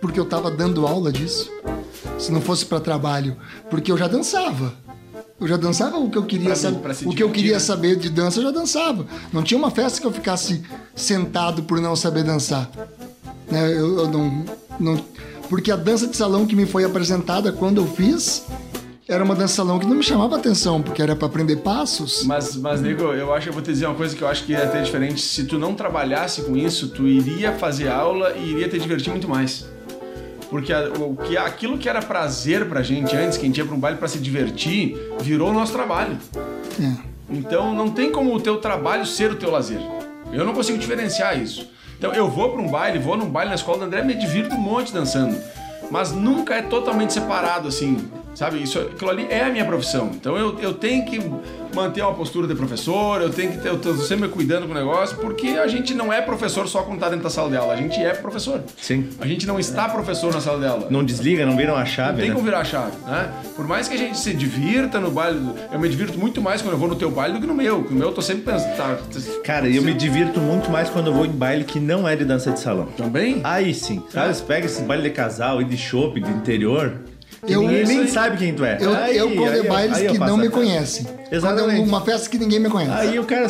porque 0.00 0.18
eu 0.18 0.24
tava 0.24 0.50
dando 0.50 0.84
aula 0.84 1.12
disso, 1.12 1.48
se 2.22 2.32
não 2.32 2.40
fosse 2.40 2.64
para 2.64 2.80
trabalho, 2.80 3.36
porque 3.68 3.90
eu 3.90 3.98
já 3.98 4.06
dançava. 4.06 4.72
Eu 5.40 5.48
já 5.48 5.56
dançava 5.56 5.98
o 5.98 6.08
que 6.08 6.16
eu 6.16 6.22
queria 6.22 6.54
saber. 6.54 6.78
O 7.04 7.14
que 7.14 7.22
eu 7.22 7.30
queria 7.30 7.54
né? 7.54 7.58
saber 7.58 7.96
de 7.96 8.08
dança, 8.08 8.38
eu 8.38 8.44
já 8.44 8.50
dançava. 8.52 9.04
Não 9.32 9.42
tinha 9.42 9.58
uma 9.58 9.72
festa 9.72 10.00
que 10.00 10.06
eu 10.06 10.12
ficasse 10.12 10.62
sentado 10.94 11.64
por 11.64 11.80
não 11.80 11.96
saber 11.96 12.22
dançar. 12.22 12.70
Né, 13.50 13.72
Eu, 13.72 13.98
eu 13.98 14.08
não, 14.08 14.44
não. 14.78 15.04
Porque 15.48 15.72
a 15.72 15.76
dança 15.76 16.06
de 16.06 16.16
salão 16.16 16.46
que 16.46 16.54
me 16.54 16.64
foi 16.64 16.84
apresentada 16.84 17.50
quando 17.50 17.80
eu 17.80 17.86
fiz 17.86 18.44
era 19.08 19.24
uma 19.24 19.34
dança 19.34 19.48
de 19.48 19.56
salão 19.56 19.80
que 19.80 19.86
não 19.86 19.96
me 19.96 20.02
chamava 20.02 20.36
atenção, 20.36 20.80
porque 20.80 21.02
era 21.02 21.16
para 21.16 21.26
aprender 21.26 21.56
passos. 21.56 22.24
Mas, 22.24 22.56
mas, 22.56 22.80
nego, 22.80 23.02
eu 23.12 23.34
acho 23.34 23.44
que 23.44 23.48
eu 23.48 23.52
vou 23.52 23.62
te 23.62 23.72
dizer 23.72 23.86
uma 23.86 23.96
coisa 23.96 24.14
que 24.14 24.22
eu 24.22 24.28
acho 24.28 24.44
que 24.44 24.52
ia 24.52 24.66
ter 24.68 24.82
diferente. 24.82 25.20
Se 25.20 25.44
tu 25.44 25.58
não 25.58 25.74
trabalhasse 25.74 26.42
com 26.42 26.56
isso, 26.56 26.88
tu 26.88 27.06
iria 27.08 27.52
fazer 27.52 27.88
aula 27.88 28.32
e 28.36 28.52
iria 28.52 28.68
te 28.68 28.78
divertir 28.78 29.10
muito 29.10 29.28
mais. 29.28 29.66
Porque 30.52 30.70
a- 30.70 30.90
o 30.98 31.16
que, 31.16 31.34
aquilo 31.34 31.78
que 31.78 31.88
era 31.88 32.02
prazer 32.02 32.68
pra 32.68 32.82
gente 32.82 33.16
antes, 33.16 33.38
que 33.38 33.44
a 33.44 33.46
gente 33.46 33.56
ia 33.56 33.64
pra 33.64 33.74
um 33.74 33.78
baile 33.80 33.96
pra 33.96 34.06
se 34.06 34.18
divertir, 34.18 34.98
virou 35.18 35.48
o 35.48 35.52
nosso 35.54 35.72
trabalho. 35.72 36.18
É. 36.78 36.92
Então 37.30 37.74
não 37.74 37.88
tem 37.88 38.12
como 38.12 38.34
o 38.34 38.38
teu 38.38 38.58
trabalho 38.58 39.06
ser 39.06 39.30
o 39.30 39.36
teu 39.36 39.50
lazer. 39.50 39.80
Eu 40.30 40.44
não 40.44 40.52
consigo 40.52 40.76
diferenciar 40.76 41.40
isso. 41.40 41.70
Então 41.98 42.12
eu 42.12 42.28
vou 42.28 42.50
pra 42.50 42.60
um 42.60 42.68
baile, 42.68 42.98
vou 42.98 43.16
num 43.16 43.30
baile 43.30 43.48
na 43.48 43.54
escola 43.54 43.78
do 43.78 43.84
André, 43.86 44.02
me 44.02 44.12
divirto 44.12 44.54
um 44.54 44.58
monte 44.60 44.92
dançando. 44.92 45.34
Mas 45.90 46.12
nunca 46.12 46.54
é 46.54 46.60
totalmente 46.60 47.14
separado 47.14 47.68
assim, 47.68 47.96
sabe? 48.34 48.62
Isso, 48.62 48.78
aquilo 48.78 49.10
ali 49.10 49.26
é 49.30 49.44
a 49.44 49.50
minha 49.50 49.64
profissão. 49.64 50.10
Então 50.14 50.36
eu, 50.36 50.58
eu 50.60 50.74
tenho 50.74 51.04
que 51.04 51.20
manter 51.74 52.02
uma 52.02 52.12
postura 52.14 52.46
de 52.46 52.54
professor, 52.54 53.22
eu 53.22 53.30
tenho 53.30 53.52
que 53.52 53.58
ter, 53.58 53.68
eu 53.68 53.78
tô 53.78 53.94
sempre 53.94 54.26
me 54.26 54.32
cuidando 54.32 54.66
com 54.66 54.72
o 54.72 54.74
negócio, 54.74 55.16
porque 55.16 55.48
a 55.48 55.66
gente 55.66 55.94
não 55.94 56.12
é 56.12 56.20
professor 56.20 56.68
só 56.68 56.82
quando 56.82 57.00
tá 57.00 57.08
dentro 57.08 57.24
da 57.24 57.30
sala 57.30 57.48
de 57.48 57.56
aula, 57.56 57.72
a 57.72 57.76
gente 57.76 57.98
é 57.98 58.10
professor. 58.12 58.62
Sim. 58.76 59.08
A 59.20 59.26
gente 59.26 59.46
não 59.46 59.58
está 59.58 59.88
professor 59.88 60.32
na 60.34 60.40
sala 60.40 60.58
de 60.58 60.66
aula. 60.66 60.86
Não 60.90 61.02
desliga, 61.02 61.46
não 61.46 61.56
viram 61.56 61.74
a 61.74 61.80
Não 61.80 61.86
chave, 61.86 62.20
tem 62.20 62.28
né? 62.28 62.34
como 62.34 62.44
virar 62.44 62.60
a 62.60 62.64
chave, 62.64 62.92
né? 63.06 63.32
Por 63.56 63.66
mais 63.66 63.88
que 63.88 63.94
a 63.94 63.98
gente 63.98 64.18
se 64.18 64.34
divirta 64.34 65.00
no 65.00 65.10
baile, 65.10 65.40
eu 65.72 65.78
me 65.78 65.88
divirto 65.88 66.18
muito 66.18 66.40
mais 66.42 66.60
quando 66.60 66.74
eu 66.74 66.78
vou 66.78 66.88
no 66.88 66.96
teu 66.96 67.10
baile 67.10 67.34
do 67.34 67.40
que 67.40 67.46
no 67.46 67.54
meu. 67.54 67.78
porque 67.78 67.92
No 67.94 68.00
meu 68.00 68.08
eu 68.08 68.14
tô 68.14 68.20
sempre 68.22 68.42
pensando, 68.52 68.76
tá, 68.76 68.98
Cara, 69.44 69.68
eu 69.68 69.82
me 69.82 69.94
divirto 69.94 70.40
muito 70.40 70.70
mais 70.70 70.90
quando 70.90 71.06
eu 71.06 71.14
vou 71.14 71.24
em 71.24 71.30
baile 71.32 71.64
que 71.64 71.80
não 71.80 72.06
é 72.06 72.14
de 72.14 72.24
dança 72.24 72.50
de 72.50 72.60
salão. 72.60 72.86
também? 72.96 73.40
Aí 73.44 73.72
sim, 73.72 74.02
sabe? 74.10 74.34
Você 74.34 74.42
pega 74.44 74.66
esse 74.66 74.82
baile 74.82 75.04
de 75.04 75.10
casal 75.10 75.60
e 75.62 75.64
de 75.64 75.76
chopp 75.78 76.20
do 76.20 76.30
interior. 76.30 76.92
Eu- 77.48 77.62
ninguém 77.62 78.06
sabe 78.06 78.36
quem 78.36 78.54
tu 78.54 78.64
é. 78.64 78.78
Eu, 78.80 78.94
Aí- 78.94 79.16
eu 79.16 79.34
quando 79.34 79.52
aí 79.54 79.62
bailes 79.68 79.98
aí 79.98 80.08
que 80.08 80.18
não 80.18 80.36
me 80.36 80.48
conhecem. 80.48 81.04
Quando 81.04 81.18
é 81.32 81.36
Exatamente. 81.36 81.88
uma 81.88 82.00
festa 82.02 82.30
que 82.30 82.38
ninguém 82.38 82.60
me 82.60 82.70
conhece. 82.70 82.92
Aí 82.92 83.18
o 83.18 83.24
cara. 83.24 83.48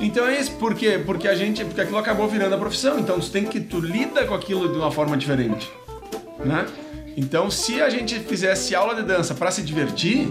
Então 0.00 0.26
é 0.26 0.40
isso, 0.40 0.52
por 0.52 0.74
quê? 0.74 1.00
Porque 1.04 1.28
a 1.28 1.34
gente, 1.34 1.62
porque 1.64 1.80
aquilo 1.82 1.98
acabou 1.98 2.26
virando 2.28 2.54
a 2.54 2.58
profissão, 2.58 2.98
então 2.98 3.20
tu 3.20 3.30
tem 3.30 3.44
que 3.44 3.60
tu 3.60 3.78
lida 3.78 4.24
com 4.24 4.34
aquilo 4.34 4.70
de 4.72 4.78
uma 4.78 4.90
forma 4.90 5.16
diferente, 5.18 5.70
né? 6.44 6.66
Então, 7.14 7.50
se 7.50 7.80
a 7.80 7.88
gente 7.90 8.18
fizesse 8.20 8.74
aula 8.74 8.94
de 8.94 9.02
dança 9.02 9.34
pra 9.34 9.50
se 9.50 9.62
divertir, 9.62 10.28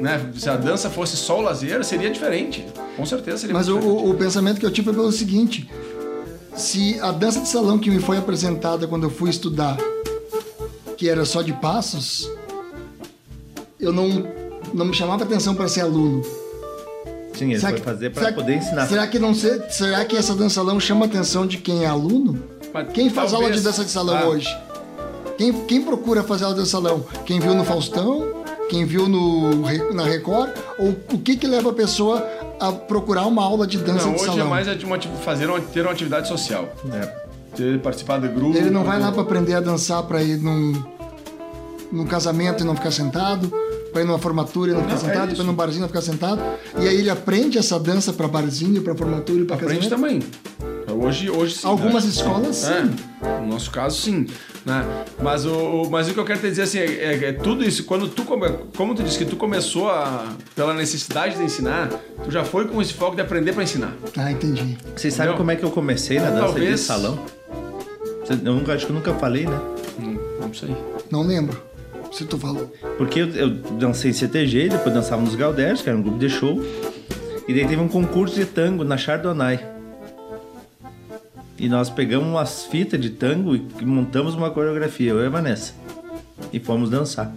né? 0.00 0.20
Se 0.36 0.48
a 0.48 0.56
dança 0.56 0.88
fosse 0.90 1.16
só 1.16 1.38
o 1.38 1.42
lazer, 1.42 1.82
seria 1.84 2.10
diferente. 2.10 2.66
Com 2.96 3.04
certeza 3.06 3.38
seria 3.38 3.54
Mas 3.54 3.68
o- 3.68 3.78
o 3.78 4.14
pensamento 4.14 4.58
que 4.60 4.64
eu 4.66 4.70
tive 4.70 4.90
é 4.90 4.92
pelo 4.94 5.12
seguinte: 5.12 5.68
se 6.54 6.98
a 7.00 7.12
dança 7.12 7.40
de 7.40 7.48
salão 7.48 7.78
que 7.78 7.90
me 7.90 7.98
foi 8.00 8.16
apresentada 8.18 8.86
quando 8.86 9.04
eu 9.04 9.10
fui 9.10 9.28
estudar, 9.30 9.76
que 10.98 11.08
era 11.08 11.24
só 11.24 11.40
de 11.40 11.52
passos, 11.54 12.30
eu 13.80 13.92
não, 13.92 14.08
não 14.74 14.86
me 14.86 14.94
chamava 14.94 15.24
atenção 15.24 15.54
para 15.54 15.68
ser 15.68 15.82
aluno. 15.82 16.22
Sim, 17.34 17.50
ele 17.50 17.58
Será 17.60 17.70
foi 17.70 17.78
que- 17.78 17.84
fazer 17.84 18.10
que- 18.12 18.32
poder 18.32 18.56
ensinar. 18.56 18.86
Será 18.86 19.06
que 19.06 19.18
não 19.18 19.32
sei, 19.34 19.60
será 19.70 20.04
que 20.04 20.16
essa 20.16 20.34
dança 20.34 20.56
salão 20.56 20.80
chama 20.80 21.04
a 21.04 21.08
atenção 21.08 21.46
de 21.46 21.58
quem 21.58 21.84
é 21.84 21.86
aluno? 21.86 22.42
Mas 22.74 22.88
Quem 22.92 23.08
faz 23.08 23.30
talvez- 23.30 23.50
aula 23.50 23.56
de 23.56 23.60
dança 23.62 23.84
de 23.84 23.90
salão 23.90 24.16
Ah. 24.16 24.26
hoje? 24.26 24.48
Quem, 25.36 25.52
quem 25.66 25.82
procura 25.82 26.22
fazer 26.24 26.44
aula 26.44 26.56
de 26.56 26.60
dança 26.62 26.72
salão? 26.72 27.06
Quem 27.24 27.38
viu 27.38 27.54
no 27.54 27.64
Faustão? 27.64 28.26
Quem 28.68 28.84
viu 28.84 29.08
no, 29.08 29.52
na 29.94 30.02
Record? 30.04 30.50
Ou 30.78 30.88
o 31.12 31.18
que 31.18 31.36
que 31.36 31.46
leva 31.46 31.70
a 31.70 31.72
pessoa 31.72 32.26
a 32.60 32.72
procurar 32.72 33.24
uma 33.26 33.42
aula 33.42 33.66
de 33.66 33.78
dança 33.78 34.04
Não, 34.06 34.14
de 34.14 34.16
hoje 34.16 34.24
salão? 34.26 34.46
é 34.46 34.50
mais 34.50 34.66
é 34.68 34.74
de 34.74 34.84
uma, 34.84 35.00
fazer 35.00 35.48
uma, 35.48 35.60
ter 35.60 35.82
uma 35.82 35.92
atividade 35.92 36.26
social. 36.28 36.68
É. 36.92 37.28
Ter, 37.56 37.78
participar 37.80 38.20
de 38.20 38.28
grupo. 38.28 38.56
Ele 38.56 38.68
não 38.70 38.82
vai 38.84 39.00
lá 39.00 39.10
para 39.12 39.22
aprender 39.22 39.54
a 39.54 39.60
dançar 39.60 40.02
para 40.02 40.22
ir 40.22 40.36
num, 40.38 40.72
num 41.90 42.04
casamento 42.04 42.62
e 42.62 42.66
não 42.66 42.74
ficar 42.76 42.90
sentado, 42.90 43.50
para 43.92 44.02
ir 44.02 44.04
numa 44.04 44.18
formatura 44.18 44.70
e 44.72 44.74
não 44.74 44.82
ficar 44.82 44.94
Não, 44.94 45.00
é 45.00 45.04
sentado, 45.06 45.26
isso. 45.28 45.36
para 45.36 45.44
ir 45.44 45.46
num 45.46 45.54
barzinho 45.54 45.78
e 45.78 45.82
não 45.82 45.88
ficar 45.88 46.02
sentado. 46.02 46.40
E 46.78 46.88
aí 46.88 46.96
ele 46.98 47.10
aprende 47.10 47.58
essa 47.58 47.78
dança 47.78 48.12
para 48.12 48.28
barzinho, 48.28 48.82
para 48.82 48.94
formatura 48.94 49.40
e 49.40 49.44
para 49.44 49.56
Aprende 49.56 49.88
casamento. 49.88 50.26
também. 50.26 50.58
Hoje, 50.90 51.30
hoje 51.30 51.54
sim. 51.56 51.66
Algumas 51.66 52.04
né? 52.04 52.10
escolas, 52.10 52.56
sim. 52.56 52.72
É, 53.22 53.40
no 53.40 53.46
nosso 53.48 53.70
caso, 53.70 54.00
sim. 54.00 54.26
Né? 54.64 54.84
Mas, 55.22 55.44
o, 55.44 55.52
o- 55.52 55.90
mas 55.90 56.08
o 56.08 56.14
que 56.14 56.18
eu 56.18 56.24
quero 56.24 56.40
te 56.40 56.48
dizer 56.48 56.62
assim, 56.62 56.78
é, 56.78 56.84
é- 56.84 57.24
é 57.28 57.32
tudo 57.32 57.62
isso, 57.62 57.84
quando 57.84 58.08
tu, 58.08 58.24
come, 58.24 58.48
como 58.76 58.94
tu 58.94 59.02
disse 59.02 59.18
que 59.18 59.24
tu 59.26 59.36
começou 59.36 59.88
a, 59.90 60.26
pela 60.56 60.72
necessidade 60.74 61.36
de 61.36 61.42
ensinar, 61.42 61.88
tu 62.24 62.30
já 62.30 62.42
foi 62.44 62.66
com 62.66 62.80
esse 62.80 62.94
foco 62.94 63.14
de 63.14 63.20
aprender 63.22 63.52
para 63.52 63.62
ensinar. 63.62 63.92
Ah, 64.16 64.32
entendi. 64.32 64.78
Vocês 64.96 65.12
sabem 65.14 65.32
Não. 65.32 65.38
como 65.38 65.50
é 65.50 65.56
que 65.56 65.62
eu 65.64 65.70
comecei 65.70 66.18
na 66.18 66.30
dança 66.30 66.40
Talvez- 66.46 66.70
de 66.70 66.78
salão? 66.78 67.18
Eu 68.44 68.54
nunca, 68.54 68.72
acho 68.74 68.86
que 68.86 68.92
eu 68.92 68.96
nunca 68.96 69.14
falei, 69.14 69.46
né? 69.46 69.58
Hum, 70.00 70.18
não 70.40 70.52
sei. 70.52 70.74
Não 71.10 71.22
lembro 71.22 71.58
se 72.12 72.24
tu 72.24 72.38
falou. 72.38 72.72
Porque 72.96 73.20
eu, 73.20 73.28
eu 73.30 73.50
dancei 73.50 74.10
em 74.10 74.14
CTG, 74.14 74.68
depois 74.70 74.94
dançava 74.94 75.22
nos 75.22 75.34
Galders, 75.34 75.82
que 75.82 75.88
era 75.88 75.98
um 75.98 76.02
grupo 76.02 76.18
de 76.18 76.28
show. 76.28 76.60
E 77.46 77.54
daí 77.54 77.66
teve 77.66 77.80
um 77.80 77.88
concurso 77.88 78.34
de 78.34 78.44
tango 78.44 78.84
na 78.84 78.96
Chardonnay. 78.96 79.58
E 81.58 81.68
nós 81.68 81.90
pegamos 81.90 82.28
umas 82.28 82.64
fitas 82.66 83.00
de 83.00 83.10
tango 83.10 83.56
e 83.56 83.84
montamos 83.84 84.34
uma 84.34 84.50
coreografia, 84.50 85.10
eu 85.10 85.20
e 85.22 85.26
a 85.26 85.30
Vanessa. 85.30 85.72
E 86.52 86.60
fomos 86.60 86.88
dançar. 86.88 87.32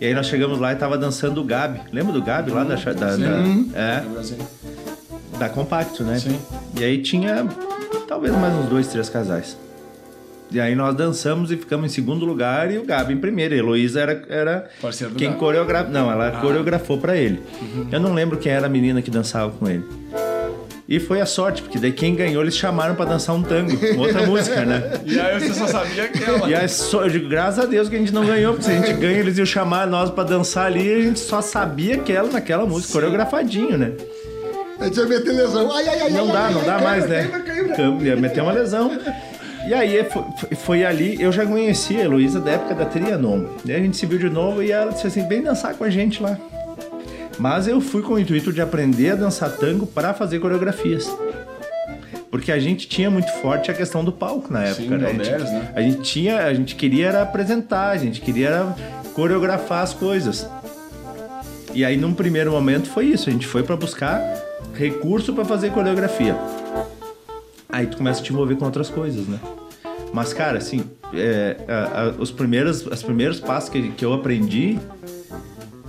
E 0.00 0.04
aí 0.06 0.12
nós 0.14 0.26
chegamos 0.26 0.58
lá 0.60 0.72
e 0.72 0.76
tava 0.76 0.98
dançando 0.98 1.40
o 1.40 1.44
Gabi. 1.44 1.80
Lembra 1.92 2.12
do 2.12 2.20
Gabi 2.22 2.50
lá 2.50 2.62
da, 2.64 2.76
Char- 2.76 2.94
da, 2.94 3.16
da- 3.16 3.26
é, 3.74 4.04
da 5.38 5.48
Compacto, 5.48 6.02
né? 6.04 6.18
Sim. 6.18 6.38
E 6.78 6.84
aí 6.84 7.00
tinha 7.00 7.46
talvez 8.06 8.34
mais 8.34 8.52
uns 8.54 8.66
dois, 8.68 8.86
três 8.88 9.08
casais. 9.08 9.56
E 10.54 10.60
aí 10.60 10.74
nós 10.74 10.94
dançamos 10.94 11.50
e 11.50 11.56
ficamos 11.56 11.86
em 11.90 11.94
segundo 11.94 12.24
lugar 12.24 12.70
e 12.72 12.78
o 12.78 12.84
Gabi 12.84 13.12
em 13.14 13.16
primeiro. 13.18 13.54
E 13.54 13.58
a 13.58 13.60
Heloísa 13.60 14.00
era, 14.00 14.22
era 14.28 14.70
Parceiro 14.80 15.14
quem 15.14 15.32
coreografou. 15.32 15.90
Não, 15.92 16.10
ela 16.10 16.28
Ah. 16.28 16.40
coreografou 16.40 16.96
pra 16.98 17.16
ele. 17.16 17.42
Uhum. 17.60 17.86
Eu 17.90 17.98
não 18.00 18.14
lembro 18.14 18.38
quem 18.38 18.52
era 18.52 18.66
a 18.66 18.68
menina 18.68 19.02
que 19.02 19.10
dançava 19.10 19.50
com 19.50 19.68
ele. 19.68 19.82
E 20.88 21.00
foi 21.00 21.20
a 21.20 21.26
sorte, 21.26 21.62
porque 21.62 21.78
daí 21.78 21.90
quem 21.92 22.14
ganhou 22.14 22.42
eles 22.42 22.54
chamaram 22.56 22.94
pra 22.94 23.06
dançar 23.06 23.34
um 23.34 23.42
tango, 23.42 23.72
outra 23.98 24.24
música, 24.28 24.64
né? 24.66 25.00
E 25.04 25.18
aí 25.18 25.40
você 25.40 25.54
só 25.54 25.66
sabia 25.66 26.04
aquela. 26.04 26.48
E 26.48 26.54
aí, 26.54 26.68
só, 26.68 27.04
eu 27.04 27.08
digo, 27.10 27.26
graças 27.28 27.64
a 27.64 27.66
Deus 27.66 27.88
que 27.88 27.96
a 27.96 27.98
gente 27.98 28.12
não 28.12 28.24
ganhou, 28.24 28.52
porque 28.52 28.66
se 28.66 28.70
a 28.70 28.80
gente 28.80 28.92
ganha, 29.00 29.18
eles 29.18 29.38
iam 29.38 29.46
chamar 29.46 29.86
nós 29.86 30.10
pra 30.10 30.22
dançar 30.24 30.66
ali 30.66 30.86
e 30.86 30.92
a 30.94 31.00
gente 31.00 31.18
só 31.20 31.40
sabia 31.40 31.94
aquela 31.96 32.28
naquela 32.30 32.66
música, 32.66 32.92
coreografadinho, 32.92 33.78
né? 33.78 33.92
Aí 34.78 34.90
você 34.90 35.06
vai 35.06 35.20
ter 35.20 35.32
lesão. 35.32 35.72
Ai, 35.72 35.88
ai, 35.88 36.00
ai, 36.02 36.10
Não 36.10 36.26
ai, 36.26 36.32
dá, 36.32 36.40
ai, 36.46 36.52
não 36.52 36.60
ai, 36.60 36.66
dá 36.66 36.72
caiu, 36.74 36.84
mais, 36.84 37.08
né? 37.08 37.22
caiu, 37.28 37.44
caiu, 37.44 37.64
caiu. 37.68 37.76
Câmbio, 37.76 38.06
Ia 38.08 38.16
meter 38.16 38.42
uma 38.42 38.52
lesão. 38.52 38.90
E 39.66 39.72
aí 39.72 40.04
foi, 40.04 40.22
foi- 40.56 40.84
ali, 40.84 41.20
eu 41.20 41.32
já 41.32 41.46
conhecia 41.46 42.00
a 42.00 42.04
Heloísa 42.04 42.40
da 42.40 42.52
época 42.52 42.74
da 42.74 42.84
Trianon. 42.84 43.44
Daí 43.64 43.76
a 43.76 43.78
gente 43.80 43.96
se 43.96 44.04
viu 44.06 44.18
de 44.18 44.28
novo 44.28 44.62
e 44.62 44.70
ela 44.70 44.92
disse 44.92 45.06
assim: 45.06 45.26
vem 45.26 45.42
dançar 45.42 45.74
com 45.74 45.84
a 45.84 45.90
gente 45.90 46.22
lá. 46.22 46.36
Mas 47.38 47.66
eu 47.66 47.80
fui 47.80 48.02
com 48.02 48.14
o 48.14 48.18
intuito 48.18 48.52
de 48.52 48.60
aprender 48.60 49.12
a 49.12 49.14
dançar 49.16 49.50
tango 49.56 49.86
para 49.86 50.14
fazer 50.14 50.38
coreografias. 50.38 51.10
Porque 52.30 52.50
a 52.52 52.58
gente 52.58 52.88
tinha 52.88 53.10
muito 53.10 53.30
forte 53.40 53.70
a 53.70 53.74
questão 53.74 54.04
do 54.04 54.12
palco 54.12 54.52
na 54.52 54.64
época, 54.64 54.82
Sim, 54.82 54.88
né? 54.88 55.06
A 55.06 55.12
gente, 55.12 55.16
Galdéres, 55.30 55.50
né? 55.52 55.68
a 55.74 55.80
gente 55.80 56.00
tinha, 56.02 56.38
a 56.38 56.54
gente 56.54 56.74
queria 56.74 57.06
era 57.08 57.22
apresentar, 57.22 57.90
a 57.90 57.96
gente 57.96 58.20
queria 58.20 58.48
era 58.48 58.76
coreografar 59.14 59.82
as 59.82 59.94
coisas. 59.94 60.48
E 61.72 61.84
aí 61.84 61.96
num 61.96 62.12
primeiro 62.12 62.50
momento 62.52 62.88
foi 62.88 63.06
isso, 63.06 63.28
a 63.28 63.32
gente 63.32 63.46
foi 63.46 63.62
para 63.62 63.76
buscar 63.76 64.20
recurso 64.74 65.32
para 65.32 65.44
fazer 65.44 65.70
coreografia. 65.70 66.36
Aí 67.74 67.86
tu 67.88 67.96
começa 67.96 68.20
a 68.20 68.22
te 68.22 68.32
envolver 68.32 68.54
com 68.54 68.64
outras 68.64 68.88
coisas, 68.88 69.26
né? 69.26 69.38
Mas, 70.12 70.32
cara, 70.32 70.58
assim, 70.58 70.84
é, 71.12 71.56
a- 71.66 72.02
a- 72.02 72.08
os, 72.20 72.30
primeiros, 72.30 72.86
os 72.86 73.02
primeiros 73.02 73.40
passos 73.40 73.68
que, 73.68 73.90
que 73.90 74.04
eu 74.04 74.12
aprendi 74.12 74.78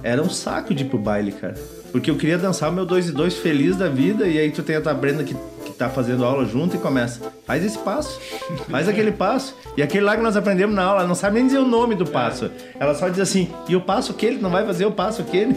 era 0.01 0.19
um 0.21 0.29
saco 0.29 0.73
de 0.73 0.83
ir 0.83 0.87
pro 0.87 0.97
baile, 0.97 1.31
cara. 1.31 1.53
Porque 1.91 2.09
eu 2.09 2.15
queria 2.15 2.37
dançar 2.39 2.69
o 2.71 2.73
meu 2.73 2.85
2 2.87 3.09
e 3.09 3.11
2 3.11 3.35
feliz 3.35 3.75
da 3.75 3.87
vida, 3.87 4.27
e 4.27 4.39
aí 4.39 4.49
tu 4.51 4.63
tem 4.63 4.75
a 4.75 4.81
tua 4.81 4.93
Brenda 4.95 5.23
que, 5.23 5.35
que 5.63 5.71
tá 5.73 5.87
fazendo 5.87 6.25
aula 6.25 6.43
junto 6.45 6.75
e 6.75 6.79
começa. 6.79 7.21
Faz 7.45 7.63
esse 7.63 7.77
passo, 7.77 8.19
faz 8.69 8.89
aquele 8.89 9.11
passo. 9.11 9.55
E 9.77 9.83
aquele 9.83 10.03
lá 10.05 10.17
que 10.17 10.23
nós 10.23 10.35
aprendemos 10.35 10.75
na 10.75 10.83
aula, 10.83 10.99
ela 11.01 11.07
não 11.07 11.15
sabe 11.15 11.35
nem 11.35 11.45
dizer 11.45 11.59
o 11.59 11.67
nome 11.67 11.93
do 11.93 12.05
passo. 12.05 12.49
Ela 12.79 12.95
só 12.95 13.09
diz 13.09 13.19
assim, 13.19 13.47
e 13.69 13.75
o 13.75 13.81
passo 13.81 14.11
aquele, 14.11 14.37
tu 14.37 14.41
não 14.41 14.49
vai 14.49 14.65
fazer 14.65 14.85
o 14.87 14.91
passo 14.91 15.21
aquele. 15.21 15.55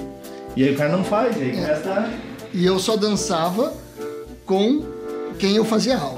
E 0.54 0.62
aí 0.62 0.74
o 0.74 0.76
cara 0.76 0.90
não 0.94 1.04
faz, 1.04 1.36
e 1.38 1.40
aí 1.42 1.52
começa 1.52 1.90
a... 1.90 2.10
E 2.52 2.64
eu 2.66 2.78
só 2.78 2.96
dançava 2.96 3.72
com 4.46 4.82
quem 5.38 5.56
eu 5.56 5.64
fazia 5.64 5.96
aula. 5.96 6.17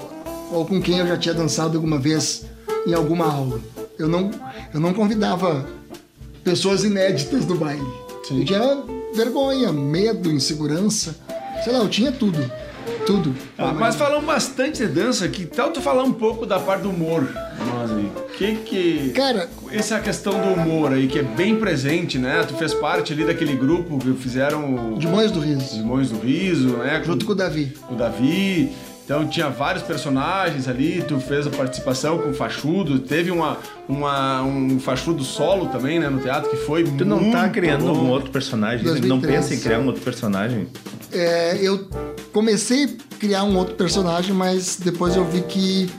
Ou 0.51 0.67
com 0.67 0.81
quem 0.81 0.99
eu 0.99 1.07
já 1.07 1.17
tinha 1.17 1.35
dançado 1.35 1.77
alguma 1.77 1.99
vez 1.99 2.45
em 2.87 2.95
alguma 2.95 3.27
aula. 3.33 3.61
Eu 3.99 4.09
não, 4.09 4.31
eu 4.73 4.81
não 4.81 4.93
convidava 4.93 5.67
pessoas 6.43 6.85
inéditas 6.85 7.45
do 7.45 7.55
baile. 7.55 7.87
Eu 8.31 8.45
tinha 8.45 8.83
vergonha, 9.15 9.73
medo, 9.73 10.31
insegurança. 10.31 11.15
Sei 11.63 11.73
lá, 11.73 11.81
eu 11.81 11.89
tinha 11.89 12.11
tudo. 12.13 12.39
Tudo. 13.07 13.35
Ah, 13.59 13.73
mas 13.73 13.97
falamos 13.97 14.25
bastante 14.25 14.87
de 14.87 14.87
dança, 14.87 15.27
que 15.29 15.45
tal 15.47 15.71
tu 15.71 15.81
falar 15.81 16.03
um 16.03 16.13
pouco 16.13 16.47
da 16.47 16.59
parte 16.59 16.83
do 16.83 16.91
humor? 16.91 17.29
Aí. 17.35 18.11
Que 18.37 18.57
que. 18.57 19.11
Cara, 19.15 19.49
Essa 19.71 19.97
é 19.97 19.99
a 19.99 20.01
questão 20.01 20.33
do 20.33 20.61
humor 20.61 20.93
aí, 20.93 21.07
que 21.09 21.19
é 21.19 21.23
bem 21.23 21.57
presente, 21.57 22.19
né? 22.19 22.45
Tu 22.47 22.55
fez 22.55 22.73
parte 22.75 23.13
ali 23.13 23.25
daquele 23.25 23.55
grupo 23.55 23.99
que 23.99 24.13
fizeram 24.15 24.95
de 24.99 25.07
Mães 25.07 25.31
do 25.31 25.41
Riso. 25.41 25.77
Irmãos 25.77 26.11
do 26.11 26.19
Riso, 26.19 26.69
né? 26.77 27.03
Junto 27.05 27.27
com 27.27 27.33
o 27.33 27.35
Davi. 27.35 27.73
o 27.91 27.95
Davi. 27.95 28.73
Então 29.11 29.27
tinha 29.27 29.51
vários 29.51 29.83
personagens 29.83 30.69
ali, 30.69 31.03
tu 31.03 31.19
fez 31.19 31.45
a 31.45 31.51
participação 31.51 32.17
com 32.17 32.31
o 32.31 32.33
Fachudo, 32.33 33.01
teve 33.01 33.33
uma, 33.33 33.59
uma, 33.89 34.41
um 34.45 34.79
Fachudo 34.79 35.25
solo 35.25 35.67
também, 35.67 35.99
né, 35.99 36.09
no 36.09 36.21
teatro, 36.21 36.49
que 36.49 36.59
foi 36.59 36.85
Tu 36.85 37.05
não 37.05 37.29
tá 37.33 37.41
muito 37.41 37.55
criando 37.55 37.87
bom. 37.87 38.05
um 38.05 38.09
outro 38.11 38.31
personagem, 38.31 38.85
né? 38.87 38.93
2013. 38.93 39.09
não 39.09 39.21
pensa 39.21 39.53
em 39.53 39.59
criar 39.59 39.81
um 39.81 39.87
outro 39.87 40.01
personagem. 40.01 40.69
É, 41.11 41.59
eu 41.61 41.89
comecei 42.33 42.85
a 42.85 43.17
criar 43.19 43.43
um 43.43 43.57
outro 43.59 43.75
personagem, 43.75 44.33
mas 44.33 44.77
depois 44.77 45.17
eu 45.17 45.25
vi 45.25 45.41
que 45.41 45.91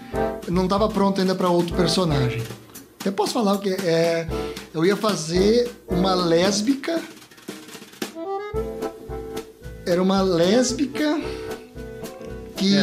não 0.48 0.64
estava 0.64 0.88
pronto 0.88 1.20
ainda 1.20 1.36
para 1.36 1.50
outro 1.50 1.76
personagem. 1.76 2.42
Até 3.02 3.12
posso 3.12 3.34
falar 3.34 3.56
o 3.56 3.60
que 3.60 3.72
é. 3.72 4.26
Eu 4.74 4.86
ia 4.86 4.96
fazer 4.96 5.70
uma 5.86 6.14
lésbica. 6.14 7.02
Era 9.86 10.02
uma 10.02 10.22
lésbica 10.22 11.20
que. 12.62 12.78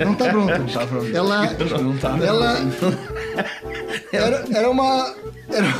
É, 0.00 0.04
não 0.04 0.14
tá 0.14 0.28
pronto. 0.28 0.58
Não 0.58 0.66
tá 0.66 0.86
pronto. 0.86 1.08
Não 1.10 1.16
tá 1.16 1.16
pronto. 1.16 1.16
Ela. 1.16 1.46
Não 1.82 1.96
tá. 1.96 2.18
Ela. 2.24 2.58
Era, 4.12 4.44
era 4.52 4.70
uma. 4.70 5.14
Era, 5.50 5.74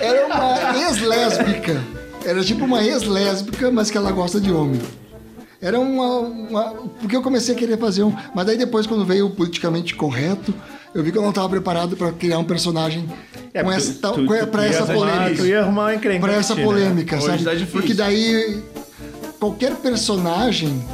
era 0.00 0.26
uma 0.26 0.78
ex-lésbica. 0.88 1.80
Era 2.24 2.44
tipo 2.44 2.64
uma 2.64 2.84
ex-lésbica, 2.84 3.70
mas 3.70 3.90
que 3.90 3.96
ela 3.96 4.12
gosta 4.12 4.40
de 4.40 4.52
homem. 4.52 4.80
Era 5.60 5.78
uma, 5.78 6.18
uma- 6.20 6.70
Porque 7.00 7.16
eu 7.16 7.22
comecei 7.22 7.54
a 7.54 7.58
querer 7.58 7.78
fazer 7.78 8.02
um. 8.04 8.14
Mas 8.34 8.46
daí 8.46 8.56
depois, 8.58 8.86
quando 8.86 9.04
veio 9.04 9.26
o 9.26 9.30
politicamente 9.30 9.94
correto, 9.94 10.52
eu 10.94 11.02
vi 11.02 11.10
que 11.12 11.18
eu 11.18 11.22
não 11.22 11.30
estava 11.30 11.48
preparado 11.48 11.96
para 11.96 12.12
criar 12.12 12.38
um 12.38 12.44
personagem 12.44 13.08
É, 13.54 13.62
com 13.62 13.70
essa, 13.72 13.92
tu- 13.94 14.12
tu- 14.26 14.26
pra 14.26 14.46
tu 14.46 14.58
essa 14.68 14.86
polêmica. 14.86 15.36
Tu 15.36 15.46
ia 15.46 15.60
arrumar 15.62 15.82
uma 15.84 15.94
encrenca. 15.94 16.20
Pra 16.26 16.34
essa 16.34 16.54
né? 16.54 16.62
polêmica, 16.64 17.16
Hoje 17.16 17.44
sabe? 17.44 17.60
tá. 17.60 17.66
Porque 17.72 17.94
daí 17.94 18.62
qualquer 19.40 19.74
personagem 19.76 20.84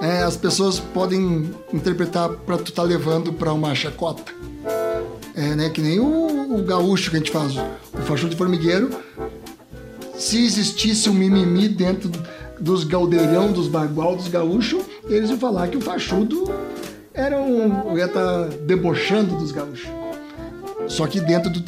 é, 0.00 0.22
as 0.22 0.36
pessoas 0.36 0.78
podem 0.78 1.50
interpretar 1.72 2.28
pra 2.28 2.58
tu 2.58 2.72
tá 2.72 2.82
levando 2.82 3.32
pra 3.32 3.52
uma 3.52 3.74
chacota. 3.74 4.32
É, 5.34 5.54
né? 5.54 5.68
Que 5.70 5.80
nem 5.80 6.00
o, 6.00 6.58
o 6.58 6.62
gaúcho 6.62 7.10
que 7.10 7.16
a 7.16 7.18
gente 7.18 7.30
faz, 7.30 7.54
o 7.56 8.02
fachudo 8.02 8.30
de 8.30 8.36
formigueiro. 8.36 8.90
Se 10.16 10.42
existisse 10.44 11.10
um 11.10 11.14
mimimi 11.14 11.68
dentro 11.68 12.10
dos 12.58 12.84
galdeirão, 12.84 13.52
dos 13.52 13.68
bagual, 13.68 14.16
dos 14.16 14.28
gaúchos, 14.28 14.82
eles 15.08 15.28
iam 15.28 15.38
falar 15.38 15.68
que 15.68 15.76
o 15.76 15.80
fachudo 15.80 16.50
era 17.12 17.40
um. 17.40 17.96
ia 17.96 18.06
estar 18.06 18.48
debochando 18.66 19.36
dos 19.36 19.52
gaúchos. 19.52 19.88
Só 20.88 21.06
que 21.06 21.20
dentro 21.20 21.50
do, 21.50 21.60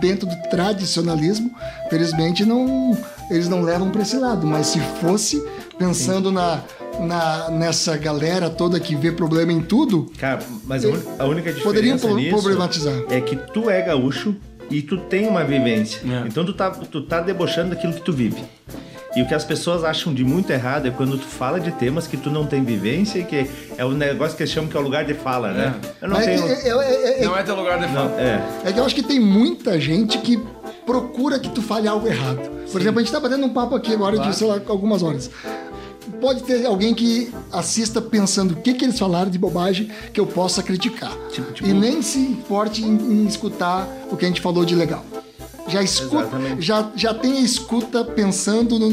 dentro 0.00 0.26
do 0.26 0.36
tradicionalismo, 0.50 1.50
felizmente, 1.88 2.44
não, 2.44 2.96
eles 3.30 3.48
não 3.48 3.62
levam 3.62 3.90
para 3.90 4.02
esse 4.02 4.16
lado. 4.16 4.46
Mas 4.46 4.66
se 4.66 4.80
fosse, 5.00 5.42
pensando 5.78 6.30
na, 6.30 6.62
na, 7.00 7.50
nessa 7.50 7.96
galera 7.96 8.48
toda 8.50 8.78
que 8.80 8.94
vê 8.96 9.12
problema 9.12 9.52
em 9.52 9.60
tudo, 9.60 10.10
Cara, 10.18 10.40
mas 10.64 10.84
a, 10.84 10.88
un- 10.88 11.02
a 11.18 11.24
única 11.24 11.52
diferença 11.52 11.64
Poderiam 11.64 11.98
pro- 11.98 12.14
nisso 12.16 12.30
problematizar. 12.30 13.02
é 13.10 13.20
que 13.20 13.36
tu 13.36 13.68
é 13.70 13.82
gaúcho 13.82 14.34
e 14.70 14.82
tu 14.82 14.96
tem 14.98 15.26
uma 15.28 15.44
vivência. 15.44 16.00
É. 16.04 16.26
Então 16.26 16.44
tu 16.44 16.52
tá, 16.52 16.70
tu 16.70 17.00
tá 17.02 17.20
debochando 17.20 17.70
daquilo 17.70 17.92
que 17.92 18.00
tu 18.02 18.12
vive. 18.12 18.42
E 19.14 19.22
o 19.22 19.26
que 19.26 19.34
as 19.34 19.44
pessoas 19.44 19.82
acham 19.82 20.12
de 20.12 20.22
muito 20.22 20.50
errado 20.50 20.86
é 20.86 20.90
quando 20.90 21.16
tu 21.16 21.24
fala 21.24 21.58
de 21.58 21.70
temas 21.72 22.06
que 22.06 22.18
tu 22.18 22.28
não 22.30 22.44
tem 22.44 22.62
vivência 22.62 23.18
e 23.18 23.24
que 23.24 23.48
é 23.78 23.84
o 23.84 23.92
negócio 23.92 24.36
que 24.36 24.42
eles 24.42 24.52
chamam 24.52 24.68
que 24.68 24.76
é 24.76 24.80
o 24.80 24.82
lugar 24.82 25.06
de 25.06 25.14
fala, 25.14 25.52
né? 25.52 25.74
Eu 26.02 26.08
não 26.08 26.16
mas 26.16 26.26
tenho... 26.26 26.46
é, 26.46 26.52
é- 26.52 26.68
é- 26.68 27.22
é- 27.22 27.24
Não 27.24 27.34
é 27.34 27.42
teu 27.42 27.56
lugar 27.56 27.78
de 27.78 27.88
fala. 27.94 28.10
É. 28.20 28.68
é 28.68 28.72
que 28.72 28.78
eu 28.78 28.84
acho 28.84 28.94
que 28.94 29.02
tem 29.02 29.18
muita 29.18 29.80
gente 29.80 30.18
que 30.18 30.38
procura 30.84 31.38
que 31.38 31.48
tu 31.48 31.62
fale 31.62 31.88
algo 31.88 32.06
errado. 32.06 32.40
Por 32.70 32.78
exemplo, 32.80 33.00
a 33.00 33.02
gente 33.02 33.10
tá 33.12 33.18
batendo 33.18 33.46
um 33.46 33.48
papo 33.54 33.74
aqui 33.74 33.94
agora 33.94 34.18
de, 34.18 34.36
sei 34.36 34.46
lá, 34.48 34.60
algumas 34.68 35.02
horas. 35.02 35.30
Pode 36.20 36.42
ter 36.44 36.64
alguém 36.66 36.94
que 36.94 37.32
assista 37.52 38.00
pensando 38.00 38.52
o 38.52 38.56
que, 38.56 38.74
que 38.74 38.84
eles 38.84 38.98
falaram 38.98 39.30
de 39.30 39.38
bobagem 39.38 39.90
que 40.12 40.20
eu 40.20 40.26
possa 40.26 40.62
criticar. 40.62 41.12
Tipo- 41.30 41.52
tipo- 41.52 41.68
E 41.68 41.72
nem 41.72 42.00
se 42.02 42.18
importe 42.18 42.82
em, 42.82 42.94
em 42.96 43.26
escutar 43.26 43.86
o 44.10 44.16
que 44.16 44.24
a 44.24 44.28
gente 44.28 44.40
falou 44.40 44.64
de 44.64 44.74
legal. 44.74 45.04
Já 45.68 45.82
escuta, 45.82 46.30
já, 46.60 46.90
já 46.94 47.12
tem 47.12 47.38
a 47.38 47.40
escuta 47.40 48.04
pensando 48.04 48.78
no 48.78 48.88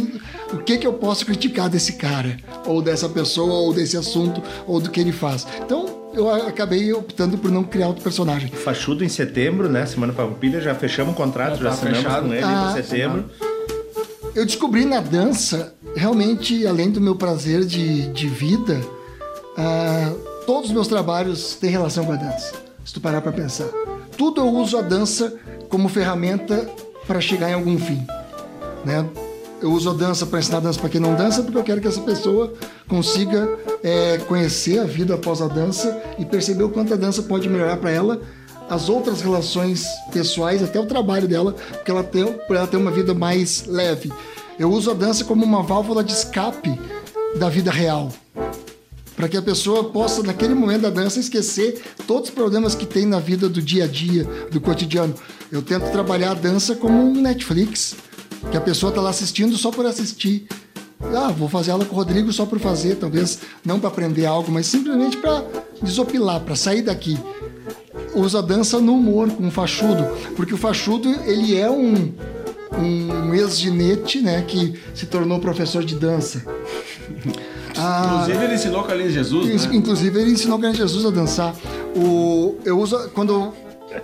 o 0.54 0.58
que, 0.58 0.78
que 0.78 0.86
eu 0.88 0.94
posso 0.94 1.24
criticar 1.26 1.70
desse 1.70 1.94
cara, 1.94 2.38
ou 2.66 2.82
dessa 2.82 3.08
pessoa, 3.10 3.54
ou 3.54 3.74
desse 3.74 3.96
assunto, 3.98 4.42
ou 4.68 4.80
do 4.80 4.90
que 4.90 5.00
ele 5.00 5.12
faz. 5.12 5.46
Então, 5.64 6.10
eu 6.14 6.30
acabei 6.30 6.92
optando 6.94 7.38
por 7.38 7.52
não 7.52 7.64
criar 7.64 7.88
outro 7.88 8.04
personagem. 8.04 8.50
Fachudo 8.50 9.04
em 9.04 9.10
setembro, 9.10 9.68
né? 9.70 9.86
Semana 9.86 10.14
Farroupilha, 10.14 10.60
já 10.62 10.74
fechamos 10.76 11.14
o 11.14 11.16
contrato, 11.16 11.58
já, 11.58 11.64
Já 11.64 11.70
tá 11.70 11.74
assinamos 11.76 11.98
fechado. 12.00 12.28
com 12.28 12.34
ele 12.34 12.44
Ah, 12.44 12.70
em 12.72 12.84
setembro. 12.84 13.26
eu 14.36 14.46
descobri 14.46 14.86
na 14.86 15.00
dança, 15.00 15.74
realmente, 15.96 16.66
além 16.66 16.90
do 16.90 17.02
meu 17.02 17.16
prazer 17.16 17.66
de, 17.66 18.08
de 18.12 18.28
vida, 18.28 18.82
ah, 19.58 20.14
todos 20.46 20.70
os 20.70 20.74
meus 20.74 20.88
trabalhos 20.88 21.56
têm 21.56 21.70
relação 21.70 22.06
com 22.06 22.14
a 22.14 22.16
dança. 22.16 22.54
Se 22.84 22.94
tu 22.94 23.02
parar 23.02 23.22
pra 23.22 23.32
pensar. 23.32 23.68
Tudo 24.18 24.42
eu 24.42 24.48
uso 24.48 24.78
a 24.78 24.82
dança 24.82 25.34
como 25.70 25.90
ferramenta 25.90 26.70
para 27.08 27.20
chegar 27.20 27.50
em 27.50 27.54
algum 27.54 27.78
fim. 27.78 28.06
Né? 28.86 29.08
Eu 29.62 29.72
uso 29.72 29.90
a 29.90 29.94
dança 29.94 30.26
para 30.26 30.40
ensinar 30.40 30.60
dança 30.60 30.80
para 30.80 30.90
quem 30.90 31.00
não 31.00 31.16
dança, 31.16 31.42
porque 31.42 31.58
eu 31.58 31.64
quero 31.64 31.80
que 31.80 31.88
essa 31.88 32.02
pessoa 32.02 32.54
consiga 32.88 33.58
é, 33.82 34.18
conhecer 34.28 34.80
a 34.80 34.84
vida 34.84 35.16
após 35.16 35.42
a 35.42 35.48
dança 35.48 36.02
e 36.20 36.26
perceber 36.26 36.64
o 36.64 36.70
quanto 36.70 36.94
a 36.94 36.98
dança 36.98 37.24
pode 37.24 37.48
melhorar 37.48 37.78
para 37.78 37.90
ela 37.90 38.22
as 38.70 38.90
outras 38.90 39.22
relações 39.22 39.86
pessoais, 40.12 40.64
até 40.64 40.80
o 40.80 40.86
trabalho 40.86 41.28
dela, 41.28 41.56
pra 41.84 42.58
ela 42.58 42.68
ter 42.68 42.78
uma 42.78 42.92
vida 42.92 43.14
mais 43.14 43.66
leve. 43.68 44.12
Eu 44.58 44.72
uso 44.72 44.92
a 44.92 44.94
dança 44.94 45.24
como 45.26 45.44
uma 45.44 45.64
válvula 45.64 46.04
de 46.04 46.14
escape 46.14 46.80
da 47.38 47.50
vida 47.50 47.72
real 47.72 48.12
para 49.16 49.30
que 49.30 49.38
a 49.38 49.42
pessoa 49.42 49.86
possa, 49.86 50.24
naquele 50.24 50.54
momento 50.54 50.82
da 50.82 50.90
dança, 50.90 51.20
esquecer 51.20 51.82
todos 52.08 52.30
os 52.30 52.36
problemas 52.36 52.76
que 52.76 52.86
tem 52.86 53.06
na 53.06 53.20
vida 53.20 53.48
do 53.48 53.62
dia 53.62 53.86
a 53.86 53.88
dia, 53.88 54.24
do 54.52 54.60
cotidiano. 54.60 55.14
Eu 55.52 55.62
tento 55.62 55.92
trabalhar 55.92 56.32
a 56.32 56.34
dança 56.34 56.76
como 56.76 56.98
um 57.00 57.22
Netflix, 57.22 57.96
que 58.50 58.58
a 58.58 58.62
pessoa 58.62 58.90
está 58.90 59.02
lá 59.02 59.12
assistindo 59.12 59.56
só 59.56 59.72
por 59.72 59.86
assistir. 59.86 60.48
Ah, 61.16 61.30
vou 61.30 61.48
fazer 61.48 61.72
aula 61.72 61.86
com 61.86 61.94
o 61.94 61.98
Rodrigo 61.98 62.32
só 62.32 62.46
por 62.46 62.60
fazer, 62.60 62.96
talvez 62.96 63.40
não 63.64 63.80
para 63.80 63.90
aprender 63.90 64.26
algo, 64.26 64.52
mas 64.52 64.66
simplesmente 64.66 65.18
para 65.18 65.44
desopilar, 65.82 66.42
para 66.42 66.56
sair 66.56 66.82
daqui. 66.82 67.18
Usa 68.16 68.40
a 68.40 68.42
dança 68.42 68.80
no 68.80 68.94
humor, 68.94 69.30
com 69.32 69.48
o 69.48 69.52
fachudo, 69.52 70.06
porque 70.36 70.54
o 70.54 70.58
fachudo 70.58 71.10
ele 71.26 71.56
é 71.56 71.70
um, 71.70 72.14
um 72.80 73.34
ex-ginete, 73.34 74.22
né, 74.22 74.44
que 74.44 74.80
se 74.94 75.06
tornou 75.06 75.40
professor 75.40 75.84
de 75.84 75.96
dança. 75.96 76.44
Ah, 77.78 78.24
Inclusive, 78.24 78.46
ele 78.46 78.54
ensinou 78.56 78.84
Carlinhos 78.84 79.14
Jesus, 79.14 79.66
né? 79.66 79.76
Inclusive, 79.76 80.22
ele 80.22 80.32
ensinou 80.32 80.58
o 80.58 80.62
grande 80.62 80.78
Jesus 80.78 81.06
a 81.06 81.10
dançar. 81.10 81.56
O, 81.96 82.58
eu 82.66 82.80
uso, 82.80 83.10
quando 83.10 83.54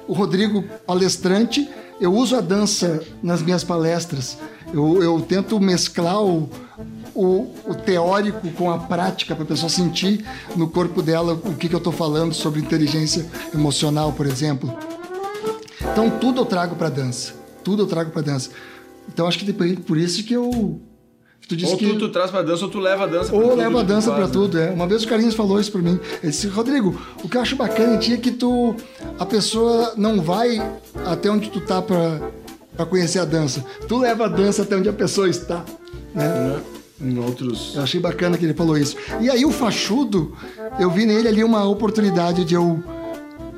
o 0.08 0.14
Rodrigo 0.14 0.64
palestrante, 0.86 1.70
eu 2.00 2.14
uso 2.14 2.36
a 2.36 2.41
dança 2.41 3.02
nas 3.22 3.41
minhas 3.41 3.64
palestras. 3.64 4.38
Eu, 4.74 5.02
eu 5.02 5.20
tento 5.22 5.60
mesclar 5.60 6.22
o, 6.22 6.50
o, 7.16 7.52
o 7.68 7.76
teórico 7.76 8.50
com 8.52 8.72
a 8.72 8.78
prática 8.78 9.36
para 9.36 9.44
a 9.44 9.48
pessoa 9.48 9.70
sentir 9.70 10.26
no 10.56 10.70
corpo 10.70 11.02
dela 11.02 11.34
o 11.34 11.56
que, 11.56 11.68
que 11.68 11.76
eu 11.76 11.80
estou 11.80 11.94
falando 11.94 12.34
sobre 12.34 12.62
inteligência 12.62 13.26
emocional, 13.54 14.14
por 14.14 14.26
exemplo. 14.26 14.74
Então, 15.91 16.10
tudo 16.10 16.41
eu 16.41 16.46
trago 16.46 16.76
para 16.76 16.90
dança. 16.90 17.39
Tudo 17.70 17.84
eu 17.84 17.88
trago 17.88 18.10
para 18.10 18.24
dança. 18.24 18.50
Então, 19.14 19.28
acho 19.28 19.38
que 19.38 19.46
depois, 19.46 19.78
por 19.78 19.96
isso 19.96 20.24
que 20.24 20.34
eu. 20.34 20.82
Tu 21.48 21.56
disse 21.56 21.72
Ou 21.72 21.78
que... 21.78 21.88
tu, 21.94 22.00
tu 22.00 22.10
traz 22.10 22.32
pra 22.32 22.41
dança, 22.41 22.66
ou 22.66 22.72
tu 22.72 22.80
leva 22.80 23.04
a 23.04 23.08
dança 23.08 23.30
pra 23.30 23.38
Ou 23.38 23.56
leva 23.56 23.82
a 23.82 23.84
tu 23.84 23.88
dança 23.88 24.08
faz, 24.08 24.18
pra 24.18 24.26
né? 24.26 24.34
tudo, 24.34 24.60
é. 24.60 24.72
Uma 24.72 24.88
vez 24.88 25.04
o 25.04 25.08
Carlinhos 25.08 25.36
falou 25.36 25.60
isso 25.60 25.72
pra 25.72 25.82
mim. 25.84 26.00
Ele 26.24 26.32
disse, 26.32 26.48
Rodrigo, 26.48 27.00
o 27.24 27.30
que 27.30 27.38
eu 27.38 27.41
acho 27.41 27.56
bacana 27.56 27.96
em 27.96 28.00
ti 28.00 28.14
é 28.14 28.18
que 28.18 28.32
tu. 28.32 28.76
A 29.20 29.26
pessoa 29.26 29.94
não 29.96 30.20
vai 30.20 30.60
até 31.06 31.30
onde 31.30 31.52
tu 31.52 31.62
tá 31.62 31.80
pra, 31.80 32.20
pra 32.76 32.88
conhecer 32.88 33.20
a 33.20 33.26
dança. 33.26 33.64
Tu 33.88 33.98
leva 34.00 34.26
a 34.26 34.28
dança 34.28 34.64
até 34.64 34.76
onde 34.76 34.90
a 34.90 34.94
pessoa 34.94 35.30
está. 35.30 35.64
Né? 36.16 36.28
Né? 36.28 36.60
Em 37.02 37.20
outros. 37.20 37.74
Eu 37.76 37.84
achei 37.84 38.00
bacana 38.00 38.36
que 38.36 38.46
ele 38.46 38.56
falou 38.56 38.76
isso. 38.78 38.98
E 39.22 39.30
aí 39.30 39.46
o 39.46 39.52
fachudo, 39.52 40.36
eu 40.80 40.90
vi 40.90 41.06
nele 41.06 41.28
ali 41.28 41.44
uma 41.44 41.66
oportunidade 41.66 42.46
de 42.46 42.56
eu 42.56 42.84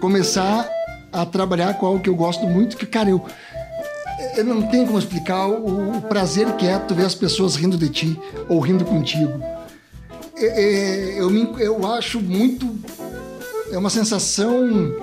começar 0.02 0.70
a 1.14 1.26
trabalhar 1.26 1.74
com 1.78 1.86
algo 1.86 2.00
que 2.00 2.10
eu 2.10 2.16
gosto 2.16 2.46
muito, 2.46 2.78
que, 2.78 2.86
cara, 2.86 3.10
eu. 3.10 3.26
Eu 4.38 4.44
não 4.46 4.62
tenho 4.64 4.86
como 4.86 4.98
explicar 5.00 5.48
o, 5.48 5.98
o 5.98 6.02
prazer 6.04 6.48
que 6.54 6.66
é 6.68 6.78
tu 6.80 6.94
ver 6.96 7.06
as 7.06 7.16
pessoas 7.16 7.56
rindo 7.56 7.78
de 7.78 7.90
ti 7.90 8.20
ou 8.48 8.60
rindo 8.60 8.86
contigo. 8.86 9.32
É, 10.38 10.46
é, 11.16 11.22
eu, 11.22 11.30
me- 11.30 11.54
eu 11.60 11.86
acho 11.92 12.20
muito. 12.20 12.68
É 13.72 13.78
uma 13.78 13.90
sensação 13.90 14.94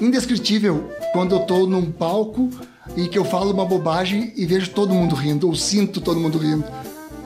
indescritível 0.00 0.90
quando 1.12 1.34
eu 1.34 1.40
tô 1.40 1.66
num 1.66 1.90
palco 1.90 2.50
e 2.96 3.08
que 3.08 3.18
eu 3.18 3.24
falo 3.24 3.50
uma 3.52 3.64
bobagem 3.64 4.32
e 4.36 4.46
vejo 4.46 4.70
todo 4.70 4.94
mundo 4.94 5.14
rindo, 5.14 5.46
ou 5.48 5.54
sinto 5.54 6.00
todo 6.00 6.20
mundo 6.20 6.38
rindo. 6.38 6.64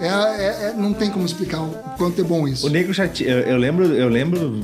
É, 0.01 0.07
é- 0.09 0.69
é- 0.69 0.74
não 0.77 0.93
tem 0.93 1.11
como 1.11 1.27
explicar 1.27 1.61
o 1.61 1.70
quanto 1.98 2.20
é 2.20 2.24
bom 2.24 2.48
isso. 2.48 2.66
O 2.66 2.70
Negro 2.70 2.93
já 2.93 3.07
ti- 3.07 3.24
eu, 3.24 3.39
eu 3.40 3.57
lembro, 3.57 3.85
eu 3.86 4.09
lembro, 4.09 4.61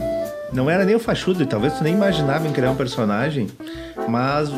não 0.52 0.70
era 0.70 0.84
nem 0.84 0.94
o 0.94 0.98
Fachudo, 1.00 1.44
talvez 1.46 1.74
tu 1.74 1.84
nem 1.84 1.92
imaginava 1.94 2.48
em 2.48 2.52
criar 2.52 2.70
um 2.70 2.76
personagem, 2.76 3.48
mas 4.08 4.48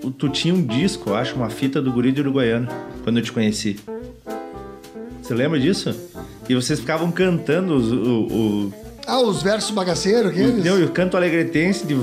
tu, 0.00 0.10
tu 0.10 0.28
tinha 0.28 0.54
um 0.54 0.62
disco, 0.62 1.10
eu 1.10 1.16
acho, 1.16 1.34
uma 1.34 1.50
fita 1.50 1.80
do 1.80 1.92
Guri 1.92 2.12
de 2.12 2.20
Uruguaiano, 2.20 2.68
quando 3.04 3.18
eu 3.18 3.22
te 3.22 3.32
conheci. 3.32 3.76
Você 5.22 5.34
lembra 5.34 5.58
disso? 5.60 5.94
E 6.48 6.54
vocês 6.54 6.80
ficavam 6.80 7.10
cantando 7.10 7.74
os- 7.76 7.92
o, 7.92 7.96
o, 8.66 8.74
Ah, 9.06 9.20
os 9.20 9.42
versos 9.42 9.70
bagaceiros, 9.70 10.30
aqueles? 10.32 10.64
não, 10.64 10.78
e 10.78 10.84
o 10.84 10.90
canto 10.90 11.16
alegretense 11.16 11.86
de. 11.86 11.96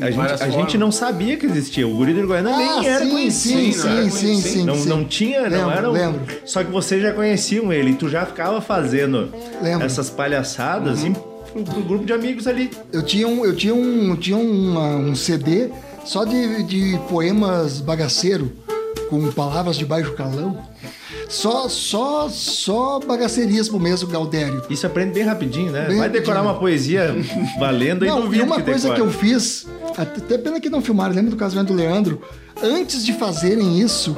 A, 0.00 0.10
gente, 0.10 0.42
a 0.42 0.48
gente 0.50 0.78
não 0.78 0.90
sabia 0.90 1.36
que 1.36 1.46
existia. 1.46 1.86
O 1.86 1.94
Guri 1.94 2.12
de 2.12 2.18
Uruguaiana 2.20 2.50
Ah, 2.52 2.56
nem 2.56 2.86
era 2.88 3.04
sim, 3.04 3.10
conhecido. 3.10 3.72
sim, 3.72 3.78
não 3.78 3.90
era 3.98 4.10
sim, 4.10 4.10
sim, 4.10 4.40
sim, 4.40 4.64
Não, 4.64 4.74
sim. 4.74 4.88
não 4.88 5.04
tinha, 5.04 5.42
não 5.48 5.50
Lembro, 5.68 5.70
era. 5.70 5.88
um- 5.90 5.92
Lembro. 5.92 6.20
Só 6.44 6.64
que 6.64 6.70
vocês 6.72 7.00
já 7.00 7.12
conheciam 7.12 7.72
ele 7.72 7.90
e 7.90 7.94
tu 7.94 8.08
já 8.08 8.26
ficava 8.26 8.60
fazendo 8.60 9.28
Lembro. 9.62 9.86
essas 9.86 10.10
palhaçadas 10.10 11.02
Uhum. 11.02 11.08
e 11.08 11.12
pro, 11.52 11.62
pro 11.74 11.82
grupo 11.82 12.04
de 12.04 12.12
amigos 12.12 12.48
ali. 12.48 12.70
Eu 12.92 13.02
tinha 13.04 13.28
um, 13.28 13.44
eu 13.44 13.54
tinha 13.54 13.74
um, 13.74 14.10
eu 14.10 14.16
tinha 14.16 14.36
uma- 14.36 14.96
um 14.96 15.14
CD 15.14 15.68
só 16.04 16.24
de, 16.24 16.62
de 16.62 16.98
poemas 17.08 17.80
bagaceiro, 17.80 18.52
com 19.08 19.30
palavras 19.32 19.76
de 19.76 19.84
baixo 19.84 20.12
calão. 20.14 20.58
Só, 21.28 21.66
só, 21.68 22.28
só 22.28 23.00
bagaceirismo 23.00 23.80
mesmo, 23.80 24.06
Galdério. 24.08 24.62
Isso 24.68 24.86
aprende 24.86 25.14
bem 25.14 25.22
rapidinho, 25.22 25.72
né? 25.72 25.86
Bem 25.86 25.96
Vai 25.96 26.10
decorar 26.10 26.40
rapidinho. 26.40 26.54
uma 26.54 26.60
poesia 26.60 27.16
valendo 27.58 28.04
e 28.04 28.08
Não, 28.08 28.18
e 28.18 28.22
duvido 28.22 28.44
uma 28.44 28.56
que 28.56 28.62
coisa 28.64 28.92
que 28.92 29.00
eu 29.00 29.10
fiz, 29.10 29.66
até 29.96 30.36
pena 30.36 30.60
que 30.60 30.68
não 30.68 30.82
filmaram, 30.82 31.14
lembra 31.14 31.30
do 31.30 31.36
casamento 31.36 31.68
do 31.68 31.74
Leandro? 31.74 32.20
Antes 32.62 33.04
de 33.04 33.14
fazerem 33.14 33.80
isso, 33.80 34.14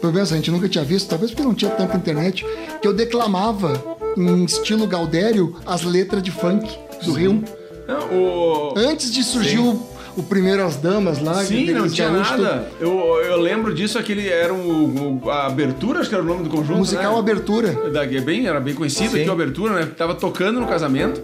pelo 0.00 0.12
menos 0.12 0.32
a 0.32 0.36
gente 0.36 0.50
nunca 0.50 0.66
tinha 0.66 0.84
visto, 0.84 1.08
talvez 1.08 1.30
porque 1.30 1.46
não 1.46 1.54
tinha 1.54 1.70
tanta 1.70 1.98
internet, 1.98 2.46
que 2.80 2.88
eu 2.88 2.94
declamava 2.94 3.82
em 4.16 4.44
estilo 4.44 4.86
Galdério 4.86 5.56
as 5.66 5.82
letras 5.82 6.22
de 6.22 6.30
funk 6.30 6.66
do 7.04 7.12
Rio. 7.12 7.44
Não, 7.86 8.18
o... 8.18 8.74
Antes 8.74 9.12
de 9.12 9.22
surgir 9.22 9.58
o, 9.58 9.86
o 10.16 10.22
primeiro 10.22 10.64
As 10.64 10.76
Damas 10.76 11.20
lá. 11.20 11.44
Sim, 11.44 11.70
não 11.72 11.88
tinha 11.88 12.10
nada. 12.10 12.68
Eu, 12.80 12.90
eu 13.24 13.40
lembro 13.40 13.74
disso, 13.74 13.98
aquele 13.98 14.28
era 14.28 14.52
o, 14.52 15.22
o- 15.24 15.30
a 15.30 15.46
abertura, 15.46 16.00
acho 16.00 16.08
que 16.08 16.14
era 16.14 16.22
o 16.24 16.26
nome 16.26 16.44
do 16.44 16.50
conjunto. 16.50 16.78
Musical 16.78 17.12
né? 17.14 17.18
Abertura. 17.18 17.90
Da, 17.90 18.04
é 18.04 18.20
bem, 18.20 18.46
era 18.46 18.60
bem 18.60 18.74
conhecido 18.74 19.16
aqui, 19.16 19.28
a 19.28 19.32
abertura, 19.32 19.74
né? 19.74 19.88
Tava 19.96 20.14
tocando 20.14 20.60
no 20.60 20.66
casamento. 20.66 21.22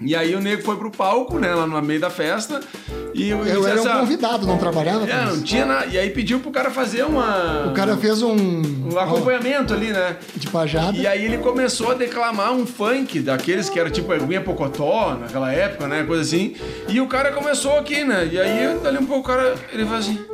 E 0.00 0.16
aí 0.16 0.34
o 0.34 0.40
nego 0.40 0.62
foi 0.62 0.76
pro 0.76 0.90
palco, 0.90 1.38
né, 1.38 1.54
lá 1.54 1.66
no 1.66 1.82
meio 1.82 2.00
da 2.00 2.08
festa. 2.10 2.60
E 3.12 3.28
Eu 3.30 3.38
disse 3.44 3.50
era 3.66 3.82
um 3.82 3.86
essa- 3.86 3.98
convidado, 3.98 4.46
não 4.46 4.56
trabalhava 4.56 5.04
É, 5.10 5.24
não 5.26 5.42
tinha 5.42 5.66
nada. 5.66 5.86
E 5.86 5.98
aí 5.98 6.08
pediu 6.10 6.38
pro 6.40 6.50
cara 6.50 6.70
fazer 6.70 7.04
uma. 7.04 7.66
O 7.66 7.74
cara 7.74 7.96
fez 7.96 8.22
um. 8.22 8.34
um 8.92 8.98
acompanhamento 8.98 9.74
ali, 9.74 9.88
né? 9.92 10.16
de 10.36 10.46
pajada. 10.48 10.96
E 10.96 11.06
aí 11.06 11.24
ele 11.24 11.38
começou 11.38 11.90
a 11.90 11.94
declamar 11.94 12.52
um 12.52 12.64
funk 12.66 13.20
daqueles 13.20 13.68
que 13.68 13.78
era 13.78 13.90
tipo 13.90 14.12
Aguinha 14.12 14.40
Pocotó, 14.40 15.16
naquela 15.20 15.52
época, 15.52 15.86
né? 15.88 16.04
Coisa 16.04 16.22
assim. 16.22 16.54
E 16.88 17.00
o 17.00 17.06
cara 17.08 17.32
começou 17.32 17.76
aqui, 17.78 18.04
né? 18.04 18.28
E 18.32 18.38
aí, 18.40 18.78
dali 18.82 18.98
um 18.98 19.06
pouco, 19.06 19.20
o 19.28 19.34
cara, 19.34 19.54
ele 19.72 19.84
faz 19.84 20.06
assim. 20.06 20.18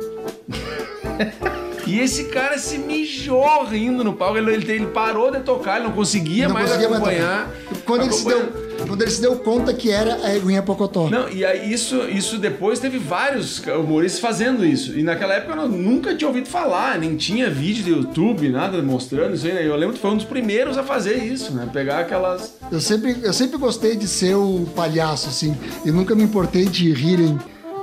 E 1.87 2.01
esse 2.01 2.25
cara 2.25 2.57
se 2.57 2.77
mijou 2.79 3.63
rindo 3.63 4.03
no 4.03 4.11
palco. 4.11 4.37
Ele, 4.37 4.53
ele, 4.53 4.69
ele 4.73 4.87
parou 4.87 5.31
de 5.31 5.39
tocar, 5.39 5.77
ele 5.77 5.85
não 5.85 5.93
conseguia 5.93 6.45
Não 6.47 6.53
mais 6.53 6.65
conseguia 6.67 6.89
mais 6.89 7.01
acompanhar. 7.01 7.47
tocar. 7.47 7.81
Quando 7.85 8.01
ele, 8.01 8.11
se 8.11 8.27
Acompanhar. 8.29 8.45
deu, 8.51 8.66
quando 8.85 9.01
ele 9.01 9.11
se 9.11 9.21
deu 9.21 9.35
conta 9.37 9.73
que 9.73 9.89
era 9.89 10.15
a 10.23 10.35
Eguinha 10.35 10.61
Pocotó. 10.61 11.09
Não, 11.09 11.29
e 11.29 11.43
aí 11.45 11.71
isso, 11.71 11.95
isso 12.09 12.37
depois 12.37 12.79
teve 12.79 12.97
vários 12.97 13.59
humoristas 13.65 14.19
fazendo 14.19 14.65
isso. 14.65 14.97
E 14.97 15.03
naquela 15.03 15.33
época 15.33 15.59
eu 15.59 15.67
nunca 15.69 16.13
tinha 16.15 16.27
ouvido 16.27 16.47
falar, 16.47 16.97
nem 16.99 17.15
tinha 17.15 17.49
vídeo 17.49 17.83
do 17.83 17.89
YouTube, 18.01 18.49
nada 18.49 18.81
mostrando 18.81 19.35
isso 19.35 19.45
aí. 19.47 19.53
né? 19.53 19.67
Eu 19.67 19.75
lembro 19.75 19.95
que 19.95 20.01
foi 20.01 20.11
um 20.11 20.17
dos 20.17 20.25
primeiros 20.25 20.77
a 20.77 20.83
fazer 20.83 21.15
isso, 21.23 21.51
né? 21.53 21.67
Pegar 21.71 21.99
aquelas. 21.99 22.53
Eu 22.71 22.79
sempre, 22.81 23.17
eu 23.23 23.33
sempre 23.33 23.57
gostei 23.57 23.95
de 23.95 24.07
ser 24.07 24.35
o 24.35 24.67
palhaço, 24.75 25.29
assim. 25.29 25.55
E 25.85 25.91
nunca 25.91 26.13
me 26.15 26.23
importei 26.23 26.65
de 26.65 26.91
rirem 26.93 27.37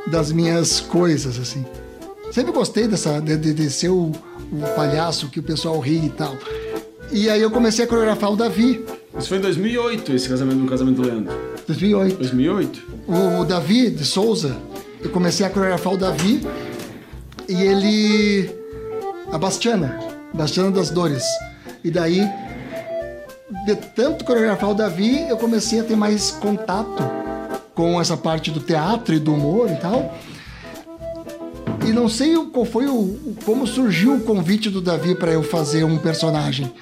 das 0.07 0.31
minhas 0.33 0.81
coisas, 0.81 1.39
assim. 1.39 1.65
Sempre 2.31 2.53
gostei 2.53 2.87
dessa, 2.89 3.21
de, 3.21 3.37
de- 3.37 3.55
de 3.55 3.71
ser 3.71 3.89
o, 3.91 4.11
o 4.53 4.75
palhaço 4.75 5.29
que 5.29 5.39
o 5.41 5.43
pessoal 5.43 5.79
ri 5.79 6.07
e 6.07 6.11
tal. 6.11 6.37
E 7.17 7.31
aí 7.31 7.41
eu 7.41 7.51
comecei 7.51 7.85
a 7.85 7.89
coreografar 7.89 8.33
o 8.33 8.37
Davi, 8.37 8.85
Isso 9.17 9.29
foi 9.29 9.39
em 9.39 9.41
2008, 9.41 10.13
esse 10.15 10.29
casamento 10.29 10.59
do 10.59 10.67
casamento 10.67 10.97
do 11.01 11.07
Leandro. 11.07 11.33
2008. 11.67 12.17
2008? 12.17 12.83
O, 13.07 13.41
o 13.41 13.45
Davi 13.45 13.89
de 13.91 14.05
Souza, 14.05 14.57
eu 15.01 15.11
comecei 15.11 15.47
a 15.47 15.51
coreografar 15.51 15.93
o 15.93 15.97
Davi 15.97 16.45
e 17.49 17.55
ele. 17.63 18.51
A 19.31 19.39
Bastiana, 19.39 19.97
Bastiana 20.35 20.73
das 20.73 20.91
Dores. 20.91 21.23
E 21.85 21.91
daí, 21.91 22.21
de 23.65 23.77
tanto 23.95 24.25
coreografar 24.25 24.71
o 24.71 24.75
Davi, 24.75 25.29
eu 25.29 25.37
comecei 25.37 25.79
a 25.81 25.85
ter 25.85 25.97
mais 25.97 26.33
contato 26.33 27.03
com 27.77 28.01
essa 28.01 28.17
parte 28.17 28.51
do 28.51 28.59
teatro 28.59 29.15
e 29.15 29.21
do 29.21 29.33
humor 29.35 29.71
e 29.71 29.77
tal. 29.77 30.13
E 31.87 31.93
não 31.93 32.09
sei 32.09 32.35
qual 32.53 32.65
foi 32.65 32.87
o- 32.87 33.35
como 33.45 33.67
surgiu 33.67 34.15
o 34.17 34.21
convite 34.21 34.69
do 34.71 34.81
Davi 34.81 35.15
para 35.15 35.31
eu 35.33 35.43
fazer 35.45 35.85
um 35.85 35.97
personagem 35.99 36.73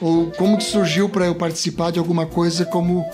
ou 0.00 0.30
como 0.32 0.56
que 0.56 0.64
surgiu 0.64 1.08
para 1.08 1.26
eu 1.26 1.34
participar 1.34 1.90
de 1.90 1.98
alguma 1.98 2.26
coisa 2.26 2.64
como 2.64 3.04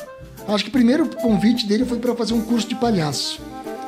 acho 0.49 0.65
que 0.65 0.71
o 0.71 0.73
primeiro 0.73 1.09
convite 1.17 1.67
dele 1.67 1.85
foi 1.85 1.99
para 1.99 2.15
fazer 2.15 2.35
um 2.35 2.41
curso 2.43 2.69
de 2.69 2.75
palhaço. 2.75 3.41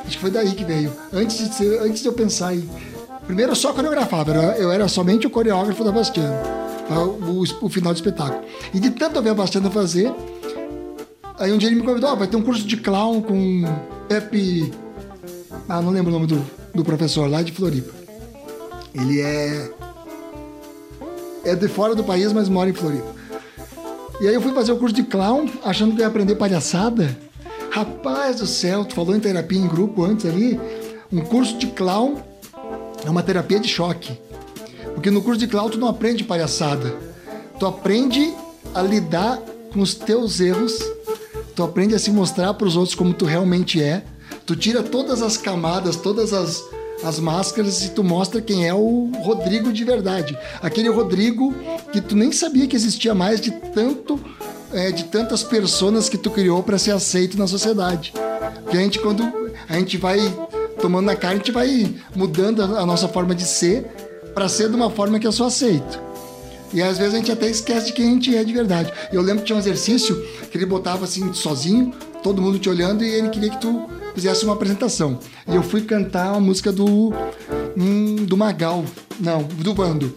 Acho 0.07 0.17
que 0.17 0.21
foi 0.21 0.31
daí 0.31 0.53
que 0.53 0.65
veio. 0.65 0.93
Antes 1.13 1.39
de 1.39 1.55
ser, 1.55 1.81
antes 1.81 2.01
de 2.01 2.09
eu 2.09 2.13
pensar 2.13 2.55
em 2.55 2.69
primeiro 3.27 3.53
eu 3.53 3.57
só 3.57 3.73
coreografava, 3.73 4.33
eu 4.57 4.71
era, 4.71 4.87
somente 4.89 5.27
o 5.27 5.31
coreógrafo 5.31 5.83
da 5.83 5.91
Bastiana, 5.91 6.41
o, 6.89 7.43
o 7.65 7.69
final 7.69 7.93
do 7.93 7.97
espetáculo. 7.97 8.43
E 8.73 8.79
de 8.79 8.91
tanto 8.91 9.17
eu 9.17 9.23
ver 9.23 9.31
a 9.31 9.35
Bastiana 9.35 9.71
fazer, 9.71 10.13
aí 11.39 11.53
um 11.53 11.59
dia 11.59 11.69
ele 11.69 11.77
me 11.77 11.83
convidou, 11.83 12.17
vai 12.17 12.29
ter 12.29 12.37
um 12.37 12.43
curso 12.43 12.65
de 12.65 12.77
clown 12.77 13.21
com 13.21 13.65
Pepe 14.09 14.73
ah, 15.69 15.83
não 15.83 15.91
lembro 15.91 16.11
o 16.11 16.15
nome 16.15 16.27
do, 16.29 16.45
do 16.73 16.85
professor 16.85 17.29
lá 17.29 17.43
de 17.43 17.51
Floripa. 17.51 17.93
Ele 18.95 19.21
é. 19.21 19.71
É 21.47 21.55
de 21.55 21.69
fora 21.69 21.95
do 21.95 22.03
país, 22.03 22.33
mas 22.33 22.49
mora 22.49 22.69
em 22.69 22.73
Floripa. 22.73 23.15
E 24.21 24.27
aí 24.27 24.35
eu 24.35 24.43
fui 24.43 24.53
fazer 24.53 24.73
o 24.73 24.79
curso 24.79 24.95
de 24.95 25.05
clown, 25.05 25.49
achando 25.63 25.95
que 25.95 26.01
ia 26.01 26.09
aprender 26.09 26.35
palhaçada. 26.35 27.17
Rapaz 27.71 28.41
do 28.41 28.47
céu, 28.49 28.85
tu 28.85 28.97
falou 28.97 29.15
em 29.15 29.21
terapia 29.21 29.61
em 29.61 29.69
grupo 29.69 30.03
antes 30.03 30.27
ali. 30.27 30.59
Um 31.13 31.21
curso 31.21 31.57
de 31.57 31.69
clown 31.69 32.17
é 33.05 33.09
uma 33.09 33.23
terapia 33.23 33.61
de 33.61 33.69
choque. 33.69 34.19
Porque 34.93 35.09
no 35.09 35.23
curso 35.23 35.39
de 35.39 35.47
clown 35.47 35.71
tu 35.71 35.79
não 35.79 35.87
aprende 35.87 36.25
palhaçada. 36.25 36.97
Tu 37.61 37.65
aprende 37.65 38.35
a 38.75 38.83
lidar 38.83 39.39
com 39.73 39.81
os 39.81 39.95
teus 39.95 40.41
erros. 40.41 40.77
Tu 41.55 41.63
aprende 41.63 41.95
a 41.95 41.99
se 42.01 42.11
mostrar 42.11 42.55
para 42.55 42.67
os 42.67 42.77
outros 42.77 42.97
como 42.97 43.15
tu 43.15 43.25
realmente 43.25 43.81
é. 43.81 44.03
Tu 44.45 44.57
tira 44.57 44.83
todas 44.83 45.23
as 45.23 45.37
camadas, 45.37 45.95
todas 45.95 46.33
as, 46.33 46.61
as 47.03 47.19
máscaras 47.19 47.85
e 47.85 47.91
tu 47.91 48.03
mostra 48.03 48.41
quem 48.41 48.67
é 48.67 48.75
o 48.75 49.11
Rodrigo 49.23 49.73
de 49.73 49.85
verdade. 49.85 50.37
Aquele 50.63 50.89
Rodrigo 50.89 51.55
que 51.93 52.01
tu 52.01 52.17
nem 52.17 52.33
sabia 52.33 52.67
que 52.67 52.77
existia 52.77 53.15
mais 53.15 53.41
de 53.41 53.51
tanto 53.51 54.19
é, 54.73 54.91
de 54.91 55.05
tantas 55.05 55.43
personas 55.43 56.09
que 56.09 56.19
tu 56.19 56.31
criou 56.31 56.63
para 56.63 56.79
ser 56.79 56.93
aceito 56.93 57.39
na 57.39 57.47
sociedade. 57.47 58.13
Porque 58.63 58.77
a 58.77 58.81
gente 58.81 58.99
quando 58.99 59.23
a 59.69 59.75
gente 59.75 59.97
vai 59.97 60.19
tomando 60.81 61.07
na 61.07 61.17
cara, 61.17 61.35
a 61.35 61.37
gente 61.37 61.53
vai 61.53 61.95
mudando 62.15 62.63
a, 62.63 62.81
a 62.81 62.87
nossa 62.87 63.09
forma 63.09 63.35
de 63.35 63.45
ser 63.45 63.85
para 64.35 64.49
ser 64.49 64.69
de 64.69 64.77
uma 64.77 64.91
forma 64.91 65.19
que 65.19 65.27
eu 65.27 65.33
sou 65.33 65.47
aceito. 65.47 66.07
E 66.73 66.83
às 66.83 66.99
vezes 66.99 67.15
a 67.15 67.17
gente 67.19 67.33
até 67.33 67.49
esquece 67.49 67.87
de 67.87 67.93
quem 67.93 68.07
a 68.07 68.11
gente 68.11 68.37
é 68.37 68.45
de 68.45 68.53
verdade. 68.53 68.93
Eu 69.13 69.23
lembro 69.23 69.41
que 69.41 69.47
tinha 69.47 69.57
um 69.57 69.61
exercício 69.61 70.15
que 70.51 70.59
ele 70.59 70.67
botava 70.67 71.05
assim, 71.05 71.33
sozinho, 71.33 71.95
todo 72.23 72.43
mundo 72.43 72.59
te 72.59 72.69
olhando, 72.69 73.05
e 73.05 73.09
ele 73.09 73.29
queria 73.31 73.51
que 73.51 73.61
tu 73.61 73.89
fizesse 74.17 74.47
uma 74.47 74.55
apresentação. 74.55 75.21
E 75.47 75.55
eu 75.55 75.63
fui 75.63 75.83
cantar 75.83 76.35
a 76.35 76.41
música 76.41 76.73
do. 76.73 77.13
hum, 77.77 78.17
do 78.17 78.35
Magal. 78.35 78.83
Não, 79.21 79.43
do 79.43 79.75
Bando. 79.75 80.17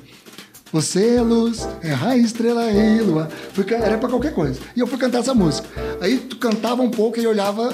Você 0.72 1.16
é 1.16 1.22
luz, 1.22 1.68
é 1.84 2.18
estrela 2.18 2.72
e 2.72 3.02
lua. 3.02 3.28
Fui 3.54 3.66
era 3.70 3.98
pra 3.98 4.08
qualquer 4.08 4.34
coisa. 4.34 4.60
E 4.76 4.80
eu 4.80 4.88
fui 4.88 4.98
cantar 4.98 5.20
essa 5.20 5.34
música. 5.34 5.68
Aí 6.00 6.18
tu 6.18 6.38
cantava 6.38 6.82
um 6.82 6.90
pouco 6.90 7.18
e 7.18 7.20
ele 7.20 7.28
olhava, 7.28 7.74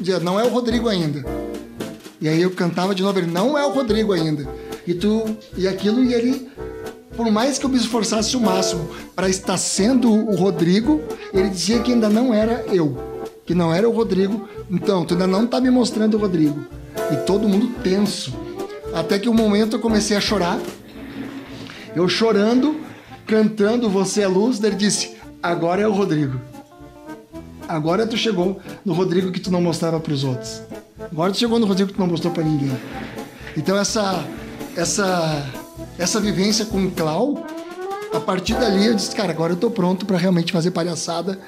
dizia, 0.00 0.18
não 0.20 0.40
é 0.40 0.44
o 0.44 0.48
Rodrigo 0.48 0.88
ainda. 0.88 1.24
E 2.20 2.28
aí 2.28 2.40
eu 2.40 2.50
cantava 2.50 2.94
de 2.94 3.02
novo, 3.02 3.18
ele 3.18 3.30
não 3.30 3.58
é 3.58 3.66
o 3.66 3.72
Rodrigo 3.72 4.12
ainda. 4.12 4.48
E 4.86 4.94
tu 4.94 5.36
e 5.56 5.68
aquilo 5.68 6.02
e 6.02 6.14
ele 6.14 6.48
por 7.14 7.30
mais 7.30 7.58
que 7.58 7.66
eu 7.66 7.68
me 7.68 7.76
esforçasse 7.76 8.36
o 8.36 8.40
máximo 8.40 8.88
para 9.14 9.28
estar 9.28 9.58
sendo 9.58 10.08
o 10.08 10.36
Rodrigo, 10.36 11.02
ele 11.34 11.50
dizia 11.50 11.80
que 11.80 11.92
ainda 11.92 12.08
não 12.08 12.32
era 12.32 12.64
eu, 12.68 12.96
que 13.44 13.54
não 13.54 13.74
era 13.74 13.88
o 13.88 13.92
Rodrigo. 13.92 14.48
Então, 14.70 15.04
tu 15.04 15.14
ainda 15.14 15.26
não 15.26 15.46
tá 15.46 15.60
me 15.60 15.70
mostrando 15.70 16.14
o 16.14 16.20
Rodrigo. 16.20 16.66
E 17.12 17.16
todo 17.24 17.48
mundo 17.48 17.68
tenso. 17.82 18.34
Até 18.92 19.18
que 19.18 19.28
um 19.28 19.34
momento 19.34 19.76
eu 19.76 19.80
comecei 19.80 20.16
a 20.16 20.20
chorar. 20.20 20.58
Eu 21.94 22.08
chorando, 22.08 22.80
cantando 23.26 23.88
Você 23.88 24.22
é 24.22 24.28
Luz, 24.28 24.62
ele 24.62 24.76
disse: 24.76 25.16
"Agora 25.42 25.80
é 25.80 25.88
o 25.88 25.92
Rodrigo". 25.92 26.40
Agora 27.68 28.06
tu 28.06 28.16
chegou 28.16 28.60
no 28.84 28.94
Rodrigo 28.94 29.30
que 29.30 29.40
tu 29.40 29.50
não 29.50 29.60
mostrava 29.60 30.00
para 30.00 30.12
os 30.12 30.24
outros. 30.24 30.62
Agora 30.98 31.32
tu 31.32 31.38
chegou 31.38 31.58
no 31.58 31.66
Rodrigo 31.66 31.90
que 31.90 31.96
tu 31.96 32.00
não 32.00 32.06
mostrou 32.06 32.32
para 32.32 32.42
ninguém. 32.42 32.76
Então 33.56 33.76
essa 33.76 34.24
essa 34.76 35.46
essa 35.98 36.20
vivência 36.20 36.64
com 36.64 36.84
o 36.84 36.90
Clau, 36.90 37.44
a 38.12 38.20
partir 38.20 38.54
dali 38.54 38.86
eu 38.86 38.94
disse, 38.94 39.14
cara, 39.14 39.32
agora 39.32 39.52
eu 39.52 39.56
tô 39.56 39.70
pronto 39.70 40.06
para 40.06 40.16
realmente 40.16 40.52
fazer 40.52 40.70
palhaçada, 40.70 41.38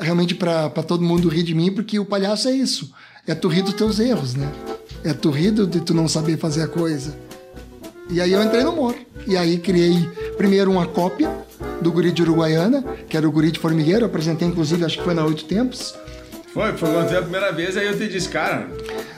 realmente 0.00 0.34
para 0.34 0.68
todo 0.82 1.02
mundo 1.02 1.28
rir 1.28 1.42
de 1.42 1.54
mim, 1.54 1.72
porque 1.72 1.98
o 1.98 2.04
palhaço 2.04 2.48
é 2.48 2.52
isso. 2.52 2.90
É 3.26 3.34
tu 3.34 3.48
rir 3.48 3.62
dos 3.62 3.74
teus 3.74 3.98
erros, 3.98 4.34
né? 4.34 4.48
É 5.04 5.12
tu 5.12 5.30
rir 5.30 5.50
do- 5.50 5.66
de 5.66 5.80
tu 5.80 5.92
não 5.94 6.06
saber 6.08 6.36
fazer 6.38 6.62
a 6.62 6.68
coisa. 6.68 7.14
E 8.08 8.20
aí 8.20 8.32
eu 8.32 8.42
entrei 8.42 8.62
no 8.62 8.70
humor. 8.70 8.94
E 9.26 9.36
aí 9.36 9.58
criei 9.58 10.08
primeiro 10.36 10.70
uma 10.70 10.86
cópia 10.86 11.28
do 11.80 11.90
guri 11.90 12.12
de 12.12 12.22
Uruguaiana, 12.22 12.82
que 13.08 13.16
era 13.16 13.26
o 13.28 13.32
guri 13.32 13.50
de 13.50 13.58
Formigueiro, 13.58 14.02
eu 14.02 14.06
apresentei 14.06 14.46
inclusive, 14.46 14.84
acho 14.84 14.98
que 14.98 15.04
foi 15.04 15.14
na 15.14 15.24
Oito 15.24 15.44
Tempos. 15.44 15.94
Foi, 16.54 16.72
foi 16.74 16.88
quando 16.90 17.06
veio 17.08 17.18
a 17.18 17.22
primeira 17.22 17.52
vez, 17.52 17.76
aí 17.76 17.86
eu 17.86 17.98
te 17.98 18.08
disse, 18.08 18.28
cara, 18.28 18.68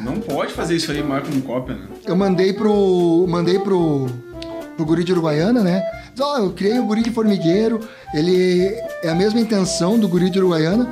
não 0.01 0.19
pode 0.21 0.53
fazer 0.53 0.75
isso 0.75 0.91
aí 0.91 1.03
mais 1.05 1.27
como 1.29 1.41
cópia, 1.43 1.75
né? 1.77 1.87
eu 2.07 2.17
mandei 2.17 2.53
pro. 2.53 3.27
Mandei 3.29 3.59
pro. 3.61 4.07
pro 4.77 4.85
guri 4.87 5.05
de 5.05 5.13
Uruguaiana, 5.13 5.63
né? 5.63 5.83
Ó, 6.20 6.39
eu 6.39 6.51
criei 6.53 6.78
o 6.78 6.85
guri 6.85 7.03
de 7.03 7.11
formigueiro, 7.11 7.81
ele 8.12 8.74
é 9.03 9.09
a 9.09 9.15
mesma 9.15 9.40
intenção 9.40 9.99
do 9.99 10.09
guri 10.09 10.31
de 10.31 10.39
Uruguaiana, 10.39 10.86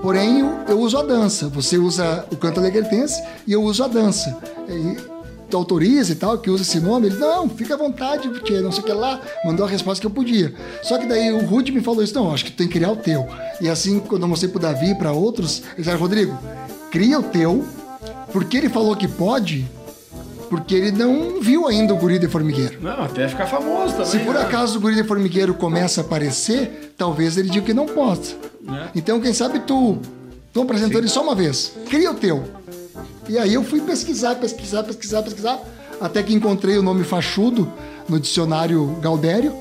porém 0.00 0.40
eu, 0.68 0.78
uso 0.80 0.98
a 0.98 1.02
dança. 1.02 1.48
Você 1.48 1.78
usa 1.78 2.24
o 2.30 2.36
canto 2.36 2.60
alegretense 2.60 3.22
e 3.46 3.52
eu 3.52 3.62
uso 3.62 3.84
a 3.84 3.88
dança. 3.88 4.36
E, 4.68 5.12
autoriza 5.54 6.12
e 6.12 6.14
tal, 6.14 6.38
que 6.38 6.50
usa 6.50 6.62
esse 6.62 6.80
nome? 6.80 7.08
Ele, 7.08 7.16
não, 7.16 7.48
fica 7.48 7.74
à 7.74 7.76
vontade, 7.76 8.28
tchê, 8.40 8.60
não 8.60 8.72
sei 8.72 8.82
o 8.82 8.86
que 8.86 8.92
lá. 8.92 9.20
Mandou 9.44 9.66
a 9.66 9.68
resposta 9.68 10.00
que 10.00 10.06
eu 10.06 10.10
podia. 10.10 10.54
Só 10.82 10.98
que 10.98 11.06
daí 11.06 11.32
o 11.32 11.44
Rude 11.44 11.72
me 11.72 11.80
falou 11.80 12.02
isso, 12.02 12.14
não, 12.14 12.32
acho 12.32 12.44
que 12.44 12.52
tu 12.52 12.56
tem 12.56 12.66
que 12.66 12.74
criar 12.74 12.90
o 12.90 12.96
teu. 12.96 13.26
E 13.60 13.68
assim, 13.68 14.00
quando 14.00 14.22
eu 14.22 14.28
mostrei 14.28 14.50
pro 14.50 14.60
Davi 14.60 14.90
e 14.90 14.94
pra 14.94 15.12
outros, 15.12 15.62
eles 15.74 15.78
disseram, 15.78 15.98
Rodrigo, 15.98 16.38
cria 16.90 17.18
o 17.18 17.22
teu, 17.22 17.64
porque 18.32 18.56
ele 18.56 18.68
falou 18.68 18.96
que 18.96 19.06
pode, 19.06 19.68
porque 20.52 20.74
ele 20.74 20.92
não 20.92 21.40
viu 21.40 21.66
ainda 21.66 21.94
o 21.94 21.96
guri 21.96 22.18
de 22.18 22.28
formigueiro. 22.28 22.76
Não, 22.82 23.04
até 23.04 23.26
ficar 23.26 23.46
famoso 23.46 23.94
também. 23.94 24.04
Se 24.04 24.18
por 24.18 24.34
né? 24.34 24.42
acaso 24.42 24.76
o 24.76 24.82
guri 24.82 24.94
de 24.94 25.02
formigueiro 25.02 25.54
começa 25.54 26.02
a 26.02 26.04
aparecer, 26.04 26.92
talvez 26.94 27.38
ele 27.38 27.48
diga 27.48 27.64
que 27.64 27.72
não 27.72 27.86
possa. 27.86 28.34
É. 28.68 28.88
Então, 28.94 29.18
quem 29.18 29.32
sabe 29.32 29.60
tu, 29.60 29.96
tu 30.52 30.60
apresentou 30.60 31.00
ele 31.00 31.08
só 31.08 31.22
uma 31.22 31.34
vez. 31.34 31.72
Cria 31.88 32.10
o 32.10 32.14
teu. 32.14 32.44
E 33.30 33.38
aí 33.38 33.54
eu 33.54 33.64
fui 33.64 33.80
pesquisar, 33.80 34.34
pesquisar, 34.34 34.82
pesquisar, 34.82 35.22
pesquisar, 35.22 35.58
até 35.98 36.22
que 36.22 36.34
encontrei 36.34 36.76
o 36.76 36.82
nome 36.82 37.02
fachudo 37.02 37.72
no 38.06 38.20
dicionário 38.20 38.98
Gaudério, 39.00 39.54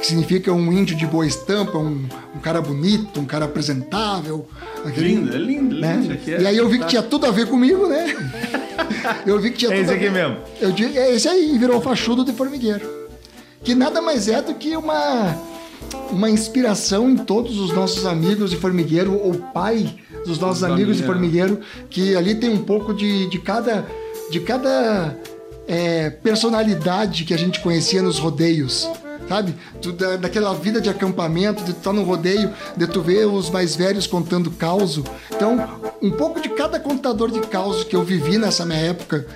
que 0.00 0.06
significa 0.06 0.50
um 0.54 0.72
índio 0.72 0.96
de 0.96 1.06
boa 1.06 1.26
estampa, 1.26 1.76
um, 1.76 2.08
um 2.34 2.38
cara 2.40 2.62
bonito, 2.62 3.20
um 3.20 3.26
cara 3.26 3.44
apresentável. 3.44 4.48
aquele- 4.86 5.16
Lindo, 5.16 5.34
é 5.36 5.38
lindo, 5.38 5.78
né? 5.78 5.96
lindo. 6.00 6.30
É 6.30 6.40
E 6.40 6.46
aí 6.46 6.56
eu 6.56 6.66
vi 6.66 6.78
que 6.78 6.86
tinha 6.86 7.02
tudo 7.02 7.26
a 7.26 7.30
ver 7.30 7.46
comigo, 7.46 7.86
né? 7.86 8.06
Eu 9.26 9.40
vi 9.40 9.50
que 9.50 9.58
tinha 9.58 9.72
É 9.72 9.76
tudo 9.76 9.84
esse 9.84 9.94
aqui 9.94 10.10
mesmo. 10.10 10.38
Eu 10.60 10.72
digo, 10.72 10.98
é 10.98 11.14
esse 11.14 11.28
aí, 11.28 11.56
virou 11.58 11.80
fachudo 11.80 12.24
de 12.24 12.32
formigueiro. 12.32 13.04
Que 13.62 13.74
nada 13.74 14.00
mais 14.02 14.28
é 14.28 14.42
do 14.42 14.54
que 14.54 14.76
uma, 14.76 15.36
uma 16.10 16.28
inspiração 16.28 17.10
em 17.10 17.16
todos 17.16 17.58
os 17.58 17.72
nossos 17.72 18.04
amigos 18.06 18.50
de 18.50 18.56
formigueiro, 18.56 19.18
ou 19.18 19.34
pai 19.34 19.94
dos 20.26 20.38
nossos 20.38 20.62
amigos 20.62 20.96
de 20.96 21.02
formigueiro, 21.02 21.60
que 21.88 22.14
ali 22.16 22.34
tem 22.34 22.50
um 22.50 22.62
pouco 22.62 22.92
de, 22.92 23.28
de 23.28 23.38
cada, 23.38 23.86
de 24.30 24.40
cada 24.40 25.16
é, 25.66 26.10
personalidade 26.10 27.24
que 27.24 27.34
a 27.34 27.38
gente 27.38 27.60
conhecia 27.60 28.02
nos 28.02 28.18
rodeios. 28.18 28.88
Sabe? 29.28 29.54
Tu, 29.80 29.92
da, 29.92 30.16
daquela 30.16 30.52
vida 30.54 30.80
de 30.80 30.88
acampamento, 30.90 31.64
de 31.64 31.72
tu 31.72 31.78
estar 31.78 31.92
no 31.92 32.02
rodeio, 32.02 32.52
de 32.76 32.86
tu 32.86 33.00
ver 33.00 33.26
os 33.26 33.48
mais 33.50 33.74
velhos 33.74 34.06
contando 34.06 34.50
causo. 34.50 35.02
Então, 35.34 35.56
um 36.02 36.10
pouco 36.10 36.40
de 36.40 36.48
cada 36.50 36.78
contador 36.78 37.30
de 37.30 37.40
causos 37.40 37.84
que 37.84 37.96
eu 37.96 38.02
vivi 38.04 38.36
nessa 38.36 38.66
minha 38.66 38.78
época, 38.78 39.26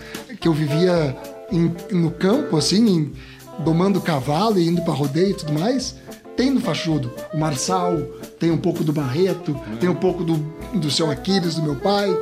que 0.41 0.47
eu 0.47 0.53
vivia 0.53 1.17
em- 1.51 1.75
no 1.91 2.11
campo, 2.11 2.57
assim, 2.57 2.87
em- 2.87 3.13
domando 3.61 4.01
cavalo 4.01 4.59
e 4.59 4.69
indo 4.69 4.83
para 4.83 4.93
rodeio 4.93 5.31
e 5.31 5.35
tudo 5.35 5.53
mais, 5.53 5.95
tem 6.37 6.51
no 6.51 6.61
Fachudo. 6.61 7.11
O 7.33 7.39
Marçal, 7.39 7.97
tem 8.39 8.51
um 8.51 8.59
pouco 8.59 8.85
do 8.85 8.93
Barreto, 8.93 9.59
tem 9.81 9.89
um 9.89 9.95
pouco 9.95 10.23
do, 10.23 10.37
do 10.75 10.91
seu 10.91 11.11
Aquiles, 11.11 11.55
do 11.57 11.63
meu 11.63 11.75
pai, 11.77 12.15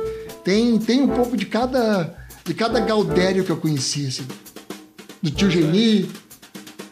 tem, 0.43 0.79
tem 0.79 1.01
um 1.01 1.09
pouco 1.09 1.35
de 1.37 1.45
cada, 1.45 2.15
de 2.43 2.53
cada 2.53 2.79
Gaudério 2.79 3.43
que 3.43 3.51
eu 3.51 3.57
conhecia, 3.57 4.07
assim. 4.07 4.25
Do 5.21 5.29
tio 5.29 5.49
Geni, 5.51 6.09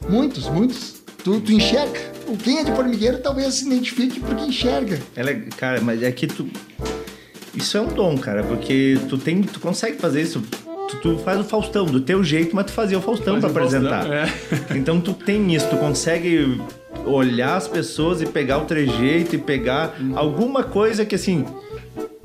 muitos, 0.10 0.48
muitos. 0.50 0.96
Tu, 1.24 1.40
tu 1.42 1.52
enxerga. 1.52 2.00
O 2.28 2.38
Quem 2.38 2.60
é 2.60 2.64
de 2.64 2.72
formigueiro 2.72 3.18
talvez 3.20 3.54
se 3.56 3.66
identifique 3.66 4.20
porque 4.20 4.44
enxerga. 4.46 5.00
Ela 5.16 5.32
é- 5.32 5.42
cara, 5.58 5.82
mas 5.82 6.02
é 6.04 6.12
que 6.12 6.28
tu. 6.28 6.48
Isso 7.56 7.78
é 7.78 7.82
um 7.82 7.88
dom, 7.88 8.18
cara, 8.18 8.44
porque 8.44 8.98
tu 9.10 9.18
tem, 9.18 9.42
tu 9.42 9.60
consegue 9.60 9.98
fazer 9.98 10.22
isso. 10.22 10.42
Tu, 10.90 10.98
tu 11.02 11.18
faz 11.20 11.40
o 11.40 11.44
Faustão 11.44 11.86
do 11.86 12.00
teu 12.02 12.24
jeito, 12.24 12.56
mas 12.56 12.66
tu 12.66 12.74
fazia 12.74 12.98
o 12.98 13.02
Faustão 13.02 13.40
Faz 13.42 13.52
pra 13.52 13.66
o 13.66 13.70
Faustão, 13.70 13.88
apresentar. 13.92 14.14
é. 14.72 14.76
Então 14.78 15.00
tu 15.02 15.14
tem 15.14 15.56
isso, 15.56 15.68
tu 15.70 15.78
consegue 15.78 16.62
olhar 17.06 17.56
as 17.56 17.68
pessoas 17.68 18.22
e 18.22 18.26
pegar 18.26 18.60
o 18.60 18.66
trejeito 18.66 19.36
e 19.36 19.38
pegar 19.38 19.96
alguma 20.16 20.64
coisa 20.64 21.06
que 21.06 21.16
assim, 21.16 21.46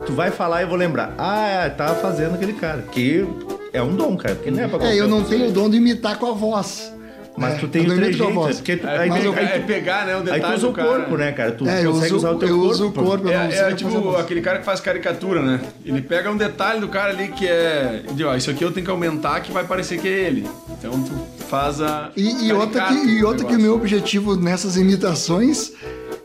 tu 0.05 0.13
vai 0.13 0.31
falar 0.31 0.61
e 0.61 0.65
eu 0.65 0.69
vou 0.69 0.77
lembrar. 0.77 1.15
Ah, 1.17 1.71
tá 1.75 1.95
fazendo 1.95 2.35
aquele 2.35 2.53
cara, 2.55 2.83
que 2.83 3.27
é 3.73 3.81
um 3.83 3.95
dom, 3.95 4.17
cara, 4.17 4.35
porque 4.35 4.51
não 4.51 4.63
é 4.63 4.69
pra 4.69 4.85
É, 4.87 4.95
eu 5.01 5.09
não 5.09 5.23
tenho 5.25 5.49
o 5.49 5.53
dom 5.53 5.71
de 5.71 5.77
imitar 5.79 6.19
com 6.19 6.27
a 6.27 6.33
voz. 6.33 6.93
Mas 7.37 7.55
É, 7.55 7.59
tu 7.59 7.69
tem 7.69 7.85
eu 7.87 7.93
o 7.93 7.97
trejeito, 7.97 8.31
voz. 8.35 8.57
porque 8.57 8.77
tu, 8.77 8.87
É, 8.87 8.99
aí, 8.99 9.09
mas 9.09 9.25
eu- 9.25 9.33
aí 9.33 9.45
é 9.45 9.59
tu- 9.61 9.67
pegar, 9.67 10.05
né, 10.05 10.15
o 10.15 10.19
Aí 10.19 10.25
detalhe 10.25 10.43
tu 10.43 10.49
usa 10.57 10.61
do 10.67 10.69
o 10.69 10.73
cara. 10.73 10.89
corpo, 10.89 11.17
né, 11.17 11.33
cara? 11.33 11.53
Tu 11.53 11.69
É, 11.69 11.85
eu 11.85 11.93
consegue 11.93 12.07
uso, 12.15 12.17
usar 12.17 12.31
o 12.33 12.39
teu 12.39 12.49
eu 12.49 12.55
corpo. 12.57 12.71
uso 12.71 12.87
o 12.89 12.93
corpo. 12.93 13.29
eu 13.29 13.33
não 13.33 13.41
É, 13.41 13.71
é 13.71 13.75
tipo 13.75 14.17
aquele 14.17 14.41
cara 14.41 14.59
que 14.59 14.65
faz 14.65 14.81
caricatura, 14.81 15.41
né? 15.41 15.61
Ele 15.85 16.03
pega 16.03 16.31
um 16.31 16.37
detalhe 16.37 16.81
do 16.81 16.89
cara 16.89 17.11
ali 17.11 17.29
que 17.29 17.47
é. 17.47 18.03
de, 18.13 18.25
ó, 18.25 18.35
isso 18.37 18.51
aqui 18.51 18.63
eu 18.65 18.73
tenho 18.73 18.85
que 18.85 18.91
aumentar 18.91 19.41
que 19.41 19.53
vai 19.53 19.65
parecer 19.65 19.99
que 19.99 20.09
é 20.09 20.11
ele. 20.11 20.47
Então 20.71 20.91
tu 21.03 21.13
faz 21.45 21.81
a. 21.81 22.11
E, 22.17 22.47
e 22.49 22.53
outra, 22.53 22.85
que, 22.87 22.95
e 22.95 23.25
outra 23.25 23.47
que 23.47 23.55
o 23.57 23.61
meu 23.61 23.75
objetivo 23.75 24.37
nessas 24.37 24.77
imitações 24.77 25.73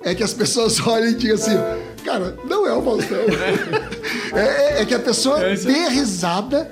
é 0.03 0.13
que 0.15 0.23
as 0.23 0.33
pessoas 0.33 0.79
olhem 0.85 1.11
e 1.11 1.15
digam 1.15 1.35
assim, 1.35 1.57
cara, 2.03 2.35
não 2.49 2.67
é 2.67 2.73
o 2.73 2.81
Faustão. 2.81 3.17
é, 4.33 4.39
é- 4.39 4.81
é 4.81 4.85
que 4.85 4.93
a 4.93 4.99
pessoa 4.99 5.39
É 5.39 5.55
dê 5.55 5.87
risada 5.89 6.69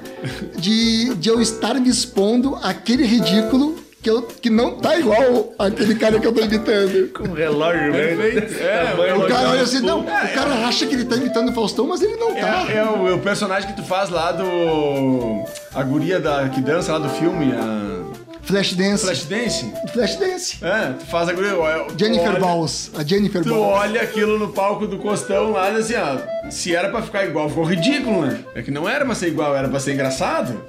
de, 0.57 1.13
de 1.15 1.29
eu 1.29 1.41
estar 1.41 1.75
me 1.75 1.89
expondo 1.89 2.55
àquele 2.61 3.05
ridículo 3.05 3.75
que, 4.03 4.09
eu, 4.09 4.21
que 4.21 4.49
não 4.49 4.71
tá 4.77 4.97
igual 4.99 5.53
aquele 5.57 5.95
cara 5.95 6.19
que 6.19 6.27
eu 6.27 6.33
tô 6.33 6.41
imitando. 6.41 7.07
Com 7.13 7.33
relógio, 7.33 7.91
né? 7.91 8.15
Perfeito. 8.15 8.61
É, 8.61 8.85
Tamanho 8.91 9.15
o 9.21 9.23
O 9.23 9.27
cara 9.27 9.49
olha 9.49 9.61
assim, 9.61 9.79
não, 9.79 10.01
o 10.01 10.09
É, 10.09 10.27
cara 10.27 10.67
acha 10.67 10.85
que 10.85 10.93
ele 10.93 11.05
tá 11.05 11.15
imitando 11.15 11.49
o 11.49 11.53
Faustão, 11.53 11.87
mas 11.87 12.01
ele 12.01 12.17
não 12.17 12.33
tá. 12.35 12.65
É, 12.69 12.77
é 12.77 12.83
o, 12.85 13.07
é 13.07 13.13
o 13.13 13.19
personagem 13.19 13.69
que 13.69 13.75
tu 13.81 13.83
faz 13.87 14.09
lá 14.09 14.31
do. 14.33 15.43
A 15.73 15.81
guria 15.83 16.19
da, 16.19 16.49
que 16.49 16.61
dança 16.61 16.91
lá 16.93 16.99
do 16.99 17.09
filme, 17.09 17.53
a. 17.53 18.03
Flashdance. 18.43 19.05
Flashdance? 19.05 19.73
Flashdance. 19.93 20.57
É, 20.61 20.91
tu 20.99 21.05
faz 21.05 21.29
a 21.29 21.33
guria. 21.33 21.51
tu 21.87 21.97
Jennifer 21.97 22.29
olha- 22.29 22.39
Balls. 22.41 22.91
A 22.97 23.01
Jennifer 23.01 23.41
Tu 23.41 23.49
Balls. 23.49 23.65
olha 23.79 24.01
aquilo 24.01 24.37
no 24.37 24.49
palco 24.49 24.85
do 24.85 24.97
Costão 24.97 25.51
lá 25.51 25.71
e 25.71 25.75
diz 25.75 25.85
assim, 25.89 25.95
ó, 26.45 26.49
se 26.51 26.75
era 26.75 26.89
pra 26.89 27.01
ficar 27.01 27.23
igual, 27.25 27.47
ficou 27.47 27.63
ridículo, 27.63 28.25
né? 28.25 28.39
É 28.53 28.61
que 28.61 28.69
não 28.69 28.87
era 28.87 29.05
pra 29.05 29.15
ser 29.15 29.29
igual, 29.29 29.55
era 29.55 29.69
pra 29.69 29.79
ser 29.79 29.93
engraçado. 29.93 30.61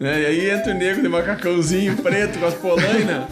Né? 0.00 0.22
E 0.22 0.26
aí 0.26 0.50
entra 0.50 0.72
o 0.72 0.76
nego 0.78 1.00
de 1.02 1.08
macacãozinho 1.08 1.96
preto 1.96 2.38
com 2.38 2.46
as 2.46 2.54
polainas. 2.54 3.24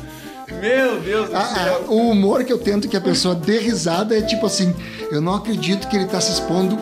Meu 0.60 1.00
Deus 1.00 1.28
do 1.30 1.36
Ah, 1.36 1.44
céu. 1.44 1.84
ah, 1.88 1.90
o 1.92 2.10
humor 2.10 2.44
que 2.44 2.52
eu 2.52 2.58
tento 2.58 2.88
que 2.88 2.96
a 2.96 3.00
pessoa 3.00 3.34
dê 3.34 3.58
risada 3.58 4.16
é 4.18 4.22
tipo 4.22 4.46
assim: 4.46 4.74
eu 5.10 5.20
não 5.20 5.34
acredito 5.34 5.88
que 5.88 5.96
ele 5.96 6.06
tá 6.06 6.20
se 6.20 6.32
expondo 6.32 6.78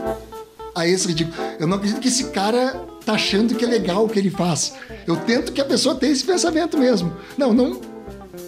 a 0.74 0.86
esse 0.86 1.06
ridículo. 1.08 1.36
Eu 1.60 1.66
não 1.66 1.76
acredito 1.76 2.00
que 2.00 2.08
esse 2.08 2.24
cara 2.30 2.74
tá 3.04 3.12
achando 3.14 3.54
que 3.54 3.64
é 3.64 3.68
legal 3.68 4.04
o 4.04 4.08
que 4.08 4.18
ele 4.18 4.30
faz. 4.30 4.74
Eu 5.06 5.16
tento 5.16 5.52
que 5.52 5.60
a 5.60 5.64
pessoa 5.64 5.94
tenha 5.94 6.12
esse 6.12 6.24
pensamento 6.24 6.78
mesmo. 6.78 7.12
Não, 7.36 7.52
não. 7.52 7.80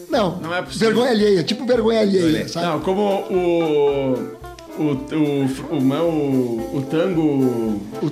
Não, 0.09 0.39
Não 0.41 0.55
é 0.55 0.61
possível. 0.63 0.89
vergonha 0.89 1.11
alheia, 1.11 1.43
tipo 1.45 1.65
vergonha 1.65 2.01
alheia, 2.01 2.49
sabe? 2.49 2.67
Não, 2.67 2.81
como 2.81 3.03
o. 3.31 4.41
O, 4.79 4.83
o, 4.83 4.87
o, 5.73 5.77
o, 5.77 5.79
o, 5.79 6.79
o 6.79 6.83
tango. 6.91 7.81
O 8.03 8.11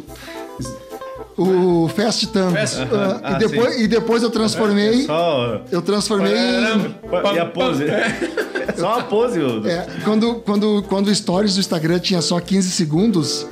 Fast 1.94 2.27
Tango. 2.28 2.52
Fast- 2.52 2.78
Ah, 2.93 3.20
Ah, 3.23 3.32
e, 3.32 3.39
depois, 3.39 3.74
sim. 3.74 3.82
e 3.82 3.89
depois 3.89 4.23
eu 4.23 4.31
transformei. 4.31 5.02
Só. 5.05 5.60
Eu 5.70 5.82
transformei 5.82 6.32
em. 6.35 6.94
E 7.35 7.39
a 7.39 7.47
pose? 7.47 7.85
É 7.85 8.74
só 8.77 8.94
uma 8.94 9.02
pose, 9.05 9.40
ô. 9.40 9.66
É, 9.66 9.86
quando, 10.05 10.36
quando, 10.40 10.82
quando 10.89 11.09
o 11.09 11.15
stories 11.15 11.55
do 11.55 11.60
Instagram 11.60 11.98
tinha 12.01 12.20
só 12.20 12.39
15 12.40 12.70
segundos, 12.70 13.47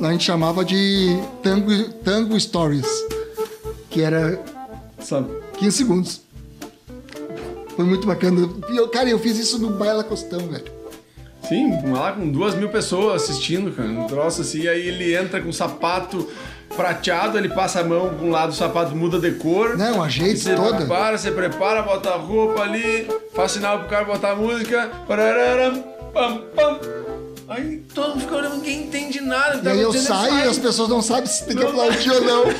a 0.00 0.10
gente 0.12 0.24
chamava 0.24 0.64
de 0.64 1.18
Tango, 1.42 1.70
tango 2.04 2.38
Stories, 2.38 2.86
que 3.90 4.00
era 4.02 4.40
Sabe? 5.00 5.28
15 5.58 5.76
segundos. 5.76 6.20
Foi 7.76 7.84
muito 7.84 8.06
bacana. 8.06 8.48
E 8.70 8.76
eu, 8.76 8.88
cara, 8.88 9.08
eu 9.08 9.18
fiz 9.18 9.38
isso 9.38 9.58
no 9.58 9.70
Baila 9.70 10.02
Costão, 10.04 10.40
velho. 10.40 10.64
Sim, 11.48 11.70
lá 11.92 12.12
com 12.12 12.28
duas 12.28 12.54
mil 12.54 12.68
pessoas 12.68 13.22
assistindo, 13.22 13.70
cara. 13.72 13.88
Um 13.88 14.06
troço 14.06 14.40
assim, 14.42 14.66
aí 14.66 14.86
ele 14.88 15.14
entra 15.16 15.40
com 15.40 15.48
um 15.48 15.52
sapato 15.52 16.28
prateado, 16.76 17.36
ele 17.38 17.48
passa 17.48 17.80
a 17.80 17.84
mão 17.84 18.10
com 18.14 18.26
um 18.26 18.30
lado 18.30 18.50
do 18.50 18.54
sapato 18.54 18.94
muda 18.94 19.18
de 19.18 19.32
cor. 19.38 19.76
Não, 19.76 20.02
ajeite 20.02 20.40
Você 20.40 20.54
toda. 20.54 20.76
prepara, 20.76 21.18
você 21.18 21.30
prepara, 21.30 21.82
bota 21.82 22.10
a 22.10 22.16
roupa 22.16 22.62
ali, 22.62 23.08
faz 23.34 23.52
sinal 23.52 23.80
pro 23.80 23.88
cara 23.88 24.04
botar 24.04 24.30
a 24.32 24.36
música. 24.36 24.90
Pararam, 25.06 25.82
pam, 26.12 26.42
pam. 26.54 26.78
Aí 27.48 27.82
todo 27.94 28.10
mundo 28.10 28.20
fica 28.20 28.36
olhando, 28.36 28.56
ninguém 28.56 28.82
entende 28.82 29.20
nada. 29.22 29.56
E 29.56 29.62
tá 29.62 29.70
aí 29.70 29.80
eu 29.80 29.92
saio 29.92 30.38
e 30.44 30.48
as 30.48 30.58
pessoas 30.58 30.88
não 30.90 31.00
sabem 31.00 31.26
se 31.26 31.46
tem 31.46 31.56
que 31.56 31.62
Não. 31.62 31.70
aplaudir 31.70 32.10
ou 32.10 32.20
não. 32.22 32.44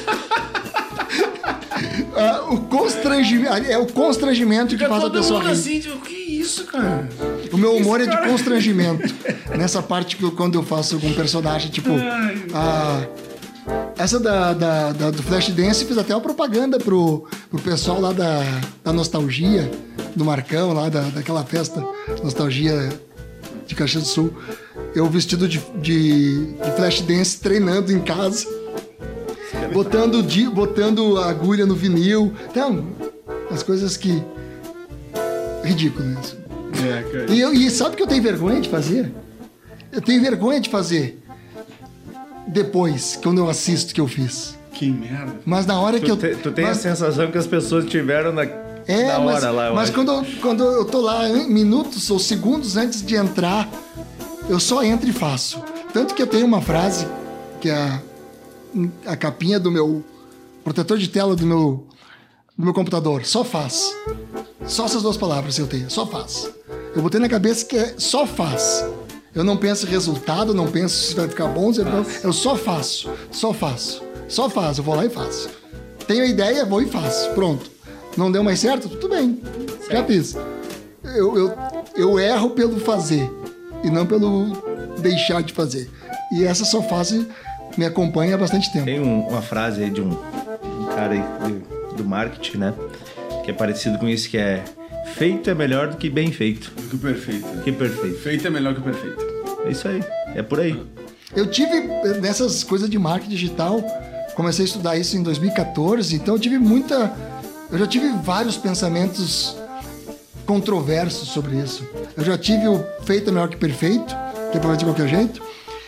Ah, 2.16 2.42
o 2.50 2.58
constrangimento, 2.62 3.70
é 3.70 3.78
o 3.78 3.86
constrangimento 3.86 4.76
que 4.76 4.84
faz 4.86 5.04
a 5.04 5.10
pessoa 5.10 5.38
mundo 5.38 5.48
rir. 5.48 5.52
assim, 5.52 5.78
tipo, 5.80 6.00
que 6.00 6.14
isso, 6.14 6.64
cara? 6.64 7.08
O 7.52 7.56
meu 7.56 7.76
humor 7.76 8.00
é 8.00 8.04
Esse 8.04 8.10
de 8.10 8.28
constrangimento. 8.28 9.14
Nessa 9.56 9.80
parte 9.80 10.16
que 10.16 10.24
eu- 10.24 10.32
quando 10.32 10.56
eu 10.56 10.64
faço 10.64 10.96
algum 10.96 11.12
personagem, 11.12 11.70
tipo. 11.70 11.90
a- 12.52 13.06
essa 13.96 14.18
da, 14.20 14.52
da- 14.52 14.92
da- 14.92 15.10
do 15.10 15.22
Flashdance 15.22 15.84
fiz 15.84 15.98
até 15.98 16.14
uma 16.14 16.20
propaganda 16.20 16.78
pro, 16.78 17.26
pro 17.50 17.60
pessoal 17.60 18.00
lá 18.00 18.12
da, 18.12 18.40
da 18.84 18.92
Nostalgia, 18.92 19.70
do 20.14 20.24
Marcão, 20.24 20.72
lá 20.72 20.88
da, 20.88 21.02
daquela 21.02 21.44
festa 21.44 21.84
Nostalgia 22.22 22.88
de 23.66 23.74
Caxias 23.74 24.04
do 24.04 24.08
Sul. 24.08 24.32
Eu 24.94 25.06
vestido 25.08 25.46
de, 25.48 25.60
de, 25.80 26.46
de 26.54 26.70
Flashdance 26.76 27.38
treinando 27.40 27.92
em 27.92 28.00
casa. 28.00 28.46
Botando, 29.72 30.22
di- 30.22 30.48
botando 30.48 31.18
a 31.18 31.28
agulha 31.28 31.66
no 31.66 31.74
vinil. 31.74 32.32
Então, 32.50 32.86
as 33.50 33.62
coisas 33.62 33.96
que 33.96 34.22
ridículo 35.64 36.06
isso. 36.20 36.38
É, 36.86 37.02
cara. 37.02 37.30
E, 37.30 37.40
eu, 37.40 37.52
e 37.52 37.70
sabe 37.70 37.96
que 37.96 38.02
eu 38.02 38.06
tenho 38.06 38.22
vergonha 38.22 38.60
de 38.60 38.68
fazer? 38.68 39.12
Eu 39.92 40.00
tenho 40.00 40.20
vergonha 40.22 40.60
de 40.60 40.68
fazer 40.70 41.18
depois, 42.48 43.18
quando 43.22 43.38
eu 43.38 43.48
assisto 43.48 43.94
que 43.94 44.00
eu 44.00 44.08
fiz. 44.08 44.56
Que 44.72 44.90
merda. 44.90 45.34
Mas 45.44 45.66
na 45.66 45.80
hora 45.80 45.98
que 45.98 46.06
Tu, 46.06 46.12
eu. 46.12 46.16
te- 46.16 46.36
tu 46.42 46.50
tem 46.52 46.64
mas, 46.64 46.78
a 46.78 46.80
sensação 46.80 47.30
que 47.30 47.38
as 47.38 47.46
pessoas 47.46 47.84
tiveram 47.86 48.32
na, 48.32 48.44
É, 48.86 49.08
na 49.08 49.18
mas, 49.20 49.36
hora 49.42 49.50
lá. 49.50 49.66
eu 49.68 49.74
mas 49.74 49.84
acho. 49.88 49.92
quando, 49.92 50.12
eu, 50.12 50.26
quando 50.40 50.64
eu 50.64 50.84
tô 50.84 51.00
lá, 51.00 51.28
minutos 51.28 52.10
ou 52.10 52.18
segundos 52.18 52.76
antes 52.76 53.04
de 53.04 53.16
entrar, 53.16 53.68
eu 54.48 54.60
só 54.60 54.82
entro 54.84 55.08
e 55.08 55.12
faço. 55.12 55.60
Tanto 55.92 56.14
que 56.14 56.22
eu 56.22 56.26
tenho 56.26 56.46
uma 56.46 56.60
frase, 56.62 57.06
que 57.60 57.68
é 57.70 57.74
a, 57.76 58.00
a 59.06 59.16
capinha 59.16 59.58
do 59.58 59.70
meu 59.70 60.04
protetor 60.62 60.96
de 60.98 61.08
tela 61.08 61.34
do 61.34 61.44
meu, 61.46 61.84
do 62.56 62.64
meu 62.64 62.72
computador. 62.74 63.24
Só 63.24 63.42
faz. 63.42 63.92
Só 64.66 64.84
essas 64.84 65.02
duas 65.02 65.16
palavras 65.16 65.58
eu 65.58 65.66
tenho. 65.66 65.90
Só 65.90 66.06
faz. 66.06 66.48
Eu 66.94 67.02
botei 67.02 67.18
na 67.20 67.28
cabeça 67.28 67.64
que 67.64 67.76
é 67.76 67.94
só 67.98 68.26
faz. 68.26 68.84
Eu 69.38 69.44
não 69.44 69.56
penso 69.56 69.86
em 69.86 69.90
resultado, 69.90 70.52
não 70.52 70.66
penso 70.66 70.96
se 70.96 71.14
vai 71.14 71.28
ficar 71.28 71.46
bom, 71.46 71.72
se 71.72 71.80
vai 71.82 72.04
ficar- 72.04 72.26
eu 72.26 72.32
só 72.32 72.56
faço. 72.56 73.08
Só 73.30 73.52
faço. 73.54 74.02
Só 74.26 74.50
faço. 74.50 74.80
Eu 74.80 74.84
vou 74.84 74.96
lá 74.96 75.06
e 75.06 75.08
faço. 75.08 75.48
Tenho 76.08 76.24
a 76.24 76.26
ideia, 76.26 76.64
vou 76.64 76.82
e 76.82 76.86
faço. 76.86 77.30
Pronto. 77.30 77.70
Não 78.16 78.32
deu 78.32 78.42
mais 78.42 78.58
certo? 78.58 78.88
Tudo 78.88 79.08
bem. 79.10 79.40
Já 79.88 80.02
fiz. 80.04 80.36
Eu, 81.04 81.36
eu, 81.38 81.54
eu 81.96 82.18
erro 82.18 82.50
pelo 82.50 82.80
fazer 82.80 83.30
e 83.84 83.90
não 83.90 84.04
pelo 84.04 84.46
deixar 84.98 85.40
de 85.42 85.52
fazer. 85.52 85.88
E 86.32 86.44
essa 86.44 86.64
só 86.64 86.82
fase 86.82 87.24
me 87.76 87.86
acompanha 87.86 88.34
há 88.34 88.38
bastante 88.38 88.72
tempo. 88.72 88.86
Tem 88.86 88.98
um- 88.98 89.28
uma 89.28 89.40
frase 89.40 89.84
aí 89.84 89.90
de 89.90 90.00
um, 90.00 90.10
um 90.10 90.84
cara 90.86 91.12
aí 91.14 91.22
do, 91.48 91.94
do 91.98 92.04
marketing, 92.04 92.56
né? 92.58 92.74
Que 93.44 93.52
é 93.52 93.54
parecido 93.54 93.98
com 93.98 94.08
isso, 94.08 94.28
que 94.28 94.36
é 94.36 94.64
feito 95.14 95.48
é 95.48 95.54
melhor 95.54 95.88
do 95.90 95.96
que 95.96 96.10
bem 96.10 96.32
feito. 96.32 96.72
Que 96.90 96.96
perfeito. 96.98 97.46
Que 97.62 97.70
perfeito. 97.70 98.18
Feito 98.18 98.46
é 98.46 98.50
melhor 98.50 98.74
que 98.74 98.80
o 98.80 98.82
perfeito. 98.82 99.27
É 99.68 99.70
isso 99.70 99.86
aí. 99.86 100.02
É 100.34 100.42
por 100.42 100.60
aí. 100.60 100.82
Eu 101.36 101.46
tive 101.46 101.80
nessas 102.20 102.64
coisas 102.64 102.88
de 102.88 102.98
marketing 102.98 103.30
digital, 103.30 103.82
comecei 104.34 104.64
a 104.64 104.68
estudar 104.68 104.96
isso 104.96 105.16
em 105.16 105.22
2014, 105.22 106.16
então 106.16 106.34
eu 106.34 106.40
tive 106.40 106.58
muita. 106.58 107.12
Eu 107.70 107.78
já 107.78 107.86
tive 107.86 108.08
vários 108.22 108.56
pensamentos 108.56 109.54
controversos 110.46 111.28
sobre 111.28 111.56
isso. 111.56 111.86
Eu 112.16 112.24
já 112.24 112.38
tive 112.38 112.66
o 112.66 112.82
feito 113.04 113.28
é 113.28 113.32
melhor 113.32 113.48
que 113.48 113.58
perfeito, 113.58 114.16
que 114.50 114.56
é 114.56 114.60
pra 114.60 114.74
de 114.74 114.86
qualquer 114.86 115.06
jeito. 115.06 115.42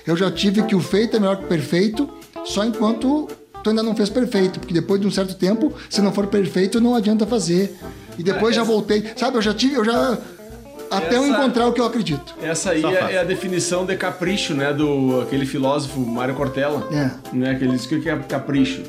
Eu 0.07 0.15
já 0.15 0.31
tive 0.31 0.62
que 0.65 0.74
o 0.74 0.81
feito 0.81 1.16
é 1.16 1.20
melhor 1.20 1.39
que 1.39 1.47
perfeito, 1.47 2.07
só 2.44 2.62
enquanto 2.62 3.28
tu 3.65 3.70
ainda 3.70 3.82
não 3.82 3.97
fez 3.97 4.11
perfeito, 4.11 4.61
porque 4.61 4.74
depois 4.74 5.01
de 5.01 5.07
um 5.07 5.11
certo 5.11 5.35
tempo, 5.35 5.73
se 5.89 6.02
não 6.02 6.12
for 6.12 6.27
perfeito, 6.27 6.81
não 6.82 6.94
adianta 6.94 7.27
fazer. 7.27 7.74
E 8.19 8.23
depois 8.23 8.55
já 8.55 8.62
voltei, 8.62 9.11
sabe? 9.16 9.39
Eu 9.39 9.43
já 9.43 9.55
tive, 9.55 9.74
eu 9.77 9.85
já 9.85 10.19
até 10.91 11.17
eu 11.17 11.25
Essa- 11.25 11.29
encontrar 11.33 11.67
o 11.67 11.73
que 11.73 11.81
eu 11.81 11.85
acredito. 11.85 12.35
Essa 12.43 12.71
aí 12.71 12.85
é, 12.85 13.15
é 13.15 13.19
a 13.21 13.25
definição 13.25 13.85
de 13.87 13.97
capricho, 13.97 14.55
né? 14.55 14.73
Do 14.73 15.21
aquele 15.23 15.47
filósofo 15.47 16.01
Mário 16.01 16.35
Cortella. 16.35 16.89
É. 16.93 17.37
Né, 17.37 17.55
que 17.55 17.65
ele 17.65 17.73
diz 17.77 17.87
que 17.87 17.95
o 17.95 18.03
que 18.03 18.09
é 18.09 18.17
capricho. 18.17 18.83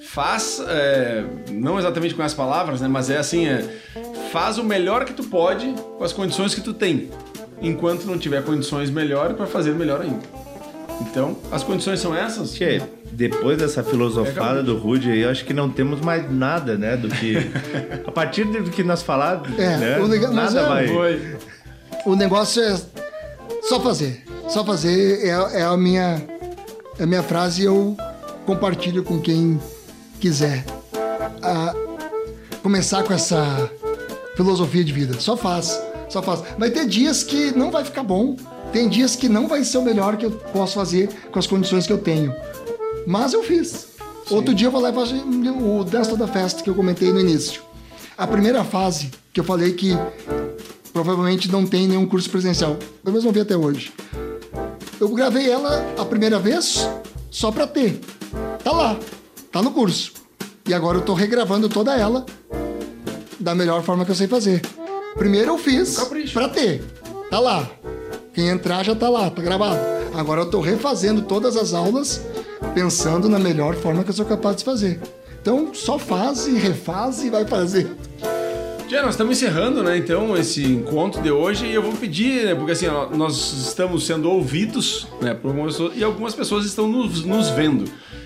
Faz, 0.00 0.60
é, 0.66 1.24
não 1.50 1.78
exatamente 1.78 2.14
com 2.14 2.22
as 2.22 2.34
palavras, 2.34 2.80
né? 2.80 2.88
Mas 2.88 3.08
é 3.10 3.18
assim, 3.18 3.46
é, 3.46 3.62
faz 4.32 4.58
o 4.58 4.64
melhor 4.64 5.04
que 5.04 5.12
tu 5.12 5.22
pode 5.24 5.72
com 5.96 6.02
as 6.02 6.12
condições 6.12 6.54
que 6.54 6.60
tu 6.60 6.72
tem. 6.72 7.10
Enquanto 7.60 8.04
não 8.04 8.18
tiver 8.18 8.42
condições 8.42 8.90
melhores 8.90 9.36
para 9.36 9.46
fazer 9.46 9.74
melhor 9.74 10.00
ainda. 10.00 10.20
Então, 11.00 11.36
as 11.52 11.62
condições 11.62 12.00
são 12.00 12.14
essas? 12.16 12.52
Tchê, 12.54 12.82
depois 13.18 13.58
dessa 13.58 13.82
filosofada 13.82 14.62
do 14.62 14.76
Rude 14.78 15.10
aí, 15.10 15.22
eu 15.22 15.30
acho 15.30 15.44
que 15.44 15.52
não 15.52 15.68
temos 15.68 16.00
mais 16.00 16.30
nada, 16.30 16.78
né? 16.78 16.96
Do 16.96 17.08
que. 17.08 17.34
A 18.06 18.12
partir 18.12 18.44
do 18.44 18.70
que 18.70 18.84
nós 18.84 19.02
falar, 19.02 19.42
É, 19.58 19.76
né, 19.76 19.98
legal- 19.98 20.32
nada 20.32 20.60
é, 20.60 20.64
vai. 20.68 20.86
Foi. 20.86 21.36
O 22.06 22.14
negócio 22.14 22.62
é 22.62 22.80
só 23.62 23.80
fazer. 23.80 24.22
Só 24.48 24.64
fazer 24.64 25.24
é, 25.26 25.60
é 25.60 25.62
a 25.64 25.76
minha 25.76 26.22
é 26.96 27.02
a 27.02 27.06
minha 27.06 27.22
frase 27.24 27.62
e 27.62 27.64
eu 27.64 27.96
compartilho 28.46 29.02
com 29.02 29.20
quem 29.20 29.60
quiser. 30.20 30.64
Ah, 31.42 31.74
começar 32.62 33.02
com 33.02 33.12
essa 33.12 33.68
filosofia 34.36 34.84
de 34.84 34.92
vida. 34.92 35.18
Só 35.18 35.36
faz, 35.36 35.76
só 36.08 36.22
faz. 36.22 36.44
Vai 36.56 36.70
ter 36.70 36.86
dias 36.86 37.24
que 37.24 37.50
não 37.50 37.72
vai 37.72 37.84
ficar 37.84 38.04
bom. 38.04 38.36
Tem 38.72 38.88
dias 38.88 39.16
que 39.16 39.28
não 39.28 39.48
vai 39.48 39.64
ser 39.64 39.78
o 39.78 39.82
melhor 39.82 40.16
que 40.16 40.26
eu 40.26 40.30
posso 40.30 40.74
fazer 40.74 41.08
com 41.32 41.38
as 41.40 41.46
condições 41.48 41.84
que 41.84 41.92
eu 41.92 41.98
tenho. 41.98 42.32
Mas 43.06 43.32
eu 43.32 43.42
fiz. 43.42 43.88
Outro 44.30 44.54
dia 44.54 44.66
eu 44.66 44.70
vou 44.70 44.80
lá 44.80 44.90
e 44.90 44.92
faço 44.92 45.14
o 45.14 45.84
Dança 45.84 46.16
da 46.16 46.26
Festa 46.26 46.62
que 46.62 46.68
eu 46.68 46.74
comentei 46.74 47.12
no 47.12 47.20
início. 47.20 47.62
A 48.16 48.26
primeira 48.26 48.62
fase 48.64 49.10
que 49.32 49.40
eu 49.40 49.44
falei 49.44 49.72
que 49.72 49.92
provavelmente 50.92 51.50
não 51.50 51.66
tem 51.66 51.86
nenhum 51.86 52.06
curso 52.06 52.28
presencial. 52.28 52.76
Pelo 53.02 53.12
menos 53.12 53.24
não 53.24 53.32
vi 53.32 53.40
até 53.40 53.56
hoje. 53.56 53.92
Eu 55.00 55.08
gravei 55.10 55.48
ela 55.48 55.94
a 55.96 56.04
primeira 56.04 56.38
vez 56.38 56.86
só 57.30 57.50
pra 57.50 57.66
ter. 57.66 58.00
Tá 58.62 58.72
lá, 58.72 58.98
tá 59.50 59.62
no 59.62 59.70
curso. 59.70 60.12
E 60.66 60.74
agora 60.74 60.98
eu 60.98 61.02
tô 61.02 61.14
regravando 61.14 61.68
toda 61.68 61.96
ela 61.96 62.26
da 63.40 63.54
melhor 63.54 63.82
forma 63.82 64.04
que 64.04 64.10
eu 64.10 64.14
sei 64.14 64.26
fazer. 64.26 64.60
Primeiro 65.16 65.52
eu 65.52 65.58
fiz 65.58 65.98
pra 66.32 66.48
ter. 66.48 66.84
Tá 67.30 67.38
lá. 67.38 67.70
Quem 68.34 68.48
entrar 68.48 68.84
já 68.84 68.94
tá 68.94 69.08
lá, 69.08 69.30
tá 69.30 69.40
gravado. 69.40 69.97
Agora 70.18 70.40
eu 70.40 70.50
tô 70.50 70.60
refazendo 70.60 71.22
todas 71.22 71.56
as 71.56 71.72
aulas 71.72 72.20
pensando 72.74 73.28
na 73.28 73.38
melhor 73.38 73.76
forma 73.76 74.02
que 74.02 74.10
eu 74.10 74.14
sou 74.14 74.26
capaz 74.26 74.56
de 74.56 74.64
fazer. 74.64 75.00
Então 75.40 75.72
só 75.72 75.96
faz 75.96 76.48
e 76.48 76.58
refaz 76.58 77.22
e 77.22 77.30
vai 77.30 77.46
fazer. 77.46 77.88
Já, 78.88 79.02
nós 79.02 79.10
estamos 79.10 79.36
encerrando, 79.36 79.82
né, 79.82 79.98
então, 79.98 80.34
esse 80.36 80.64
encontro 80.64 81.20
de 81.20 81.30
hoje 81.30 81.66
e 81.66 81.74
eu 81.74 81.82
vou 81.82 81.92
pedir, 81.92 82.46
né, 82.46 82.54
porque 82.54 82.72
assim, 82.72 82.86
ó, 82.88 83.06
nós 83.10 83.36
estamos 83.68 84.06
sendo 84.06 84.30
ouvidos, 84.30 85.06
né, 85.20 85.34
por 85.34 85.48
algumas 85.48 85.74
pessoas 85.74 85.92
e 85.96 86.02
algumas 86.04 86.34
pessoas 86.34 86.64
estão 86.64 86.88
nos, 86.88 87.22
nos 87.22 87.50
vendo. 87.50 87.84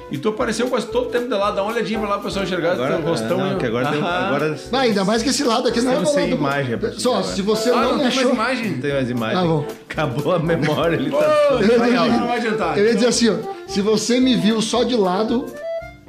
E 0.09 0.19
tu 0.19 0.29
apareceu 0.29 0.69
quase 0.69 0.87
todo 0.89 1.07
o 1.07 1.11
tempo 1.11 1.25
de 1.27 1.35
lá, 1.35 1.51
dá 1.51 1.63
uma 1.65 1.73
olhadinha 1.73 1.99
pra 1.99 2.07
lá 2.11 2.15
pro 2.17 2.25
pessoal 2.27 2.45
enxergar 2.45 2.73
Agora, 2.73 2.97
teu 2.99 3.07
rostão. 3.07 3.39
não, 3.39 3.59
que 3.59 3.65
agora, 3.67 3.89
tem, 3.89 4.01
um- 4.01 4.05
Ah. 4.07 4.27
agora 4.29 4.59
Ah, 4.73 4.79
ainda 4.81 5.05
mais 5.07 5.23
que 5.23 5.31
esse 5.31 5.43
lado 5.43 5.67
aqui 5.69 5.81
não 5.81 5.91
é 6.03 6.05
sem 6.05 6.25
lado. 6.31 6.37
imagem 6.37 6.79
Só, 6.99 7.15
agora. 7.17 7.25
se 7.35 7.41
você 7.43 7.71
Ah, 7.71 7.73
não 7.73 7.81
não 7.83 7.89
me 7.93 7.95
tem 7.95 8.03
mais 8.05 8.19
achou... 8.19 8.33
imagem? 8.35 8.71
não 8.73 8.79
tem 8.81 8.93
mais 8.93 9.11
imagem. 9.11 9.37
Tá 9.39 9.43
bom. 9.47 9.67
Acabou 9.89 10.33
a 10.35 10.39
memória, 10.39 10.97
ele 10.97 11.11
tá 11.11 11.17
Pô, 11.49 11.55
Eu 11.55 11.79
não 11.79 12.27
vai 12.27 12.37
adiantar. 12.37 12.79
Eu 12.79 12.85
ia 12.85 12.95
dizer 12.95 13.07
assim, 13.09 13.31
ó, 13.31 13.37
se 13.67 13.81
você 13.81 14.21
me 14.21 14.37
viu 14.37 14.61
só 14.61 14.85
de 14.85 14.95
lado, 14.97 15.47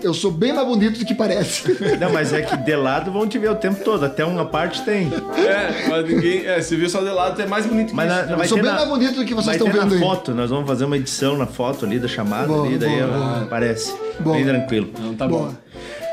eu 0.04 0.14
sou 0.14 0.30
bem 0.32 0.54
mais 0.54 0.68
bonito 0.68 1.00
do 1.00 1.06
que 1.06 1.14
parece. 1.16 1.64
Não, 2.00 2.12
mas 2.12 2.32
é 2.34 2.42
que 2.42 2.56
de 2.58 2.76
lado 2.76 3.12
vão 3.12 3.28
te 3.28 3.38
ver 3.40 3.50
o 3.50 3.56
tempo 3.56 3.84
todo. 3.84 4.04
Até 4.06 4.24
uma 4.26 4.46
parte 4.46 4.82
tem. 4.84 5.12
É, 5.38 5.88
mas 5.90 6.06
ninguém. 6.08 6.46
É, 6.46 6.62
se 6.62 6.76
viu 6.76 6.90
só 6.90 7.00
de 7.02 7.10
lado, 7.10 7.42
é 7.42 7.46
mais 7.46 7.66
bonito 7.66 7.90
que 7.90 7.96
Mas 7.96 8.12
isso. 8.12 8.26
na, 8.26 8.32
Eu 8.44 8.48
sou 8.48 8.58
bem 8.58 8.66
na- 8.68 8.74
mais 8.74 8.88
bonito 8.90 9.16
do 9.16 9.26
que 9.26 9.34
vocês 9.34 9.56
estão 9.56 9.72
vendo 9.72 9.90
na 9.90 9.96
aí. 9.96 10.00
foto. 10.00 10.34
Nós 10.34 10.50
vamos 10.50 10.68
fazer 10.68 10.86
uma 10.86 10.98
edição 10.98 11.38
na 11.38 11.46
foto 11.48 11.86
ali 11.86 12.00
da 12.00 12.08
chamada 12.08 12.48
Boa, 12.48 12.66
ali, 12.68 12.78
daí 12.78 13.02
boa. 13.02 13.42
aparece. 13.44 13.94
Boa. 14.20 14.36
Bem 14.36 14.46
tranquilo. 14.46 14.90
Não, 15.00 15.14
tá 15.16 15.28
Boa. 15.28 15.48
bom. 15.48 15.54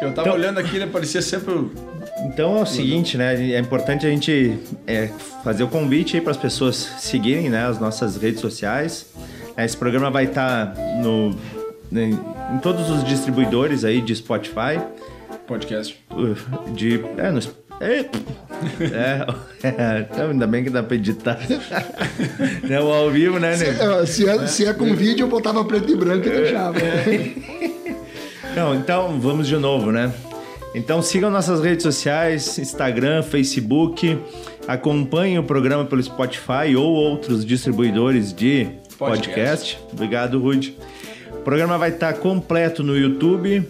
Eu 0.02 0.12
tava 0.14 0.28
Então- 0.28 0.38
olhando 0.40 0.58
aqui, 0.58 0.76
ele 0.76 0.86
parecia 0.86 1.20
sempre. 1.20 1.52
o- 1.52 1.70
Então 2.24 2.58
é 2.58 2.62
o 2.62 2.66
seguinte, 2.66 3.16
né? 3.18 3.34
É 3.52 3.58
importante 3.58 4.06
a 4.06 4.10
gente 4.10 4.58
é, 4.86 5.08
fazer 5.44 5.62
o 5.62 5.68
convite 5.68 6.16
aí 6.16 6.22
para 6.22 6.30
as 6.32 6.36
pessoas 6.36 6.76
seguirem 6.98 7.48
né, 7.50 7.66
as 7.66 7.78
nossas 7.78 8.16
redes 8.16 8.40
sociais. 8.40 9.06
Esse 9.56 9.76
programa 9.76 10.10
vai 10.10 10.24
estar 10.24 10.74
no, 11.02 11.34
em, 12.52 12.58
todos 12.58 12.90
os 12.90 13.04
distribuidores 13.04 13.84
aí 13.84 14.00
de 14.00 14.14
Spotify. 14.14 14.80
podcast. 15.46 15.98
De. 16.74 17.04
É, 17.16 17.30
no, 17.30 17.40
é, 17.80 18.04
é, 18.82 19.26
então 20.10 20.30
ainda 20.30 20.46
bem 20.46 20.62
que 20.62 20.70
dá 20.70 20.82
pra 20.82 20.96
editar. 20.96 21.38
é 22.68 22.80
o 22.80 22.92
ao 22.92 23.10
vivo, 23.10 23.38
né, 23.38 23.56
nego? 23.56 23.82
É, 23.82 24.06
se, 24.06 24.28
é, 24.28 24.46
se 24.46 24.66
é 24.66 24.74
com 24.74 24.94
vídeo, 24.94 25.24
eu 25.24 25.28
botava 25.28 25.64
preto 25.64 25.90
e 25.90 25.96
branco 25.96 26.26
e 26.26 26.30
deixava. 26.30 26.78
Não, 28.54 28.74
então 28.74 29.18
vamos 29.18 29.48
de 29.48 29.56
novo, 29.56 29.90
né? 29.90 30.12
Então 30.74 31.02
sigam 31.02 31.30
nossas 31.30 31.60
redes 31.62 31.82
sociais, 31.82 32.58
Instagram, 32.58 33.22
Facebook, 33.22 34.18
acompanhem 34.68 35.38
o 35.38 35.42
programa 35.42 35.84
pelo 35.84 36.02
Spotify 36.02 36.76
ou 36.76 36.92
outros 36.92 37.44
distribuidores 37.44 38.32
de 38.32 38.68
podcast. 38.98 39.28
Podcast. 39.28 39.78
Obrigado, 39.92 40.38
Rude. 40.38 40.76
O 41.32 41.42
programa 41.42 41.78
vai 41.78 41.90
estar 41.90 42.12
completo 42.14 42.82
no 42.82 42.96
YouTube 42.96 43.66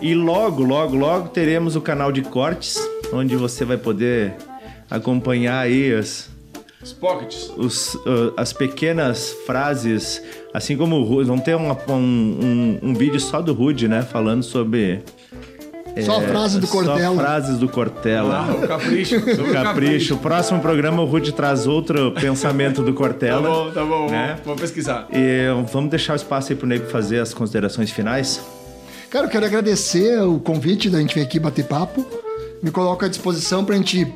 e 0.00 0.14
logo, 0.14 0.62
logo, 0.62 0.94
logo 0.96 1.28
teremos 1.28 1.74
o 1.76 1.80
canal 1.80 2.12
de 2.12 2.22
cortes, 2.22 2.78
onde 3.12 3.36
você 3.36 3.64
vai 3.64 3.76
poder 3.78 4.34
acompanhar 4.90 5.60
aí 5.60 5.92
as, 5.94 6.28
Os 6.82 6.92
pockets. 6.92 7.50
os, 7.56 7.94
uh, 7.94 8.32
as 8.36 8.52
pequenas 8.52 9.30
frases, 9.46 10.22
assim 10.52 10.76
como 10.76 10.96
o 10.96 11.04
Rude, 11.04 11.28
vamos 11.28 11.44
ter 11.44 11.56
uma- 11.56 11.76
um, 11.88 12.78
um, 12.82 12.90
um 12.90 12.94
vídeo 12.94 13.18
só 13.18 13.40
do 13.40 13.52
Rude, 13.54 13.88
né? 13.88 14.02
Falando 14.02 14.42
sobre. 14.42 15.02
Só 16.04 16.18
a 16.18 16.22
frase 16.22 16.60
do 16.60 16.66
Só 16.66 16.72
Cortella. 16.84 17.16
frases 17.16 17.58
do 17.58 17.68
Cortella. 17.68 18.46
Ah, 18.48 18.54
o 18.54 18.68
capricho. 18.68 19.16
O 19.16 19.52
Capricho. 19.52 20.14
O 20.14 20.18
próximo 20.18 20.60
programa 20.60 21.02
o 21.02 21.06
Rude 21.06 21.32
traz 21.32 21.66
outro 21.66 22.12
pensamento 22.12 22.82
do 22.82 22.92
Tá 22.92 22.98
Cortella. 22.98 23.48
bom, 23.48 23.70
tá 23.70 23.84
bom. 23.84 24.10
Né? 24.10 24.36
Vou 24.44 24.56
pesquisar. 24.56 25.06
E 25.12 25.46
vamos 25.72 25.90
deixar 25.90 26.12
o 26.12 26.16
espaço 26.16 26.52
aí 26.52 26.56
pro 26.58 26.66
Nego 26.66 26.86
fazer 26.90 27.20
as 27.20 27.32
considerações 27.32 27.90
finais. 27.90 28.40
Cara, 29.10 29.26
eu 29.26 29.30
quero 29.30 29.46
agradecer 29.46 30.20
o 30.22 30.38
convite 30.38 30.90
da 30.90 30.98
gente 31.00 31.14
vir 31.14 31.22
aqui 31.22 31.38
bater 31.38 31.64
papo. 31.64 32.04
Me 32.62 32.70
coloco 32.70 33.04
à 33.04 33.08
disposição 33.08 33.64
pra 33.64 33.76
gente 33.76 34.06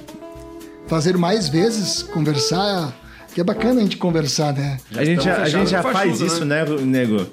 fazer 0.86 1.16
mais 1.16 1.48
vezes, 1.48 2.02
conversar, 2.02 2.92
que 3.34 3.40
é 3.40 3.44
bacana 3.44 3.80
a 3.80 3.82
gente 3.84 3.96
conversar, 3.96 4.52
né? 4.52 4.78
A 4.96 5.04
gente 5.04 5.22
já, 5.22 5.36
a 5.42 5.48
gente 5.48 5.70
já 5.70 5.82
faz 5.82 6.20
isso, 6.20 6.44
né, 6.44 6.64
nego? 6.82 7.26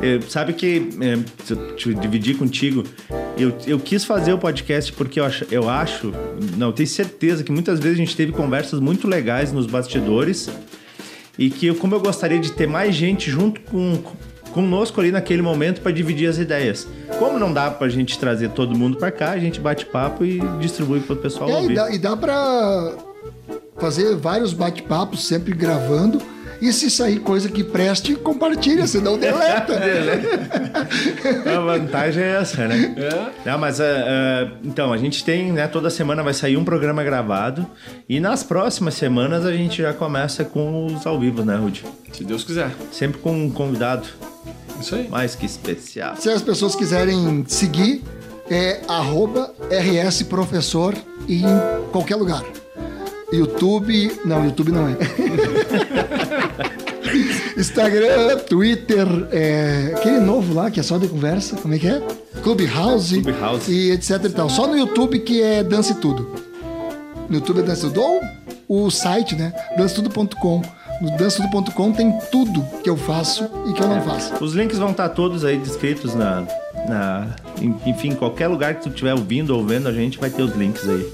É, 0.00 0.18
sabe 0.28 0.54
que, 0.54 0.88
é, 1.00 1.18
se 1.44 1.52
eu 1.52 1.76
te 1.76 1.94
dividir 1.94 2.36
contigo, 2.38 2.82
eu, 3.36 3.52
eu 3.66 3.78
quis 3.78 4.04
fazer 4.04 4.32
o 4.32 4.38
podcast 4.38 4.92
porque 4.94 5.20
eu 5.20 5.24
acho, 5.24 5.46
eu 5.50 5.68
acho, 5.68 6.12
não, 6.56 6.68
eu 6.68 6.72
tenho 6.72 6.88
certeza 6.88 7.44
que 7.44 7.52
muitas 7.52 7.78
vezes 7.78 7.98
a 7.98 8.00
gente 8.04 8.16
teve 8.16 8.32
conversas 8.32 8.80
muito 8.80 9.06
legais 9.06 9.52
nos 9.52 9.66
bastidores 9.66 10.48
e 11.38 11.50
que 11.50 11.66
eu- 11.66 11.74
como 11.74 11.94
eu 11.94 12.00
gostaria 12.00 12.38
de 12.40 12.52
ter 12.52 12.66
mais 12.66 12.94
gente 12.94 13.30
junto 13.30 13.60
com 13.62 14.02
conosco 14.52 15.00
ali 15.00 15.10
naquele 15.10 15.40
momento 15.40 15.80
para 15.80 15.90
dividir 15.92 16.28
as 16.28 16.36
ideias. 16.36 16.86
Como 17.18 17.38
não 17.38 17.50
dá 17.52 17.70
pra 17.70 17.88
gente 17.88 18.18
trazer 18.18 18.50
todo 18.50 18.76
mundo 18.76 18.98
para 18.98 19.10
cá, 19.10 19.30
a 19.30 19.38
gente 19.38 19.58
bate 19.58 19.86
papo 19.86 20.26
e 20.26 20.40
distribui 20.60 21.00
pro 21.00 21.16
pessoal 21.16 21.48
É, 21.48 21.52
e 21.52 21.56
ouvir. 21.56 21.74
dá, 21.74 21.90
e 21.90 21.98
dá 21.98 22.14
pra 22.14 22.92
fazer 23.78 24.14
vários 24.16 24.52
bate-papos 24.52 25.26
sempre 25.26 25.54
gravando. 25.54 26.20
E 26.62 26.72
se 26.72 26.88
sair 26.88 27.18
coisa 27.18 27.48
que 27.48 27.64
preste, 27.64 28.14
compartilha, 28.14 28.86
senão 28.86 29.18
deleta. 29.18 29.80
A 31.44 31.58
vantagem 31.58 32.22
é 32.22 32.36
essa, 32.36 32.68
né? 32.68 32.94
É. 32.96 33.50
Não, 33.50 33.58
mas 33.58 33.80
é, 33.80 34.04
é, 34.06 34.48
então, 34.62 34.92
a 34.92 34.96
gente 34.96 35.24
tem, 35.24 35.50
né? 35.50 35.66
Toda 35.66 35.90
semana 35.90 36.22
vai 36.22 36.32
sair 36.32 36.56
um 36.56 36.64
programa 36.64 37.02
gravado. 37.02 37.66
E 38.08 38.20
nas 38.20 38.44
próximas 38.44 38.94
semanas 38.94 39.44
a 39.44 39.52
gente 39.52 39.82
já 39.82 39.92
começa 39.92 40.44
com 40.44 40.86
os 40.86 41.04
ao 41.04 41.18
vivo, 41.18 41.44
né, 41.44 41.56
Rudy? 41.56 41.84
Se 42.12 42.22
Deus 42.22 42.44
quiser. 42.44 42.70
Sempre 42.92 43.18
com 43.18 43.32
um 43.32 43.50
convidado 43.50 44.06
Isso 44.80 44.94
aí. 44.94 45.08
mais 45.08 45.34
que 45.34 45.46
especial. 45.46 46.14
Se 46.14 46.30
as 46.30 46.42
pessoas 46.42 46.76
quiserem 46.76 47.44
seguir, 47.48 48.04
é 48.48 48.82
arroba 48.86 49.52
RS 49.68 50.22
Professor 50.22 50.94
em 51.28 51.42
qualquer 51.90 52.14
lugar. 52.14 52.44
YouTube. 53.32 54.12
Não, 54.24 54.44
YouTube 54.44 54.72
não 54.72 54.88
é. 54.88 54.96
Instagram, 57.56 58.38
Twitter, 58.48 59.06
é, 59.30 59.92
aquele 59.96 60.20
novo 60.20 60.54
lá 60.54 60.70
que 60.70 60.80
é 60.80 60.82
só 60.82 60.98
de 60.98 61.06
conversa, 61.08 61.56
como 61.56 61.74
é 61.74 61.78
que 61.78 61.86
é? 61.86 62.00
Clubhouse, 62.42 63.20
Clubhouse. 63.22 63.70
e 63.72 63.90
etc 63.92 64.24
e 64.24 64.28
tal. 64.30 64.48
Só 64.48 64.66
no 64.66 64.76
YouTube 64.76 65.18
que 65.20 65.42
é 65.42 65.62
Dance 65.62 65.94
Tudo. 65.96 66.34
No 67.28 67.36
YouTube 67.36 67.60
é 67.60 67.62
Dance 67.62 67.82
Tudo. 67.82 68.02
Ou 68.68 68.86
o 68.86 68.90
site, 68.90 69.34
né? 69.36 69.52
dancetudo.com. 69.76 70.62
No 71.02 71.16
dancetudo.com 71.16 71.92
tem 71.92 72.16
tudo 72.30 72.64
que 72.82 72.88
eu 72.88 72.96
faço 72.96 73.44
e 73.68 73.72
que 73.72 73.82
eu 73.82 73.88
não 73.88 74.00
faço. 74.02 74.32
Os 74.42 74.54
links 74.54 74.78
vão 74.78 74.90
estar 74.92 75.08
todos 75.10 75.44
aí 75.44 75.58
descritos 75.58 76.14
na. 76.14 76.46
na 76.88 77.26
em- 77.60 77.74
enfim, 77.86 78.14
qualquer 78.14 78.48
lugar 78.48 78.74
que 78.76 78.82
tu 78.84 78.88
estiver 78.88 79.12
ouvindo 79.12 79.50
ou 79.54 79.64
vendo, 79.66 79.88
a 79.88 79.92
gente 79.92 80.18
vai 80.18 80.30
ter 80.30 80.42
os 80.42 80.54
links 80.54 80.88
aí. 80.88 81.06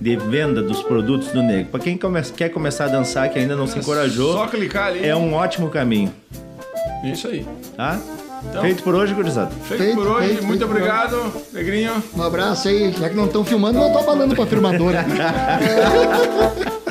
De 0.00 0.14
venda 0.16 0.62
dos 0.62 0.82
produtos 0.82 1.28
do 1.28 1.42
Nego. 1.42 1.70
Pra 1.70 1.80
quem 1.80 1.98
come- 1.98 2.22
quer 2.22 2.50
começar 2.50 2.84
a 2.84 2.88
dançar, 2.88 3.28
que 3.30 3.38
ainda 3.38 3.56
não 3.56 3.66
se 3.66 3.78
encorajou, 3.78 4.32
Só 4.34 4.46
clicar 4.46 4.88
ali. 4.88 5.04
é 5.04 5.14
um 5.16 5.34
ótimo 5.34 5.68
caminho, 5.68 6.12
É 7.04 7.10
Isso 7.10 7.26
aí. 7.28 7.44
tá? 7.76 7.98
Então- 8.48 8.62
Feito 8.62 8.82
por 8.84 8.94
hoje, 8.94 9.12
gurizada. 9.14 9.50
Feito, 9.64 9.82
Feito, 9.82 9.96
por 9.96 10.06
hoje. 10.06 10.26
feito, 10.28 10.44
Muito 10.44 10.58
feito 10.60 10.70
por 10.70 10.76
obrigado, 10.76 11.32
Negrinho. 11.52 12.02
Um 12.16 12.22
abraço 12.22 12.68
aí, 12.68 12.92
já 12.92 13.08
que 13.08 13.16
não 13.16 13.24
estão 13.26 13.44
filmando, 13.44 13.80
eu 13.80 13.92
tô 13.92 13.98
falando 14.04 14.34
pra 14.36 14.46
filmadora. 14.46 15.04